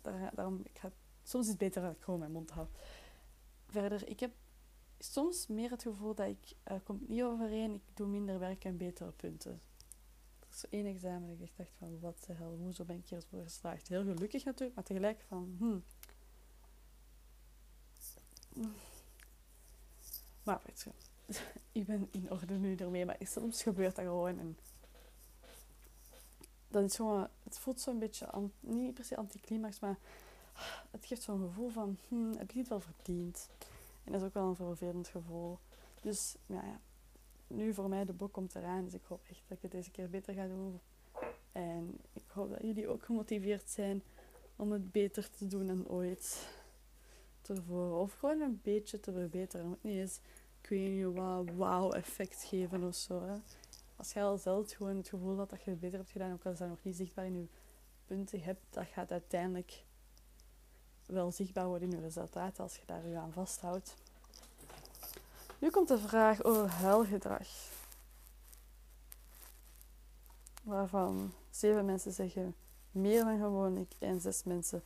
daar, 0.02 0.32
daarom, 0.36 0.60
ik 0.64 0.78
ga, 0.78 0.92
soms 1.24 1.44
is 1.44 1.50
het 1.50 1.60
beter 1.60 1.82
dat 1.82 1.96
ik 1.96 2.02
gewoon 2.02 2.20
mijn 2.20 2.32
mond 2.32 2.50
hou. 2.50 2.68
Verder, 3.66 4.08
ik 4.08 4.20
heb 4.20 4.32
soms 5.00 5.48
meer 5.48 5.70
het 5.70 5.82
gevoel 5.82 6.16
dat 6.16 6.28
ik 6.28 6.56
uh, 6.72 6.78
komt 6.84 7.10
niet 7.10 7.24
overeen, 7.24 7.74
ik 7.74 7.82
doe 7.94 8.08
minder 8.08 8.40
werk 8.40 8.64
en 8.64 8.78
betere 8.78 9.12
punten. 9.12 9.62
Is 10.58 10.70
één 10.70 10.86
examen 10.86 11.28
dat 11.28 11.48
ik 11.48 11.58
dacht 11.58 11.70
van, 11.78 12.00
wat 12.00 12.24
de 12.28 12.34
hel, 12.34 12.58
hoezo 12.62 12.84
ben 12.84 12.96
ik 12.96 13.10
hier 13.10 13.24
voor 13.30 13.44
geslaagd? 13.44 13.88
Heel 13.88 14.04
gelukkig 14.04 14.46
natuurlijk, 14.46 14.76
maar 14.76 14.84
tegelijk 14.84 15.24
van, 15.28 15.56
hmm, 15.58 15.84
Maar 20.44 20.62
weet 20.66 20.82
je, 20.82 20.92
ik 21.80 21.86
ben 21.86 22.08
in 22.12 22.32
orde 22.32 22.54
nu 22.54 22.76
ermee, 22.76 23.06
maar 23.06 23.18
soms 23.20 23.64
gebeurt 23.64 23.96
dat 23.96 24.06
gewoon. 24.06 24.40
En 24.40 24.58
dat 26.68 26.84
is 26.84 26.96
gewoon, 26.96 27.28
het 27.44 27.60
voelt 27.60 27.82
zo'n 27.82 28.00
beetje, 28.00 28.50
niet 28.60 28.94
per 28.94 29.04
se 29.04 29.18
anticlimax, 29.18 29.80
maar 29.80 29.98
het 30.92 31.06
geeft 31.06 31.22
zo'n 31.22 31.48
gevoel 31.48 31.70
van, 31.70 31.98
hm, 32.08 32.38
heb 32.38 32.52
je 32.52 32.60
het 32.60 32.68
wel 32.68 32.80
verdiend? 32.80 33.50
En 34.04 34.12
dat 34.12 34.22
is 34.22 34.28
ook 34.28 34.34
wel 34.34 34.48
een 34.48 34.56
vervelend 34.56 35.08
gevoel. 35.08 35.60
Dus 36.02 36.36
ja, 36.46 36.64
ja, 36.64 36.80
nu 37.48 37.74
voor 37.74 37.90
mij 37.90 38.06
de 38.06 38.14
boek 38.14 38.34
komt 38.34 38.56
eraan, 38.56 38.84
dus 38.84 38.94
ik 38.94 39.04
hoop 39.04 39.22
echt 39.30 39.42
dat 39.48 39.58
ik 39.58 39.64
het 39.64 39.72
deze 39.72 39.92
keer 39.92 40.10
beter 40.10 40.34
ga 40.34 40.48
doen. 40.48 40.80
En 41.52 42.00
ik 42.14 42.26
hoop 42.28 42.50
dat 42.50 42.62
jullie 42.62 42.88
ook 42.88 43.04
gemotiveerd 43.04 43.70
zijn 43.70 44.04
om 44.56 44.72
het 44.72 44.92
beter 44.92 45.30
te 45.30 45.48
doen 45.48 45.68
dan 45.68 45.88
ooit 45.88 46.50
tevoren. 47.42 48.00
Of 48.00 48.14
gewoon 48.14 48.42
een 48.42 48.60
beetje 48.64 49.00
te 49.00 49.12
verbeteren. 49.12 49.68
Moet 49.68 49.84
niet 49.84 49.98
eens, 49.98 50.20
ik 50.62 50.70
weet 50.70 50.90
niet 50.90 51.56
wauw-effect 51.56 52.44
geven 52.44 52.84
of 52.84 52.96
zo. 52.96 53.24
Hè. 53.24 53.36
Als 53.96 54.14
je 54.14 54.22
al 54.22 54.38
zelf 54.38 54.72
gewoon 54.72 54.98
het 54.98 55.10
gevoel 55.10 55.38
had 55.38 55.50
dat 55.50 55.64
je 55.64 55.70
het 55.70 55.80
beter 55.80 55.98
hebt 55.98 56.12
gedaan, 56.12 56.34
ook 56.34 56.46
al 56.46 56.52
is 56.52 56.58
dat 56.58 56.70
nog 56.70 56.84
niet 56.84 56.96
zichtbaar 56.96 57.26
in 57.26 57.36
je 57.36 57.48
punten 58.06 58.42
hebt, 58.42 58.62
dat 58.70 58.86
gaat 58.86 59.12
uiteindelijk 59.12 59.84
wel 61.06 61.32
zichtbaar 61.32 61.68
worden 61.68 61.90
in 61.90 61.96
je 61.96 62.02
resultaten 62.02 62.64
als 62.64 62.76
je 62.78 62.86
daar 62.86 63.08
je 63.08 63.18
aan 63.18 63.32
vasthoudt. 63.32 63.96
Nu 65.60 65.70
komt 65.70 65.88
de 65.88 65.98
vraag 65.98 66.44
over 66.44 66.70
huilgedrag. 66.70 67.48
Waarvan 70.64 71.34
zeven 71.50 71.86
mensen 71.86 72.12
zeggen 72.12 72.56
meer 72.92 73.24
dan 73.24 73.40
gewoonlijk 73.40 73.94
en 74.00 74.22
zes 74.22 74.44
mensen 74.44 74.84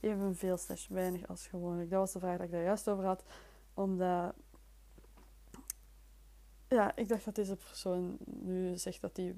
evenveel 0.00 0.56
slash 0.56 0.86
weinig 0.86 1.28
als 1.28 1.46
gewoonlijk. 1.46 1.90
Dat 1.90 1.98
was 1.98 2.12
de 2.12 2.18
vraag 2.18 2.36
dat 2.36 2.46
ik 2.46 2.52
daar 2.52 2.62
juist 2.62 2.88
over 2.88 3.04
had. 3.04 3.22
Omdat 3.74 4.34
ja, 6.68 6.96
ik 6.96 7.08
dacht 7.08 7.24
dat 7.24 7.34
deze 7.34 7.56
persoon 7.56 8.16
nu 8.24 8.76
zegt 8.76 9.00
dat 9.00 9.16
hij 9.16 9.36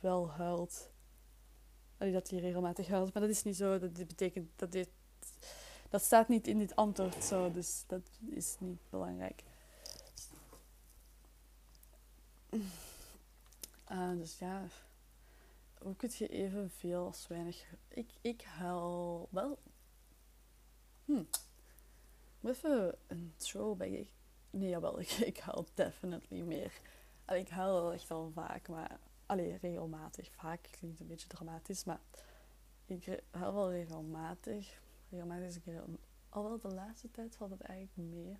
wel 0.00 0.30
huilt. 0.30 0.90
dat 1.98 2.30
hij 2.30 2.38
regelmatig 2.38 2.88
huilt. 2.88 3.12
Maar 3.12 3.22
dat 3.22 3.30
is 3.30 3.42
niet 3.42 3.56
zo. 3.56 3.78
Dat 3.78 3.92
betekent 3.92 4.50
dat 4.56 4.72
dit... 4.72 4.88
Dat 5.90 6.02
staat 6.02 6.28
niet 6.28 6.46
in 6.46 6.58
dit 6.58 6.76
antwoord 6.76 7.24
zo. 7.24 7.50
Dus 7.50 7.84
dat 7.86 8.10
is 8.30 8.56
niet 8.58 8.80
belangrijk. 8.90 9.44
Uh, 13.90 14.10
dus 14.16 14.38
ja... 14.38 14.66
Hoe 15.78 15.96
kun 15.96 16.10
je 16.12 16.28
evenveel 16.28 17.04
als 17.04 17.26
weinig... 17.26 17.64
Ik, 17.88 18.10
ik 18.20 18.42
huil 18.42 19.28
wel... 19.30 19.58
Hm. 21.04 21.22
Even 22.42 22.94
een 23.06 23.34
throwback. 23.36 24.06
Nee, 24.50 24.68
jawel, 24.68 25.00
ik, 25.00 25.10
ik 25.10 25.38
huil 25.38 25.66
definitely 25.74 26.40
meer. 26.40 26.80
Allee, 27.24 27.40
ik 27.40 27.48
huil 27.48 27.72
wel 27.72 27.92
echt 27.92 28.10
al 28.10 28.30
vaak, 28.34 28.68
maar... 28.68 28.98
Allee, 29.26 29.56
regelmatig. 29.56 30.30
Vaak 30.32 30.68
klinkt 30.70 31.00
een 31.00 31.06
beetje 31.06 31.28
dramatisch, 31.28 31.84
maar... 31.84 32.00
Ik 32.86 33.22
huil 33.30 33.54
wel 33.54 33.70
regelmatig. 33.70 34.80
Regelmatig 35.10 35.46
is 35.46 35.56
ik 35.56 35.64
Al 36.28 36.42
wel 36.42 36.58
de 36.58 36.74
laatste 36.74 37.10
tijd 37.10 37.36
valt 37.36 37.50
het 37.50 37.60
eigenlijk 37.60 38.10
mee. 38.10 38.32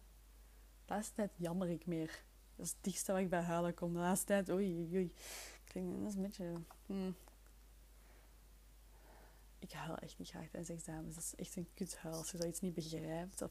De 0.85 0.93
laatste 0.93 1.15
tijd 1.15 1.31
jammer 1.37 1.70
ik 1.70 1.87
meer. 1.87 2.24
Dat 2.57 2.66
is 2.66 2.73
het 2.73 2.85
dichtste 2.85 3.12
wat 3.12 3.20
ik 3.20 3.28
bij 3.28 3.41
huilen 3.41 3.74
kom. 3.74 3.93
De 3.93 3.99
laatste 3.99 4.27
tijd, 4.27 4.51
oei, 4.51 4.89
oei. 4.95 5.12
Klinkt, 5.65 5.99
dat 5.99 6.09
is 6.09 6.15
een 6.15 6.23
beetje... 6.23 6.53
Hmm. 6.87 7.15
Ik 9.59 9.73
huil 9.73 9.97
echt 9.97 10.19
niet 10.19 10.28
graag 10.28 10.49
tijdens 10.49 10.69
examens. 10.69 11.15
Dat 11.15 11.24
is 11.24 11.35
echt 11.35 11.57
een 11.57 11.69
kuthuil. 11.74 12.15
Als 12.15 12.31
je 12.31 12.37
zoiets 12.37 12.61
niet 12.61 12.74
begrijpt. 12.74 13.43
Of, 13.43 13.51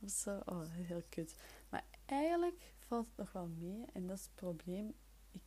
of 0.00 0.10
zo. 0.10 0.40
Oh, 0.44 0.62
heel 0.68 1.02
kut. 1.08 1.34
Maar 1.68 1.84
eigenlijk 2.06 2.72
valt 2.78 3.06
het 3.06 3.16
nog 3.16 3.32
wel 3.32 3.46
mee. 3.46 3.84
En 3.92 4.06
dat 4.06 4.18
is 4.18 4.24
het 4.24 4.34
probleem. 4.34 4.94
Ik, 5.30 5.42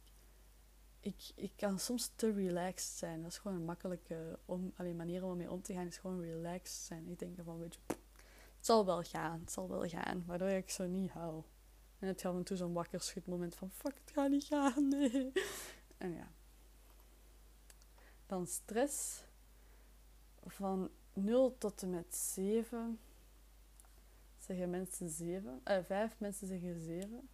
ik, 1.00 1.32
ik 1.36 1.52
kan 1.56 1.80
soms 1.80 2.12
te 2.16 2.32
relaxed 2.32 2.98
zijn. 2.98 3.22
Dat 3.22 3.32
is 3.32 3.38
gewoon 3.38 3.58
een 3.58 3.66
makkelijke 3.66 4.40
om, 4.46 4.74
alleen 4.76 4.96
manier 4.96 5.24
om 5.24 5.30
ermee 5.30 5.52
om 5.52 5.62
te 5.62 5.74
gaan. 5.74 5.88
Is 5.88 5.98
gewoon 5.98 6.22
relaxed 6.22 6.86
zijn. 6.86 7.08
Ik 7.08 7.20
denk 7.20 7.40
van, 7.44 7.60
weet 7.60 7.74
je, 7.74 7.80
het 8.58 8.66
zal 8.66 8.86
wel 8.86 9.04
gaan. 9.04 9.40
Het 9.40 9.52
zal 9.52 9.70
wel 9.70 9.88
gaan. 9.88 10.24
Waardoor 10.26 10.50
ik 10.50 10.70
zo 10.70 10.86
niet 10.86 11.12
huil. 11.12 11.46
En 12.04 12.10
het 12.10 12.22
gaat 12.22 12.32
af 12.32 12.38
en 12.38 12.44
toe 12.44 12.58
zo'n 12.58 12.74
wakker 12.74 13.02
schudmoment 13.02 13.56
van, 13.56 13.72
fuck, 13.72 13.96
het 14.06 14.12
gaat 14.12 14.30
niet 14.30 14.44
gaan. 14.44 14.88
Nee. 14.88 15.32
En 15.98 16.14
ja. 16.14 16.32
Dan 18.26 18.48
stress. 18.48 19.24
Van 20.46 20.90
0 21.14 21.58
tot 21.58 21.82
en 21.82 21.90
met 21.90 22.16
7 22.16 23.00
zeggen 24.38 24.70
mensen 24.70 25.10
7. 25.10 25.62
Eh, 25.64 25.84
5 25.84 26.20
mensen 26.20 26.48
zeggen 26.48 26.82
7. 26.82 27.30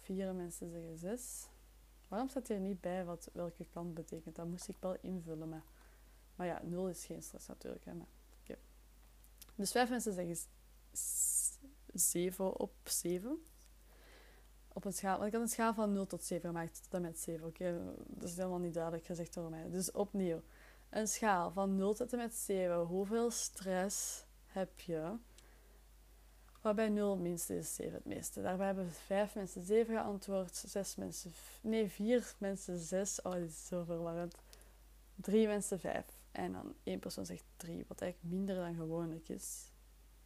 4 0.00 0.34
mensen 0.34 0.70
zeggen 0.70 0.98
6. 0.98 1.48
Waarom 2.08 2.28
staat 2.28 2.48
hier 2.48 2.60
niet 2.60 2.80
bij 2.80 3.04
wat 3.04 3.30
welke 3.32 3.66
kant 3.72 3.94
betekent? 3.94 4.36
Dat 4.36 4.46
moest 4.46 4.68
ik 4.68 4.76
wel 4.80 4.96
invullen. 5.00 5.62
Maar, 6.36 6.46
ja, 6.46 6.62
0 6.62 6.88
is 6.88 7.04
geen 7.04 7.22
stress 7.22 7.46
natuurlijk. 7.46 7.84
Hè, 7.84 7.94
maar. 7.94 8.08
Dus 9.54 9.70
5 9.70 9.88
mensen 9.88 10.12
zeggen 10.12 10.36
7 11.92 12.60
op 12.60 12.74
7. 12.84 13.42
Op 14.76 14.84
een 14.84 14.92
schaal, 14.92 15.16
want 15.16 15.26
ik 15.26 15.32
had 15.32 15.42
een 15.42 15.48
schaal 15.48 15.74
van 15.74 15.92
0 15.92 16.06
tot 16.06 16.24
7 16.24 16.48
gemaakt, 16.48 16.82
tot 16.82 16.94
en 16.94 17.02
met 17.02 17.18
7. 17.18 17.46
Oké, 17.46 17.94
dat 18.06 18.28
is 18.28 18.36
helemaal 18.36 18.58
niet 18.58 18.74
duidelijk 18.74 19.04
gezegd 19.04 19.34
door 19.34 19.50
mij. 19.50 19.70
Dus 19.70 19.90
opnieuw 19.90 20.42
een 20.90 21.08
schaal 21.08 21.50
van 21.52 21.76
0 21.76 21.94
tot 21.94 22.12
en 22.12 22.18
met 22.18 22.34
7. 22.34 22.76
Hoeveel 22.76 23.30
stress 23.30 24.24
heb 24.46 24.80
je? 24.80 25.16
Waarbij 26.60 26.88
0 26.88 27.16
minste 27.16 27.56
is 27.56 27.74
7 27.74 27.94
het 27.94 28.04
meeste. 28.04 28.42
Daarbij 28.42 28.66
hebben 28.66 28.90
5 28.90 29.34
mensen 29.34 29.62
7 29.62 29.94
geantwoord, 29.94 30.56
6 30.56 30.96
mensen, 30.96 31.32
nee 31.62 31.90
4 31.90 32.34
mensen 32.38 32.78
6. 32.78 33.22
Oh, 33.22 33.32
dit 33.32 33.48
is 33.48 33.66
zo 33.66 33.84
verwarrend. 33.84 34.34
3 35.14 35.46
mensen 35.46 35.80
5. 35.80 36.04
En 36.30 36.52
dan 36.52 36.74
1 36.82 36.98
persoon 36.98 37.26
zegt 37.26 37.44
3, 37.56 37.84
wat 37.88 38.00
eigenlijk 38.00 38.34
minder 38.34 38.56
dan 38.56 38.74
gewoonlijk 38.74 39.28
is. 39.28 39.72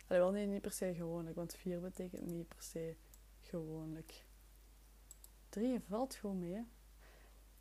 Allee, 0.07 0.23
wel 0.23 0.31
nee, 0.31 0.47
niet 0.47 0.61
per 0.61 0.73
se 0.73 0.95
gewoonlijk, 0.95 1.37
want 1.37 1.55
4 1.55 1.81
betekent 1.81 2.27
niet 2.27 2.49
per 2.49 2.63
se 2.63 2.97
gewoonlijk. 3.41 4.27
3 5.49 5.81
valt 5.81 6.15
gewoon 6.15 6.39
mee. 6.39 6.67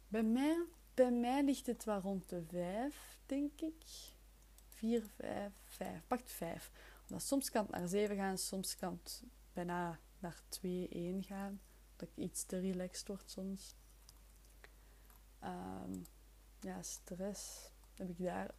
Bij 0.08 0.24
mij 0.24 0.66
bij 0.98 1.12
mij 1.12 1.44
ligt 1.44 1.66
het 1.66 1.84
wel 1.84 2.00
rond 2.00 2.30
de 2.30 2.44
5, 2.46 3.18
denk 3.26 3.62
ik. 3.62 3.84
4, 4.68 5.04
5, 5.16 5.54
5. 5.64 6.08
Pakt 6.08 6.32
5. 6.32 6.72
Omdat 7.08 7.22
soms 7.22 7.50
kan 7.50 7.62
het 7.62 7.72
naar 7.72 7.88
7 7.88 8.16
gaan, 8.16 8.38
soms 8.38 8.76
kan 8.76 9.00
het 9.04 9.24
bijna 9.54 10.00
naar 10.20 10.42
2, 10.48 10.88
1 10.88 11.24
gaan. 11.24 11.62
Dat 11.96 12.10
ik 12.10 12.24
iets 12.24 12.44
te 12.44 12.60
relaxed 12.60 13.08
word 13.08 13.30
soms. 13.30 13.76
Um, 15.44 16.06
ja, 16.60 16.82
stress 16.82 17.72
heb 17.94 18.10
ik 18.10 18.18
daar. 18.18 18.54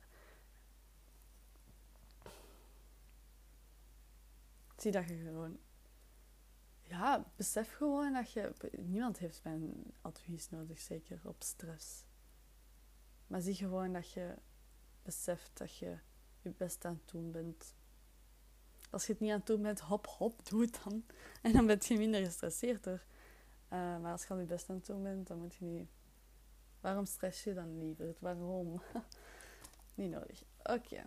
Zie 4.77 4.93
dat 4.93 5.09
je 5.09 5.17
gewoon. 5.17 5.59
Ja, 6.89 7.25
besef 7.37 7.75
gewoon 7.75 8.13
dat 8.13 8.33
je. 8.33 8.53
Niemand 8.77 9.19
heeft 9.19 9.45
mijn 9.45 9.95
advies 10.01 10.51
nodig, 10.51 10.81
zeker 10.81 11.21
op 11.25 11.43
stress. 11.43 12.05
Maar 13.27 13.41
zie 13.41 13.55
gewoon 13.55 13.93
dat 13.93 14.13
je 14.13 14.35
beseft 15.03 15.59
dat 15.59 15.77
je 15.77 15.99
je 16.41 16.51
best 16.51 16.85
aan 16.85 17.01
het 17.03 17.11
doen 17.13 17.31
bent. 17.31 17.75
Als 18.91 19.07
je 19.07 19.13
het 19.13 19.21
niet 19.21 19.31
aan 19.31 19.39
het 19.39 19.47
doen 19.47 19.63
bent, 19.63 19.81
hop, 19.81 20.07
hop, 20.07 20.49
doe 20.49 20.61
het 20.61 20.81
dan. 20.85 21.05
En 21.43 21.53
dan 21.53 21.67
ben 21.67 21.79
je 21.81 21.99
minder 21.99 22.25
gestresseerd 22.25 22.87
er. 22.87 23.07
Uh, 23.73 24.01
maar 24.01 24.13
als 24.13 24.23
je 24.23 24.29
al 24.29 24.39
je 24.39 24.47
best 24.47 24.71
aan 24.71 24.77
het 24.77 24.87
doen 24.87 25.03
bent, 25.03 25.27
dan 25.27 25.39
moet 25.39 25.55
je 25.55 25.65
niet... 25.65 25.89
Waarom 26.81 27.05
stress 27.05 27.45
je 27.45 27.55
dan 27.55 27.79
liever? 27.79 28.15
Waarom? 28.19 28.83
niet 29.95 30.11
nodig. 30.11 30.45
Oké. 30.63 31.05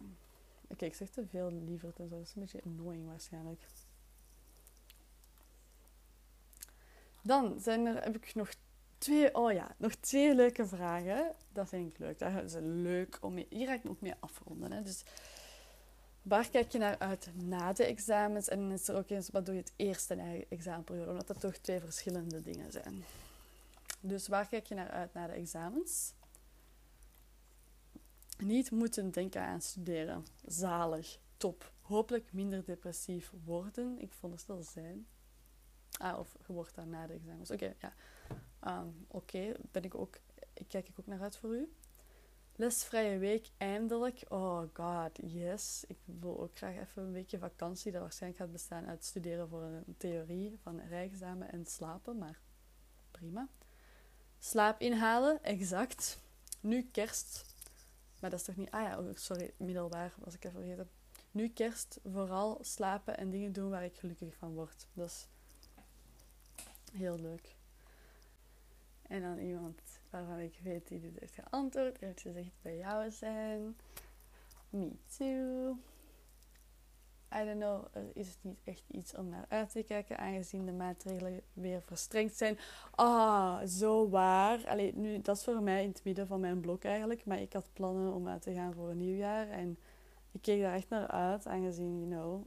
Oké, 0.68 0.86
ik 0.86 0.95
zeg 0.95 1.10
te 1.10 1.28
veel 1.28 1.52
liever 1.52 1.94
zo. 1.98 2.08
Dat 2.08 2.22
is 2.22 2.36
een 2.36 2.41
beetje 2.41 2.64
annoying 2.64 3.06
waarschijnlijk. 3.08 3.62
Dan 7.22 7.60
zijn 7.60 7.85
er, 7.85 8.03
heb 8.03 8.15
ik 8.15 8.35
nog 8.35 8.49
twee, 8.98 9.35
oh 9.35 9.52
ja, 9.52 9.76
nog 9.77 9.95
twee 9.95 10.35
leuke 10.35 10.65
vragen. 10.65 11.31
Dat 11.53 11.69
vind 11.69 11.91
ik 11.91 11.99
leuk. 11.99 12.19
Dat 12.19 12.43
is 12.43 12.56
leuk 12.60 13.18
om 13.22 13.45
hier 13.49 13.68
ga 13.68 13.73
ik 13.73 13.85
ook 13.88 14.02
mee 14.02 14.14
afronden. 14.19 14.72
Hè. 14.72 14.81
Dus 14.81 15.03
waar 16.22 16.49
kijk 16.49 16.72
je 16.72 16.77
naar 16.77 16.99
uit 16.99 17.30
na 17.34 17.73
de 17.73 17.85
examens? 17.85 18.48
En 18.48 18.72
is 18.72 18.88
er 18.88 18.95
ook 18.95 19.10
eens, 19.10 19.30
wat 19.30 19.45
doe 19.45 19.56
je 19.56 19.61
het 19.61 19.73
eerste 19.76 20.45
examenperiode? 20.49 21.11
Omdat 21.11 21.27
dat 21.27 21.39
toch 21.39 21.57
twee 21.57 21.80
verschillende 21.80 22.41
dingen 22.41 22.72
zijn. 22.72 23.03
Dus 23.99 24.27
waar 24.27 24.48
kijk 24.48 24.65
je 24.65 24.76
naar 24.76 24.89
uit 24.89 25.14
na 25.14 25.27
de 25.27 25.34
examens? 25.34 26.14
Niet 28.38 28.72
moeten 28.72 29.11
denken 29.11 29.41
aan 29.41 29.61
studeren. 29.61 30.26
Zalig. 30.45 31.19
Top. 31.38 31.72
Hopelijk 31.81 32.34
minder 32.34 32.65
depressief 32.65 33.31
worden. 33.43 33.99
Ik 33.99 34.14
veronderstel 34.14 34.64
zijn. 34.64 35.07
Ah, 36.02 36.19
of 36.19 36.36
je 36.48 36.53
wordt 36.53 36.76
daar 36.76 36.88
na 36.88 37.07
de 37.07 37.14
examens. 37.14 37.52
Oké, 37.52 37.73
ja. 37.80 37.94
Um, 38.80 39.06
Oké, 39.07 39.53
ben 39.72 39.84
ik 39.84 39.95
ook, 39.95 40.18
ik 40.53 40.68
kijk 40.68 40.88
ik 40.88 40.99
ook 40.99 41.07
naar 41.07 41.22
uit 41.22 41.38
voor 41.38 41.56
u. 41.56 41.73
lesvrije 42.56 43.18
week 43.18 43.49
eindelijk. 43.57 44.23
Oh 44.30 44.64
god, 44.73 45.19
yes. 45.22 45.84
Ik 45.88 45.98
wil 46.06 46.40
ook 46.40 46.57
graag 46.57 46.76
even 46.76 47.03
een 47.03 47.11
weekje 47.11 47.38
vakantie. 47.40 47.91
Dat 47.91 48.02
waarschijnlijk 48.02 48.41
gaat 48.41 48.52
bestaan 48.52 48.86
uit 48.86 49.06
studeren 49.06 49.49
voor 49.49 49.61
een 49.61 49.95
theorie 49.98 50.60
van 50.61 50.80
rijexamen 50.80 51.52
en 51.52 51.65
slapen. 51.65 52.18
Maar 52.18 52.40
prima. 53.11 53.48
Slaap 54.40 54.80
inhalen, 54.80 55.44
exact. 55.44 56.19
Nu 56.60 56.90
kerst. 56.91 57.56
Maar 58.19 58.30
dat 58.30 58.40
is 58.40 58.45
toch 58.45 58.56
niet... 58.56 58.72
Ah 58.72 58.82
ja, 58.82 58.99
oh, 58.99 59.15
sorry, 59.15 59.53
middelbaar 59.57 60.14
was 60.18 60.34
ik 60.34 60.44
even 60.44 60.60
vergeten. 60.60 60.90
Nu 61.32 61.49
kerst, 61.49 61.99
vooral 62.03 62.57
slapen 62.61 63.18
en 63.18 63.30
dingen 63.30 63.53
doen 63.53 63.69
waar 63.69 63.84
ik 63.84 63.98
gelukkig 63.98 64.36
van 64.36 64.53
word. 64.53 64.88
Dat 64.94 65.07
is 65.07 65.28
heel 66.92 67.20
leuk. 67.20 67.56
En 69.02 69.22
dan 69.22 69.38
iemand 69.38 69.82
waarvan 70.10 70.40
ik 70.40 70.60
weet 70.64 70.88
die 70.88 71.00
dit 71.00 71.20
heeft 71.20 71.34
geantwoord. 71.34 72.00
Heeft 72.00 72.22
gezegd 72.22 72.52
bij 72.62 72.78
jou 72.78 73.12
zijn. 73.12 73.78
Me 74.70 74.92
too. 75.18 75.78
I 77.34 77.46
don't 77.46 77.60
know, 77.60 77.86
er 77.92 78.12
is 78.14 78.38
niet 78.42 78.60
echt 78.64 78.84
iets 78.88 79.16
om 79.16 79.30
naar 79.30 79.46
uit 79.48 79.72
te 79.72 79.84
kijken, 79.84 80.18
aangezien 80.18 80.66
de 80.66 80.72
maatregelen 80.72 81.42
weer 81.54 81.82
verstrengd 81.82 82.38
zijn. 82.38 82.58
Ah, 82.92 83.62
zo 83.68 84.10
waar. 84.10 84.68
Allee, 84.68 84.96
nu, 84.96 85.22
dat 85.22 85.38
is 85.38 85.44
voor 85.44 85.62
mij 85.62 85.84
in 85.84 85.90
het 85.90 86.04
midden 86.04 86.28
van 86.28 86.40
mijn 86.40 86.60
blok 86.60 86.84
eigenlijk. 86.84 87.26
Maar 87.26 87.42
ik 87.42 87.54
had 87.54 87.70
plannen 87.74 88.14
om 88.14 88.28
uit 88.28 88.42
te 88.42 88.54
gaan 88.54 88.74
voor 88.74 88.90
een 88.90 88.98
nieuwjaar. 88.98 89.50
En 89.50 89.78
ik 90.32 90.42
keek 90.42 90.62
daar 90.62 90.74
echt 90.74 90.90
naar 90.90 91.08
uit, 91.08 91.48
aangezien, 91.48 92.00
you 92.00 92.10
know, 92.10 92.46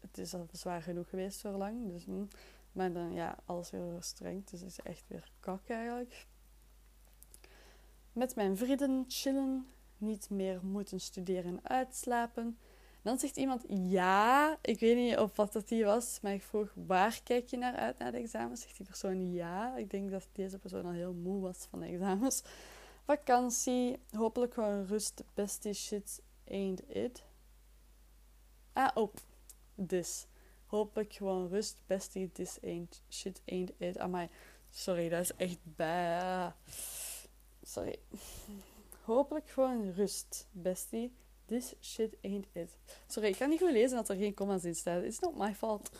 het 0.00 0.18
is 0.18 0.34
al 0.34 0.46
zwaar 0.52 0.82
genoeg 0.82 1.08
geweest 1.08 1.40
voor 1.40 1.50
lang. 1.50 1.92
Dus, 1.92 2.04
hm. 2.04 2.24
Maar 2.74 2.92
dan, 2.92 3.12
ja, 3.12 3.38
alles 3.44 3.70
weer 3.70 3.92
verstrengd. 3.92 4.50
Dus 4.50 4.62
is 4.62 4.80
echt 4.80 5.04
weer 5.08 5.30
kak 5.40 5.68
eigenlijk. 5.68 6.26
Met 8.12 8.34
mijn 8.34 8.56
vrienden 8.56 9.04
chillen. 9.08 9.66
Niet 9.98 10.30
meer 10.30 10.64
moeten 10.64 11.00
studeren 11.00 11.44
en 11.44 11.68
uitslapen. 11.68 12.58
Dan 13.02 13.18
zegt 13.18 13.36
iemand 13.36 13.64
ja. 13.68 14.58
Ik 14.62 14.80
weet 14.80 14.96
niet 14.96 15.18
of 15.18 15.36
wat 15.36 15.52
dat 15.52 15.68
die 15.68 15.84
was, 15.84 16.18
maar 16.22 16.32
ik 16.32 16.42
vroeg 16.42 16.72
waar 16.74 17.20
kijk 17.22 17.48
je 17.48 17.56
naar 17.56 17.74
uit 17.74 17.98
naar 17.98 18.12
de 18.12 18.18
examens? 18.18 18.62
Zegt 18.62 18.76
die 18.76 18.86
persoon 18.86 19.32
ja. 19.32 19.76
Ik 19.76 19.90
denk 19.90 20.10
dat 20.10 20.28
deze 20.32 20.58
persoon 20.58 20.84
al 20.84 20.90
heel 20.90 21.12
moe 21.12 21.40
was 21.40 21.66
van 21.70 21.80
de 21.80 21.86
examens. 21.86 22.42
Vakantie, 23.04 23.98
hopelijk 24.10 24.54
gewoon 24.54 24.86
rust. 24.86 25.24
Bestie 25.34 25.72
shit 25.72 26.22
ain't 26.48 26.82
it. 26.88 27.24
Ah, 28.72 28.90
oh, 28.94 29.14
this. 29.86 30.26
Hopelijk 30.74 31.12
gewoon 31.12 31.48
rust. 31.48 31.80
Bestie, 31.86 32.32
this 32.32 32.58
ain't 32.62 33.02
shit 33.08 33.40
ain't 33.46 33.72
it. 33.78 33.98
Amai, 33.98 34.28
sorry, 34.70 35.08
dat 35.08 35.20
is 35.20 35.34
echt 35.36 35.58
bij. 35.62 36.52
Sorry. 37.62 37.98
Hopelijk 39.02 39.48
gewoon 39.48 39.92
rust, 39.92 40.46
bestie. 40.52 41.12
This 41.46 41.74
shit 41.80 42.16
ain't 42.22 42.46
it. 42.52 42.76
Sorry, 43.06 43.28
ik 43.28 43.36
kan 43.36 43.48
niet 43.48 43.60
goed 43.60 43.70
lezen 43.70 43.96
dat 43.96 44.08
er 44.08 44.16
geen 44.16 44.34
commas 44.34 44.64
in 44.64 44.74
staat. 44.74 45.02
It's 45.02 45.18
not 45.18 45.36
my 45.36 45.54
fault. 45.54 45.90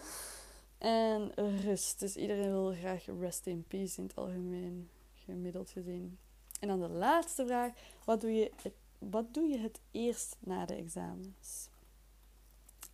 En 0.79 1.33
rust. 1.65 2.01
Dus 2.01 2.17
iedereen 2.17 2.51
wil 2.51 2.73
graag 2.73 3.05
rest 3.21 3.47
in 3.47 3.65
peace 3.69 3.99
in 3.99 4.05
het 4.05 4.17
algemeen. 4.17 4.91
Gemiddeld 5.13 5.71
gezien. 5.71 6.19
En 6.61 6.69
dan 6.69 6.81
de 6.81 6.89
laatste 6.89 7.47
vraag. 7.47 7.73
Wat 8.05 8.21
doe 8.21 8.33
je 8.33 8.51
wat 8.99 9.35
doe 9.35 9.49
je 9.49 9.59
het 9.59 9.81
eerst 9.91 10.37
na 10.41 10.67
de 10.67 10.75
examens? 10.75 11.69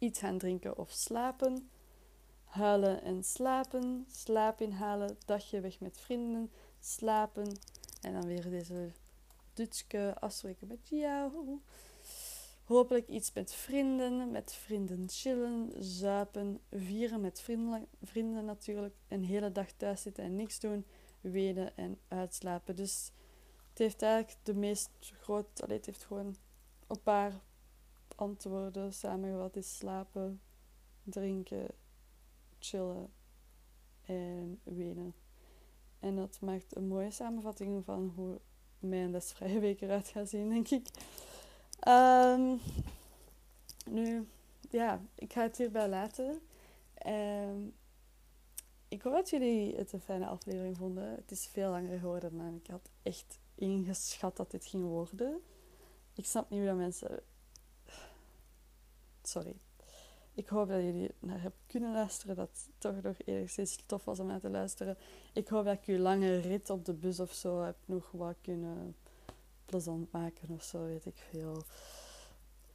Iets 0.00 0.18
gaan 0.18 0.38
drinken 0.38 0.78
of 0.78 0.90
slapen. 0.90 1.70
Huilen 2.44 3.02
en 3.02 3.24
slapen. 3.24 4.06
Slaap 4.10 4.60
inhalen. 4.60 5.16
Dagje 5.26 5.60
weg 5.60 5.80
met 5.80 5.98
vrienden. 6.00 6.50
Slapen. 6.80 7.58
En 8.00 8.12
dan 8.12 8.26
weer 8.26 8.50
deze 8.50 8.90
Dutske 9.52 10.14
afspreken 10.20 10.66
met 10.66 10.88
jou. 10.88 11.60
Hopelijk 12.64 13.08
iets 13.08 13.32
met 13.32 13.54
vrienden, 13.54 14.30
met 14.30 14.52
vrienden 14.52 15.08
chillen, 15.08 15.72
zuipen, 15.78 16.60
vieren 16.70 17.20
met 17.20 17.40
vrienden, 17.40 17.86
vrienden 18.02 18.44
natuurlijk. 18.44 18.94
Een 19.08 19.24
hele 19.24 19.52
dag 19.52 19.72
thuis 19.72 20.02
zitten 20.02 20.24
en 20.24 20.36
niks 20.36 20.60
doen, 20.60 20.86
wenen 21.20 21.76
en 21.76 21.98
uitslapen. 22.08 22.76
Dus 22.76 23.12
het 23.68 23.78
heeft 23.78 24.02
eigenlijk 24.02 24.38
de 24.42 24.54
meest 24.54 24.90
groot, 25.20 25.46
het 25.66 25.86
heeft 25.86 26.04
gewoon 26.04 26.36
een 26.86 27.02
paar 27.02 27.40
antwoorden 28.20 28.92
samengevat. 28.92 29.56
is 29.56 29.76
slapen, 29.76 30.40
drinken, 31.02 31.66
chillen 32.58 33.12
en 34.02 34.60
wenen. 34.62 35.14
En 35.98 36.16
dat 36.16 36.38
maakt 36.40 36.76
een 36.76 36.86
mooie 36.86 37.10
samenvatting 37.10 37.84
van 37.84 38.12
hoe 38.14 38.40
mijn 38.78 39.10
lesvrije 39.10 39.60
week 39.60 39.80
eruit 39.80 40.08
gaat 40.08 40.28
zien, 40.28 40.48
denk 40.48 40.68
ik. 40.68 40.86
Um, 41.88 42.60
nu, 43.90 44.28
ja, 44.70 45.00
ik 45.14 45.32
ga 45.32 45.42
het 45.42 45.56
hierbij 45.56 45.88
laten. 45.88 46.40
Um, 47.06 47.74
ik 48.88 49.02
hoop 49.02 49.12
dat 49.12 49.30
jullie 49.30 49.76
het 49.76 49.92
een 49.92 50.00
fijne 50.00 50.26
aflevering 50.26 50.76
vonden. 50.76 51.14
Het 51.14 51.30
is 51.30 51.46
veel 51.46 51.70
langer 51.70 51.98
geworden 51.98 52.36
dan 52.36 52.54
ik 52.54 52.66
had 52.66 52.90
echt 53.02 53.38
ingeschat 53.54 54.36
dat 54.36 54.50
dit 54.50 54.66
ging 54.66 54.84
worden. 54.84 55.40
Ik 56.14 56.26
snap 56.26 56.50
niet 56.50 56.58
hoe 56.58 56.68
dat 56.68 56.76
mensen. 56.76 57.22
Sorry. 59.30 59.56
Ik 60.34 60.48
hoop 60.48 60.68
dat 60.68 60.82
jullie 60.82 61.10
naar 61.18 61.40
hebben 61.40 61.60
kunnen 61.66 61.92
luisteren. 61.92 62.36
Dat 62.36 62.48
het 62.48 62.68
toch 62.78 63.02
nog 63.02 63.16
enigszins 63.24 63.76
tof 63.86 64.04
was 64.04 64.20
om 64.20 64.26
naar 64.26 64.40
te 64.40 64.50
luisteren. 64.50 64.96
Ik 65.32 65.48
hoop 65.48 65.64
dat 65.64 65.74
ik 65.74 65.84
je 65.84 65.98
lange 65.98 66.36
rit 66.36 66.70
op 66.70 66.84
de 66.84 66.92
bus 66.92 67.20
of 67.20 67.32
zo 67.32 67.62
heb 67.62 67.76
nog 67.84 68.10
wat 68.10 68.36
kunnen 68.40 68.96
plezant 69.64 70.12
maken 70.12 70.48
of 70.48 70.62
zo, 70.62 70.84
weet 70.84 71.06
ik 71.06 71.16
veel. 71.30 71.62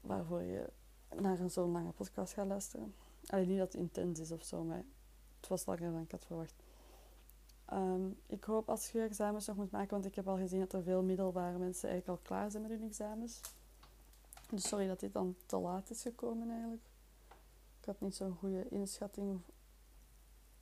Waarvoor 0.01 0.41
je 0.41 0.69
naar 1.15 1.39
een 1.39 1.49
zo'n 1.49 1.71
lange 1.71 1.91
podcast 1.91 2.33
gaat 2.33 2.47
luisteren. 2.47 2.95
Alleen 3.25 3.47
niet 3.47 3.57
dat 3.57 3.71
het 3.73 3.81
intens 3.81 4.19
is 4.19 4.31
of 4.31 4.43
zo, 4.43 4.63
maar 4.63 4.83
het 5.39 5.47
was 5.47 5.65
langer 5.65 5.91
dan 5.91 6.01
ik 6.01 6.11
had 6.11 6.25
verwacht. 6.25 6.55
Ehm, 7.65 8.07
ik 8.27 8.43
hoop 8.43 8.69
als 8.69 8.91
je 8.91 9.01
examens 9.01 9.45
nog 9.45 9.55
moet 9.55 9.71
maken, 9.71 9.89
want 9.89 10.05
ik 10.05 10.15
heb 10.15 10.27
al 10.27 10.37
gezien 10.37 10.59
dat 10.59 10.73
er 10.73 10.83
veel 10.83 11.03
middelbare 11.03 11.57
mensen 11.57 11.89
eigenlijk 11.89 12.19
al 12.19 12.25
klaar 12.27 12.51
zijn 12.51 12.63
met 12.63 12.71
hun 12.71 12.87
examens. 12.87 13.41
Dus 14.49 14.67
sorry 14.67 14.87
dat 14.87 14.99
dit 14.99 15.13
dan 15.13 15.35
te 15.45 15.57
laat 15.57 15.89
is 15.89 16.01
gekomen 16.01 16.49
eigenlijk. 16.49 16.83
Ik 17.79 17.85
had 17.85 18.01
niet 18.01 18.15
zo'n 18.15 18.35
goede 18.35 18.69
inschatting 18.69 19.41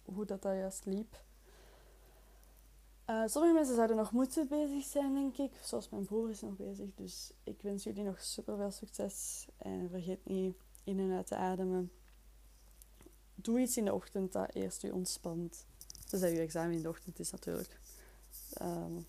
hoe 0.04 0.26
dat, 0.26 0.42
dat 0.42 0.54
juist 0.54 0.86
liep. 0.86 1.24
Uh, 3.10 3.24
sommige 3.26 3.54
mensen 3.54 3.76
zouden 3.76 3.96
nog 3.96 4.12
moeten 4.12 4.48
bezig 4.48 4.84
zijn, 4.84 5.14
denk 5.14 5.38
ik. 5.38 5.60
Zoals 5.64 5.90
mijn 5.90 6.06
broer 6.06 6.30
is 6.30 6.42
nog 6.42 6.56
bezig. 6.56 6.90
Dus 6.96 7.32
ik 7.44 7.62
wens 7.62 7.84
jullie 7.84 8.04
nog 8.04 8.22
super 8.22 8.58
veel 8.58 8.72
succes. 8.72 9.48
En 9.58 9.90
vergeet 9.90 10.26
niet 10.26 10.56
in 10.84 11.00
en 11.00 11.12
uit 11.12 11.28
te 11.28 11.36
ademen. 11.36 11.92
Doe 13.36 13.60
iets 13.60 13.78
in 13.78 13.86
de 13.86 13.94
ochtend 13.94 14.32
dat 14.32 14.54
eerst 14.54 14.82
je 14.82 14.94
ontspant. 14.94 15.66
Dat 16.10 16.22
je 16.22 16.40
examen 16.40 16.76
in 16.76 16.82
de 16.82 16.90
ochtend 16.90 17.20
is 17.20 17.32
natuurlijk. 17.32 17.80
Um, 18.62 19.06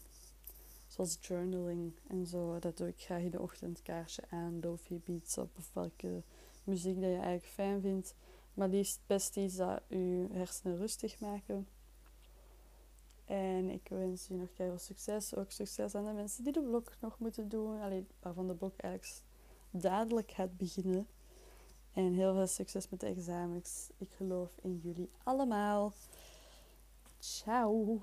zoals 0.95 1.19
journaling 1.21 1.93
en 2.07 2.27
zo. 2.27 2.59
Dat 2.59 2.77
doe 2.77 2.89
ik 2.89 3.01
graag 3.01 3.23
in 3.23 3.31
de 3.31 3.41
ochtend. 3.41 3.83
Kaarsje 3.83 4.23
aan, 4.31 4.61
lofi 4.61 5.01
beats 5.05 5.39
op 5.39 5.51
of 5.59 5.71
welke 5.73 6.23
muziek 6.65 6.95
dat 6.95 7.11
je 7.11 7.17
eigenlijk 7.17 7.47
fijn 7.47 7.81
vindt. 7.81 8.15
Maar 8.55 8.69
liefst 8.69 9.01
best 9.07 9.37
iets 9.37 9.57
dat 9.57 9.83
je 9.89 10.27
hersenen 10.33 10.77
rustig 10.77 11.21
maken. 11.21 11.69
En 13.25 13.71
ik 13.71 13.89
wens 13.89 14.27
je 14.27 14.35
nog 14.35 14.49
veel 14.55 14.79
succes. 14.79 15.35
Ook 15.35 15.51
succes 15.51 15.95
aan 15.95 16.05
de 16.05 16.13
mensen 16.13 16.45
die 16.45 16.53
de 16.53 16.63
blog 16.63 16.85
nog 17.01 17.19
moeten 17.19 17.49
doen. 17.49 17.81
Alleen 17.81 18.09
waarvan 18.21 18.47
de 18.47 18.55
blog 18.55 18.77
eigenlijk 18.77 19.23
dadelijk 19.71 20.31
gaat 20.31 20.57
beginnen. 20.57 21.07
En 21.93 22.13
heel 22.13 22.35
veel 22.35 22.47
succes 22.47 22.89
met 22.89 23.01
de 23.01 23.07
examens. 23.07 23.91
Ik 23.99 24.11
geloof 24.17 24.51
in 24.63 24.81
jullie 24.83 25.11
allemaal. 25.23 25.93
Ciao. 27.19 28.03